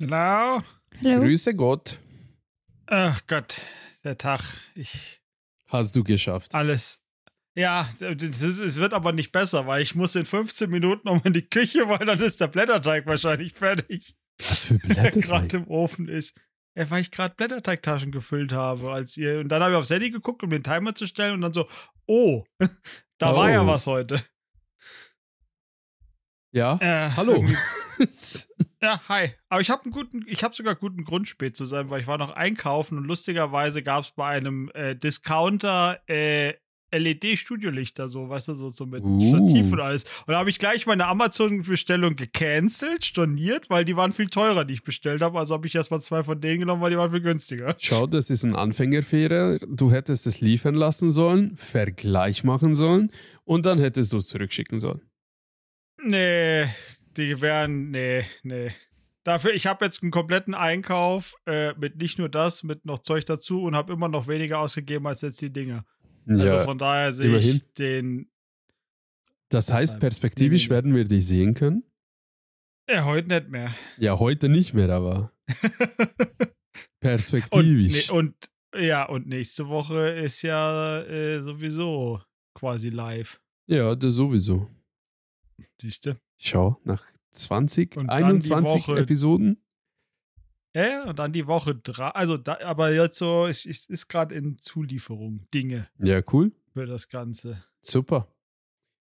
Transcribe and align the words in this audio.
Hallo? 0.00 0.62
Hallo? 1.02 1.20
Grüße 1.20 1.54
Gott. 1.54 1.98
Ach 2.86 3.20
Gott, 3.26 3.60
der 4.04 4.18
Tag. 4.18 4.42
Ich. 4.74 5.20
Hast 5.68 5.96
du 5.96 6.04
geschafft. 6.04 6.54
Alles. 6.54 7.02
Ja, 7.54 7.88
es 8.00 8.76
wird 8.76 8.92
aber 8.92 9.12
nicht 9.12 9.32
besser, 9.32 9.66
weil 9.66 9.80
ich 9.80 9.94
muss 9.94 10.14
in 10.14 10.26
15 10.26 10.68
Minuten 10.68 11.08
noch 11.08 11.24
in 11.24 11.32
die 11.32 11.48
Küche, 11.48 11.88
weil 11.88 12.04
dann 12.04 12.20
ist 12.20 12.40
der 12.40 12.48
Blätterteig 12.48 13.06
wahrscheinlich 13.06 13.54
fertig. 13.54 14.14
Was 14.38 14.64
für 14.64 14.74
Der 14.78 14.94
Blätter? 14.94 15.20
gerade 15.20 15.56
im 15.56 15.68
Ofen 15.68 16.08
ist. 16.08 16.38
Ja, 16.76 16.90
weil 16.90 17.00
ich 17.00 17.10
gerade 17.10 17.34
Blätterteigtaschen 17.34 18.12
gefüllt 18.12 18.52
habe, 18.52 18.92
als 18.92 19.16
ihr. 19.16 19.40
Und 19.40 19.48
dann 19.48 19.62
habe 19.62 19.72
ich 19.72 19.78
aufs 19.78 19.88
Handy 19.88 20.10
geguckt, 20.10 20.42
um 20.42 20.50
den 20.50 20.62
Timer 20.62 20.94
zu 20.94 21.06
stellen 21.06 21.32
und 21.32 21.40
dann 21.40 21.54
so, 21.54 21.66
oh, 22.06 22.44
da 23.18 23.34
war 23.34 23.50
ja 23.50 23.62
Oh. 23.62 23.66
was 23.66 23.86
heute. 23.86 24.22
Ja. 26.52 26.76
Äh, 26.80 27.10
Hallo. 27.16 27.42
Ja, 28.82 29.00
hi. 29.08 29.30
Aber 29.48 29.60
ich 29.60 29.70
habe 29.70 29.84
einen 29.84 29.92
guten, 29.92 30.24
ich 30.26 30.44
habe 30.44 30.54
sogar 30.54 30.74
guten 30.74 31.04
Grund, 31.04 31.28
spät 31.28 31.56
zu 31.56 31.64
sein, 31.64 31.88
weil 31.88 32.00
ich 32.00 32.06
war 32.06 32.18
noch 32.18 32.30
einkaufen 32.30 32.98
und 32.98 33.04
lustigerweise 33.04 33.82
gab 33.82 34.04
es 34.04 34.10
bei 34.10 34.28
einem 34.28 34.70
äh, 34.74 34.94
Discounter 34.94 36.00
äh, 36.08 36.54
LED-Studiolichter, 36.92 38.08
so, 38.08 38.28
weißt 38.28 38.48
du, 38.48 38.54
so, 38.54 38.68
so 38.68 38.86
mit 38.86 39.02
Uh. 39.02 39.28
Stativ 39.28 39.72
und 39.72 39.80
alles. 39.80 40.04
Und 40.26 40.32
da 40.32 40.38
habe 40.38 40.50
ich 40.50 40.58
gleich 40.58 40.86
meine 40.86 41.06
Amazon-Bestellung 41.06 42.14
gecancelt, 42.14 43.04
storniert, 43.04 43.70
weil 43.70 43.84
die 43.84 43.96
waren 43.96 44.12
viel 44.12 44.26
teurer, 44.26 44.64
die 44.64 44.74
ich 44.74 44.82
bestellt 44.82 45.22
habe. 45.22 45.38
Also 45.38 45.54
habe 45.54 45.66
ich 45.66 45.74
erstmal 45.74 46.00
zwei 46.00 46.22
von 46.22 46.40
denen 46.40 46.60
genommen, 46.60 46.82
weil 46.82 46.90
die 46.90 46.96
waren 46.96 47.10
viel 47.10 47.20
günstiger. 47.20 47.74
Schau, 47.78 48.06
das 48.06 48.30
ist 48.30 48.44
ein 48.44 48.54
Anfängerfehler. 48.54 49.58
Du 49.68 49.90
hättest 49.90 50.26
es 50.26 50.40
liefern 50.40 50.74
lassen 50.74 51.10
sollen, 51.10 51.56
Vergleich 51.56 52.44
machen 52.44 52.74
sollen 52.74 53.10
und 53.44 53.66
dann 53.66 53.78
hättest 53.78 54.12
du 54.12 54.18
es 54.18 54.28
zurückschicken 54.28 54.80
sollen. 54.80 55.00
Nee, 56.02 56.66
die 57.16 57.40
wären, 57.40 57.90
nee, 57.90 58.24
nee. 58.42 58.72
Dafür, 59.24 59.54
ich 59.54 59.66
habe 59.66 59.84
jetzt 59.84 60.02
einen 60.02 60.12
kompletten 60.12 60.54
Einkauf 60.54 61.34
äh, 61.46 61.74
mit 61.74 61.96
nicht 61.96 62.18
nur 62.18 62.28
das, 62.28 62.62
mit 62.62 62.84
noch 62.84 63.00
Zeug 63.00 63.24
dazu 63.24 63.62
und 63.62 63.74
habe 63.74 63.92
immer 63.92 64.08
noch 64.08 64.28
weniger 64.28 64.60
ausgegeben 64.60 65.06
als 65.06 65.22
jetzt 65.22 65.40
die 65.40 65.52
Dinge. 65.52 65.84
Also 66.28 66.44
ja, 66.44 66.58
von 66.60 66.78
daher 66.78 67.12
sehe 67.12 67.26
immerhin. 67.26 67.56
ich 67.56 67.74
den. 67.74 68.30
das 69.48 69.72
heißt, 69.72 69.98
perspektivisch 69.98 70.70
werden 70.70 70.94
wir 70.94 71.04
dich 71.04 71.26
sehen 71.26 71.54
können. 71.54 71.84
Ja, 72.88 73.04
heute 73.04 73.28
nicht 73.28 73.48
mehr. 73.48 73.74
Ja, 73.98 74.18
heute 74.18 74.48
nicht 74.48 74.74
mehr, 74.74 74.90
aber 74.90 75.32
und, 75.62 76.54
perspektivisch. 77.00 78.08
nee, 78.10 78.16
und 78.16 78.34
ja, 78.76 79.04
und 79.08 79.26
nächste 79.26 79.68
Woche 79.68 80.10
ist 80.10 80.42
ja 80.42 81.02
äh, 81.02 81.42
sowieso 81.42 82.20
quasi 82.54 82.90
live. 82.90 83.40
ja, 83.68 83.94
das 83.94 84.14
sowieso. 84.14 84.68
Siehst 85.80 86.06
du? 86.06 86.16
Schau, 86.38 86.80
nach 86.84 87.04
20, 87.30 87.96
Und 87.96 88.08
dann 88.08 88.18
die 88.18 88.24
21 88.52 88.88
Woche- 88.88 89.00
Episoden. 89.00 89.62
Ja, 90.74 90.86
ja, 90.86 91.04
und 91.08 91.18
dann 91.18 91.32
die 91.32 91.46
Woche 91.46 91.74
drei. 91.74 92.08
Also, 92.10 92.36
da, 92.36 92.58
aber 92.60 92.92
jetzt 92.92 93.16
so, 93.18 93.46
es 93.46 93.64
ist, 93.64 93.88
ist 93.88 94.08
gerade 94.08 94.34
in 94.34 94.58
Zulieferung 94.58 95.46
Dinge 95.54 95.88
Ja, 95.98 96.20
cool. 96.32 96.52
für 96.74 96.84
das 96.84 97.08
Ganze. 97.08 97.64
Super. 97.80 98.28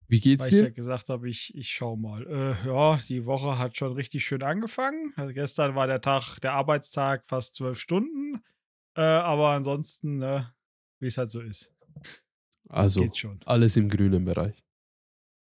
Wie 0.08 0.20
geht's 0.22 0.44
Weil 0.46 0.54
ich 0.54 0.60
ja 0.60 0.66
dir? 0.68 0.72
gesagt 0.72 1.10
habe, 1.10 1.28
ich, 1.30 1.54
ich 1.56 1.72
schau 1.72 1.96
mal. 1.98 2.26
Äh, 2.28 2.68
ja, 2.68 2.98
die 3.10 3.26
Woche 3.26 3.58
hat 3.58 3.76
schon 3.76 3.92
richtig 3.94 4.24
schön 4.24 4.44
angefangen. 4.44 5.12
Also 5.18 5.34
gestern 5.34 5.76
war 5.76 5.88
der 5.88 6.00
Tag, 6.00 6.40
der 6.42 6.54
Arbeitstag 6.54 7.26
fast 7.28 7.56
zwölf 7.56 7.80
Stunden. 7.80 8.42
Äh, 8.96 9.02
aber 9.02 9.50
ansonsten, 9.50 10.18
ne, 10.20 10.54
wie 11.00 11.08
es 11.08 11.18
halt 11.18 11.32
so 11.32 11.42
ist. 11.42 11.74
Also, 12.70 13.10
alles 13.46 13.76
im 13.78 13.90
grünen 13.90 14.24
Bereich. 14.24 14.64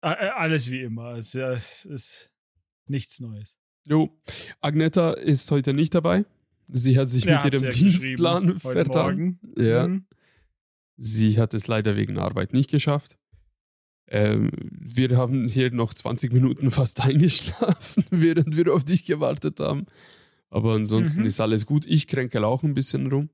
Äh, 0.02 0.28
alles 0.36 0.70
wie 0.70 0.82
immer. 0.82 1.14
Es, 1.14 1.34
es 1.34 1.84
ist 1.84 2.30
nichts 2.86 3.20
Neues. 3.20 3.56
Jo, 3.84 4.16
Agneta 4.60 5.12
ist 5.12 5.50
heute 5.50 5.74
nicht 5.74 5.94
dabei. 5.94 6.24
Sie 6.68 6.98
hat 6.98 7.10
sich 7.10 7.24
Ja, 7.24 7.36
mit 7.36 7.44
hat 7.54 7.62
ihrem 7.62 7.70
Dienstplan 7.72 8.58
vertan. 8.60 9.38
Ja. 9.56 9.88
Mhm. 9.88 10.06
Sie 10.96 11.38
hat 11.40 11.54
es 11.54 11.66
leider 11.66 11.96
wegen 11.96 12.18
Arbeit 12.18 12.52
nicht 12.52 12.70
geschafft. 12.70 13.18
Ähm, 14.08 14.50
wir 14.70 15.16
haben 15.16 15.46
hier 15.48 15.70
noch 15.72 15.94
20 15.94 16.32
Minuten 16.32 16.70
fast 16.70 17.00
eingeschlafen, 17.04 18.04
während 18.10 18.56
wir 18.56 18.72
auf 18.72 18.84
dich 18.84 19.04
gewartet 19.04 19.58
haben. 19.60 19.86
Aber 20.50 20.74
ansonsten 20.74 21.22
Mhm. 21.22 21.26
ist 21.26 21.40
alles 21.40 21.64
gut. 21.66 21.86
Ich 21.86 22.06
kränkel 22.06 22.44
auch 22.44 22.62
ein 22.62 22.74
bisschen 22.74 23.06
rum. 23.10 23.30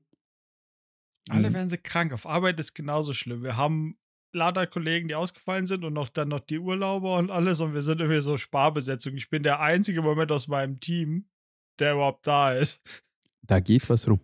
Alle 1.29 1.49
Mhm. 1.49 1.53
werden 1.53 1.69
sie 1.69 1.77
krank. 1.77 2.13
Auf 2.13 2.25
Arbeit 2.25 2.59
ist 2.59 2.73
genauso 2.73 3.13
schlimm. 3.13 3.43
Wir 3.43 3.57
haben 3.57 3.97
lauter 4.33 4.67
Kollegen, 4.67 5.07
die 5.07 5.15
ausgefallen 5.15 5.67
sind 5.67 5.83
und 5.83 5.93
noch 5.93 6.09
dann 6.09 6.29
noch 6.29 6.39
die 6.39 6.59
Urlauber 6.59 7.17
und 7.17 7.31
alles 7.31 7.61
und 7.61 7.73
wir 7.73 7.83
sind 7.83 7.99
irgendwie 8.01 8.21
so 8.21 8.37
Sparbesetzung. 8.37 9.15
Ich 9.15 9.29
bin 9.29 9.43
der 9.43 9.59
einzige 9.59 10.01
Moment 10.01 10.31
aus 10.31 10.47
meinem 10.47 10.79
Team, 10.79 11.29
der 11.79 11.93
überhaupt 11.93 12.27
da 12.27 12.53
ist. 12.53 12.81
Da 13.41 13.59
geht 13.59 13.89
was 13.89 14.07
rum. 14.07 14.19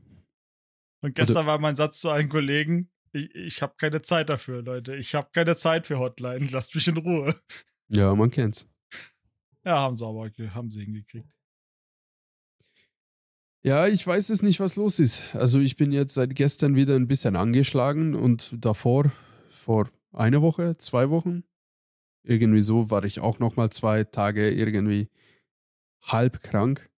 Und 1.02 1.16
gestern 1.16 1.46
war 1.46 1.60
mein 1.60 1.76
Satz 1.76 2.02
zu 2.02 2.10
allen 2.10 2.30
Kollegen, 2.30 2.90
ich, 3.16 3.34
ich 3.34 3.62
habe 3.62 3.76
keine 3.78 4.02
Zeit 4.02 4.30
dafür, 4.30 4.62
Leute. 4.62 4.96
Ich 4.96 5.16
habe 5.16 5.30
keine 5.32 5.56
Zeit 5.56 5.86
für 5.88 6.00
Hotline. 6.00 6.48
Lasst 6.52 6.76
mich 6.76 6.88
in 6.88 6.98
Ruhe. 6.98 7.36
Ja, 7.88 8.14
man 8.14 8.30
kennt's. 8.30 8.68
Ja, 9.64 9.80
haben 9.80 9.96
sie 9.96 10.06
aber 10.06 10.30
haben 10.54 10.70
sie 10.70 10.84
hingekriegt. 10.84 11.30
Ja, 13.64 13.88
ich 13.88 14.06
weiß 14.06 14.30
es 14.30 14.44
nicht, 14.44 14.60
was 14.60 14.76
los 14.76 15.00
ist. 15.00 15.34
Also 15.34 15.60
ich 15.60 15.76
bin 15.76 15.92
jetzt 15.92 16.14
seit 16.14 16.36
gestern 16.36 16.76
wieder 16.76 16.96
ein 16.96 17.08
bisschen 17.08 17.36
angeschlagen 17.36 18.14
und 18.14 18.54
davor, 18.64 19.12
vor 19.66 19.90
einer 20.14 20.44
Woche, 20.44 20.78
zwei 20.78 21.10
Wochen, 21.10 21.44
irgendwie 22.24 22.62
so 22.62 22.92
war 22.92 23.04
ich 23.04 23.20
auch 23.20 23.40
noch 23.40 23.56
mal 23.56 23.72
zwei 23.72 24.04
Tage 24.04 24.52
irgendwie 24.52 25.10
halb 26.04 26.42
krank. 26.42 26.90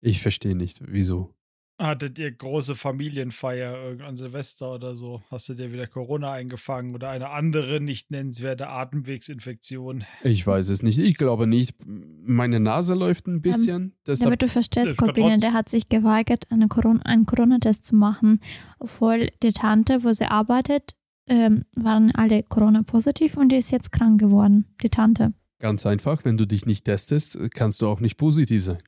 Ich 0.00 0.22
verstehe 0.22 0.56
nicht, 0.56 0.80
wieso. 0.86 1.34
Hattet 1.78 2.18
ihr 2.18 2.30
große 2.30 2.76
Familienfeier 2.76 3.74
irgendwann 3.74 4.16
Silvester 4.16 4.72
oder 4.74 4.94
so? 4.94 5.20
Hast 5.30 5.48
du 5.48 5.54
dir 5.54 5.70
wieder 5.70 5.86
Corona 5.86 6.32
eingefangen 6.32 6.94
oder 6.94 7.10
eine 7.10 7.30
andere 7.30 7.80
nicht 7.80 8.10
nennenswerte 8.10 8.68
Atemwegsinfektion? 8.68 10.04
Ich 10.22 10.46
weiß 10.46 10.70
es 10.70 10.82
nicht. 10.82 10.98
Ich 10.98 11.16
glaube 11.16 11.46
nicht. 11.46 11.74
Meine 11.84 12.60
Nase 12.60 12.94
läuft 12.94 13.26
ein 13.26 13.42
bisschen. 13.42 13.96
deshalb, 14.06 14.26
Damit 14.28 14.42
du 14.42 14.48
verstehst, 14.48 14.96
Corbinian, 14.96 15.40
der 15.40 15.52
hat 15.52 15.68
sich 15.68 15.88
geweigert, 15.88 16.46
eine 16.50 16.68
Corona, 16.68 17.02
einen 17.02 17.26
Corona-Test 17.26 17.84
zu 17.84 17.96
machen, 17.96 18.40
obwohl 18.78 19.30
die 19.42 19.52
Tante, 19.52 20.04
wo 20.04 20.12
sie 20.12 20.26
arbeitet, 20.26 20.94
ähm, 21.26 21.64
waren 21.76 22.10
alle 22.14 22.42
Corona-positiv 22.42 23.36
und 23.36 23.50
die 23.50 23.56
ist 23.56 23.70
jetzt 23.70 23.92
krank 23.92 24.20
geworden, 24.20 24.66
die 24.82 24.90
Tante. 24.90 25.32
ganz 25.58 25.86
einfach, 25.86 26.24
wenn 26.24 26.36
du 26.36 26.46
dich 26.46 26.66
nicht 26.66 26.84
testest, 26.84 27.38
kannst 27.54 27.80
du 27.80 27.86
auch 27.88 28.00
nicht 28.00 28.16
positiv 28.16 28.64
sein. 28.64 28.78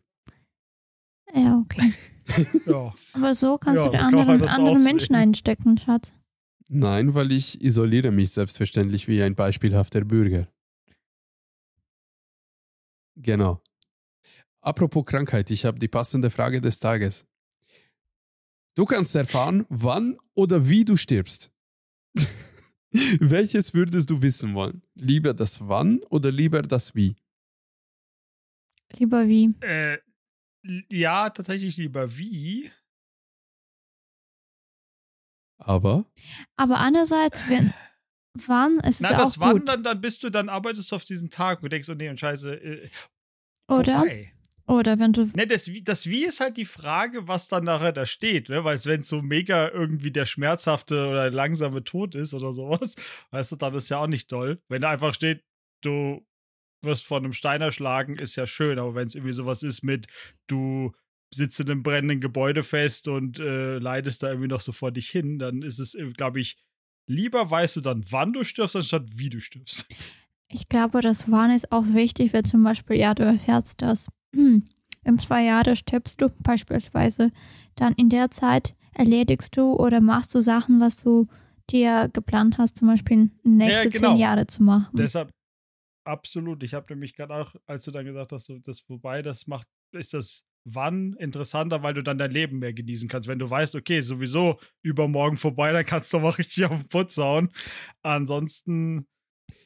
Ja, 1.34 1.58
okay. 1.64 1.92
Ja. 2.66 2.90
Aber 3.16 3.34
so 3.34 3.58
kannst 3.58 3.84
Ja, 3.84 3.90
du 3.90 3.96
die 3.96 3.98
so 3.98 4.02
anderen, 4.04 4.42
anderen. 4.48 4.82
Menschen 4.82 5.14
einstecken, 5.14 5.76
Schatz. 5.76 6.14
Nein, 6.68 7.12
weil 7.14 7.30
ich 7.32 7.62
isoliere 7.62 8.10
mich 8.10 8.30
selbstverständlich 8.30 9.08
wie 9.08 9.22
ein 9.22 9.34
beispielhafter 9.34 10.00
Bürger. 10.06 10.48
Genau. 13.16 13.62
Apropos 14.62 15.04
Krankheit, 15.04 15.50
ich 15.50 15.64
habe 15.66 15.78
die 15.78 15.88
passende 15.88 16.30
Frage 16.30 16.60
des 16.62 16.78
Tages. 16.80 17.26
Du 18.74 18.86
kannst 18.86 19.14
erfahren, 19.14 19.66
wann 19.68 20.16
oder 20.34 20.68
wie 20.68 20.84
du 20.84 20.96
stirbst. 20.96 21.50
Welches 23.20 23.74
würdest 23.74 24.10
du 24.10 24.22
wissen 24.22 24.54
wollen? 24.54 24.82
Lieber 24.94 25.34
das 25.34 25.66
Wann 25.68 25.98
oder 26.10 26.30
lieber 26.30 26.62
das 26.62 26.94
Wie? 26.94 27.16
Lieber 28.96 29.26
wie. 29.26 29.50
Äh, 29.60 29.98
ja, 30.90 31.30
tatsächlich 31.30 31.76
lieber 31.76 32.16
wie. 32.16 32.70
Aber 35.58 36.04
Aber 36.56 36.78
andererseits, 36.78 37.48
wenn, 37.48 37.72
wann, 38.34 38.78
es 38.80 38.96
ist 38.96 39.02
Na, 39.02 39.12
ja 39.12 39.18
das 39.18 39.36
auch 39.36 39.40
wann, 39.40 39.58
gut. 39.58 39.68
dann, 39.68 39.82
dann 39.82 40.00
bist 40.00 40.22
du, 40.22 40.30
dann 40.30 40.48
arbeitest 40.48 40.92
du 40.92 40.96
auf 40.96 41.04
diesen 41.04 41.30
Tag 41.30 41.62
und 41.62 41.72
denkst, 41.72 41.88
oh 41.88 41.94
nee, 41.94 42.08
und 42.08 42.20
scheiße, 42.20 42.54
äh, 42.54 42.90
Oder? 43.68 43.94
vorbei. 44.00 44.33
Oder 44.66 44.98
wenn 44.98 45.12
du, 45.12 45.24
Ne, 45.34 45.46
das, 45.46 45.68
Wie- 45.68 45.82
das 45.84 46.06
Wie 46.06 46.24
ist 46.24 46.40
halt 46.40 46.56
die 46.56 46.64
Frage, 46.64 47.28
was 47.28 47.48
dann 47.48 47.64
nachher 47.64 47.92
da 47.92 48.06
steht, 48.06 48.48
ne? 48.48 48.64
Weil 48.64 48.78
wenn 48.84 49.02
so 49.02 49.20
mega 49.20 49.68
irgendwie 49.70 50.10
der 50.10 50.24
schmerzhafte 50.24 51.06
oder 51.06 51.30
langsame 51.30 51.84
Tod 51.84 52.14
ist 52.14 52.32
oder 52.34 52.52
sowas, 52.52 52.94
weißt 53.30 53.52
du, 53.52 53.56
dann 53.56 53.74
ist 53.74 53.88
ja 53.90 53.98
auch 53.98 54.06
nicht 54.06 54.28
toll. 54.30 54.62
Wenn 54.68 54.80
da 54.82 54.90
einfach 54.90 55.12
steht, 55.12 55.42
du 55.82 56.26
wirst 56.82 57.04
von 57.04 57.24
einem 57.24 57.32
Stein 57.32 57.60
erschlagen, 57.62 58.16
ist 58.16 58.36
ja 58.36 58.46
schön, 58.46 58.78
aber 58.78 58.94
wenn 58.94 59.06
es 59.06 59.14
irgendwie 59.14 59.32
sowas 59.32 59.62
ist 59.62 59.82
mit, 59.84 60.06
du 60.46 60.92
sitzt 61.34 61.58
in 61.60 61.70
einem 61.70 61.82
brennenden 61.82 62.20
Gebäude 62.20 62.62
fest 62.62 63.08
und 63.08 63.38
äh, 63.40 63.78
leidest 63.78 64.22
da 64.22 64.28
irgendwie 64.28 64.48
noch 64.48 64.60
so 64.60 64.70
vor 64.72 64.92
dich 64.92 65.08
hin, 65.10 65.38
dann 65.38 65.62
ist 65.62 65.78
es, 65.78 65.96
glaube 66.16 66.40
ich, 66.40 66.58
lieber 67.10 67.50
weißt 67.50 67.76
du 67.76 67.80
dann, 67.80 68.04
wann 68.10 68.32
du 68.32 68.44
stirbst, 68.44 68.76
anstatt 68.76 69.04
wie 69.16 69.30
du 69.30 69.40
stirbst. 69.40 69.86
ich 70.48 70.68
glaube, 70.68 71.00
das 71.00 71.30
Wann 71.30 71.50
ist 71.50 71.72
auch 71.72 71.84
wichtig, 71.88 72.32
weil 72.32 72.44
zum 72.44 72.62
Beispiel, 72.62 72.96
ja, 72.96 73.14
du 73.14 73.24
erfährst 73.24 73.82
das. 73.82 74.08
Hm, 74.34 74.64
in 75.04 75.18
zwei 75.18 75.44
Jahren 75.44 75.76
stirbst 75.76 76.20
du 76.20 76.28
beispielsweise. 76.40 77.30
Dann 77.76 77.92
in 77.94 78.08
der 78.08 78.30
Zeit 78.30 78.74
erledigst 78.92 79.56
du 79.56 79.74
oder 79.74 80.00
machst 80.00 80.34
du 80.34 80.40
Sachen, 80.40 80.80
was 80.80 81.02
du 81.02 81.26
dir 81.70 82.10
geplant 82.12 82.58
hast, 82.58 82.76
zum 82.76 82.88
Beispiel 82.88 83.30
nächste 83.42 83.90
genau. 83.90 84.10
zehn 84.10 84.16
Jahre 84.18 84.46
zu 84.46 84.62
machen. 84.62 84.96
Deshalb, 84.96 85.30
absolut. 86.04 86.62
Ich 86.62 86.74
habe 86.74 86.92
nämlich 86.92 87.14
gerade 87.14 87.34
auch, 87.34 87.54
als 87.66 87.84
du 87.84 87.90
dann 87.90 88.04
gesagt 88.04 88.32
hast, 88.32 88.52
das 88.64 88.82
wobei, 88.88 89.22
das 89.22 89.46
macht, 89.46 89.66
ist 89.92 90.14
das 90.14 90.44
wann 90.64 91.12
interessanter, 91.14 91.82
weil 91.82 91.94
du 91.94 92.02
dann 92.02 92.18
dein 92.18 92.30
Leben 92.30 92.58
mehr 92.58 92.72
genießen 92.72 93.08
kannst. 93.08 93.28
Wenn 93.28 93.38
du 93.38 93.48
weißt, 93.48 93.74
okay, 93.74 94.00
sowieso 94.00 94.58
übermorgen 94.82 95.36
vorbei, 95.36 95.72
dann 95.72 95.84
kannst 95.84 96.12
du 96.12 96.18
mal 96.18 96.30
richtig 96.38 96.64
auf 96.64 96.78
den 96.78 96.88
Putz 96.88 97.16
hauen. 97.18 97.50
Ansonsten. 98.02 99.06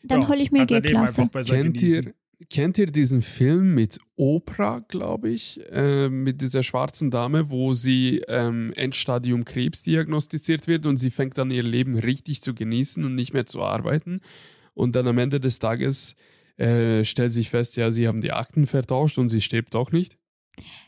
Dann 0.02 0.22
ja, 0.22 0.28
hole 0.28 0.42
ich 0.42 0.50
mir 0.50 0.66
G-Klasse. 0.66 1.28
Kennt 1.28 1.76
genießen. 1.76 2.04
ihr, 2.04 2.14
kennt 2.50 2.78
ihr 2.78 2.86
diesen 2.86 3.22
Film 3.22 3.74
mit 3.74 3.98
Oprah, 4.16 4.80
glaube 4.80 5.30
ich, 5.30 5.60
äh, 5.70 6.08
mit 6.08 6.40
dieser 6.40 6.62
schwarzen 6.62 7.10
Dame, 7.10 7.50
wo 7.50 7.74
sie 7.74 8.22
ähm, 8.28 8.72
Endstadium 8.76 9.44
Krebs 9.44 9.82
diagnostiziert 9.82 10.66
wird 10.66 10.86
und 10.86 10.98
sie 10.98 11.10
fängt 11.10 11.38
dann 11.38 11.50
ihr 11.50 11.62
Leben 11.62 11.98
richtig 11.98 12.40
zu 12.40 12.54
genießen 12.54 13.04
und 13.04 13.14
nicht 13.14 13.32
mehr 13.32 13.46
zu 13.46 13.62
arbeiten. 13.62 14.20
Und 14.74 14.94
dann 14.94 15.08
am 15.08 15.18
Ende 15.18 15.40
des 15.40 15.58
Tages 15.58 16.14
äh, 16.58 17.04
stellt 17.04 17.32
sich 17.32 17.50
fest, 17.50 17.76
ja, 17.76 17.90
sie 17.90 18.06
haben 18.06 18.20
die 18.20 18.32
Akten 18.32 18.66
vertauscht 18.66 19.18
und 19.18 19.28
sie 19.28 19.40
stirbt 19.40 19.74
doch 19.74 19.90
nicht. 19.92 20.17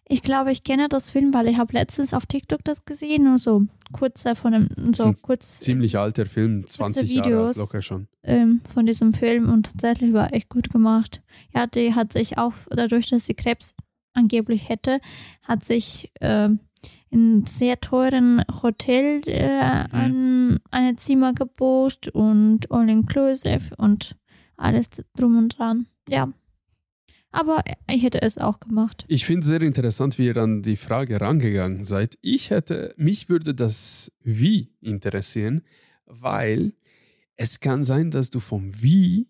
Ich 0.08 0.22
glaube, 0.22 0.50
ich 0.52 0.64
kenne 0.64 0.88
das 0.88 1.10
Film, 1.10 1.32
weil 1.34 1.48
ich 1.48 1.56
habe 1.58 1.72
letztens 1.72 2.14
auf 2.14 2.26
TikTok 2.26 2.64
das 2.64 2.84
gesehen 2.84 3.26
und 3.28 3.38
so 3.38 3.64
kurz 3.92 4.22
davon, 4.24 4.54
einem- 4.54 4.92
so 4.94 5.12
kurz 5.22 5.60
Ziemlich 5.60 5.98
alter 5.98 6.26
Film, 6.26 6.66
20 6.66 7.12
Jahre 7.12 7.26
alt, 7.26 7.34
Videos. 7.36 7.56
locker 7.56 7.82
schon. 7.82 8.08
ähm, 8.22 8.60
von 8.64 8.86
diesem 8.86 9.12
Film 9.14 9.48
und 9.48 9.66
tatsächlich 9.72 10.12
war 10.12 10.32
echt 10.32 10.48
gut 10.48 10.70
gemacht. 10.70 11.20
Ja, 11.54 11.66
die 11.66 11.94
hat 11.94 12.12
sich 12.12 12.38
auch, 12.38 12.52
dadurch, 12.70 13.08
dass 13.10 13.26
sie 13.26 13.34
Krebs 13.34 13.74
angeblich 14.12 14.68
hätte, 14.68 15.00
hat 15.42 15.62
sich 15.64 16.10
ähm, 16.20 16.60
in 17.10 17.20
einem 17.20 17.46
sehr 17.46 17.80
teuren 17.80 18.42
Hotel 18.62 19.22
äh, 19.26 19.84
ein, 19.92 20.58
eine 20.70 20.96
Zimmer 20.96 21.32
gebucht 21.34 22.08
und 22.08 22.70
all-inclusive 22.70 23.74
und 23.76 24.16
alles 24.56 24.88
drum 25.16 25.36
und 25.38 25.58
dran. 25.58 25.86
Ja. 26.08 26.32
Aber 27.32 27.62
ich 27.88 28.02
hätte 28.02 28.22
es 28.22 28.38
auch 28.38 28.58
gemacht. 28.58 29.04
Ich 29.06 29.24
finde 29.24 29.40
es 29.40 29.46
sehr 29.46 29.62
interessant, 29.62 30.18
wie 30.18 30.26
ihr 30.26 30.36
an 30.36 30.62
die 30.62 30.76
Frage 30.76 31.20
rangegangen 31.20 31.84
seid. 31.84 32.18
Ich 32.22 32.50
hätte, 32.50 32.92
mich 32.96 33.28
würde 33.28 33.54
das 33.54 34.10
Wie 34.22 34.72
interessieren, 34.80 35.62
weil 36.06 36.72
es 37.36 37.60
kann 37.60 37.82
sein, 37.82 38.10
dass 38.10 38.30
du 38.30 38.40
vom 38.40 38.82
Wie 38.82 39.28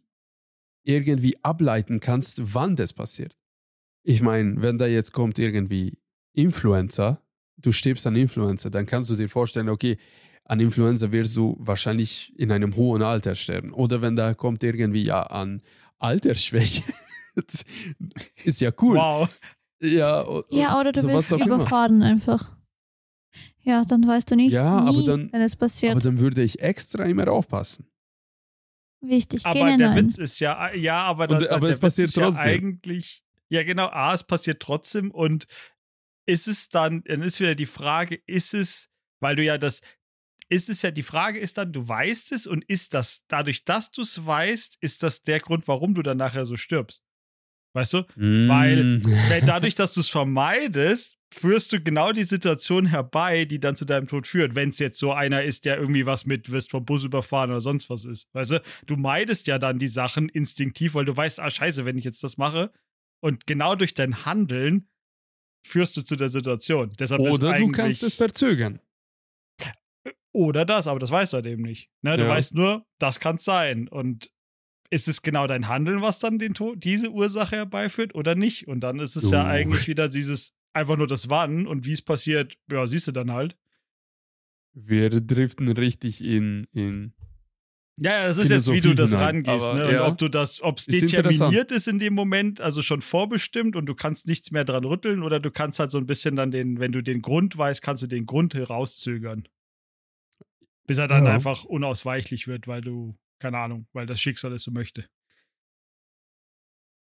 irgendwie 0.83 1.37
ableiten 1.45 2.01
kannst, 2.01 2.55
wann 2.55 2.75
das 2.75 2.93
passiert. 2.93 3.37
Ich 4.03 4.23
meine, 4.23 4.63
wenn 4.63 4.79
da 4.79 4.87
jetzt 4.87 5.13
kommt 5.13 5.39
irgendwie 5.39 5.99
Influencer, 6.33 7.21
du 7.59 7.71
stirbst 7.71 8.07
an 8.07 8.17
Influencer, 8.17 8.71
dann 8.71 8.87
kannst 8.87 9.11
du 9.11 9.17
dir 9.17 9.29
vorstellen, 9.29 9.69
okay, 9.69 9.99
an 10.45 10.59
Influenza 10.59 11.13
wirst 11.13 11.37
du 11.37 11.57
wahrscheinlich 11.61 12.33
in 12.37 12.51
einem 12.51 12.75
hohen 12.75 13.03
Alter 13.03 13.35
sterben. 13.35 13.73
Oder 13.73 14.01
wenn 14.01 14.17
da 14.17 14.35
kommt 14.35 14.63
irgendwie 14.63 15.05
ja 15.05 15.23
an 15.23 15.63
Altersschwäche. 15.99 16.83
Ist 18.45 18.61
ja 18.61 18.71
cool. 18.81 18.97
Wow. 18.97 19.39
Ja, 19.83 20.25
Ja, 20.51 20.79
oder 20.79 20.93
du 20.93 21.01
oder 21.01 21.15
wirst 21.15 21.33
immer. 21.33 21.47
überfahren 21.47 22.03
einfach. 22.03 22.57
Ja, 23.63 23.85
dann 23.85 24.07
weißt 24.07 24.31
du 24.31 24.37
nicht, 24.37 24.53
Ja, 24.53 24.79
aber 24.79 24.91
nie, 24.93 25.05
dann- 25.07 25.33
wenn 25.33 25.41
es 25.43 25.57
passiert. 25.57 25.93
Aber 25.93 26.01
dann 26.01 26.19
würde 26.19 26.43
ich 26.43 26.61
extra 26.61 27.05
immer 27.05 27.29
aufpassen. 27.29 27.87
Wichtig, 29.03 29.47
Aber 29.47 29.55
der 29.61 29.67
hinein. 29.73 29.97
Witz 30.07 30.19
ist 30.19 30.39
ja, 30.41 30.73
ja, 30.75 31.03
aber, 31.03 31.25
Und- 31.25 31.43
das, 31.43 31.49
aber 31.49 31.61
der 31.61 31.71
es 31.71 31.77
Witz 31.77 31.81
passiert 31.81 32.09
ist 32.09 32.17
ja 32.17 32.27
trotzdem. 32.27 32.49
eigentlich, 32.53 33.23
ja 33.49 33.63
genau, 33.63 33.87
A, 33.87 34.13
es 34.13 34.25
passiert 34.25 34.61
trotzdem 34.61 35.11
und 35.11 35.47
ist 36.27 36.49
es 36.49 36.69
dann, 36.69 37.03
dann 37.05 37.23
ist 37.23 37.41
wieder 37.41 37.55
die 37.55 37.67
Frage, 37.67 38.17
ist 38.27 38.53
es, 38.53 38.91
weil 39.21 39.37
du 39.37 39.43
ja 39.43 39.57
das, 39.57 39.81
ist 40.51 40.69
es 40.69 40.83
ja, 40.83 40.91
die 40.91 41.03
Frage 41.03 41.39
ist 41.39 41.57
dann, 41.57 41.73
du 41.73 41.87
weißt 41.89 42.33
es 42.33 42.47
und 42.47 42.65
ist 42.65 42.93
das, 42.93 43.25
dadurch, 43.29 43.65
dass 43.65 43.91
du 43.91 44.03
es 44.03 44.27
weißt, 44.27 44.77
ist 44.81 45.03
das 45.03 45.23
der 45.23 45.41
Grund, 45.41 45.67
warum 45.69 45.95
du 45.95 46.03
dann 46.03 46.19
nachher 46.19 46.45
so 46.45 46.57
stirbst. 46.57 47.03
Weißt 47.75 47.95
du? 47.95 47.99
Weil- 48.17 48.83
Mm. 48.85 49.05
Weil 49.29 49.41
dadurch, 49.47 49.75
dass 49.75 49.93
du 49.93 50.01
es 50.01 50.09
vermeidest, 50.09 51.17
führst 51.33 51.73
du 51.73 51.81
genau 51.81 52.11
die 52.11 52.25
Situation 52.25 52.87
herbei, 52.87 53.45
die 53.45 53.61
dann 53.61 53.77
zu 53.77 53.85
deinem 53.85 54.09
Tod 54.09 54.27
führt. 54.27 54.57
Wenn 54.57 54.71
es 54.71 54.81
jetzt 54.81 54.99
so 54.99 55.13
einer 55.13 55.45
ist, 55.45 55.65
der 55.65 55.79
irgendwie 55.79 56.05
was 56.05 56.27
mit, 56.27 56.51
wirst 56.51 56.73
vom 56.73 56.85
Bus 56.85 57.05
überfahren 57.05 57.51
oder 57.51 57.61
sonst 57.61 57.89
was 57.89 58.05
ist. 58.05 58.27
Weißt 58.35 58.51
du? 58.53 58.63
Du 58.87 58.97
meidest 58.97 59.47
ja 59.47 59.59
dann 59.61 59.79
die 59.79 59.87
Sachen 59.89 60.29
instinktiv, 60.29 60.95
weil 60.95 61.05
du 61.05 61.17
weißt, 61.17 61.39
ah, 61.39 61.49
scheiße, 61.49 61.85
wenn 61.85 61.97
ich 61.97 62.05
jetzt 62.05 62.25
das 62.25 62.37
mache. 62.37 62.73
Und 63.23 63.47
genau 63.47 63.77
durch 63.77 63.95
dein 63.95 64.25
Handeln 64.25 64.89
führst 65.65 65.97
du 65.97 66.03
zu 66.03 66.17
der 66.17 66.31
Situation. 66.31 66.91
Deshalb 66.99 67.21
Oder 67.21 67.53
du 67.55 67.69
kannst 67.71 68.03
es 68.03 68.17
verzögern. 68.17 68.81
Oder 70.33 70.65
das, 70.65 70.87
aber 70.87 70.99
das 70.99 71.11
weißt 71.11 71.33
du 71.33 71.37
halt 71.37 71.47
eben 71.47 71.63
nicht. 71.63 71.91
Ne? 72.03 72.17
Du 72.17 72.25
Ja. 72.25 72.29
weißt 72.31 72.55
nur, 72.55 72.87
das 72.99 73.21
kann 73.21 73.39
sein. 73.39 73.89
Und 73.89 74.31
ist 74.91 75.09
es 75.09 75.23
genau 75.23 75.47
dein 75.47 75.69
Handeln, 75.69 76.03
was 76.03 76.19
dann 76.19 76.39
den 76.39 76.55
Tod, 76.55 76.83
diese 76.83 77.11
Ursache 77.11 77.57
herbeiführt 77.57 78.15
oder 78.15 78.35
nicht? 78.35 78.67
Und 78.69 78.81
dann 78.81 78.99
ist 78.99 79.17
es 79.17 79.31
ja 79.31 79.45
Uh. 79.45 79.47
eigentlich 79.47 79.87
wieder 79.87 80.09
dieses, 80.09 80.53
einfach 80.73 80.97
nur 80.97 81.07
das 81.07 81.31
Wann 81.31 81.67
und 81.67 81.87
wie 81.87 81.93
es 81.93 82.03
passiert, 82.03 82.57
ja, 82.71 82.87
siehst 82.87 83.07
du 83.07 83.13
dann 83.13 83.31
halt. 83.33 83.57
Wir 84.73 85.11
driften 85.11 85.69
richtig 85.69 86.25
in, 86.25 86.67
in 86.73 87.13
Ja, 87.99 88.21
ja, 88.21 88.27
das 88.29 88.39
ist 88.39 88.51
jetzt, 88.51 88.73
wie 88.73 88.81
du 88.81 88.95
das 88.95 89.15
rangehst, 89.15 89.67
aber 89.67 89.79
ne? 89.79 89.87
Und 89.87 89.93
ja. 89.95 90.07
ob 90.07 90.19
du 90.19 90.29
das, 90.29 90.63
ob 90.63 90.79
es 90.79 90.87
determiniert 90.87 91.71
ist 91.73 91.87
in 91.89 91.99
dem 91.99 92.15
Moment, 92.15 92.61
also 92.61 92.81
schon 92.83 93.01
vorbestimmt 93.01 93.77
und 93.77 93.87
du 93.87 93.95
kannst 93.95 94.27
nichts 94.27 94.51
mehr 94.53 94.65
dran 94.65 94.85
rütteln, 94.85 95.23
oder 95.23 95.39
du 95.41 95.51
kannst 95.51 95.79
halt 95.81 95.91
so 95.91 95.99
ein 95.99 96.07
bisschen 96.07 96.37
dann 96.37 96.51
den, 96.51 96.79
wenn 96.81 96.93
du 96.93 97.03
den 97.03 97.21
Grund 97.21 97.57
weißt, 97.59 97.83
kannst 97.83 98.03
du 98.03 98.07
den 98.07 98.27
Grund 98.27 98.55
herauszögern. 98.55 99.47
Bis 100.87 100.99
er 100.99 101.09
dann 101.09 101.27
Ja. 101.27 101.35
einfach 101.35 101.65
unausweichlich 101.65 102.49
wird, 102.49 102.67
weil 102.67 102.81
du, 102.81 103.17
keine 103.41 103.59
Ahnung, 103.59 103.87
weil 103.93 104.07
das 104.07 104.21
Schicksal 104.21 104.53
es 104.53 104.63
so 104.63 104.71
möchte. 104.71 105.07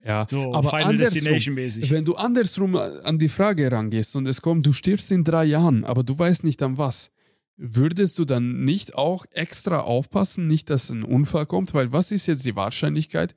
ja. 0.04 0.25
So, 0.30 0.54
Aber 0.54 0.69
Final 0.69 0.89
andersrum, 0.89 1.13
Destination 1.16 1.56
mäßig. 1.56 1.92
Wenn 1.92 2.06
du 2.06 2.16
andersrum 2.16 2.75
an 2.75 3.18
die 3.19 3.30
Frage 3.30 3.72
rangehst 3.72 4.16
und 4.16 4.27
es 4.27 4.42
kommt, 4.42 4.66
du 4.66 4.74
stirbst 4.74 5.12
in 5.12 5.24
drei 5.24 5.45
Jahren, 5.45 5.83
aber 5.86 6.04
du 6.04 6.18
weißt 6.18 6.44
nicht 6.44 6.62
an 6.62 6.77
was, 6.77 7.12
würdest 7.57 8.19
du 8.19 8.25
dann 8.25 8.63
nicht 8.63 8.95
auch 8.95 9.25
extra 9.31 9.80
aufpassen, 9.81 10.48
nicht, 10.48 10.69
dass 10.69 10.89
ein 10.89 11.04
Unfall 11.04 11.45
kommt? 11.45 11.74
Weil 11.74 11.92
was 11.92 12.12
ist 12.12 12.28
jetzt 12.28 12.45
die 12.45 12.56
Wahrscheinlichkeit? 12.56 13.33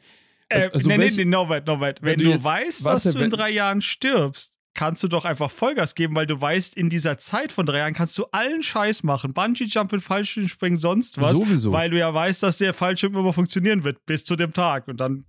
Äh, 0.51 0.69
also 0.73 0.89
nee, 0.89 0.97
nee, 0.97 1.05
welche- 1.05 1.17
nee, 1.19 1.25
no 1.27 1.49
weit, 1.49 1.67
no 1.67 1.79
weit. 1.81 2.03
Wenn, 2.03 2.13
wenn 2.13 2.19
du, 2.19 2.25
du 2.25 2.31
jetzt- 2.33 2.45
weißt, 2.45 2.85
warte, 2.85 3.05
dass 3.05 3.13
du 3.15 3.19
in 3.19 3.25
wenn- 3.25 3.31
drei 3.31 3.51
Jahren 3.51 3.81
stirbst, 3.81 4.58
kannst 4.79 5.03
du 5.03 5.09
doch 5.09 5.25
einfach 5.25 5.51
Vollgas 5.51 5.97
geben, 5.97 6.15
weil 6.15 6.29
du 6.29 6.41
weißt, 6.41 6.77
in 6.77 6.89
dieser 6.89 7.19
Zeit 7.19 7.51
von 7.51 7.67
drei 7.67 7.79
Jahren 7.79 7.95
kannst 7.95 8.17
du 8.17 8.27
allen 8.31 8.63
Scheiß 8.63 9.03
machen. 9.03 9.33
Bungee-Jumping, 9.33 10.01
Fallschirmspringen, 10.01 10.79
sonst 10.79 11.21
was. 11.21 11.33
Sowieso. 11.33 11.73
Weil 11.73 11.91
du 11.91 11.99
ja 11.99 12.15
weißt, 12.15 12.45
dass 12.45 12.59
der 12.59 12.73
Fallschirm 12.73 13.17
immer 13.17 13.33
funktionieren 13.33 13.83
wird, 13.83 14.07
bis 14.07 14.23
zu 14.23 14.37
dem 14.37 14.53
Tag 14.53 14.87
und 14.87 15.01
dann 15.01 15.25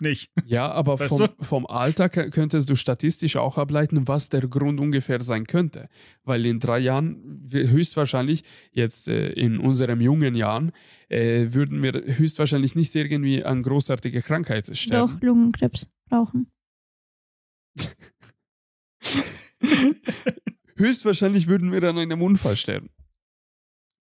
nicht. 0.00 0.30
Ja, 0.46 0.70
aber 0.70 1.00
Weißt 1.00 1.08
vom, 1.08 1.28
vom 1.40 1.66
Alter 1.66 2.08
könntest 2.08 2.70
du 2.70 2.76
statistisch 2.76 3.34
auch 3.34 3.58
ableiten, 3.58 4.06
was 4.06 4.28
der 4.28 4.42
Grund 4.42 4.78
ungefähr 4.78 5.20
sein 5.20 5.48
könnte. 5.48 5.88
Weil 6.22 6.46
in 6.46 6.60
drei 6.60 6.78
Jahren 6.78 7.48
höchstwahrscheinlich, 7.50 8.44
jetzt 8.70 9.08
äh, 9.08 9.30
in 9.30 9.58
unseren 9.58 10.00
jungen 10.00 10.36
Jahren, 10.36 10.70
äh, 11.08 11.48
würden 11.50 11.82
wir 11.82 11.94
höchstwahrscheinlich 12.16 12.76
nicht 12.76 12.94
irgendwie 12.94 13.44
an 13.44 13.64
großartige 13.64 14.22
Krankheit 14.22 14.70
sterben. 14.76 15.14
Doch, 15.14 15.20
Lungenkrebs 15.20 15.88
brauchen. 16.08 16.46
höchstwahrscheinlich 20.76 21.48
würden 21.48 21.72
wir 21.72 21.82
an 21.82 21.98
einem 21.98 22.22
Unfall 22.22 22.56
sterben. 22.56 22.90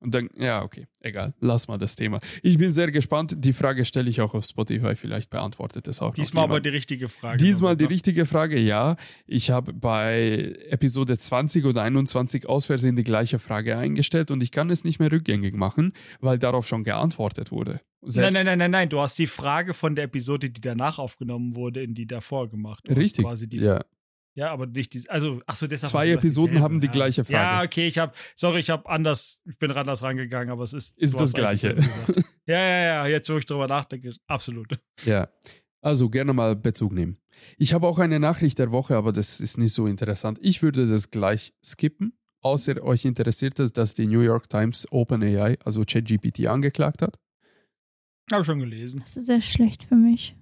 Und 0.03 0.13
dann, 0.13 0.29
ja, 0.35 0.63
okay, 0.63 0.85
egal, 0.99 1.33
lass 1.39 1.69
mal 1.69 1.77
das 1.77 1.95
Thema. 1.95 2.19
Ich 2.41 2.57
bin 2.57 2.69
sehr 2.69 2.91
gespannt. 2.91 3.35
Die 3.37 3.53
Frage 3.53 3.85
stelle 3.85 4.09
ich 4.09 4.19
auch 4.19 4.33
auf 4.33 4.43
Spotify, 4.43 4.97
vielleicht 4.97 5.29
beantwortet 5.29 5.87
es 5.87 6.01
auch 6.01 6.13
Diesmal 6.13 6.43
aber 6.43 6.59
die 6.59 6.69
richtige 6.69 7.07
Frage. 7.07 7.37
Diesmal 7.37 7.77
die 7.77 7.85
ne? 7.85 7.89
richtige 7.89 8.25
Frage, 8.25 8.59
ja. 8.59 8.97
Ich 9.25 9.49
habe 9.49 9.71
bei 9.71 10.53
Episode 10.69 11.17
20 11.17 11.63
oder 11.63 11.83
21 11.83 12.49
aus 12.49 12.65
Versehen 12.65 12.97
die 12.97 13.03
gleiche 13.03 13.39
Frage 13.39 13.77
eingestellt 13.77 14.29
und 14.29 14.43
ich 14.43 14.51
kann 14.51 14.69
es 14.69 14.83
nicht 14.83 14.99
mehr 14.99 15.09
rückgängig 15.09 15.55
machen, 15.55 15.93
weil 16.19 16.37
darauf 16.37 16.67
schon 16.67 16.83
geantwortet 16.83 17.53
wurde. 17.53 17.79
Nein, 18.01 18.11
Selbst- 18.11 18.35
nein, 18.35 18.45
nein, 18.45 18.57
nein, 18.57 18.71
nein. 18.71 18.89
Du 18.89 18.99
hast 18.99 19.17
die 19.17 19.27
Frage 19.27 19.73
von 19.73 19.95
der 19.95 20.03
Episode, 20.03 20.49
die 20.49 20.59
danach 20.59 20.99
aufgenommen 20.99 21.55
wurde, 21.55 21.81
in 21.81 21.93
die 21.93 22.07
davor 22.07 22.49
gemacht. 22.49 22.83
Du 22.85 22.93
Richtig. 22.93 23.23
Quasi 23.23 23.47
die, 23.47 23.59
ja. 23.59 23.79
Ja, 24.35 24.51
aber 24.51 24.65
nicht 24.65 24.93
die. 24.93 25.07
Also, 25.09 25.39
achso, 25.45 25.67
deshalb. 25.67 25.91
Zwei 25.91 26.11
Episoden 26.11 26.59
haben 26.59 26.79
die 26.79 26.87
ja. 26.87 26.93
gleiche 26.93 27.23
Frage. 27.23 27.35
Ja, 27.35 27.63
okay, 27.63 27.87
ich 27.87 27.99
habe. 27.99 28.13
Sorry, 28.35 28.59
ich 28.61 28.69
habe 28.69 28.89
anders. 28.89 29.41
Ich 29.45 29.57
bin 29.59 29.71
anders 29.71 30.01
rangegangen, 30.01 30.49
aber 30.49 30.63
es 30.63 30.73
ist. 30.73 30.97
Ist 30.97 31.19
das 31.19 31.33
Gleiche. 31.33 31.77
ja, 32.45 32.59
ja, 32.59 32.83
ja. 32.83 33.07
Jetzt, 33.07 33.29
wo 33.29 33.37
ich 33.37 33.45
drüber 33.45 33.67
nachdenke, 33.67 34.13
absolut. 34.27 34.79
ja. 35.05 35.29
Also 35.81 36.09
gerne 36.09 36.31
mal 36.31 36.55
Bezug 36.55 36.93
nehmen. 36.93 37.17
Ich 37.57 37.73
habe 37.73 37.87
auch 37.87 37.99
eine 37.99 38.17
Nachricht 38.17 38.57
der 38.57 38.71
Woche, 38.71 38.95
aber 38.95 39.11
das 39.11 39.41
ist 39.41 39.57
nicht 39.57 39.73
so 39.73 39.85
interessant. 39.85 40.39
Ich 40.41 40.61
würde 40.61 40.87
das 40.87 41.11
gleich 41.11 41.53
skippen, 41.61 42.17
außer 42.41 42.81
euch 42.81 43.03
interessiert 43.03 43.59
es, 43.59 43.73
dass 43.73 43.93
die 43.93 44.07
New 44.07 44.21
York 44.21 44.47
Times 44.47 44.87
OpenAI, 44.91 45.57
also 45.65 45.83
ChatGPT, 45.85 46.47
angeklagt 46.47 47.01
hat. 47.01 47.19
Habe 48.31 48.45
schon 48.45 48.59
gelesen. 48.59 49.01
Das 49.01 49.17
ist 49.17 49.25
sehr 49.25 49.41
schlecht 49.41 49.83
für 49.83 49.95
mich. 49.95 50.37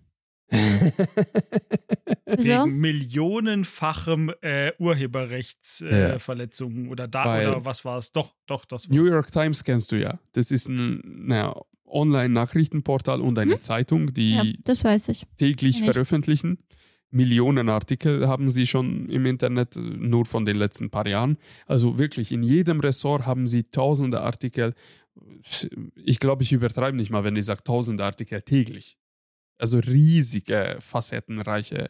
Wegen 2.25 2.77
millionenfachem 2.77 4.31
äh, 4.41 4.71
Urheberrechtsverletzungen 4.79 6.83
äh, 6.83 6.85
Ja. 6.87 6.91
Oder 6.91 7.07
da 7.07 7.25
Weil- 7.25 7.49
oder 7.49 7.65
was 7.65 7.85
war 7.85 7.97
es? 7.97 8.11
Doch, 8.11 8.33
doch, 8.47 8.65
das 8.65 8.87
war's. 8.89 8.95
New 8.95 9.05
York 9.05 9.31
Times 9.31 9.63
kennst 9.63 9.91
du 9.91 9.99
ja. 9.99 10.19
Das 10.33 10.51
ist 10.51 10.67
ein 10.67 11.01
naja, 11.25 11.55
Online-Nachrichtenportal 11.85 13.21
und 13.21 13.37
eine 13.39 13.59
Zeitung, 13.59 14.13
die 14.13 14.35
Ja, 14.35 14.43
das 14.63 14.83
weiß 14.83 15.09
ich. 15.09 15.25
täglich 15.37 15.79
ich. 15.79 15.85
veröffentlichen. 15.85 16.59
Millionen 17.13 17.67
Artikel 17.67 18.25
haben 18.29 18.47
sie 18.47 18.65
schon 18.67 19.09
im 19.09 19.25
Internet, 19.25 19.75
nur 19.75 20.25
von 20.25 20.45
den 20.45 20.55
letzten 20.55 20.89
paar 20.89 21.05
Jahren. 21.07 21.37
Also 21.65 21.97
wirklich, 21.97 22.31
in 22.31 22.41
jedem 22.41 22.79
Ressort 22.79 23.25
haben 23.25 23.47
sie 23.47 23.63
tausende 23.63 24.21
Artikel. 24.21 24.73
Ich 25.95 26.19
glaube, 26.19 26.43
ich 26.43 26.53
übertreibe 26.53 26.95
nicht 26.95 27.09
mal, 27.09 27.25
wenn 27.25 27.35
ich 27.35 27.43
sage 27.43 27.65
tausende 27.65 28.05
Artikel 28.05 28.41
täglich. 28.43 28.95
Also 29.61 29.79
riesige, 29.79 30.77
facettenreiche 30.79 31.89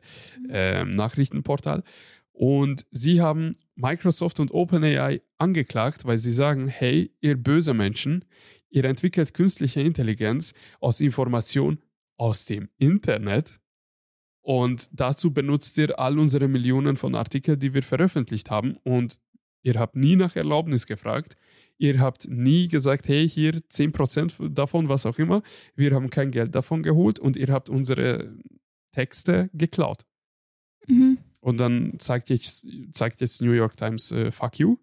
äh, 0.49 0.85
Nachrichtenportal. 0.85 1.83
Und 2.31 2.85
sie 2.91 3.21
haben 3.21 3.55
Microsoft 3.75 4.39
und 4.39 4.51
OpenAI 4.51 5.21
angeklagt, 5.37 6.05
weil 6.05 6.17
sie 6.17 6.31
sagen, 6.31 6.67
hey, 6.67 7.11
ihr 7.21 7.37
böse 7.37 7.73
Menschen, 7.73 8.25
ihr 8.69 8.85
entwickelt 8.85 9.33
künstliche 9.33 9.81
Intelligenz 9.81 10.53
aus 10.79 11.01
Information 11.01 11.79
aus 12.17 12.45
dem 12.45 12.69
Internet 12.77 13.61
und 14.41 14.89
dazu 14.91 15.33
benutzt 15.33 15.77
ihr 15.77 15.99
all 15.99 16.17
unsere 16.17 16.47
Millionen 16.47 16.97
von 16.97 17.15
Artikeln, 17.15 17.59
die 17.59 17.73
wir 17.73 17.83
veröffentlicht 17.83 18.49
haben. 18.49 18.77
Und 18.83 19.19
ihr 19.63 19.75
habt 19.75 19.95
nie 19.95 20.15
nach 20.15 20.35
Erlaubnis 20.35 20.85
gefragt. 20.87 21.35
Ihr 21.77 21.99
habt 21.99 22.27
nie 22.29 22.67
gesagt, 22.67 23.07
hey, 23.07 23.27
hier 23.27 23.53
10% 23.53 24.49
davon, 24.49 24.87
was 24.89 25.05
auch 25.05 25.17
immer. 25.17 25.41
Wir 25.75 25.93
haben 25.95 26.09
kein 26.09 26.29
Geld 26.31 26.53
davon 26.53 26.83
geholt 26.83 27.17
und 27.19 27.35
ihr 27.35 27.47
habt 27.47 27.69
unsere 27.69 28.35
Texte 28.91 29.49
geklaut. 29.53 30.05
Mhm. 30.87 31.17
Und 31.39 31.59
dann 31.59 31.93
zeigt 31.97 32.29
jetzt, 32.29 32.67
zeigt 32.91 33.19
jetzt 33.21 33.41
New 33.41 33.53
York 33.53 33.75
Times 33.77 34.11
äh, 34.11 34.31
Fuck 34.31 34.59
you 34.59 34.77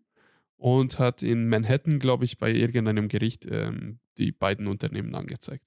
und 0.57 0.99
hat 0.99 1.23
in 1.23 1.49
Manhattan, 1.49 2.01
glaube 2.01 2.25
ich, 2.25 2.39
bei 2.39 2.51
irgendeinem 2.53 3.07
Gericht 3.07 3.47
ähm, 3.49 4.01
die 4.19 4.33
beiden 4.33 4.67
Unternehmen 4.67 5.15
angezeigt. 5.15 5.65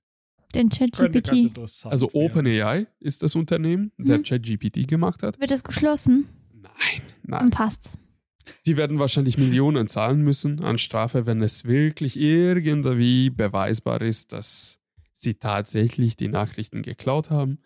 Den 0.53 0.67
ChatGPT. 0.67 1.57
Also. 1.85 2.09
OpenAI 2.11 2.87
ist 2.99 3.23
das 3.23 3.35
Unternehmen, 3.35 3.93
der 3.97 4.17
Mhm. 4.17 4.23
ChatGPT 4.23 4.85
gemacht 4.85 5.23
hat. 5.23 5.39
Wird 5.39 5.51
es 5.51 5.63
geschlossen? 5.63 6.27
Nein, 6.53 7.01
Dann 7.23 7.39
nein. 7.43 7.49
passt's. 7.51 7.97
Die 8.65 8.77
werden 8.77 8.99
wahrscheinlich 8.99 9.37
Millionen 9.37 9.87
zahlen 9.87 10.21
müssen 10.21 10.63
an 10.63 10.77
Strafe, 10.77 11.25
wenn 11.25 11.41
es 11.41 11.65
wirklich 11.65 12.19
irgendwie 12.19 13.29
beweisbar 13.29 14.01
ist, 14.01 14.33
dass 14.33 14.79
sie 15.13 15.35
tatsächlich 15.35 16.15
die 16.15 16.27
Nachrichten 16.27 16.81
geklaut 16.81 17.29
haben. 17.29 17.59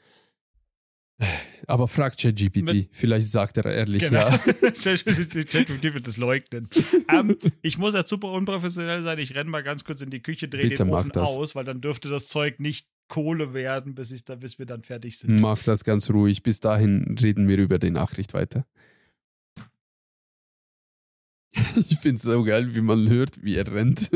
Aber 1.67 1.87
fragt 1.87 2.19
ChatGPT, 2.21 2.89
vielleicht 2.91 3.29
sagt 3.29 3.57
er 3.57 3.65
ehrlich 3.65 4.03
Genau. 4.03 4.19
ja. 4.19 4.37
ChatGPT 4.37 5.93
wird 5.93 6.05
das 6.07 6.17
leugnen. 6.17 6.67
ähm, 7.09 7.37
ich 7.61 7.77
muss 7.77 7.93
jetzt 7.93 8.09
super 8.09 8.31
unprofessionell 8.31 9.01
sein. 9.01 9.17
Ich 9.19 9.33
renne 9.33 9.49
mal 9.49 9.63
ganz 9.63 9.85
kurz 9.85 10.01
in 10.01 10.09
die 10.09 10.21
Küche, 10.21 10.49
drehe 10.49 10.69
den 10.69 10.89
Ofen 10.89 11.11
das. 11.13 11.29
aus, 11.29 11.55
weil 11.55 11.63
dann 11.63 11.79
dürfte 11.79 12.09
das 12.09 12.27
Zeug 12.27 12.59
nicht 12.59 12.87
Kohle 13.07 13.53
werden, 13.53 13.95
bis, 13.95 14.11
ich 14.11 14.25
da, 14.25 14.35
bis 14.35 14.59
wir 14.59 14.65
dann 14.65 14.83
fertig 14.83 15.17
sind. 15.17 15.39
Mach 15.41 15.61
das 15.63 15.83
ganz 15.83 16.09
ruhig. 16.09 16.43
Bis 16.43 16.59
dahin 16.59 17.17
reden 17.21 17.47
wir 17.47 17.57
über 17.57 17.79
die 17.79 17.91
Nachricht 17.91 18.33
weiter. 18.33 18.65
Ich 21.89 21.97
finde 21.97 22.15
es 22.15 22.23
so 22.23 22.43
geil, 22.43 22.75
wie 22.75 22.81
man 22.81 23.09
hört, 23.09 23.43
wie 23.43 23.55
er 23.55 23.71
rennt. 23.71 24.11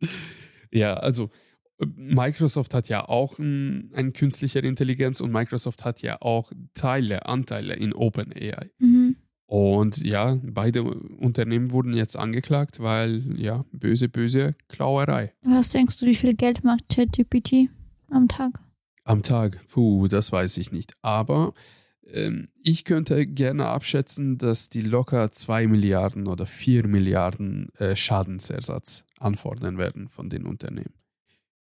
ja, 0.72 0.94
also 0.94 1.30
Microsoft 1.78 2.74
hat 2.74 2.88
ja 2.88 3.08
auch 3.08 3.38
ein, 3.38 3.90
eine 3.94 4.12
künstliche 4.12 4.60
Intelligenz 4.60 5.20
und 5.20 5.32
Microsoft 5.32 5.84
hat 5.84 6.02
ja 6.02 6.20
auch 6.20 6.52
Teile, 6.74 7.26
Anteile 7.26 7.74
in 7.74 7.92
OpenAI. 7.92 8.70
Mhm. 8.78 9.16
Und 9.46 10.02
ja, 10.02 10.38
beide 10.42 10.82
Unternehmen 10.82 11.72
wurden 11.72 11.92
jetzt 11.92 12.16
angeklagt, 12.16 12.80
weil 12.80 13.40
ja, 13.40 13.64
böse, 13.72 14.08
böse 14.08 14.54
Klauerei. 14.68 15.32
Was 15.42 15.70
denkst 15.70 15.98
du, 15.98 16.06
wie 16.06 16.14
viel 16.14 16.34
Geld 16.34 16.64
macht 16.64 16.88
ChatGPT 16.88 17.68
am 18.10 18.28
Tag? 18.28 18.58
Am 19.04 19.22
Tag, 19.22 19.60
puh, 19.68 20.08
das 20.08 20.32
weiß 20.32 20.56
ich 20.56 20.72
nicht. 20.72 20.94
Aber 21.02 21.52
ich 22.62 22.84
könnte 22.84 23.26
gerne 23.26 23.66
abschätzen, 23.66 24.36
dass 24.38 24.68
die 24.68 24.82
locker 24.82 25.30
2 25.30 25.66
Milliarden 25.66 26.28
oder 26.28 26.46
4 26.46 26.86
Milliarden 26.86 27.70
äh, 27.78 27.96
Schadensersatz 27.96 29.04
anfordern 29.18 29.78
werden 29.78 30.08
von 30.08 30.28
den 30.28 30.46
Unternehmen. 30.46 30.94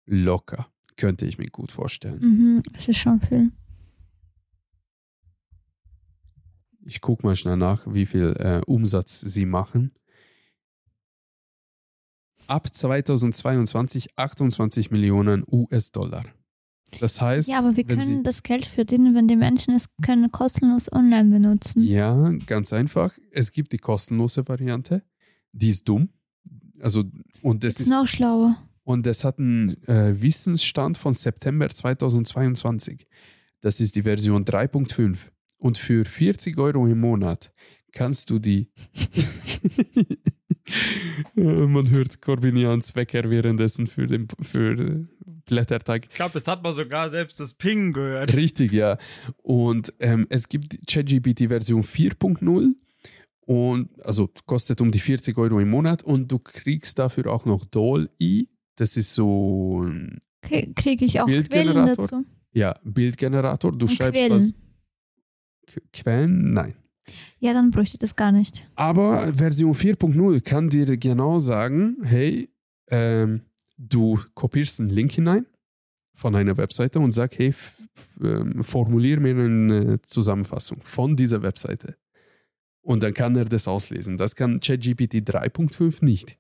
Locker, 0.05 0.69
könnte 0.97 1.27
ich 1.27 1.39
mir 1.39 1.49
gut 1.51 1.73
vorstellen. 1.73 2.21
Mhm. 2.21 2.63
Das 2.73 2.89
ist 2.89 2.99
schon 2.99 3.21
viel. 3.21 3.53
Ich 6.85 7.01
gucke 7.01 7.27
mal 7.27 7.37
schnell 7.37 7.57
nach, 7.57 7.87
wie 7.93 8.07
viel 8.07 8.37
äh, 8.39 8.61
Umsatz 8.67 9.21
sie 9.21 9.47
machen. 9.47 9.93
Ab 12.47 12.73
2022 12.73 14.17
28 14.17 14.91
Millionen 14.93 15.45
US-Dollar. 15.51 16.25
Das 17.01 17.21
heißt, 17.21 17.49
Ja, 17.49 17.59
aber 17.59 17.77
wir 17.77 17.85
können 17.85 18.03
sie 18.03 18.23
das 18.23 18.43
Geld 18.43 18.65
verdienen, 18.65 19.15
wenn 19.15 19.29
die 19.29 19.37
Menschen 19.37 19.75
es 19.75 19.87
können 20.03 20.31
kostenlos 20.31 20.91
online 20.91 21.31
benutzen. 21.31 21.83
Ja, 21.83 22.31
ganz 22.47 22.73
einfach. 22.73 23.13
Es 23.33 23.53
gibt 23.53 23.73
die 23.73 23.79
kostenlose 23.79 24.47
Variante. 24.49 25.03
Die 25.53 25.71
ist 25.71 25.89
dumm. 25.89 26.09
Also, 26.81 27.05
und 27.43 27.65
das, 27.65 27.81
ist, 27.81 27.89
noch 27.89 28.07
schlauer. 28.07 28.57
und 28.85 29.07
das 29.07 29.25
hat 29.25 29.39
einen 29.39 29.83
äh, 29.87 30.21
Wissensstand 30.21 30.99
von 30.99 31.15
September 31.15 31.69
2022. 31.69 33.07
Das 33.61 33.81
ist 33.81 33.97
die 33.97 34.03
Version 34.03 34.45
3.5. 34.45 35.17
Und 35.59 35.79
für 35.79 36.05
40 36.05 36.59
Euro 36.59 36.87
im 36.87 37.01
Monat 37.01 37.53
kannst 37.93 38.31
du 38.31 38.39
die. 38.39 38.71
Man 41.35 41.91
hört 41.91 42.21
Corbinians 42.21 42.95
Wecker 42.95 43.31
währenddessen 43.31 43.87
für 43.87 44.07
den 44.07 44.29
für 44.43 45.09
Blättertag. 45.47 46.05
Ich 46.11 46.15
glaube, 46.15 46.33
das 46.35 46.47
hat 46.47 46.63
man 46.63 46.75
sogar 46.75 47.11
selbst 47.11 47.41
das 47.41 47.55
Ping 47.55 47.93
gehört. 47.93 48.35
Richtig, 48.35 48.73
ja. 48.73 48.99
Und 49.43 49.95
ähm, 50.01 50.27
es 50.29 50.49
gibt 50.49 50.87
ChatGPT 50.87 51.49
Version 51.49 51.83
4.0 51.83 52.75
und 53.47 54.05
also 54.05 54.29
kostet 54.47 54.81
um 54.81 54.91
die 54.91 54.99
40 54.99 55.39
Euro 55.39 55.61
im 55.61 55.71
Monat 55.71 56.03
und 56.03 56.31
du 56.33 56.39
kriegst 56.39 56.99
dafür 56.99 57.27
auch 57.33 57.45
noch 57.45 57.65
Doll-E. 57.65 58.47
Das 58.77 58.97
ist 58.97 59.15
so 59.15 59.83
ein 59.85 60.19
Kriege 60.43 61.05
ich 61.05 61.21
auch 61.21 61.27
Quellen 61.27 61.45
Bildgenerator? 61.49 62.07
dazu? 62.09 62.25
ja, 62.53 62.75
Bildgenerator. 62.85 63.73
Du 63.73 63.87
Und 63.87 63.91
schreibst 63.93 64.21
Quellen. 64.21 64.33
was. 64.37 64.53
Qu- 65.69 65.83
Quellen? 65.93 66.53
Nein. 66.53 66.75
Ja, 67.39 67.53
dann 67.53 67.71
bräuchte 67.71 67.95
ich 67.95 67.99
das 68.01 68.17
gar 68.17 68.33
nicht. 68.33 68.69
Aber 68.75 69.33
Version 69.33 69.73
4.0 69.75 70.41
kann 70.41 70.69
dir 70.69 70.97
genau 70.97 71.39
sagen, 71.39 71.99
hey, 72.03 72.49
ähm, 72.91 73.43
du 73.77 74.19
kopierst 74.35 74.81
einen 74.81 74.91
Link 74.91 75.13
hinein 75.13 75.47
von 76.15 76.35
einer 76.35 76.57
Webseite 76.57 76.99
und 77.01 77.13
sag, 77.13 77.39
hey, 77.39 77.55
ähm, 78.23 78.63
formulier 78.63 79.21
mir 79.21 79.35
eine 79.35 80.01
Zusammenfassung 80.03 80.81
von 80.83 81.17
dieser 81.17 81.43
Webseite. 81.43 81.97
Und 82.83 83.03
dann 83.03 83.15
kann 83.15 83.37
er 83.37 83.45
das 83.45 83.67
auslesen. 83.69 84.17
Das 84.17 84.37
kann 84.37 84.61
ChatGPT 84.61 85.17
3.5 85.29 86.05
nicht. 86.05 86.39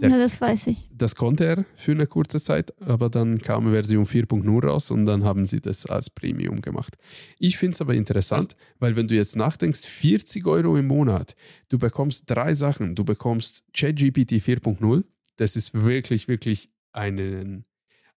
Der- 0.00 0.10
Ja, 0.10 0.18
das 0.18 0.40
weiß 0.40 0.66
ich. 0.68 0.88
Das 0.92 1.14
konnte 1.16 1.44
er 1.44 1.64
für 1.76 1.92
eine 1.92 2.06
kurze 2.06 2.40
Zeit, 2.40 2.74
aber 2.82 3.08
dann 3.08 3.38
kam 3.38 3.72
Version 3.72 4.04
4.0 4.04 4.66
raus 4.66 4.90
und 4.90 5.06
dann 5.06 5.24
haben 5.24 5.46
sie 5.46 5.60
das 5.60 5.86
als 5.86 6.10
Premium 6.10 6.60
gemacht. 6.60 6.96
Ich 7.38 7.56
finde 7.58 7.74
es 7.74 7.80
aber 7.80 7.94
interessant, 7.94 8.56
weil 8.78 8.96
wenn 8.96 9.08
du 9.08 9.14
jetzt 9.14 9.36
nachdenkst, 9.36 9.86
40 9.86 10.46
Euro 10.46 10.76
im 10.76 10.86
Monat, 10.86 11.34
du 11.68 11.78
bekommst 11.78 12.24
drei 12.26 12.54
Sachen. 12.54 12.94
Du 12.94 13.04
bekommst 13.04 13.64
ChatGPT 13.74 14.32
4.0, 14.32 15.04
das 15.36 15.56
ist 15.56 15.74
wirklich, 15.74 16.28
wirklich 16.28 16.70
einen, 16.92 17.64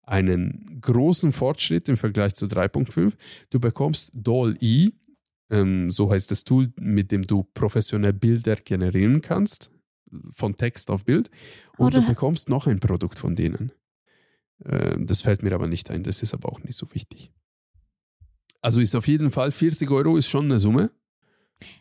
einen 0.04 0.80
großen 0.82 1.32
Fortschritt 1.32 1.90
im 1.90 1.98
Vergleich 1.98 2.34
zu 2.36 2.46
3.5. 2.46 3.14
Du 3.50 3.60
bekommst 3.60 4.12
DALL-E, 4.14 4.92
ähm, 5.50 5.92
so 5.92 6.12
heißt 6.12 6.32
das 6.32 6.44
Tool, 6.44 6.72
mit 6.80 7.12
dem 7.12 7.24
du 7.24 7.44
professionell 7.54 8.14
Bilder 8.14 8.56
generieren 8.56 9.22
kannst, 9.22 9.72
von 10.32 10.56
Text 10.56 10.90
auf 10.90 11.06
Bild. 11.06 11.30
Und 11.78 11.88
Oder- 11.88 12.02
du 12.02 12.08
bekommst 12.08 12.50
noch 12.50 12.68
ein 12.68 12.80
Produkt 12.80 13.20
von 13.20 13.36
denen. 13.36 13.72
Ähm, 14.66 15.06
das 15.06 15.22
fällt 15.22 15.44
mir 15.44 15.54
aber 15.54 15.68
nicht 15.68 15.90
ein, 15.92 16.04
das 16.04 16.22
ist 16.24 16.34
aber 16.34 16.50
auch 16.52 16.64
nicht 16.64 16.76
so 16.76 16.94
wichtig. 16.94 17.32
Also 18.62 18.82
ist 18.82 18.96
auf 18.96 19.08
jeden 19.08 19.32
Fall 19.32 19.52
40 19.52 19.90
Euro 19.90 20.18
ist 20.18 20.28
schon 20.30 20.46
eine 20.46 20.60
Summe. 20.60 20.92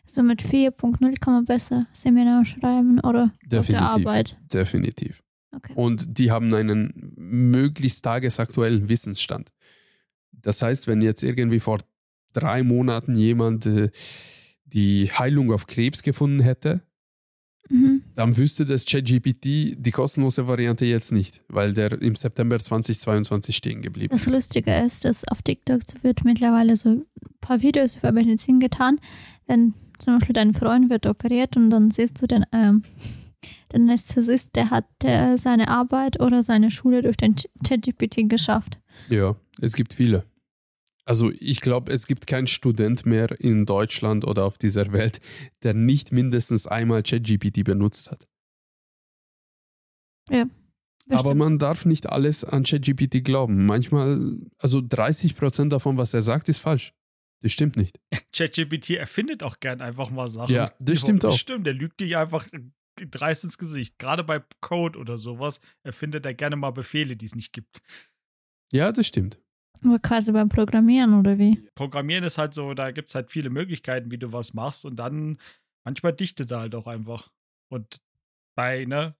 So 0.05 0.23
mit 0.23 0.41
4.0 0.41 1.19
kann 1.19 1.33
man 1.33 1.45
besser 1.45 1.87
Seminar 1.93 2.45
schreiben 2.45 2.99
oder 2.99 3.23
auf 3.25 3.29
der 3.49 3.59
Definitiv. 3.61 4.07
Arbeit. 4.07 4.37
Definitiv. 4.53 5.23
Okay. 5.51 5.73
Und 5.75 6.17
die 6.19 6.31
haben 6.31 6.53
einen 6.53 7.13
möglichst 7.15 8.03
tagesaktuellen 8.03 8.87
Wissensstand. 8.89 9.51
Das 10.31 10.61
heißt, 10.61 10.87
wenn 10.87 11.01
jetzt 11.01 11.23
irgendwie 11.23 11.59
vor 11.59 11.79
drei 12.33 12.63
Monaten 12.63 13.15
jemand 13.15 13.65
äh, 13.65 13.89
die 14.65 15.11
Heilung 15.11 15.51
auf 15.51 15.67
Krebs 15.67 16.03
gefunden 16.03 16.41
hätte, 16.41 16.81
Mhm. 17.71 18.01
dann 18.15 18.35
wüsste 18.35 18.65
das 18.65 18.83
ChatGPT 18.85 19.75
die 19.77 19.91
kostenlose 19.91 20.47
Variante 20.47 20.85
jetzt 20.85 21.11
nicht, 21.11 21.41
weil 21.49 21.73
der 21.73 22.01
im 22.01 22.15
September 22.15 22.57
2022 22.57 23.55
stehen 23.55 23.83
geblieben 23.83 24.11
Das 24.11 24.25
ist. 24.25 24.33
Lustige 24.33 24.73
ist, 24.73 25.05
dass 25.05 25.23
auf 25.27 25.43
TikTok 25.43 25.81
wird 26.01 26.25
mittlerweile 26.25 26.75
so 26.75 26.89
ein 26.89 27.05
paar 27.41 27.61
Videos 27.61 27.97
über 27.97 28.11
Medizin 28.11 28.59
getan. 28.59 28.99
Wenn 29.45 29.75
zum 29.99 30.17
Beispiel 30.17 30.33
dein 30.33 30.55
Freund 30.55 30.89
wird 30.89 31.05
operiert 31.05 31.57
und 31.57 31.69
dann 31.69 31.91
siehst 31.91 32.19
du 32.21 32.27
den, 32.27 32.43
ähm, 32.53 32.83
den 33.71 33.83
Anästhesist, 33.83 34.55
der 34.55 34.69
hat 34.69 34.85
äh, 35.03 35.37
seine 35.37 35.67
Arbeit 35.67 36.19
oder 36.19 36.43
seine 36.43 36.71
Schule 36.71 37.01
durch 37.01 37.17
den 37.17 37.35
Ch- 37.35 37.47
ChatGPT 37.67 38.29
geschafft. 38.29 38.79
Ja, 39.09 39.35
es 39.61 39.75
gibt 39.75 39.93
viele. 39.93 40.25
Also 41.05 41.31
ich 41.39 41.61
glaube, 41.61 41.91
es 41.91 42.05
gibt 42.05 42.27
keinen 42.27 42.47
Student 42.47 43.05
mehr 43.05 43.39
in 43.39 43.65
Deutschland 43.65 44.25
oder 44.25 44.45
auf 44.45 44.57
dieser 44.57 44.91
Welt, 44.91 45.19
der 45.63 45.73
nicht 45.73 46.11
mindestens 46.11 46.67
einmal 46.67 47.01
ChatGPT 47.01 47.63
benutzt 47.63 48.11
hat. 48.11 48.27
Ja. 50.29 50.45
Aber 51.09 51.33
man 51.33 51.57
darf 51.57 51.85
nicht 51.85 52.07
alles 52.07 52.43
an 52.43 52.63
ChatGPT 52.63 53.23
glauben. 53.23 53.65
Manchmal, 53.65 54.35
also 54.59 54.77
30% 54.79 55.69
davon, 55.69 55.97
was 55.97 56.13
er 56.13 56.21
sagt, 56.21 56.49
ist 56.49 56.59
falsch. 56.59 56.93
Das 57.41 57.51
stimmt 57.51 57.77
nicht. 57.77 57.99
ChatGPT 58.35 58.91
erfindet 58.91 59.41
auch 59.41 59.59
gern 59.59 59.81
einfach 59.81 60.11
mal 60.11 60.27
Sachen. 60.27 60.53
Ja, 60.53 60.71
das 60.79 60.99
stimmt 60.99 61.25
auch. 61.25 61.35
Stimmt, 61.35 61.65
der 61.65 61.73
lügt 61.73 61.99
dich 61.99 62.15
einfach 62.17 62.47
dreist 63.07 63.43
ins 63.43 63.57
Gesicht. 63.57 63.97
Gerade 63.99 64.23
bei 64.23 64.41
Code 64.61 64.97
oder 64.99 65.17
sowas 65.17 65.59
erfindet 65.83 66.25
er 66.25 66.33
gerne 66.33 66.55
mal 66.55 66.71
Befehle, 66.71 67.15
die 67.15 67.25
es 67.25 67.35
nicht 67.35 67.53
gibt. 67.53 67.81
Ja, 68.71 68.91
das 68.91 69.07
stimmt. 69.07 69.39
Nur 69.81 69.99
quasi 69.99 70.31
beim 70.31 70.49
Programmieren 70.49 71.17
oder 71.17 71.37
wie? 71.37 71.67
Programmieren 71.75 72.23
ist 72.23 72.37
halt 72.37 72.53
so, 72.53 72.73
da 72.73 72.91
gibt 72.91 73.09
es 73.09 73.15
halt 73.15 73.31
viele 73.31 73.49
Möglichkeiten, 73.49 74.11
wie 74.11 74.17
du 74.17 74.33
was 74.33 74.53
machst 74.53 74.83
und 74.85 74.97
dann 74.97 75.39
manchmal 75.85 76.13
dichtet 76.13 76.51
er 76.51 76.59
halt 76.59 76.75
auch 76.75 76.87
einfach. 76.87 77.31
Und 77.71 78.01
bei, 78.55 78.85
ne, 78.85 79.15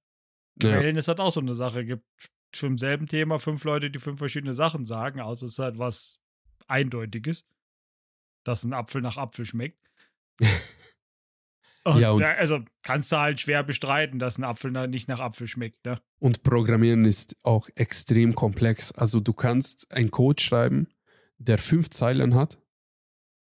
Ja. 0.62 0.72
Quellen 0.72 0.98
ist 0.98 1.08
halt 1.08 1.20
auch 1.22 1.32
so 1.32 1.40
eine 1.40 1.56
Sache. 1.56 1.86
Gibt 1.86 2.04
zum 2.52 2.78
selben 2.78 3.08
Thema 3.08 3.40
fünf 3.40 3.64
Leute, 3.64 3.90
die 3.90 4.00
fünf 4.00 4.20
verschiedene 4.20 4.54
Sachen 4.54 4.86
sagen, 4.86 5.22
außer 5.22 5.46
es 5.46 5.54
ist 5.54 5.60
halt 5.60 5.78
was 5.78 6.20
Eindeutiges, 6.68 7.48
dass 8.44 8.64
ein 8.64 8.74
Apfel 8.74 9.02
nach 9.02 9.18
Apfel 9.18 9.46
schmeckt. 9.46 9.80
Und, 11.86 12.00
Ja, 12.00 12.12
und- 12.12 12.24
also 12.24 12.60
kannst 12.84 13.12
du 13.12 13.18
halt 13.18 13.40
schwer 13.40 13.64
bestreiten, 13.64 14.20
dass 14.20 14.38
ein 14.38 14.44
Apfel 14.44 14.72
nicht 14.88 15.08
nach 15.08 15.20
Apfel 15.20 15.48
schmeckt, 15.48 15.86
ne? 15.86 16.00
Und 16.20 16.44
Programmieren 16.44 17.06
ist 17.06 17.36
auch 17.44 17.70
extrem 17.76 18.36
komplex. 18.36 18.92
Also 18.92 19.20
du 19.20 19.34
kannst 19.34 19.92
einen 19.92 20.12
Code 20.12 20.42
schreiben, 20.42 20.88
der 21.38 21.58
fünf 21.58 21.90
Zeilen 21.90 22.36
hat, 22.36 22.58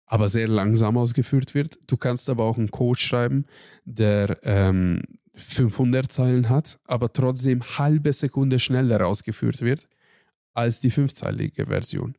aber 0.05 0.29
sehr 0.29 0.49
langsam 0.49 0.97
ausgeführt 0.99 1.55
wird. 1.55 1.79
Du 1.91 1.97
kannst 1.97 2.29
aber 2.29 2.45
auch 2.45 2.59
einen 2.59 2.71
Code 2.71 3.01
schreiben, 3.01 3.47
der 3.85 4.39
ähm, 4.43 5.03
500 5.35 6.11
Zeilen 6.13 6.49
hat, 6.49 6.79
aber 6.85 7.13
trotzdem 7.13 7.63
halbe 7.79 8.13
Sekunde 8.13 8.59
schneller 8.61 9.07
ausgeführt 9.07 9.61
wird 9.63 9.89
als 10.55 10.81
die 10.81 10.91
fünfzeilige 10.91 11.67
Version. 11.67 12.17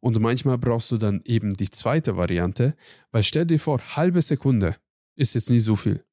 Und 0.00 0.18
manchmal 0.20 0.58
brauchst 0.58 0.92
du 0.92 0.96
dann 0.96 1.20
eben 1.24 1.54
die 1.54 1.70
zweite 1.70 2.16
Variante, 2.16 2.74
weil 3.10 3.22
stell 3.22 3.46
dir 3.46 3.58
vor, 3.60 3.80
halbe 3.96 4.22
Sekunde 4.22 4.76
ist 5.20 5.34
jetzt 5.34 5.50
nicht 5.50 5.64
so 5.64 5.76
viel. 5.76 6.04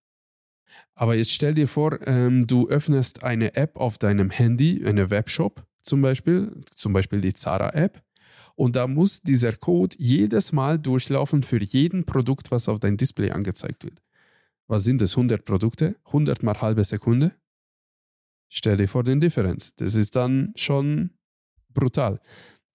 Aber 0.94 1.16
jetzt 1.16 1.32
stell 1.32 1.54
dir 1.54 1.68
vor, 1.68 2.06
ähm, 2.08 2.46
du 2.46 2.68
öffnest 2.68 3.24
eine 3.24 3.56
App 3.56 3.78
auf 3.78 3.98
deinem 3.98 4.30
Handy, 4.30 4.84
eine 4.86 5.10
Webshop 5.10 5.66
zum 5.82 6.02
Beispiel, 6.02 6.62
zum 6.76 6.94
Beispiel 6.94 7.22
die 7.22 7.34
Zara-App, 7.34 8.04
und 8.56 8.76
da 8.76 8.88
muss 8.88 9.22
dieser 9.22 9.54
Code 9.54 9.96
jedes 10.00 10.52
Mal 10.52 10.80
durchlaufen 10.80 11.44
für 11.44 11.62
jeden 11.62 12.06
Produkt, 12.06 12.50
was 12.50 12.68
auf 12.68 12.80
dein 12.80 12.98
Display 12.98 13.30
angezeigt 13.30 13.84
wird. 13.84 14.02
Was 14.68 14.84
sind 14.84 15.00
das? 15.00 15.16
100 15.16 15.46
Produkte? 15.46 15.96
100 16.08 16.42
mal 16.42 16.60
halbe 16.60 16.84
Sekunde? 16.84 17.34
Stell 18.50 18.78
dir 18.78 18.88
vor 18.88 19.04
den 19.04 19.20
Differenz. 19.20 19.76
Das 19.76 19.94
ist 19.96 20.16
dann 20.16 20.54
schon 20.56 21.12
brutal. 21.72 22.20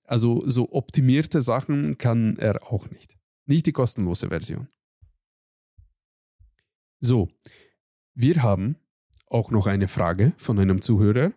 Also 0.05 0.43
so 0.47 0.73
optimierte 0.73 1.43
Sachen 1.43 1.99
kann 1.99 2.37
er 2.39 2.63
auch 2.73 2.89
nicht. 2.91 3.17
Nicht 3.47 3.67
die 3.67 3.73
kostenlose 3.73 4.29
Version. 4.29 4.69
So, 7.05 7.29
wir 8.15 8.45
haben 8.45 8.77
auch 9.27 9.51
noch 9.51 9.67
eine 9.67 9.89
Frage 9.89 10.35
von 10.39 10.57
einem 10.61 10.81
Zuhörer. 10.81 11.33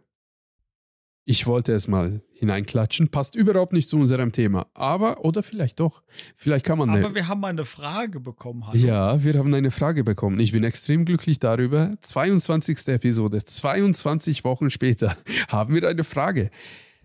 Ich 1.28 1.48
wollte 1.48 1.74
es 1.74 1.88
mal 1.88 2.22
hineinklatschen, 2.34 3.10
passt 3.10 3.34
überhaupt 3.34 3.74
nicht 3.74 3.90
zu 3.90 3.98
unserem 3.98 4.32
Thema, 4.32 4.68
aber 4.76 5.26
oder 5.26 5.42
vielleicht 5.42 5.80
doch. 5.80 6.04
Vielleicht 6.36 6.68
kann 6.68 6.78
man 6.78 6.92
eine, 6.92 7.04
Aber 7.04 7.16
wir 7.16 7.28
haben 7.28 7.42
mal 7.42 7.48
eine 7.48 7.66
Frage 7.66 8.20
bekommen, 8.20 8.68
hallo. 8.68 8.78
ja, 8.78 9.24
wir 9.24 9.34
haben 9.40 9.52
eine 9.56 9.72
Frage 9.72 10.04
bekommen. 10.04 10.40
Ich 10.40 10.52
bin 10.52 10.64
extrem 10.64 11.04
glücklich 11.04 11.40
darüber. 11.40 11.94
22. 12.00 12.88
Episode, 12.90 13.44
22 13.44 14.44
Wochen 14.44 14.70
später 14.70 15.18
haben 15.48 15.74
wir 15.74 15.90
eine 15.90 16.04
Frage. 16.04 16.52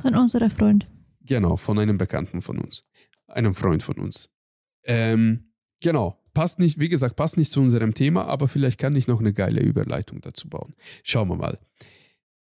Von 0.03 0.15
unserer 0.17 0.51
Freund. 0.51 0.87
Genau, 1.23 1.57
von 1.57 1.79
einem 1.79 1.97
Bekannten 1.97 2.43
von 2.43 2.59
uns. 2.59 2.87
Einem 3.27 3.55
Freund 3.55 3.83
von 3.83 3.97
uns. 3.97 4.29
Ähm, 4.85 5.50
genau, 5.81 6.19
passt 6.35 6.59
nicht, 6.59 6.79
wie 6.79 6.89
gesagt, 6.89 7.17
passt 7.17 7.37
nicht 7.37 7.51
zu 7.51 7.61
unserem 7.61 7.95
Thema, 7.95 8.27
aber 8.27 8.49
vielleicht 8.49 8.79
kann 8.79 8.97
ich 8.97 9.09
noch 9.09 9.21
eine 9.21 9.33
geile 9.33 9.61
Überleitung 9.61 10.21
dazu 10.21 10.49
bauen. 10.49 10.75
Schauen 11.03 11.29
wir 11.29 11.37
mal. 11.37 11.59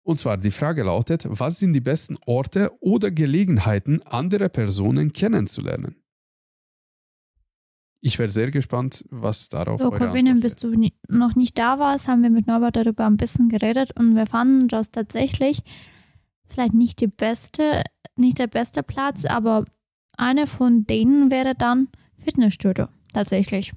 Und 0.03 0.17
zwar 0.17 0.37
die 0.37 0.51
Frage 0.51 0.83
lautet, 0.83 1.27
was 1.29 1.59
sind 1.59 1.73
die 1.73 1.81
besten 1.81 2.17
Orte 2.27 2.73
oder 2.81 3.11
Gelegenheiten, 3.11 4.03
andere 4.03 4.49
Personen 4.49 5.13
kennenzulernen? 5.13 5.97
Ich 8.03 8.19
wäre 8.19 8.31
sehr 8.31 8.51
gespannt, 8.51 9.05
was 9.11 9.51
darauf 9.51 9.81
So, 9.81 9.91
Antwort 9.91 10.41
bis 10.41 10.57
du 10.57 10.73
noch 11.09 11.37
nicht 11.37 11.59
da 11.59 11.79
warst, 11.79 12.09
haben 12.09 12.23
wir 12.23 12.31
mit 12.31 12.47
Norbert 12.47 12.77
darüber 12.77 13.07
ein 13.07 13.19
bisschen 13.19 13.51
geredet 13.51 13.91
und 13.99 14.17
wir 14.17 14.25
fanden 14.25 14.69
das 14.69 14.91
tatsächlich 14.91 15.63
vielleicht 16.47 16.75
nicht 16.75 17.01
die 17.01 17.07
beste, 17.07 17.85
nicht 18.17 18.39
der 18.39 18.47
beste 18.47 18.83
Platz, 18.83 19.27
aber 19.27 19.65
eine 20.17 20.47
von 20.47 20.87
denen 20.87 21.31
wäre 21.31 21.55
dann 21.55 21.89
Fitnessstudio. 22.17 22.89
Tatsächlich. 23.13 23.73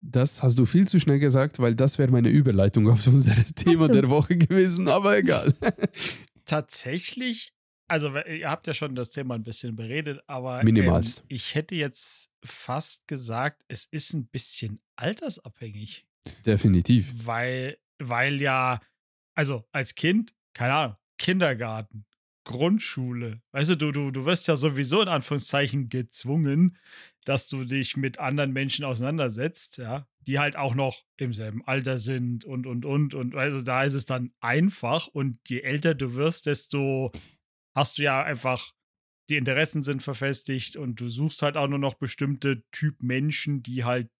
Das 0.00 0.42
hast 0.42 0.58
du 0.58 0.66
viel 0.66 0.88
zu 0.88 0.98
schnell 0.98 1.20
gesagt, 1.20 1.60
weil 1.60 1.76
das 1.76 1.98
wäre 1.98 2.10
meine 2.10 2.28
Überleitung 2.28 2.88
auf 2.90 3.06
unser 3.06 3.36
Thema 3.54 3.86
so. 3.86 3.92
der 3.92 4.10
Woche 4.10 4.36
gewesen, 4.36 4.88
aber 4.88 5.16
egal. 5.16 5.54
Tatsächlich, 6.44 7.54
also 7.86 8.16
ihr 8.16 8.50
habt 8.50 8.66
ja 8.66 8.74
schon 8.74 8.96
das 8.96 9.10
Thema 9.10 9.36
ein 9.36 9.44
bisschen 9.44 9.76
beredet, 9.76 10.20
aber 10.26 10.64
Minimalst. 10.64 11.20
Ähm, 11.20 11.26
ich 11.28 11.54
hätte 11.54 11.76
jetzt 11.76 12.30
fast 12.44 13.06
gesagt, 13.06 13.62
es 13.68 13.86
ist 13.86 14.12
ein 14.12 14.26
bisschen 14.26 14.80
altersabhängig, 14.96 16.04
Definitiv. 16.44 17.24
weil, 17.24 17.78
weil 18.00 18.40
ja, 18.40 18.80
also 19.36 19.64
als 19.70 19.94
Kind, 19.94 20.34
keine 20.52 20.74
Ahnung, 20.74 20.96
Kindergarten, 21.16 22.04
Grundschule, 22.44 23.40
weißt 23.52 23.70
du, 23.70 23.92
du, 23.92 24.10
du, 24.10 24.24
wirst 24.24 24.48
ja 24.48 24.56
sowieso 24.56 25.00
in 25.00 25.08
Anführungszeichen 25.08 25.88
gezwungen, 25.88 26.76
dass 27.24 27.46
du 27.46 27.64
dich 27.64 27.96
mit 27.96 28.18
anderen 28.18 28.52
Menschen 28.52 28.84
auseinandersetzt, 28.84 29.78
ja, 29.78 30.08
die 30.26 30.38
halt 30.38 30.56
auch 30.56 30.74
noch 30.74 31.04
im 31.16 31.32
selben 31.32 31.64
Alter 31.66 31.98
sind 31.98 32.44
und, 32.44 32.66
und, 32.66 32.84
und. 32.84 33.14
Und 33.14 33.36
also 33.36 33.60
da 33.60 33.84
ist 33.84 33.94
es 33.94 34.06
dann 34.06 34.32
einfach 34.40 35.06
und 35.06 35.38
je 35.48 35.60
älter 35.60 35.94
du 35.94 36.14
wirst, 36.14 36.46
desto 36.46 37.12
hast 37.74 37.98
du 37.98 38.02
ja 38.02 38.22
einfach, 38.22 38.72
die 39.30 39.36
Interessen 39.36 39.82
sind 39.82 40.02
verfestigt 40.02 40.76
und 40.76 41.00
du 41.00 41.08
suchst 41.08 41.42
halt 41.42 41.56
auch 41.56 41.68
nur 41.68 41.78
noch 41.78 41.94
bestimmte 41.94 42.64
Typ 42.72 43.02
Menschen, 43.02 43.62
die 43.62 43.84
halt, 43.84 44.10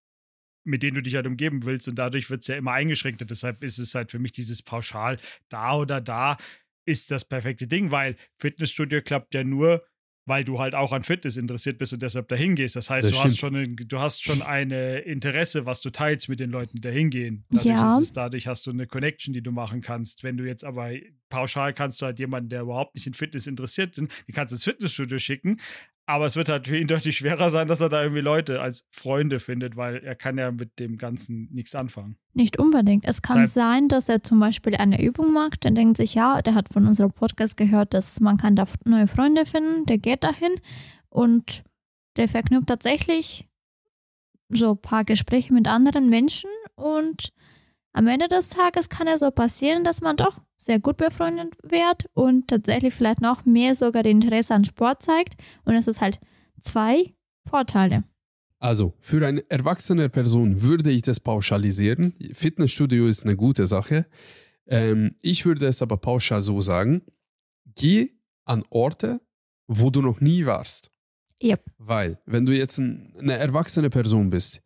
mit 0.65 0.81
denen 0.81 0.95
du 0.95 1.01
dich 1.01 1.15
halt 1.15 1.27
umgeben 1.27 1.63
willst 1.63 1.89
und 1.89 1.95
dadurch 1.95 2.29
wird 2.29 2.41
es 2.41 2.47
ja 2.47 2.55
immer 2.55 2.71
eingeschränkter. 2.71 3.25
Deshalb 3.25 3.63
ist 3.63 3.79
es 3.79 3.95
halt 3.95 4.11
für 4.11 4.19
mich 4.19 4.31
dieses 4.31 4.61
Pauschal 4.61 5.19
da 5.49 5.75
oder 5.75 5.99
da 5.99 6.37
ist 6.85 7.11
das 7.11 7.25
perfekte 7.25 7.67
Ding, 7.67 7.91
weil 7.91 8.15
Fitnessstudio 8.37 9.01
klappt 9.01 9.33
ja 9.33 9.43
nur, 9.43 9.83
weil 10.25 10.45
du 10.45 10.57
halt 10.59 10.73
auch 10.73 10.93
an 10.93 11.03
Fitness 11.03 11.35
interessiert 11.35 11.77
bist 11.77 11.91
und 11.91 12.01
deshalb 12.01 12.29
dahin 12.29 12.55
gehst. 12.55 12.77
Das 12.77 12.89
heißt, 12.89 13.05
Das 13.05 13.11
du 13.11 13.17
stimmt. 13.17 13.31
hast 13.33 13.39
schon 13.39 13.55
ein, 13.57 13.75
du 13.75 13.99
hast 13.99 14.23
schon 14.23 14.41
eine 14.41 14.99
Interesse, 14.99 15.65
was 15.65 15.81
du 15.81 15.89
teilst 15.89 16.29
mit 16.29 16.39
den 16.39 16.49
Leuten, 16.49 16.75
die 16.77 16.81
da 16.81 16.89
hingehen. 16.89 17.43
Dadurch, 17.49 17.65
Ja. 17.65 17.97
ist 17.97 18.03
es, 18.03 18.11
dadurch 18.13 18.47
hast 18.47 18.65
du 18.65 18.71
eine 18.71 18.87
Connection, 18.87 19.33
die 19.33 19.41
du 19.41 19.51
machen 19.51 19.81
kannst. 19.81 20.23
Wenn 20.23 20.37
du 20.37 20.45
jetzt 20.45 20.63
aber 20.63 20.91
pauschal 21.29 21.73
kannst 21.73 22.01
du 22.01 22.05
halt 22.05 22.19
jemanden, 22.19 22.47
der 22.49 22.61
überhaupt 22.61 22.95
nicht 22.95 23.05
in 23.05 23.13
Fitness 23.13 23.47
interessiert 23.47 23.97
ist, 23.97 24.07
die 24.27 24.31
kannst 24.31 24.53
du 24.53 24.55
ins 24.55 24.63
Fitnessstudio 24.63 25.17
schicken. 25.17 25.59
Aber 26.05 26.25
es 26.25 26.35
wird 26.35 26.49
halt 26.49 26.67
für 26.67 26.77
ihn 26.77 26.87
deutlich 26.87 27.15
schwerer 27.15 27.49
sein, 27.49 27.67
dass 27.69 27.79
er 27.79 27.87
da 27.87 28.01
irgendwie 28.03 28.21
Leute 28.21 28.61
als 28.61 28.83
Freunde 28.91 29.39
findet, 29.39 29.77
weil 29.77 29.97
er 30.03 30.15
kann 30.15 30.37
ja 30.37 30.51
mit 30.51 30.77
dem 30.79 30.97
Ganzen 30.97 31.47
nichts 31.53 31.75
anfangen. 31.75 32.17
Nicht 32.33 32.59
unbedingt. 32.59 33.05
Es 33.07 33.21
kann 33.21 33.39
Deshalb- 33.41 33.53
sein, 33.69 33.87
dass 33.87 34.09
er 34.09 34.21
zum 34.21 34.39
Beispiel 34.39 34.75
eine 34.75 35.01
Übung 35.01 35.31
macht, 35.31 35.63
dann 35.63 35.75
denkt 35.75 35.95
sich, 35.95 36.13
ja, 36.13 36.41
der 36.41 36.55
hat 36.55 36.67
von 36.67 36.85
unserem 36.87 37.11
Podcast 37.13 37.55
gehört, 37.55 37.93
dass 37.93 38.19
man 38.19 38.35
kann 38.35 38.55
da 38.57 38.65
neue 38.83 39.07
Freunde 39.07 39.45
finden, 39.45 39.85
der 39.85 39.97
geht 39.97 40.23
dahin 40.25 40.55
und 41.09 41.63
der 42.17 42.27
verknüpft 42.27 42.67
tatsächlich 42.67 43.47
so 44.49 44.71
ein 44.71 44.81
paar 44.81 45.05
Gespräche 45.05 45.53
mit 45.53 45.67
anderen 45.67 46.09
Menschen 46.09 46.49
und 46.75 47.31
am 47.93 48.07
Ende 48.07 48.27
des 48.27 48.49
Tages 48.49 48.89
kann 48.89 49.07
es 49.07 49.19
so 49.19 49.29
passieren, 49.29 49.83
dass 49.83 50.01
man 50.01 50.17
doch 50.17 50.41
sehr 50.57 50.79
gut 50.79 50.97
befreundet 50.97 51.53
wird 51.61 52.09
und 52.13 52.47
tatsächlich 52.47 52.93
vielleicht 52.93 53.21
noch 53.21 53.45
mehr 53.45 53.75
sogar 53.75 54.01
den 54.01 54.21
Interesse 54.21 54.55
an 54.55 54.65
Sport 54.65 55.03
zeigt 55.03 55.39
und 55.63 55.75
es 55.75 55.87
ist 55.87 56.01
halt 56.01 56.19
zwei 56.61 57.13
Vorteile. 57.47 58.03
Also, 58.57 58.93
für 58.99 59.25
eine 59.27 59.47
erwachsene 59.49 60.09
Person 60.09 60.61
würde 60.61 60.89
ich 60.89 61.01
das 61.01 61.19
pauschalisieren. 61.19 62.15
Fitnessstudio 62.33 63.07
ist 63.07 63.25
eine 63.25 63.35
gute 63.35 63.67
Sache. 63.67 64.05
Ähm, 64.65 65.15
ich 65.21 65.45
würde 65.45 65.67
es 65.67 65.81
aber 65.81 65.97
pauschal 65.97 66.41
so 66.41 66.61
sagen: 66.61 67.03
Geh 67.75 68.11
an 68.45 68.63
Orte, 68.69 69.19
wo 69.67 69.89
du 69.89 70.01
noch 70.01 70.21
nie 70.21 70.45
warst. 70.45 70.91
Yep. 71.43 71.65
Weil, 71.77 72.21
wenn 72.25 72.45
du 72.45 72.53
jetzt 72.53 72.77
ein, 72.77 73.11
eine 73.19 73.33
erwachsene 73.33 73.89
Person 73.89 74.29
bist, 74.29 74.61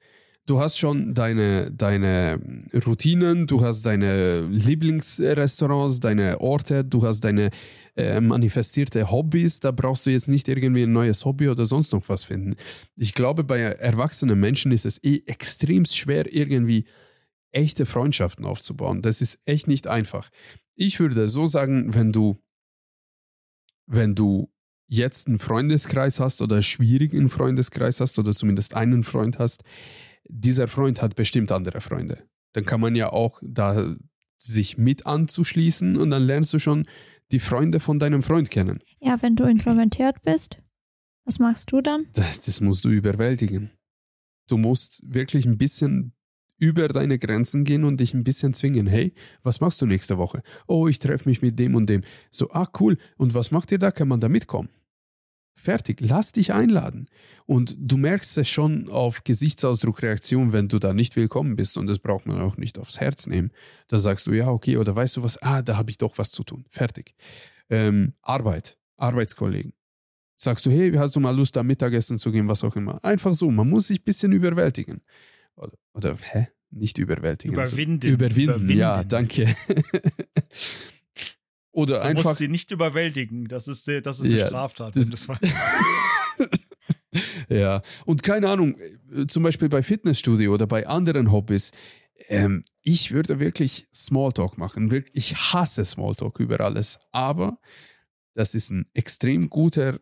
du 0.48 0.60
hast 0.60 0.80
schon 0.80 1.14
deine, 1.14 1.72
deine 1.72 2.40
Routinen, 2.86 3.46
du 3.46 3.62
hast 3.62 3.86
deine 3.86 4.42
Lieblingsrestaurants, 4.48 6.00
deine 6.00 6.42
Orte, 6.42 6.84
du 6.84 7.06
hast 7.06 7.22
deine 7.22 7.52
äh, 7.96 8.20
manifestierte 8.22 9.12
Hobbys. 9.12 9.60
Da 9.60 9.72
brauchst 9.72 10.06
du 10.06 10.10
jetzt 10.10 10.28
nicht 10.28 10.48
irgendwie 10.48 10.84
ein 10.84 10.94
neues 10.94 11.26
Hobby 11.26 11.50
oder 11.50 11.66
sonst 11.66 11.94
noch 11.94 12.08
was 12.10 12.24
finden. 12.24 12.56
Ich 12.96 13.14
glaube, 13.14 13.44
bei 13.44 13.60
erwachsenen 13.60 14.40
Menschen 14.40 14.72
ist 14.72 14.86
es 14.86 15.04
eh 15.04 15.22
extrem 15.28 15.86
schwer, 15.86 16.34
irgendwie 16.34 16.86
echte 17.52 17.86
Freundschaften 17.86 18.46
aufzubauen. 18.46 19.02
Das 19.02 19.22
ist 19.22 19.40
echt 19.46 19.68
nicht 19.68 19.88
einfach. 19.88 20.30
Ich 20.76 21.00
würde 21.00 21.28
so 21.28 21.46
sagen, 21.46 21.94
wenn 21.94 22.12
du, 22.14 22.38
wenn 23.86 24.16
du 24.16 24.50
jetzt 24.90 25.28
einen 25.28 25.40
Freundeskreis 25.40 26.22
hast 26.22 26.42
oder 26.42 26.62
schwierigen 26.62 27.30
Freundeskreis 27.30 28.00
hast 28.00 28.18
oder 28.20 28.32
zumindest 28.32 28.74
einen 28.74 29.04
Freund 29.04 29.40
hast, 29.40 29.64
dieser 30.30 30.68
Freund 30.68 31.02
hat 31.02 31.16
bestimmt 31.16 31.52
andere 31.52 31.82
Freunde. 31.82 32.24
Dann 32.54 32.66
kann 32.66 32.82
man 32.82 32.96
ja 32.96 33.12
auch 33.12 33.40
da 33.42 33.96
sich 34.38 34.78
mit 34.78 35.06
anzuschließen 35.06 35.98
und 35.98 36.10
dann 36.10 36.24
lernst 36.24 36.54
du 36.54 36.60
schon 36.60 36.86
die 37.32 37.40
Freunde 37.40 37.80
von 37.80 38.00
deinem 38.00 38.22
Freund 38.22 38.50
kennen. 38.50 38.80
Ja, 39.00 39.22
wenn 39.22 39.36
du 39.36 39.44
introvertiert 39.46 40.22
bist, 40.22 40.62
was 41.26 41.40
machst 41.40 41.72
du 41.72 41.82
dann? 41.82 42.08
Das, 42.14 42.42
das 42.42 42.62
musst 42.62 42.86
du 42.86 42.90
überwältigen. 42.90 43.72
Du 44.48 44.58
musst 44.58 45.02
wirklich 45.04 45.46
ein 45.46 45.58
bisschen 45.58 46.14
über 46.58 46.88
deine 46.88 47.20
Grenzen 47.20 47.64
gehen 47.64 47.84
und 47.84 48.00
dich 48.00 48.14
ein 48.14 48.24
bisschen 48.24 48.54
zwingen. 48.54 48.88
Hey, 48.88 49.14
was 49.44 49.60
machst 49.60 49.82
du 49.82 49.86
nächste 49.86 50.18
Woche? 50.18 50.42
Oh, 50.68 50.88
ich 50.88 51.00
treffe 51.00 51.28
mich 51.30 51.42
mit 51.42 51.60
dem 51.60 51.76
und 51.76 51.90
dem. 51.90 52.02
So, 52.32 52.50
ah, 52.52 52.68
cool. 52.80 52.98
Und 53.18 53.34
was 53.34 53.52
macht 53.52 53.72
ihr 53.72 53.78
da? 53.78 53.92
Kann 53.92 54.08
man 54.08 54.20
da 54.20 54.30
mitkommen? 54.30 54.70
Fertig, 55.60 56.02
lass 56.02 56.32
dich 56.32 56.54
einladen. 56.54 57.10
Und 57.48 57.76
du 57.80 57.98
merkst 57.98 58.38
es 58.38 58.48
schon 58.48 58.90
auf 58.90 59.24
Gesichtsausdruck, 59.24 60.04
Reaktion, 60.04 60.54
wenn 60.54 60.68
du 60.68 60.78
da 60.78 60.94
nicht 60.94 61.16
willkommen 61.16 61.56
bist. 61.56 61.80
Und 61.80 61.88
das 61.88 61.98
braucht 61.98 62.28
man 62.28 62.40
auch 62.40 62.58
nicht 62.58 62.78
aufs 62.78 63.00
Herz 63.00 63.26
nehmen. 63.26 63.52
Da 63.88 63.98
sagst 63.98 64.28
du, 64.28 64.34
ja, 64.34 64.50
okay, 64.50 64.78
oder 64.78 64.96
weißt 64.96 65.18
du 65.18 65.24
was, 65.24 65.42
ah, 65.42 65.64
da 65.64 65.76
habe 65.76 65.90
ich 65.90 65.98
doch 65.98 66.20
was 66.20 66.30
zu 66.30 66.44
tun. 66.44 66.66
Fertig. 66.70 67.16
Ähm, 67.72 68.14
Arbeit, 68.22 68.78
Arbeitskollegen. 68.98 69.74
Sagst 70.36 70.68
du, 70.68 70.70
hey, 70.70 70.92
hast 70.94 71.16
du 71.16 71.20
mal 71.20 71.36
Lust, 71.36 71.56
da 71.56 71.64
Mittagessen 71.64 72.20
zu 72.20 72.32
gehen, 72.32 72.48
was 72.48 72.64
auch 72.64 72.76
immer. 72.76 73.04
Einfach 73.04 73.34
so, 73.34 73.50
man 73.50 73.68
muss 73.68 73.88
sich 73.88 74.02
ein 74.02 74.06
bisschen 74.06 74.34
überwältigen. 74.34 75.02
Oder, 75.56 75.74
oder 75.94 76.18
hä? 76.22 76.50
Nicht 76.70 77.00
überwältigen. 77.00 77.56
Überwinden. 77.56 78.12
Überwinden, 78.12 78.52
Überwinden. 78.52 78.78
ja, 78.78 79.04
danke. 79.04 79.56
Oder 81.78 82.00
du 82.00 82.06
einfach. 82.06 82.24
Du 82.24 82.30
musst 82.30 82.40
sie 82.40 82.48
nicht 82.48 82.72
überwältigen. 82.72 83.48
Das 83.48 83.68
ist, 83.68 83.88
das 83.88 84.20
ist 84.20 84.32
ja, 84.32 84.48
Straftat. 84.48 84.96
Das, 84.96 85.10
das 85.12 85.28
ja, 87.50 87.84
und 88.06 88.24
keine 88.24 88.50
Ahnung, 88.50 88.76
äh, 89.16 89.28
zum 89.28 89.44
Beispiel 89.44 89.70
bei 89.70 89.84
Fitnessstudio 89.84 90.56
oder 90.56 90.66
bei 90.66 90.88
anderen 90.88 91.32
Hobbys, 91.32 91.72
ähm, 92.30 92.64
ich 92.82 93.12
würde 93.12 93.40
wirklich 93.40 93.88
Smalltalk 93.94 94.58
machen. 94.58 95.06
Ich 95.14 95.36
hasse 95.36 95.86
Smalltalk 95.86 96.40
über 96.40 96.62
alles, 96.62 96.98
aber 97.12 97.60
das 98.34 98.56
ist 98.56 98.72
ein 98.72 98.88
extrem 98.96 99.48
guter 99.48 100.00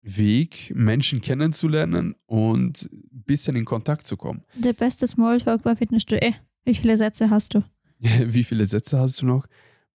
Weg, 0.00 0.72
Menschen 0.76 1.20
kennenzulernen 1.20 2.14
und 2.26 2.88
ein 2.92 3.24
bisschen 3.24 3.56
in 3.56 3.64
Kontakt 3.64 4.06
zu 4.06 4.16
kommen. 4.16 4.44
Der 4.54 4.74
beste 4.74 5.08
Smalltalk 5.08 5.64
bei 5.64 5.74
Fitnessstudio. 5.74 6.34
Wie 6.64 6.74
viele 6.74 6.96
Sätze 6.96 7.30
hast 7.30 7.54
du? 7.54 7.64
Wie 7.98 8.44
viele 8.44 8.64
Sätze 8.64 9.00
hast 9.00 9.22
du 9.22 9.26
noch? 9.26 9.44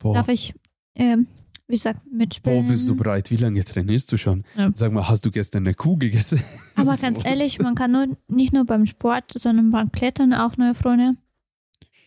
Boah. 0.01 0.14
Darf 0.14 0.27
ich 0.27 0.55
ähm, 0.94 1.26
wie 1.66 1.76
gesagt, 1.76 2.00
mitspielen. 2.11 2.64
Wo 2.64 2.68
bist 2.68 2.88
du 2.88 2.94
bereit? 2.94 3.31
Wie 3.31 3.37
lange 3.37 3.64
trainierst 3.64 4.12
du 4.12 4.18
schon? 4.18 4.44
Ja. 4.57 4.70
Sag 4.74 4.92
mal, 4.92 5.09
hast 5.09 5.24
du 5.24 5.31
gestern 5.31 5.66
eine 5.66 5.74
Kuh 5.74 5.96
gegessen? 5.96 6.42
Aber 6.76 6.96
ganz 6.96 7.24
ehrlich, 7.24 7.61
man 7.61 7.74
kann 7.74 7.92
nur, 7.92 8.09
nicht 8.28 8.52
nur 8.52 8.66
beim 8.66 8.85
Sport, 8.85 9.33
sondern 9.37 9.70
beim 9.70 9.90
Klettern 9.90 10.35
auch 10.35 10.57
neue 10.57 10.74
Freunde 10.74 11.16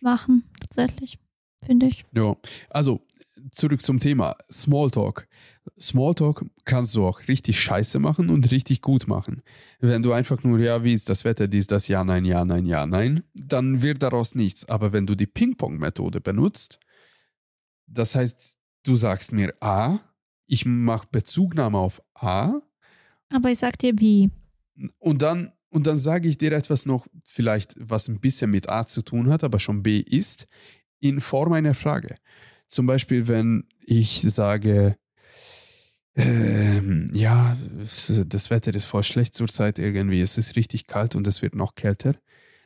machen, 0.01 0.43
tatsächlich, 0.59 1.17
finde 1.65 1.87
ich. 1.87 2.03
Ja, 2.15 2.35
also 2.69 3.01
zurück 3.51 3.81
zum 3.81 3.99
Thema 3.99 4.35
Smalltalk. 4.51 5.27
Smalltalk 5.79 6.45
kannst 6.65 6.95
du 6.95 7.05
auch 7.05 7.27
richtig 7.27 7.59
scheiße 7.59 7.97
machen 7.97 8.29
und 8.29 8.51
richtig 8.51 8.81
gut 8.81 9.07
machen. 9.07 9.41
Wenn 9.79 10.03
du 10.03 10.11
einfach 10.11 10.43
nur, 10.43 10.59
ja, 10.59 10.83
wie 10.83 10.93
ist 10.93 11.09
das 11.09 11.25
Wetter, 11.25 11.47
dies, 11.47 11.65
das, 11.67 11.87
ja, 11.87 12.03
nein, 12.03 12.25
ja, 12.25 12.45
nein, 12.45 12.65
ja, 12.65 12.85
nein, 12.85 13.23
dann 13.33 13.81
wird 13.81 14.03
daraus 14.03 14.35
nichts. 14.35 14.69
Aber 14.69 14.93
wenn 14.93 15.07
du 15.07 15.15
die 15.15 15.25
Ping-Pong-Methode 15.25 16.21
benutzt, 16.21 16.79
das 17.87 18.15
heißt, 18.15 18.57
du 18.85 18.95
sagst 18.95 19.31
mir 19.31 19.53
A, 19.59 19.99
ich 20.47 20.65
mache 20.65 21.07
Bezugnahme 21.11 21.77
auf 21.77 22.01
A. 22.13 22.61
Aber 23.29 23.49
ich 23.49 23.59
sag 23.59 23.77
dir 23.79 23.95
B. 23.95 24.29
Und 24.99 25.21
dann, 25.21 25.51
und 25.69 25.87
dann 25.87 25.97
sage 25.97 26.29
ich 26.29 26.37
dir 26.37 26.51
etwas 26.51 26.85
noch, 26.85 27.07
vielleicht 27.23 27.75
was 27.77 28.07
ein 28.07 28.19
bisschen 28.19 28.51
mit 28.51 28.69
A 28.69 28.85
zu 28.85 29.01
tun 29.01 29.29
hat, 29.29 29.43
aber 29.43 29.59
schon 29.59 29.83
B 29.83 29.99
ist, 29.99 30.47
in 30.99 31.21
Form 31.21 31.53
einer 31.53 31.73
Frage. 31.73 32.15
Zum 32.67 32.85
Beispiel, 32.85 33.27
wenn 33.27 33.67
ich 33.85 34.21
sage, 34.21 34.97
ähm, 36.15 37.11
ja, 37.13 37.57
das 38.25 38.49
Wetter 38.49 38.73
ist 38.73 38.85
voll 38.85 39.03
schlecht 39.03 39.35
zurzeit 39.35 39.79
irgendwie, 39.79 40.21
es 40.21 40.37
ist 40.37 40.55
richtig 40.55 40.87
kalt 40.87 41.15
und 41.15 41.27
es 41.27 41.41
wird 41.41 41.55
noch 41.55 41.75
kälter 41.75 42.15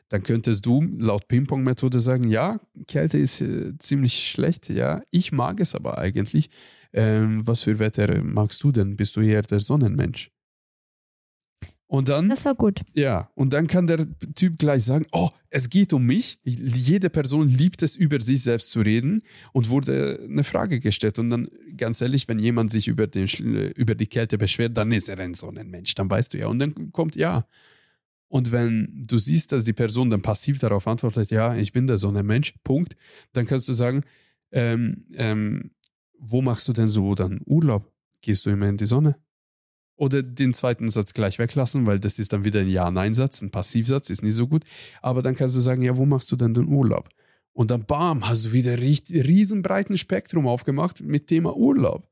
dann 0.09 0.23
könntest 0.23 0.65
du 0.65 0.81
laut 0.97 1.27
Ping-Pong-Methode 1.27 1.99
sagen, 1.99 2.27
ja, 2.27 2.59
Kälte 2.87 3.17
ist 3.17 3.41
äh, 3.41 3.77
ziemlich 3.77 4.29
schlecht, 4.29 4.69
ja, 4.69 5.01
ich 5.11 5.31
mag 5.31 5.59
es 5.59 5.75
aber 5.75 5.97
eigentlich. 5.97 6.49
Ähm, 6.91 7.45
was 7.45 7.63
für 7.63 7.77
Wetter 7.77 8.23
magst 8.23 8.63
du 8.63 8.71
denn? 8.71 8.95
Bist 8.95 9.15
du 9.15 9.21
eher 9.21 9.43
der 9.43 9.59
Sonnenmensch? 9.59 10.31
Und 11.91 12.07
dann. 12.09 12.29
Das 12.29 12.45
war 12.45 12.53
gut. 12.53 12.81
Ja, 12.93 13.31
und 13.33 13.51
dann 13.51 13.65
kann 13.65 13.87
der 13.87 14.05
Typ 14.35 14.59
gleich 14.59 14.83
sagen: 14.83 15.07
Oh, 15.11 15.29
es 15.49 15.71
geht 15.71 15.91
um 15.91 16.05
mich. 16.05 16.39
Jede 16.43 17.09
Person 17.09 17.49
liebt 17.49 17.81
es, 17.81 17.95
über 17.95 18.21
sich 18.21 18.43
selbst 18.43 18.69
zu 18.69 18.81
reden 18.81 19.23
und 19.53 19.69
wurde 19.69 20.19
eine 20.23 20.43
Frage 20.43 20.79
gestellt. 20.79 21.17
Und 21.17 21.29
dann, 21.29 21.49
ganz 21.77 21.99
ehrlich, 22.01 22.27
wenn 22.27 22.37
jemand 22.37 22.69
sich 22.69 22.87
über, 22.87 23.07
den, 23.07 23.25
über 23.75 23.95
die 23.95 24.05
Kälte 24.05 24.37
beschwert, 24.37 24.77
dann 24.77 24.91
ist 24.91 25.09
er 25.09 25.17
ein 25.17 25.33
Sonnenmensch. 25.33 25.95
Dann 25.95 26.11
weißt 26.11 26.35
du 26.35 26.37
ja. 26.37 26.47
Und 26.47 26.59
dann 26.59 26.91
kommt 26.91 27.15
ja. 27.15 27.47
Und 28.29 28.51
wenn 28.51 29.05
du 29.07 29.17
siehst, 29.17 29.51
dass 29.51 29.63
die 29.63 29.73
Person 29.73 30.09
dann 30.09 30.21
passiv 30.21 30.59
darauf 30.59 30.87
antwortet, 30.87 31.31
ja, 31.31 31.55
ich 31.55 31.73
bin 31.73 31.87
der 31.87 31.97
Sonnenmensch, 31.97 32.53
Punkt, 32.63 32.95
dann 33.33 33.47
kannst 33.47 33.67
du 33.67 33.73
sagen, 33.73 34.03
ähm, 34.51 35.05
ähm, 35.15 35.71
wo 36.19 36.41
machst 36.41 36.67
du 36.67 36.73
denn 36.73 36.87
so 36.87 37.15
dann 37.15 37.41
Urlaub? 37.45 37.91
Gehst 38.21 38.45
du 38.45 38.51
immer 38.51 38.67
in 38.67 38.77
die 38.77 38.85
Sonne? 38.85 39.17
Oder 39.95 40.21
den 40.23 40.53
zweiten 40.53 40.89
Satz 40.89 41.13
gleich 41.13 41.39
weglassen, 41.39 41.85
weil 41.85 41.99
das 41.99 42.19
ist 42.19 42.31
dann 42.31 42.45
wieder 42.45 42.61
ein 42.61 42.69
Ja-Nein-Satz, 42.69 43.41
ein 43.41 43.51
Passivsatz, 43.51 44.09
ist 44.09 44.23
nicht 44.23 44.35
so 44.35 44.47
gut. 44.47 44.63
Aber 45.01 45.21
dann 45.21 45.35
kannst 45.35 45.57
du 45.57 45.59
sagen, 45.59 45.81
ja, 45.81 45.97
wo 45.97 46.05
machst 46.05 46.31
du 46.31 46.35
denn 46.35 46.53
den 46.53 46.67
Urlaub? 46.67 47.09
Und 47.51 47.71
dann 47.71 47.83
bam, 47.83 48.27
hast 48.27 48.45
du 48.45 48.51
wieder 48.53 48.73
ein 48.73 48.79
riesenbreiten 48.79 49.97
Spektrum 49.97 50.47
aufgemacht 50.47 51.01
mit 51.01 51.27
Thema 51.27 51.57
Urlaub. 51.57 52.07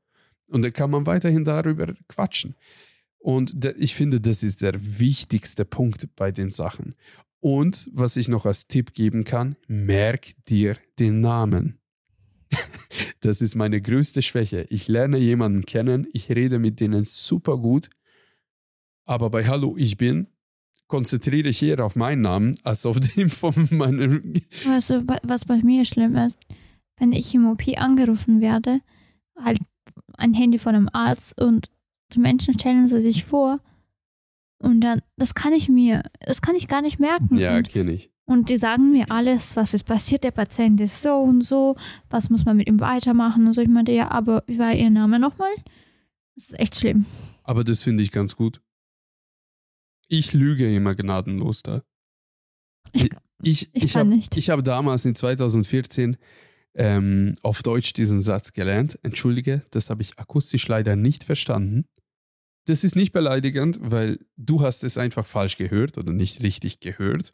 Und 0.50 0.64
dann 0.64 0.72
kann 0.72 0.90
man 0.90 1.06
weiterhin 1.06 1.44
darüber 1.44 1.94
quatschen. 2.08 2.54
Und 3.18 3.64
ich 3.78 3.94
finde, 3.94 4.20
das 4.20 4.42
ist 4.42 4.62
der 4.62 4.74
wichtigste 4.98 5.64
Punkt 5.64 6.14
bei 6.16 6.30
den 6.30 6.50
Sachen. 6.50 6.94
Und 7.40 7.88
was 7.92 8.16
ich 8.16 8.28
noch 8.28 8.46
als 8.46 8.66
Tipp 8.66 8.92
geben 8.92 9.24
kann, 9.24 9.56
merk 9.66 10.32
dir 10.48 10.76
den 10.98 11.20
Namen. 11.20 11.78
das 13.20 13.42
ist 13.42 13.54
meine 13.54 13.80
größte 13.80 14.22
Schwäche. 14.22 14.66
Ich 14.70 14.88
lerne 14.88 15.18
jemanden 15.18 15.66
kennen, 15.66 16.06
ich 16.12 16.30
rede 16.30 16.58
mit 16.58 16.80
denen 16.80 17.04
super 17.04 17.58
gut, 17.58 17.90
aber 19.04 19.30
bei 19.30 19.46
Hallo, 19.46 19.76
ich 19.76 19.96
bin 19.96 20.28
konzentriere 20.88 21.50
ich 21.50 21.62
eher 21.62 21.84
auf 21.84 21.94
meinen 21.94 22.22
Namen 22.22 22.58
als 22.64 22.84
auf 22.86 22.98
den 23.16 23.30
von 23.30 23.68
meinem. 23.70 24.32
Weißt 24.66 24.90
du, 24.90 25.06
was 25.22 25.44
bei 25.44 25.58
mir 25.58 25.84
schlimm 25.84 26.16
ist? 26.16 26.38
Wenn 26.96 27.12
ich 27.12 27.32
im 27.34 27.46
OP 27.46 27.62
angerufen 27.76 28.40
werde, 28.40 28.80
halt 29.36 29.60
ein 30.16 30.34
Handy 30.34 30.58
von 30.58 30.74
einem 30.74 30.88
Arzt 30.92 31.40
und 31.40 31.70
die 32.12 32.20
Menschen 32.20 32.54
stellen 32.54 32.88
sie 32.88 33.00
sich 33.00 33.24
vor 33.24 33.60
und 34.58 34.80
dann, 34.80 35.02
das 35.16 35.34
kann 35.34 35.52
ich 35.52 35.68
mir, 35.68 36.02
das 36.20 36.42
kann 36.42 36.56
ich 36.56 36.68
gar 36.68 36.82
nicht 36.82 36.98
merken. 36.98 37.36
Ja, 37.36 37.60
kenne 37.62 37.92
ich. 37.92 38.10
Und 38.24 38.50
die 38.50 38.58
sagen 38.58 38.90
mir 38.90 39.10
alles, 39.10 39.56
was 39.56 39.72
ist 39.72 39.84
passiert, 39.84 40.22
der 40.22 40.32
Patient 40.32 40.78
ist 40.80 41.00
so 41.00 41.14
und 41.14 41.42
so, 41.42 41.76
was 42.10 42.28
muss 42.28 42.44
man 42.44 42.58
mit 42.58 42.68
ihm 42.68 42.78
weitermachen 42.78 43.46
und 43.46 43.54
so. 43.54 43.62
Ich 43.62 43.68
meinte, 43.68 43.92
ja, 43.92 44.10
aber 44.10 44.44
wie 44.46 44.58
war 44.58 44.74
Ihr 44.74 44.90
Name 44.90 45.18
nochmal? 45.18 45.54
Das 46.34 46.50
ist 46.50 46.58
echt 46.58 46.76
schlimm. 46.76 47.06
Aber 47.42 47.64
das 47.64 47.82
finde 47.82 48.02
ich 48.02 48.12
ganz 48.12 48.36
gut. 48.36 48.60
Ich 50.08 50.34
lüge 50.34 50.74
immer 50.74 50.94
gnadenlos 50.94 51.62
da. 51.62 51.82
Ich, 52.92 53.10
ich, 53.42 53.70
ich, 53.72 53.84
ich 53.84 53.96
habe 53.96 54.20
hab 54.20 54.64
damals 54.64 55.04
in 55.04 55.14
2014 55.14 56.16
ähm, 56.74 57.34
auf 57.42 57.62
Deutsch 57.62 57.92
diesen 57.92 58.20
Satz 58.20 58.52
gelernt. 58.52 58.98
Entschuldige, 59.02 59.62
das 59.70 59.88
habe 59.88 60.02
ich 60.02 60.18
akustisch 60.18 60.68
leider 60.68 60.96
nicht 60.96 61.24
verstanden. 61.24 61.86
Das 62.68 62.84
ist 62.84 62.96
nicht 62.96 63.12
beleidigend, 63.12 63.78
weil 63.80 64.18
du 64.36 64.60
hast 64.60 64.84
es 64.84 64.98
einfach 64.98 65.26
falsch 65.26 65.56
gehört 65.56 65.96
oder 65.96 66.12
nicht 66.12 66.42
richtig 66.42 66.80
gehört. 66.80 67.32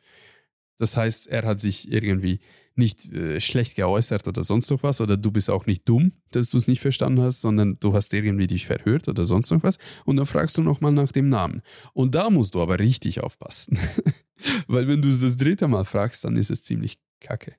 Das 0.76 0.96
heißt, 0.96 1.26
er 1.26 1.44
hat 1.44 1.60
sich 1.60 1.90
irgendwie 1.90 2.38
nicht 2.76 3.12
äh, 3.12 3.40
schlecht 3.40 3.74
geäußert 3.74 4.28
oder 4.28 4.44
sonst 4.44 4.70
noch 4.70 4.84
was 4.84 5.00
oder 5.00 5.16
du 5.16 5.32
bist 5.32 5.50
auch 5.50 5.66
nicht 5.66 5.88
dumm, 5.88 6.12
dass 6.30 6.50
du 6.50 6.56
es 6.56 6.68
nicht 6.68 6.80
verstanden 6.80 7.20
hast, 7.20 7.40
sondern 7.40 7.80
du 7.80 7.94
hast 7.94 8.14
irgendwie 8.14 8.46
dich 8.46 8.66
verhört 8.66 9.08
oder 9.08 9.24
sonst 9.24 9.50
noch 9.50 9.64
was 9.64 9.78
und 10.04 10.16
dann 10.18 10.26
fragst 10.26 10.56
du 10.56 10.62
nochmal 10.62 10.92
nach 10.92 11.10
dem 11.10 11.30
Namen. 11.30 11.62
Und 11.94 12.14
da 12.14 12.30
musst 12.30 12.54
du 12.54 12.62
aber 12.62 12.78
richtig 12.78 13.20
aufpassen. 13.20 13.76
Weil 14.68 14.86
wenn 14.86 15.02
du 15.02 15.08
es 15.08 15.20
das 15.20 15.36
dritte 15.36 15.66
Mal 15.66 15.84
fragst, 15.84 16.22
dann 16.22 16.36
ist 16.36 16.50
es 16.50 16.62
ziemlich 16.62 17.00
kacke. 17.18 17.56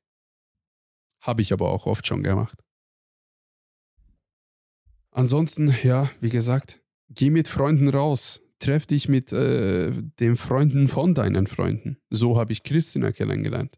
Habe 1.19 1.41
ich 1.41 1.51
aber 1.51 1.71
auch 1.71 1.87
oft 1.87 2.07
schon 2.07 2.23
gemacht. 2.23 2.63
Ansonsten, 5.11 5.75
ja, 5.83 6.09
wie 6.21 6.29
gesagt, 6.29 6.84
geh 7.09 7.29
mit 7.29 7.47
Freunden 7.47 7.89
raus. 7.89 8.41
Treff 8.59 8.85
dich 8.85 9.09
mit 9.09 9.33
äh, 9.33 9.91
den 10.19 10.37
Freunden 10.37 10.87
von 10.87 11.13
deinen 11.13 11.47
Freunden. 11.47 11.97
So 12.09 12.37
habe 12.37 12.53
ich 12.53 12.63
Christina 12.63 13.11
kennengelernt. 13.11 13.77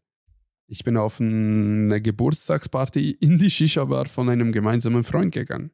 Ich 0.67 0.83
bin 0.83 0.97
auf 0.97 1.21
eine 1.21 2.01
Geburtstagsparty 2.01 3.11
in 3.21 3.37
die 3.37 3.49
Shisha-Bar 3.49 4.07
von 4.07 4.29
einem 4.29 4.51
gemeinsamen 4.51 5.03
Freund 5.03 5.33
gegangen. 5.33 5.71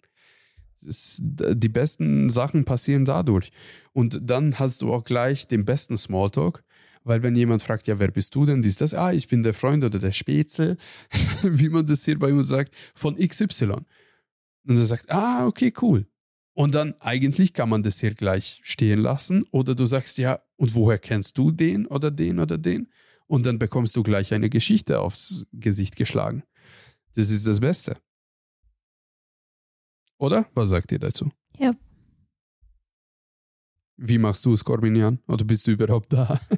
Das, 0.82 1.20
die 1.22 1.70
besten 1.70 2.30
Sachen 2.30 2.64
passieren 2.64 3.04
dadurch. 3.04 3.52
Und 3.92 4.20
dann 4.22 4.60
hast 4.60 4.82
du 4.82 4.94
auch 4.94 5.04
gleich 5.04 5.48
den 5.48 5.66
besten 5.66 5.98
Smalltalk, 5.98 6.64
weil 7.04 7.24
wenn 7.24 7.36
jemand 7.36 7.64
fragt, 7.64 7.88
ja, 7.88 8.00
wer 8.00 8.12
bist 8.12 8.36
du 8.36 8.46
denn? 8.46 8.62
Dies, 8.62 8.76
das, 8.76 8.94
ah, 8.94 9.12
ich 9.12 9.28
bin 9.28 9.44
der 9.44 9.54
Freund 9.54 9.84
oder 9.84 10.00
der 10.00 10.12
Spätzle, 10.12 10.78
wie 11.44 11.70
man 11.70 11.86
das 11.86 12.06
hier 12.06 12.20
bei 12.20 12.32
uns 12.32 12.48
sagt, 12.48 12.74
von 12.94 13.18
XY. 13.18 13.74
Und 14.66 14.78
er 14.78 14.86
sagt, 14.86 15.12
ah, 15.12 15.46
okay, 15.46 15.74
cool. 15.82 16.06
Und 16.54 16.76
dann 16.76 16.94
eigentlich 17.00 17.54
kann 17.54 17.70
man 17.70 17.82
das 17.82 18.00
hier 18.00 18.14
gleich 18.14 18.60
stehen 18.64 19.00
lassen 19.00 19.44
oder 19.52 19.74
du 19.74 19.86
sagst, 19.86 20.18
ja, 20.18 20.42
und 20.56 20.76
woher 20.76 21.00
kennst 21.00 21.38
du 21.38 21.52
den 21.52 21.88
oder 21.88 22.12
den 22.12 22.40
oder 22.40 22.58
den? 22.58 22.92
Und 23.26 23.46
dann 23.46 23.58
bekommst 23.58 23.96
du 23.96 24.04
gleich 24.04 24.34
eine 24.34 24.50
Geschichte 24.50 25.00
aufs 25.00 25.46
Gesicht 25.52 25.96
geschlagen. 25.96 26.44
Das 27.16 27.30
ist 27.30 27.48
das 27.48 27.60
Beste. 27.60 27.98
Oder? 30.20 30.48
Was 30.54 30.70
sagt 30.70 30.92
ihr 30.92 31.00
dazu? 31.00 31.32
Ja. 31.58 31.76
Wie 33.98 34.18
machst 34.18 34.46
du 34.46 34.54
es, 34.54 34.64
Corbinian? 34.64 35.20
Oder 35.28 35.46
bist 35.46 35.66
du 35.68 35.72
überhaupt 35.72 36.14
da? 36.14 36.40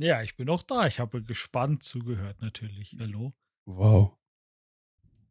Ja, 0.00 0.22
ich 0.22 0.36
bin 0.36 0.48
auch 0.48 0.62
da. 0.62 0.86
Ich 0.86 1.00
habe 1.00 1.22
gespannt 1.24 1.82
zugehört, 1.82 2.40
natürlich. 2.40 2.96
Hallo. 3.00 3.34
Wow. 3.64 4.16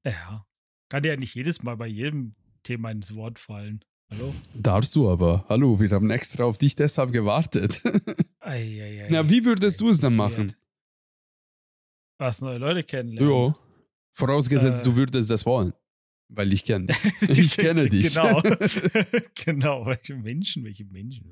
Ja. 0.04 0.46
Kann 0.90 1.04
ja 1.06 1.16
nicht 1.16 1.36
jedes 1.36 1.63
Mal 1.63 1.78
bei 1.78 1.88
jedem 1.88 2.36
Thema 2.63 2.91
ins 2.91 3.13
Wort 3.15 3.39
fallen. 3.39 3.84
Hallo? 4.10 4.34
Darfst 4.54 4.96
du 4.96 5.10
aber. 5.10 5.46
Hallo, 5.50 5.80
wir 5.80 5.89
haben 5.91 6.10
extra 6.12 6.46
auf 6.46 6.58
dich 6.58 6.76
deshalb 6.76 7.12
gewartet. 7.12 7.82
Eieiei. 8.39 9.08
Na, 9.12 9.30
wie 9.30 9.43
würdest 9.43 9.82
du 9.82 9.89
es 9.89 10.00
dann 10.00 10.13
Das 10.13 10.17
machen? 10.17 10.56
Was, 12.20 12.41
neue 12.41 12.58
Leute 12.58 12.84
kennenlernen? 12.84 13.30
Ja. 13.32 13.56
Vorausgesetzt, 14.13 14.82
Äh. 14.82 14.89
du 14.89 14.96
würdest 14.96 15.30
das 15.30 15.46
wollen. 15.46 15.74
Weil 16.30 16.52
ich 16.54 16.63
kenne 16.63 16.88
dich. 16.88 17.30
Ich 17.30 17.58
kenne 17.58 17.89
dich. 17.89 18.13
Genau. 18.13 18.41
genau. 19.46 19.86
Welche 19.86 20.15
Menschen, 20.15 20.63
welche 20.63 20.86
Menschen. 20.86 21.32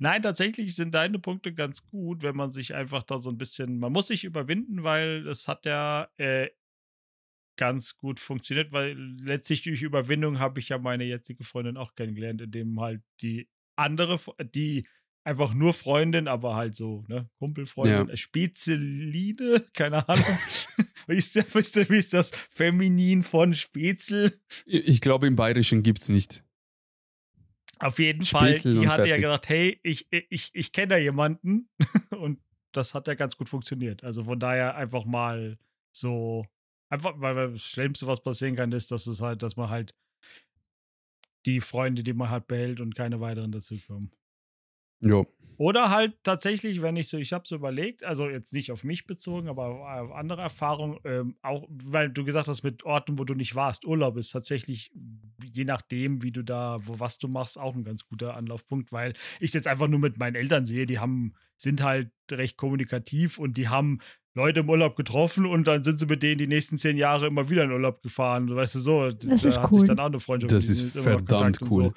Nein, 0.00 0.22
tatsächlich 0.22 0.74
sind 0.74 0.94
deine 0.94 1.18
Punkte 1.18 1.54
ganz 1.54 1.86
gut, 1.86 2.22
wenn 2.22 2.34
man 2.36 2.50
sich 2.50 2.74
einfach 2.74 3.02
da 3.04 3.18
so 3.18 3.30
ein 3.30 3.38
bisschen, 3.38 3.78
man 3.78 3.92
muss 3.92 4.08
sich 4.08 4.24
überwinden, 4.24 4.82
weil 4.82 5.26
es 5.28 5.46
hat 5.46 5.64
ja 5.66 6.08
äh, 6.16 6.48
ganz 7.62 7.96
gut 7.96 8.18
funktioniert, 8.18 8.72
weil 8.72 8.94
letztlich 9.20 9.62
durch 9.62 9.82
Überwindung 9.82 10.40
habe 10.40 10.58
ich 10.58 10.70
ja 10.70 10.78
meine 10.78 11.04
jetzige 11.04 11.44
Freundin 11.44 11.76
auch 11.76 11.94
kennengelernt, 11.94 12.40
indem 12.40 12.80
halt 12.80 13.02
die 13.20 13.48
andere, 13.76 14.18
die 14.52 14.88
einfach 15.22 15.54
nur 15.54 15.72
Freundin, 15.72 16.26
aber 16.26 16.56
halt 16.56 16.74
so, 16.74 17.04
ne, 17.06 17.30
Kumpelfreundin, 17.38 18.08
Ja. 18.08 18.12
äh, 18.12 18.16
Spezeline, 18.16 19.64
keine 19.74 20.08
Ahnung. 20.08 20.24
wie, 21.06 21.14
ist 21.14 21.36
der, 21.36 21.44
wie, 21.54 21.96
ist 21.96 22.12
das 22.12 22.32
Feminin 22.50 23.22
von 23.22 23.54
Spätzl? 23.54 24.32
Ich 24.66 25.00
glaube, 25.00 25.28
im 25.28 25.36
Bayerischen 25.36 25.84
gibt 25.84 26.00
es 26.00 26.08
nicht. 26.08 26.42
Auf 27.78 28.00
jeden 28.00 28.24
Fall, 28.24 28.58
Spätzl 28.58 28.80
die 28.80 28.88
hat 28.88 29.06
ja 29.06 29.18
gesagt, 29.18 29.48
hey, 29.48 29.78
ich, 29.84 30.08
ich, 30.10 30.50
ich 30.52 30.72
kenne 30.72 30.88
da 30.88 30.96
jemanden 30.96 31.68
und 32.10 32.40
das 32.72 32.92
hat 32.92 33.06
ja 33.06 33.14
ganz 33.14 33.36
gut 33.36 33.48
funktioniert. 33.48 34.02
Also 34.02 34.24
von 34.24 34.40
daher 34.40 34.74
einfach 34.74 35.04
mal 35.04 35.60
so, 35.92 36.44
einfach, 36.92 37.14
weil 37.16 37.52
das 37.52 37.62
Schlimmste, 37.62 38.06
was 38.06 38.22
passieren 38.22 38.54
kann, 38.54 38.70
ist, 38.72 38.90
dass 38.90 39.06
es 39.06 39.20
halt, 39.20 39.42
dass 39.42 39.56
man 39.56 39.70
halt 39.70 39.94
die 41.46 41.60
Freunde, 41.60 42.02
die 42.02 42.12
man 42.12 42.30
hat, 42.30 42.46
behält 42.46 42.80
und 42.80 42.94
keine 42.94 43.20
weiteren 43.20 43.50
dazukommen. 43.50 44.12
Ja. 45.00 45.24
Oder 45.56 45.90
halt 45.90 46.14
tatsächlich, 46.22 46.82
wenn 46.82 46.96
ich 46.96 47.08
so, 47.08 47.18
ich 47.18 47.32
habe 47.32 47.46
so 47.46 47.56
überlegt, 47.56 48.04
also 48.04 48.28
jetzt 48.28 48.52
nicht 48.52 48.72
auf 48.72 48.84
mich 48.84 49.06
bezogen, 49.06 49.48
aber 49.48 49.66
auf 50.02 50.12
andere 50.12 50.42
Erfahrungen, 50.42 50.98
ähm, 51.04 51.36
auch, 51.42 51.66
weil 51.84 52.10
du 52.10 52.24
gesagt 52.24 52.48
hast, 52.48 52.62
mit 52.62 52.84
Orten, 52.84 53.18
wo 53.18 53.24
du 53.24 53.34
nicht 53.34 53.54
warst, 53.54 53.86
Urlaub 53.86 54.16
ist 54.16 54.30
tatsächlich, 54.30 54.92
je 55.52 55.64
nachdem, 55.64 56.22
wie 56.22 56.32
du 56.32 56.42
da, 56.42 56.78
wo 56.82 57.00
was 57.00 57.18
du 57.18 57.28
machst, 57.28 57.58
auch 57.58 57.74
ein 57.74 57.84
ganz 57.84 58.06
guter 58.06 58.34
Anlaufpunkt, 58.34 58.92
weil 58.92 59.12
ich 59.40 59.50
es 59.50 59.54
jetzt 59.54 59.66
einfach 59.66 59.88
nur 59.88 60.00
mit 60.00 60.18
meinen 60.18 60.36
Eltern 60.36 60.66
sehe, 60.66 60.86
die 60.86 60.98
haben, 60.98 61.34
sind 61.56 61.82
halt 61.82 62.10
recht 62.30 62.56
kommunikativ 62.56 63.38
und 63.38 63.56
die 63.56 63.68
haben 63.68 64.00
Leute 64.34 64.60
im 64.60 64.70
Urlaub 64.70 64.96
getroffen 64.96 65.44
und 65.46 65.64
dann 65.66 65.84
sind 65.84 66.00
sie 66.00 66.06
mit 66.06 66.22
denen 66.22 66.38
die 66.38 66.46
nächsten 66.46 66.78
zehn 66.78 66.96
Jahre 66.96 67.26
immer 67.26 67.50
wieder 67.50 67.64
in 67.64 67.72
Urlaub 67.72 68.02
gefahren. 68.02 68.46
Du 68.46 68.56
weißt 68.56 68.74
du 68.76 68.80
so, 68.80 69.10
Das 69.10 69.42
da 69.42 69.48
ist 69.48 69.58
hat 69.58 69.72
cool. 69.72 69.80
sich 69.80 69.88
dann 69.88 69.98
auch 69.98 70.06
eine 70.06 70.20
Freundschaft. 70.20 70.52
Das 70.52 70.68
ist 70.68 70.92
verdammt 70.96 71.60
cool. 71.70 71.84
So. 71.84 71.94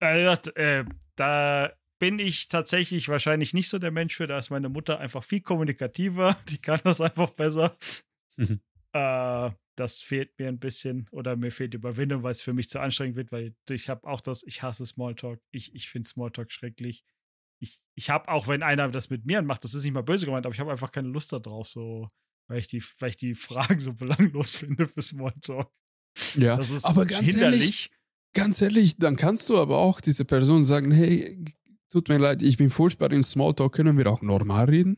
Äh, 0.00 0.84
da 1.16 1.72
bin 1.98 2.18
ich 2.18 2.48
tatsächlich 2.48 3.08
wahrscheinlich 3.08 3.54
nicht 3.54 3.68
so 3.68 3.78
der 3.78 3.92
Mensch 3.92 4.16
für. 4.16 4.26
Da 4.26 4.38
ist 4.38 4.50
meine 4.50 4.68
Mutter 4.68 4.98
einfach 4.98 5.22
viel 5.22 5.40
kommunikativer. 5.40 6.36
Die 6.48 6.58
kann 6.58 6.80
das 6.84 7.00
einfach 7.00 7.30
besser. 7.30 7.76
Mhm. 8.36 8.60
äh, 8.92 9.50
das 9.76 10.00
fehlt 10.00 10.38
mir 10.38 10.48
ein 10.48 10.58
bisschen 10.58 11.08
oder 11.12 11.34
mir 11.34 11.50
fehlt 11.50 11.72
die 11.72 11.78
Überwindung, 11.78 12.22
weil 12.22 12.32
es 12.32 12.42
für 12.42 12.52
mich 12.52 12.68
zu 12.68 12.78
anstrengend 12.78 13.16
wird, 13.16 13.32
weil 13.32 13.54
ich 13.70 13.88
habe 13.88 14.06
auch 14.06 14.20
das, 14.20 14.42
ich 14.42 14.62
hasse 14.62 14.84
Smalltalk. 14.84 15.40
Ich, 15.50 15.74
ich 15.74 15.88
finde 15.88 16.06
Smalltalk 16.06 16.52
schrecklich. 16.52 17.04
Ich, 17.62 17.80
ich 17.94 18.10
habe 18.10 18.28
auch, 18.28 18.48
wenn 18.48 18.62
einer 18.62 18.88
das 18.88 19.08
mit 19.08 19.24
mir 19.24 19.40
macht, 19.42 19.62
das 19.62 19.74
ist 19.74 19.84
nicht 19.84 19.94
mal 19.94 20.02
böse 20.02 20.26
gemeint, 20.26 20.44
aber 20.44 20.54
ich 20.54 20.60
habe 20.60 20.72
einfach 20.72 20.90
keine 20.90 21.08
Lust 21.08 21.32
darauf, 21.32 21.68
so, 21.68 22.08
weil 22.48 22.58
ich 22.58 22.66
die, 22.66 22.82
weil 22.98 23.10
ich 23.10 23.16
die 23.16 23.34
Fragen 23.34 23.78
so 23.78 23.94
belanglos 23.94 24.50
finde 24.56 24.88
für 24.88 25.00
Smalltalk. 25.00 25.70
Ja. 26.36 26.56
Das 26.56 26.70
ist 26.70 26.84
aber 26.84 27.06
ganz 27.06 27.30
hinderlich. 27.30 27.60
ehrlich, 27.60 27.90
ganz 28.34 28.60
ehrlich, 28.60 28.96
dann 28.96 29.16
kannst 29.16 29.48
du 29.48 29.58
aber 29.58 29.78
auch 29.78 30.00
diese 30.00 30.24
Person 30.24 30.64
sagen, 30.64 30.90
hey, 30.90 31.44
tut 31.88 32.08
mir 32.08 32.18
leid, 32.18 32.42
ich 32.42 32.56
bin 32.56 32.68
furchtbar 32.68 33.12
in 33.12 33.22
Smalltalk, 33.22 33.72
können 33.72 33.96
wir 33.96 34.08
auch 34.08 34.22
normal 34.22 34.66
reden? 34.66 34.96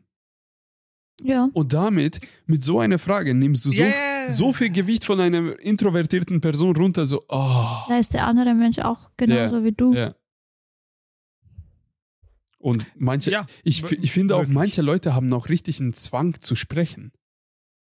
Ja. 1.20 1.48
Und 1.52 1.72
damit, 1.72 2.18
mit 2.46 2.62
so 2.62 2.80
einer 2.80 2.98
Frage, 2.98 3.34
nimmst 3.34 3.66
du 3.66 3.70
so, 3.70 3.82
Yeah. 3.82 4.28
so 4.28 4.52
viel 4.52 4.70
Gewicht 4.70 5.04
von 5.04 5.20
einer 5.20 5.58
introvertierten 5.60 6.40
Person 6.40 6.74
runter, 6.74 7.04
so, 7.04 7.24
oh. 7.28 7.84
Da 7.88 7.98
ist 7.98 8.14
der 8.14 8.26
andere 8.26 8.54
Mensch 8.54 8.78
auch 8.78 9.10
genauso 9.16 9.62
wie 9.62 9.72
du. 9.72 9.94
Ja. 9.94 10.14
Und 12.64 12.86
manche, 12.96 13.30
Ja, 13.30 13.44
ich, 13.62 13.82
ich 13.92 14.10
finde 14.10 14.36
auch, 14.36 14.46
manche 14.46 14.80
Leute 14.80 15.14
haben 15.14 15.28
noch 15.28 15.50
richtig 15.50 15.80
einen 15.82 15.92
Zwang 15.92 16.40
zu 16.40 16.56
sprechen. 16.56 17.12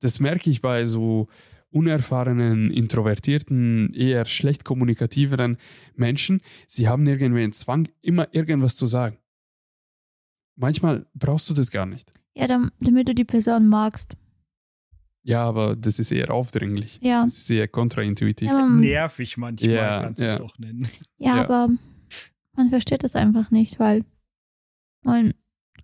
Das 0.01 0.19
merke 0.19 0.49
ich 0.49 0.61
bei 0.63 0.87
so 0.87 1.27
unerfahrenen, 1.69 2.71
introvertierten, 2.71 3.93
eher 3.93 4.25
schlecht 4.25 4.65
kommunikativeren 4.65 5.57
Menschen. 5.95 6.41
Sie 6.67 6.87
haben 6.87 7.05
irgendwie 7.05 7.43
einen 7.43 7.51
Zwang, 7.53 7.87
immer 8.01 8.27
irgendwas 8.33 8.75
zu 8.75 8.87
sagen. 8.87 9.19
Manchmal 10.55 11.05
brauchst 11.13 11.49
du 11.51 11.53
das 11.53 11.69
gar 11.69 11.85
nicht. 11.85 12.11
Ja, 12.35 12.47
dam- 12.47 12.71
damit 12.79 13.07
du 13.07 13.13
die 13.13 13.25
Person 13.25 13.67
magst. 13.67 14.15
Ja, 15.23 15.43
aber 15.43 15.75
das 15.75 15.99
ist 15.99 16.11
eher 16.11 16.31
aufdringlich. 16.31 16.99
Ja. 17.01 17.23
Das 17.23 17.37
ist 17.37 17.49
eher 17.51 17.67
kontraintuitiv. 17.67 18.47
Ja, 18.49 18.53
man, 18.65 18.79
nervig 18.79 19.37
manchmal, 19.37 19.69
Ja, 19.71 20.01
kannst 20.01 20.19
du 20.21 20.25
es 20.25 20.37
ja. 20.37 20.43
auch 20.43 20.57
nennen. 20.57 20.89
ja, 21.19 21.35
Ja. 21.37 21.43
aber 21.43 21.69
man 22.55 22.69
versteht 22.71 23.03
das 23.03 23.15
einfach 23.15 23.51
nicht, 23.51 23.79
weil 23.79 24.03
man 25.03 25.33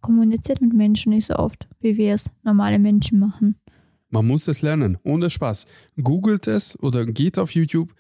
kommuniziert 0.02 0.62
mit 0.62 0.74
Menschen 0.74 1.12
nicht 1.12 1.26
so 1.26 1.36
oft, 1.36 1.68
wie 1.82 1.98
wir 1.98 2.14
es 2.14 2.30
normale 2.44 2.80
Menschen 2.80 3.20
machen. 3.20 3.60
Man 4.10 4.26
muss 4.26 4.48
es 4.48 4.62
lernen, 4.62 4.98
ohne 5.04 5.30
Spaß. 5.30 5.68
Googelt 6.02 6.48
es 6.48 6.78
oder 6.80 7.06
geht 7.06 7.38
auf 7.38 7.52
YouTube 7.52 7.94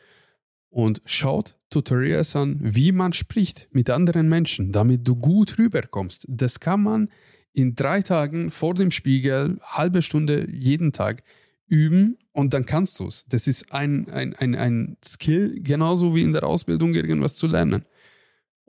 und 0.69 1.01
schaut 1.05 1.57
Tutorials 1.69 2.35
an, 2.35 2.59
wie 2.61 2.91
man 2.91 3.13
spricht 3.13 3.67
mit 3.71 3.89
anderen 3.89 4.27
Menschen, 4.27 4.71
damit 4.71 5.07
du 5.07 5.15
gut 5.15 5.59
rüberkommst. 5.59 6.25
Das 6.27 6.59
kann 6.59 6.81
man 6.81 7.09
in 7.53 7.75
drei 7.75 8.01
Tagen 8.01 8.49
vor 8.51 8.73
dem 8.73 8.91
Spiegel, 8.91 9.59
halbe 9.61 10.01
Stunde 10.01 10.47
jeden 10.51 10.91
Tag 10.93 11.23
üben 11.67 12.17
und 12.31 12.53
dann 12.53 12.65
kannst 12.65 12.99
du 12.99 13.07
es. 13.07 13.25
Das 13.29 13.47
ist 13.47 13.71
ein, 13.71 14.09
ein, 14.09 14.35
ein, 14.35 14.55
ein 14.55 14.97
Skill, 15.03 15.59
genauso 15.61 16.15
wie 16.15 16.21
in 16.21 16.33
der 16.33 16.43
Ausbildung 16.43 16.95
irgendwas 16.95 17.35
zu 17.35 17.47
lernen. 17.47 17.85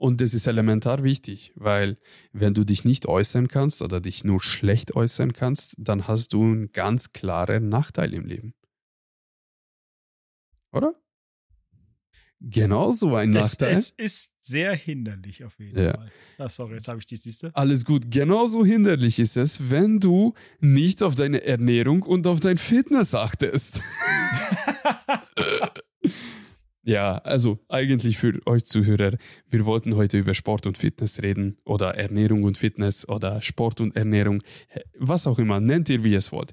Und 0.01 0.23
das 0.23 0.33
ist 0.33 0.47
elementar 0.47 1.03
wichtig, 1.05 1.53
weil 1.57 1.99
wenn 2.33 2.55
du 2.55 2.65
dich 2.65 2.87
nicht 2.87 3.05
äußern 3.05 3.49
kannst 3.49 3.83
oder 3.83 4.01
dich 4.01 4.25
nur 4.25 4.41
schlecht 4.41 4.97
äußern 4.97 5.35
kannst, 5.35 5.75
dann 5.77 6.09
hast 6.09 6.33
du 6.33 6.43
einen 6.43 6.73
ganz 6.73 7.13
klaren 7.13 7.69
Nachteil 7.69 8.15
im 8.15 8.25
Leben. 8.25 8.55
Oder? 10.73 10.95
Genau 12.41 12.91
so 12.93 13.15
ein 13.15 13.37
Es, 13.37 13.51
Nachteil. 13.59 13.73
es 13.75 13.91
ist 13.91 14.31
sehr 14.41 14.75
hinderlich 14.75 15.45
auf 15.45 15.59
jeden 15.59 15.79
Ja. 15.79 15.93
Fall. 15.93 16.11
Ah, 16.39 16.49
sorry, 16.49 16.77
jetzt 16.77 16.89
habe 16.89 16.99
ich 17.01 17.05
die 17.05 17.17
siehste. 17.17 17.55
Alles 17.55 17.85
gut. 17.85 18.11
Genauso 18.11 18.65
hinderlich 18.65 19.19
ist 19.19 19.37
es, 19.37 19.71
wenn 19.71 20.01
du 20.01 20.33
nicht 20.61 21.03
auf 21.03 21.15
deine 21.15 21.45
Ernährung 21.45 22.03
und 22.05 22.27
auf 22.27 22.41
dein 22.41 22.57
Fitness 22.57 23.15
achtest. 23.15 23.83
Ja, 26.83 27.19
also 27.19 27.59
eigentlich 27.69 28.17
für 28.17 28.41
euch 28.47 28.65
Zuhörer, 28.65 29.17
wir 29.49 29.65
wollten 29.67 29.97
heute 29.97 30.19
über 30.19 30.33
Sport 30.33 30.67
und 30.67 30.79
Fitness 30.79 31.23
reden 31.23 31.59
oder 31.65 31.95
Ernährung 31.95 32.45
und 32.45 32.57
Fitness 32.57 33.07
oder 33.07 33.43
Sport 33.43 33.81
und 33.83 33.97
Ernährung, 33.97 34.43
was 34.99 35.27
auch 35.27 35.39
immer, 35.39 35.61
nennt 35.61 35.91
ihr 35.91 36.05
wie 36.05 36.13
ihr 36.13 36.19
es 36.19 36.33
wollt. 36.33 36.53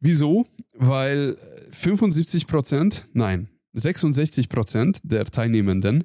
Wieso? 0.00 0.46
Weil 0.72 1.36
75 1.70 2.48
Prozent, 2.48 3.06
nein, 3.12 3.48
66 3.72 4.48
Prozent 4.48 4.98
der 5.04 5.24
Teilnehmenden, 5.26 6.04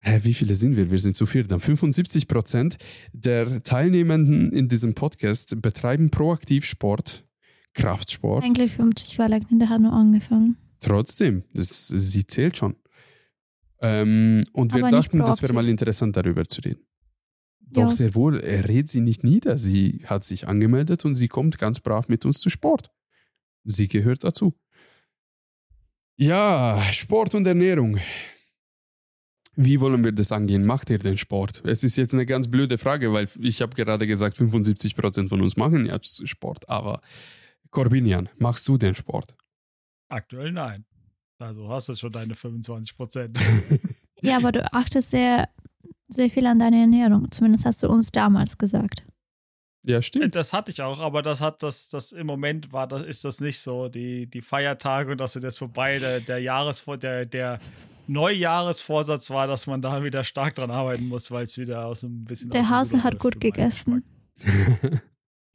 hä, 0.00 0.20
wie 0.22 0.34
viele 0.34 0.54
sind 0.54 0.76
wir? 0.76 0.90
Wir 0.90 0.98
sind 0.98 1.16
zu 1.16 1.24
viert. 1.24 1.50
Dann 1.50 1.60
75 1.60 2.28
Prozent 2.28 2.76
der 3.12 3.62
Teilnehmenden 3.62 4.52
in 4.52 4.68
diesem 4.68 4.94
Podcast 4.94 5.60
betreiben 5.62 6.10
proaktiv 6.10 6.66
Sport, 6.66 7.24
Kraftsport. 7.72 8.44
Eigentlich 8.44 8.72
50, 8.72 9.18
weil 9.18 9.40
der 9.50 9.68
hat 9.70 9.80
nur 9.80 9.92
angefangen. 9.92 10.58
Trotzdem, 10.84 11.44
das, 11.52 11.88
sie 11.88 12.26
zählt 12.26 12.56
schon. 12.56 12.76
Ähm, 13.80 14.44
und 14.52 14.72
wir 14.74 14.84
Aber 14.84 14.90
dachten, 14.90 15.18
das 15.18 15.42
wäre 15.42 15.52
mal 15.52 15.68
interessant, 15.68 16.16
darüber 16.16 16.44
zu 16.44 16.60
reden. 16.62 16.86
Doch 17.60 17.82
Ja. 17.82 17.90
sehr 17.90 18.14
wohl, 18.14 18.38
er 18.40 18.68
redet 18.68 18.88
sie 18.90 19.00
nicht 19.00 19.24
nieder. 19.24 19.58
Sie 19.58 20.02
hat 20.06 20.24
sich 20.24 20.46
angemeldet 20.46 21.04
und 21.04 21.16
sie 21.16 21.28
kommt 21.28 21.58
ganz 21.58 21.80
brav 21.80 22.08
mit 22.08 22.24
uns 22.24 22.40
zu 22.40 22.50
Sport. 22.50 22.90
Sie 23.64 23.88
gehört 23.88 24.22
dazu. 24.24 24.54
Ja, 26.16 26.80
Sport 26.92 27.34
und 27.34 27.46
Ernährung. 27.46 27.98
Wie 29.56 29.80
wollen 29.80 30.02
wir 30.04 30.12
das 30.12 30.32
angehen? 30.32 30.64
Macht 30.64 30.90
ihr 30.90 30.98
den 30.98 31.16
Sport? 31.16 31.62
Es 31.64 31.84
ist 31.84 31.96
jetzt 31.96 32.12
eine 32.12 32.26
ganz 32.26 32.48
blöde 32.48 32.76
Frage, 32.78 33.12
weil 33.12 33.28
ich 33.40 33.62
habe 33.62 33.74
gerade 33.74 34.06
gesagt, 34.06 34.36
75% 34.38 35.28
von 35.28 35.40
uns 35.40 35.56
machen 35.56 35.86
jetzt 35.86 36.26
Sport. 36.28 36.68
Aber 36.68 37.00
Corbinian, 37.70 38.28
machst 38.38 38.66
du 38.68 38.76
den 38.78 38.94
Sport? 38.94 39.34
Aktuell 40.14 40.52
nein. 40.52 40.84
Also 41.38 41.68
hast 41.68 41.88
du 41.88 41.94
schon 41.96 42.12
deine 42.12 42.34
25 42.34 42.96
Prozent. 42.96 43.38
Ja, 44.22 44.38
aber 44.38 44.52
du 44.52 44.72
achtest 44.72 45.10
sehr, 45.10 45.50
sehr 46.08 46.30
viel 46.30 46.46
an 46.46 46.58
deine 46.58 46.80
Ernährung. 46.80 47.30
Zumindest 47.30 47.66
hast 47.66 47.82
du 47.82 47.88
uns 47.88 48.10
damals 48.10 48.56
gesagt. 48.56 49.04
Ja, 49.84 50.00
stimmt. 50.00 50.34
Das 50.34 50.54
hatte 50.54 50.70
ich 50.70 50.80
auch, 50.80 50.98
aber 51.00 51.20
das 51.20 51.42
hat 51.42 51.62
das, 51.62 51.90
das 51.90 52.12
im 52.12 52.26
Moment 52.26 52.72
war, 52.72 52.86
das 52.86 53.02
ist 53.02 53.24
das 53.24 53.40
nicht 53.40 53.58
so. 53.58 53.88
Die, 53.88 54.26
die 54.26 54.40
Feiertage 54.40 55.12
und 55.12 55.18
das 55.18 55.34
sind 55.34 55.42
jetzt 55.44 55.58
vorbei. 55.58 55.98
Der, 55.98 56.20
der 56.20 56.38
Jahresvor, 56.38 56.96
der, 56.96 57.26
der 57.26 57.58
Neujahresvorsatz 58.06 59.28
war, 59.28 59.46
dass 59.46 59.66
man 59.66 59.82
da 59.82 60.02
wieder 60.02 60.24
stark 60.24 60.54
dran 60.54 60.70
arbeiten 60.70 61.08
muss, 61.08 61.30
weil 61.30 61.44
es 61.44 61.58
wieder 61.58 61.84
aus 61.84 62.02
ein 62.02 62.24
bisschen 62.24 62.48
Der 62.48 62.70
Hase 62.70 63.02
hat 63.02 63.18
gut 63.18 63.40
gegessen. 63.40 64.04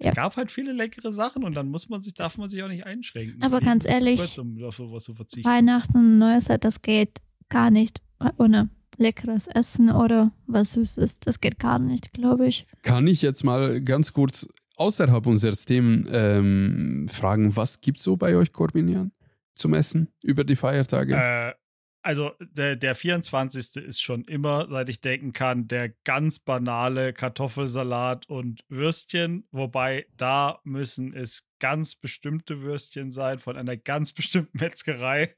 Ja. 0.02 0.10
Es 0.10 0.16
gab 0.16 0.38
halt 0.38 0.52
viele 0.52 0.72
leckere 0.72 1.12
Sachen 1.12 1.44
und 1.44 1.56
dann 1.56 1.70
muss 1.70 1.90
man 1.90 2.02
sich, 2.02 2.14
darf 2.14 2.38
man 2.38 2.50
sich 2.50 2.64
auch 2.64 2.70
nicht 2.70 2.86
einschränken. 2.86 3.42
Aber 3.42 3.60
ganz 3.60 3.86
ehrlich, 3.86 4.20
kurz, 4.20 4.38
um 4.38 4.56
auf 4.64 4.76
sowas 4.76 5.04
zu 5.04 5.14
verzichten. 5.14 5.50
Weihnachten 5.50 5.98
und 5.98 6.18
Neueszeit, 6.20 6.64
das 6.64 6.82
geht 6.82 7.20
gar 7.50 7.70
nicht 7.70 8.02
ohne 8.38 8.70
leckeres 8.98 9.48
Essen 9.48 9.90
oder 9.92 10.32
was 10.46 10.74
Süßes. 10.74 11.20
Das 11.20 11.42
geht 11.42 11.60
gar 11.60 11.80
nicht, 11.80 12.14
glaube 12.14 12.48
ich. 12.48 12.66
Kann 12.84 13.08
ich 13.08 13.22
jetzt 13.22 13.44
mal 13.44 13.82
ganz 13.82 14.14
kurz 14.14 14.48
außerhalb 14.76 15.26
unseres 15.26 15.66
Themen 15.66 16.08
ähm, 16.12 17.08
fragen, 17.10 17.56
was 17.56 17.82
gibt 17.82 18.00
so 18.00 18.16
bei 18.16 18.36
euch, 18.36 18.54
Corbinian, 18.54 19.12
zum 19.54 19.74
Essen 19.74 20.10
über 20.24 20.44
die 20.44 20.56
Feiertage? 20.56 21.16
Äh, 21.16 21.54
also 22.02 22.32
der, 22.40 22.76
der 22.76 22.96
24. 22.96 23.76
ist 23.78 24.02
schon 24.02 24.24
immer, 24.24 24.68
seit 24.70 24.90
ich 24.90 25.02
denken 25.02 25.34
kann, 25.34 25.68
der 25.68 25.90
ganz 26.06 26.40
banale 26.40 27.14
Kartoffelsalat 27.14 28.28
und 28.30 28.62
Würstchen. 28.70 29.46
Wobei 29.52 30.08
da 30.16 30.60
müssen 30.64 31.14
es 31.14 31.46
ganz 31.60 31.96
bestimmte 31.96 32.62
Würstchen 32.62 33.12
sein 33.12 33.40
von 33.40 33.58
einer 33.58 33.78
ganz 33.78 34.12
bestimmten 34.14 34.58
Metzgerei. 34.58 35.34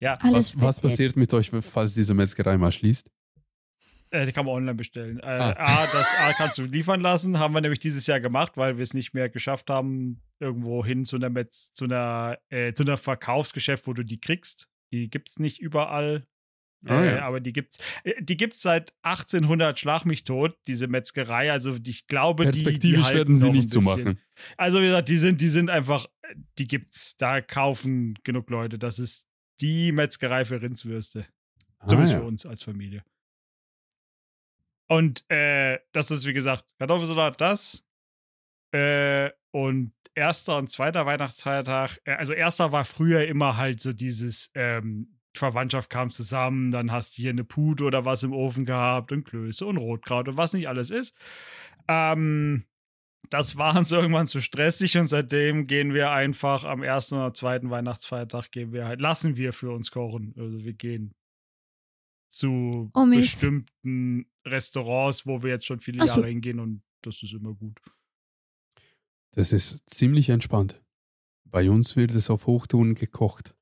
Ja, 0.00 0.14
Alles 0.14 0.56
was, 0.56 0.62
was 0.62 0.80
passiert 0.80 1.16
mit 1.16 1.32
euch, 1.34 1.50
falls 1.60 1.94
diese 1.94 2.14
Metzgerei 2.14 2.56
mal 2.56 2.72
schließt? 2.72 3.10
äh, 4.12 4.26
die 4.26 4.32
kann 4.32 4.44
man 4.46 4.56
online 4.56 4.74
bestellen. 4.74 5.20
Äh, 5.20 5.26
Ah. 5.26 5.50
A, 5.56 5.86
das 5.92 6.08
A 6.18 6.32
kannst 6.32 6.58
du 6.58 6.62
liefern 6.64 7.00
lassen, 7.00 7.38
haben 7.38 7.54
wir 7.54 7.60
nämlich 7.60 7.78
dieses 7.78 8.06
Jahr 8.08 8.18
gemacht, 8.18 8.56
weil 8.56 8.76
wir 8.76 8.82
es 8.82 8.92
nicht 8.94 9.14
mehr 9.14 9.28
geschafft 9.28 9.70
haben, 9.70 10.20
irgendwo 10.40 10.84
hin 10.84 11.04
zu 11.04 11.16
einer 11.16 11.30
Metz, 11.30 11.72
zu 11.74 11.84
einer, 11.84 12.38
äh, 12.48 12.72
zu 12.72 12.82
einer 12.82 12.96
Verkaufsgeschäft, 12.96 13.86
wo 13.86 13.92
du 13.92 14.02
die 14.04 14.18
kriegst. 14.18 14.66
Die 14.92 15.08
gibt's 15.10 15.38
nicht 15.38 15.60
überall. 15.60 16.26
Ah, 16.86 17.02
äh, 17.02 17.16
ja. 17.16 17.22
Aber 17.26 17.40
die 17.40 17.52
gibt's, 17.52 17.76
äh, 18.04 18.14
die 18.22 18.36
gibt's 18.38 18.62
seit 18.62 18.94
1800 19.02 19.78
Schlag 19.78 20.04
mich 20.06 20.24
tot, 20.24 20.56
diese 20.66 20.86
Metzgerei. 20.86 21.52
Also 21.52 21.78
die- 21.78 21.90
ich 21.90 22.06
glaube, 22.06 22.44
die, 22.44 22.50
die 22.52 22.64
Perspektivisch 22.64 23.04
halten 23.06 23.16
werden 23.16 23.34
sie 23.34 23.50
nicht 23.50 23.70
zu 23.70 23.80
machen. 23.80 24.18
Also 24.56 24.80
wie 24.80 24.84
gesagt, 24.86 25.08
die 25.10 25.18
sind, 25.18 25.40
die 25.42 25.50
sind 25.50 25.68
einfach, 25.68 26.06
äh, 26.22 26.34
die 26.58 26.66
gibt's. 26.66 27.16
Da 27.18 27.40
kaufen 27.42 28.18
genug 28.24 28.48
Leute. 28.50 28.78
Das 28.78 28.98
ist 28.98 29.26
die 29.60 29.92
Metzgerei 29.92 30.44
für 30.46 30.62
Rindswürste. 30.62 31.26
Zumindest 31.86 32.14
Ah, 32.14 32.16
für 32.16 32.22
ja. 32.22 32.28
uns 32.28 32.46
als 32.46 32.62
Familie. 32.62 33.04
Und 34.88 35.24
äh, 35.30 35.78
das 35.92 36.10
ist, 36.10 36.26
wie 36.26 36.32
gesagt, 36.32 36.64
Kartoffelsalat, 36.78 37.40
das. 37.40 37.84
Äh, 38.72 39.30
und 39.52 39.92
erster 40.14 40.58
und 40.58 40.70
zweiter 40.70 41.06
Weihnachtsfeiertag, 41.06 42.00
äh, 42.04 42.12
also 42.12 42.32
erster 42.32 42.72
war 42.72 42.84
früher 42.84 43.26
immer 43.26 43.56
halt 43.56 43.80
so 43.80 43.92
dieses, 43.92 44.50
ähm, 44.54 45.20
Verwandtschaft 45.36 45.90
kam 45.90 46.10
zusammen, 46.10 46.70
dann 46.70 46.90
hast 46.90 47.16
du 47.16 47.22
hier 47.22 47.30
eine 47.30 47.44
Pute 47.44 47.84
oder 47.84 48.04
was 48.04 48.22
im 48.22 48.32
Ofen 48.32 48.64
gehabt 48.64 49.12
und 49.12 49.24
Klöße 49.24 49.64
und 49.64 49.76
Rotkraut 49.76 50.28
und 50.28 50.36
was 50.36 50.52
nicht 50.52 50.68
alles 50.68 50.90
ist. 50.90 51.14
Ähm, 51.88 52.64
das 53.28 53.56
war 53.56 53.76
uns 53.76 53.92
irgendwann 53.92 54.26
zu 54.26 54.40
stressig 54.40 54.98
und 54.98 55.06
seitdem 55.06 55.66
gehen 55.66 55.94
wir 55.94 56.10
einfach 56.10 56.64
am 56.64 56.82
ersten 56.82 57.16
oder 57.16 57.32
zweiten 57.32 57.70
Weihnachtsfeiertag 57.70 58.50
gehen 58.50 58.72
wir 58.72 58.86
halt, 58.86 59.00
lassen 59.00 59.36
wir 59.36 59.52
für 59.52 59.70
uns 59.70 59.90
kochen. 59.90 60.34
Also 60.36 60.64
wir 60.64 60.74
gehen 60.74 61.14
zu 62.28 62.90
Omis. 62.94 63.32
bestimmten 63.32 64.26
Restaurants, 64.46 65.26
wo 65.26 65.42
wir 65.42 65.50
jetzt 65.50 65.66
schon 65.66 65.80
viele 65.80 66.06
so. 66.06 66.14
Jahre 66.14 66.28
hingehen 66.28 66.58
und 66.58 66.82
das 67.02 67.22
ist 67.22 67.32
immer 67.32 67.54
gut. 67.54 67.78
Das 69.34 69.52
ist 69.52 69.88
ziemlich 69.88 70.28
entspannt. 70.28 70.80
Bei 71.44 71.70
uns 71.70 71.96
wird 71.96 72.12
es 72.12 72.30
auf 72.30 72.46
Hochtouren 72.46 72.94
gekocht. 72.94 73.54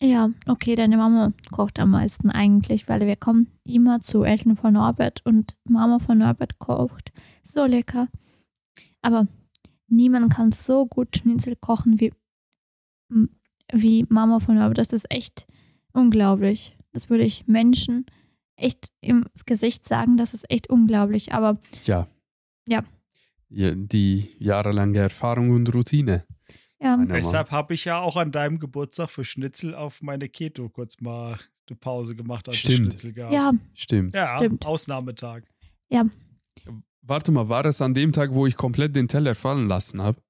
Ja, 0.00 0.30
okay, 0.46 0.76
deine 0.76 0.96
Mama 0.96 1.32
kocht 1.50 1.80
am 1.80 1.90
meisten 1.90 2.30
eigentlich, 2.30 2.88
weil 2.88 3.00
wir 3.00 3.16
kommen 3.16 3.50
immer 3.64 3.98
zu 3.98 4.22
Eltern 4.22 4.56
von 4.56 4.74
Norbert 4.74 5.26
und 5.26 5.56
Mama 5.64 5.98
von 5.98 6.18
Norbert 6.18 6.58
kocht 6.60 7.12
so 7.42 7.64
lecker. 7.64 8.08
Aber 9.02 9.26
niemand 9.88 10.32
kann 10.32 10.52
so 10.52 10.86
gut 10.86 11.16
Schnitzel 11.16 11.56
kochen 11.56 11.98
wie, 11.98 12.12
wie 13.72 14.06
Mama 14.08 14.38
von 14.38 14.54
Norbert. 14.54 14.78
Das 14.78 14.92
ist 14.92 15.10
echt 15.10 15.46
unglaublich. 15.92 16.76
Das 16.92 17.10
würde 17.10 17.24
ich 17.24 17.48
Menschen 17.48 18.06
echt 18.56 18.92
ins 19.00 19.46
Gesicht 19.46 19.86
sagen, 19.86 20.16
das 20.16 20.32
ist 20.32 20.48
echt 20.48 20.70
unglaublich. 20.70 21.32
Aber 21.32 21.58
Ja. 21.84 22.06
Ja. 22.68 22.84
Ja 23.50 23.74
die 23.74 24.34
jahrelange 24.38 24.98
Erfahrung 24.98 25.50
und 25.50 25.72
Routine. 25.74 26.24
ja. 26.80 26.96
Deshalb 27.06 27.50
habe 27.50 27.74
ich 27.74 27.84
ja 27.84 28.00
auch 28.00 28.16
an 28.16 28.32
deinem 28.32 28.58
Geburtstag 28.58 29.10
für 29.10 29.24
Schnitzel 29.24 29.74
auf 29.74 30.02
meine 30.02 30.28
Keto 30.28 30.68
kurz 30.68 31.00
mal 31.00 31.38
eine 31.68 31.76
Pause 31.76 32.14
gemacht, 32.16 32.48
als 32.48 32.58
Stimmt. 32.58 32.92
Schnitzel 32.92 33.12
gab. 33.12 33.32
ja, 33.32 33.52
Stimmt. 33.74 34.14
ja 34.14 34.36
stimmt. 34.38 34.64
Ausnahmetag. 34.64 35.42
Warte 37.02 37.32
mal, 37.32 37.48
war 37.48 37.64
es 37.64 37.80
an 37.80 37.94
dem 37.94 38.12
Tag, 38.12 38.34
wo 38.34 38.46
ich 38.46 38.56
komplett 38.56 38.94
den 38.94 39.08
Teller 39.08 39.34
fallen 39.34 39.66
lassen 39.66 40.02
habe? 40.02 40.20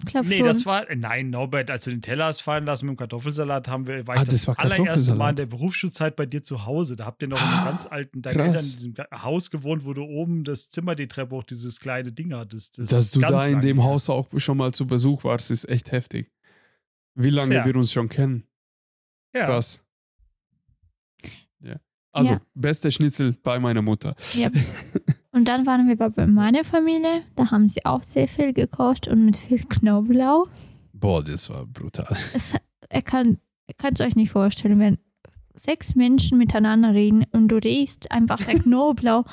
Ich 0.00 0.06
glaube 0.06 0.28
Nee, 0.28 0.38
schon. 0.38 0.46
das 0.46 0.66
war, 0.66 0.86
nein, 0.94 1.30
Norbert, 1.30 1.70
als 1.70 1.84
du 1.84 1.90
den 1.90 2.02
Teller 2.02 2.26
hast 2.26 2.42
fallen 2.42 2.64
lassen 2.64 2.86
mit 2.86 2.94
dem 2.94 2.96
Kartoffelsalat, 2.98 3.68
haben 3.68 3.86
wir, 3.86 4.06
war 4.06 4.16
Ah, 4.16 4.22
ich 4.22 4.28
das, 4.28 4.44
das 4.46 4.58
allererste 4.58 5.14
Mal 5.14 5.30
in 5.30 5.36
der 5.36 5.46
Berufsschulzeit 5.46 6.16
bei 6.16 6.26
dir 6.26 6.42
zu 6.42 6.66
Hause. 6.66 6.96
Da 6.96 7.06
habt 7.06 7.22
ihr 7.22 7.28
noch 7.28 7.40
in 7.40 7.46
einem 7.46 7.58
Ah, 7.58 7.64
ganz 7.70 7.86
alten, 7.86 8.20
deine 8.22 8.36
krass. 8.36 8.46
Eltern 8.48 8.64
in 8.66 8.94
diesem 8.94 9.22
Haus 9.22 9.50
gewohnt, 9.50 9.84
wo 9.84 9.92
du 9.94 10.02
oben 10.02 10.42
das 10.44 10.68
Zimmer, 10.68 10.94
die 10.94 11.06
Treppe 11.08 11.36
hoch, 11.36 11.44
dieses 11.44 11.78
kleine 11.78 12.12
Ding 12.12 12.34
hattest. 12.34 12.78
Das 12.78 12.88
Dass 12.90 13.10
du 13.12 13.20
da 13.20 13.46
in 13.46 13.60
dem 13.60 13.78
her. 13.80 13.86
Haus 13.86 14.10
auch 14.10 14.28
schon 14.38 14.56
mal 14.58 14.72
zu 14.72 14.86
Besuch 14.86 15.22
warst, 15.24 15.50
ist 15.50 15.68
echt 15.68 15.92
heftig. 15.92 16.30
Wie 17.14 17.30
lange 17.30 17.54
Ja. 17.54 17.64
wir 17.64 17.76
uns 17.76 17.92
schon 17.92 18.08
kennen. 18.08 18.44
Ja. 19.34 19.46
Krass. 19.46 19.80
Ja. 21.60 21.76
Also, 22.12 22.34
Ja. 22.34 22.40
beste 22.54 22.90
Schnitzel 22.92 23.36
bei 23.42 23.58
meiner 23.60 23.82
Mutter. 23.82 24.14
Ja. 24.34 24.50
Und 25.34 25.46
dann 25.46 25.66
waren 25.66 25.88
wir 25.88 25.96
bei 25.96 26.26
meiner 26.28 26.62
Familie. 26.62 27.22
Da 27.34 27.50
haben 27.50 27.66
sie 27.66 27.84
auch 27.84 28.04
sehr 28.04 28.28
viel 28.28 28.52
gekocht 28.52 29.08
und 29.08 29.24
mit 29.24 29.36
viel 29.36 29.64
Knoblauch. 29.64 30.46
Boah, 30.92 31.24
das 31.24 31.50
war 31.50 31.66
brutal. 31.66 32.16
Es, 32.32 32.54
er 32.88 33.02
kann, 33.02 33.38
es 33.66 34.00
euch 34.00 34.14
nicht 34.14 34.30
vorstellen, 34.30 34.78
wenn 34.78 34.98
sechs 35.52 35.96
Menschen 35.96 36.38
miteinander 36.38 36.94
reden 36.94 37.24
und 37.32 37.48
du 37.48 37.56
riechst 37.56 38.12
einfach 38.12 38.44
der 38.44 38.58
Knoblauch 38.62 39.24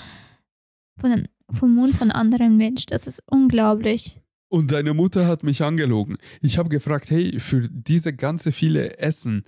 von, 0.99 1.27
vom 1.51 1.75
Mund 1.75 1.93
von 1.93 2.09
anderen 2.09 2.57
Menschen. 2.57 2.87
Das 2.89 3.05
ist 3.05 3.21
unglaublich. 3.27 4.19
Und 4.49 4.71
deine 4.71 4.95
Mutter 4.95 5.27
hat 5.27 5.43
mich 5.43 5.63
angelogen. 5.63 6.17
Ich 6.41 6.57
habe 6.57 6.69
gefragt, 6.69 7.11
hey, 7.11 7.39
für 7.39 7.69
diese 7.69 8.11
ganze 8.11 8.51
viele 8.51 8.97
Essen, 8.97 9.43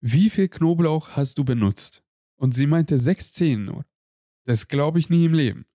wie 0.00 0.30
viel 0.30 0.48
Knoblauch 0.48 1.10
hast 1.10 1.36
du 1.36 1.44
benutzt? 1.44 2.02
Und 2.36 2.54
sie 2.54 2.66
meinte 2.66 2.96
sechs, 2.96 3.34
zehn 3.34 3.66
nur. 3.66 3.84
Das 4.46 4.68
glaube 4.68 4.98
ich 4.98 5.10
nie 5.10 5.26
im 5.26 5.34
Leben. 5.34 5.66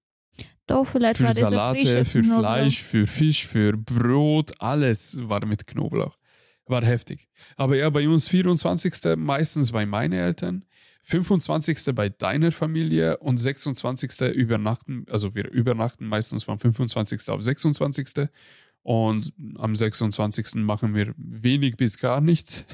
Doch, 0.67 0.85
vielleicht 0.85 1.17
Für 1.17 1.23
war 1.23 1.33
Salate, 1.33 2.05
für 2.05 2.21
Knoblauch. 2.21 2.39
Fleisch, 2.39 2.83
für 2.83 3.07
Fisch, 3.07 3.47
für 3.47 3.77
Brot, 3.77 4.51
alles 4.59 5.17
war 5.21 5.45
mit 5.45 5.65
Knoblauch. 5.65 6.17
War 6.65 6.83
heftig. 6.83 7.29
Aber 7.55 7.77
ja, 7.77 7.89
bei 7.89 8.07
uns 8.07 8.27
24. 8.27 9.15
meistens 9.15 9.71
bei 9.71 9.85
meinen 9.85 10.13
Eltern, 10.13 10.65
25. 11.01 11.95
bei 11.95 12.09
deiner 12.09 12.51
Familie 12.51 13.17
und 13.19 13.37
26. 13.37 14.35
übernachten. 14.35 15.05
Also 15.09 15.33
wir 15.35 15.49
übernachten 15.49 16.05
meistens 16.05 16.43
von 16.43 16.59
25. 16.59 17.29
auf 17.29 17.41
26. 17.41 18.27
Und 18.83 19.33
am 19.57 19.73
26. 19.73 20.55
machen 20.55 20.95
wir 20.95 21.13
wenig 21.17 21.77
bis 21.77 21.97
gar 21.97 22.19
nichts. 22.19 22.65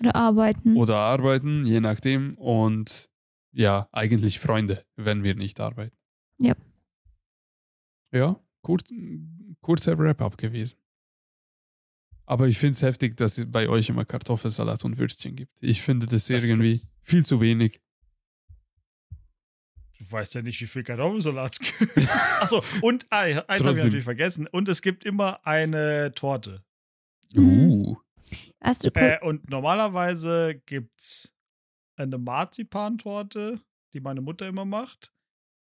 Oder 0.00 0.16
arbeiten. 0.16 0.76
Oder 0.76 0.96
arbeiten, 0.96 1.64
je 1.64 1.80
nachdem. 1.80 2.34
Und 2.34 3.08
ja, 3.52 3.88
eigentlich 3.92 4.40
Freunde, 4.40 4.84
wenn 4.96 5.22
wir 5.22 5.36
nicht 5.36 5.60
arbeiten. 5.60 5.96
Ja. 6.38 6.54
Ja, 8.12 8.40
kurz, 8.62 8.90
kurzer 9.60 9.98
Wrap-up 9.98 10.36
gewesen. 10.36 10.78
Aber 12.26 12.46
ich 12.46 12.58
finde 12.58 12.72
es 12.72 12.82
heftig, 12.82 13.16
dass 13.16 13.38
es 13.38 13.50
bei 13.50 13.68
euch 13.68 13.88
immer 13.88 14.04
Kartoffelsalat 14.04 14.84
und 14.84 14.98
Würstchen 14.98 15.34
gibt. 15.34 15.52
Ich 15.60 15.82
finde 15.82 16.06
das, 16.06 16.26
Das 16.26 16.44
irgendwie 16.44 16.78
gibt's. 16.78 16.88
viel 17.02 17.24
zu 17.24 17.40
wenig. 17.40 17.80
Du 19.98 20.10
weißt 20.10 20.34
ja 20.34 20.42
nicht, 20.42 20.60
wie 20.60 20.66
viel 20.66 20.82
Kartoffelsalat 20.84 21.54
es 21.54 21.58
gibt. 21.58 21.98
Achso, 22.40 22.62
und 22.82 23.04
ah, 23.10 23.20
eins 23.22 23.62
habe 23.62 23.76
ich 23.76 23.84
natürlich 23.84 24.04
vergessen. 24.04 24.46
Und 24.46 24.68
es 24.68 24.80
gibt 24.80 25.04
immer 25.04 25.44
eine 25.46 26.12
Torte. 26.14 26.64
Uh. 27.36 27.96
Weißt 28.60 28.84
du, 28.84 28.90
Äh, 28.94 29.18
und 29.22 29.50
normalerweise 29.50 30.62
gibt 30.66 31.00
es 31.00 31.32
eine 31.96 32.16
Marzipantorte, 32.16 33.60
die 33.92 34.00
meine 34.00 34.20
Mutter 34.20 34.46
immer 34.46 34.64
macht. 34.64 35.12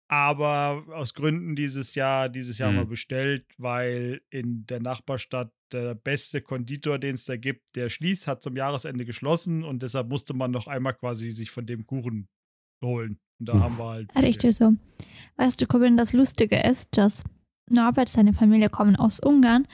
Aber 0.09 0.85
aus 0.93 1.13
Gründen 1.13 1.55
dieses 1.55 1.95
Jahr, 1.95 2.29
dieses 2.29 2.57
Jahr 2.59 2.71
Mhm. 2.71 2.75
mal 2.77 2.85
bestellt, 2.85 3.45
weil 3.57 4.21
in 4.29 4.65
der 4.65 4.79
Nachbarstadt 4.79 5.51
der 5.73 5.95
beste 5.95 6.41
Konditor, 6.41 6.97
den 6.97 7.15
es 7.15 7.25
da 7.25 7.35
gibt, 7.35 7.75
der 7.75 7.89
schließt, 7.89 8.25
hat 8.25 8.41
zum 8.41 8.55
Jahresende 8.55 9.03
geschlossen 9.03 9.63
und 9.65 9.83
deshalb 9.83 10.07
musste 10.07 10.33
man 10.33 10.51
noch 10.51 10.67
einmal 10.67 10.93
quasi 10.93 11.31
sich 11.31 11.51
von 11.51 11.65
dem 11.65 11.85
Kuchen 11.85 12.29
holen. 12.81 13.19
Und 13.39 13.49
da 13.49 13.53
Uff. 13.55 13.61
haben 13.61 13.77
wir 13.77 13.85
halt. 13.85 14.15
Richtig 14.15 14.55
so. 14.55 14.73
Weißt 15.35 15.61
du, 15.61 15.67
Corinne, 15.67 15.97
das 15.97 16.13
Lustige 16.13 16.57
ist, 16.61 16.97
dass 16.97 17.23
Norbert, 17.69 18.07
seine 18.07 18.31
Familie 18.31 18.69
kommen 18.69 18.95
aus 18.95 19.19
Ungarn 19.19 19.67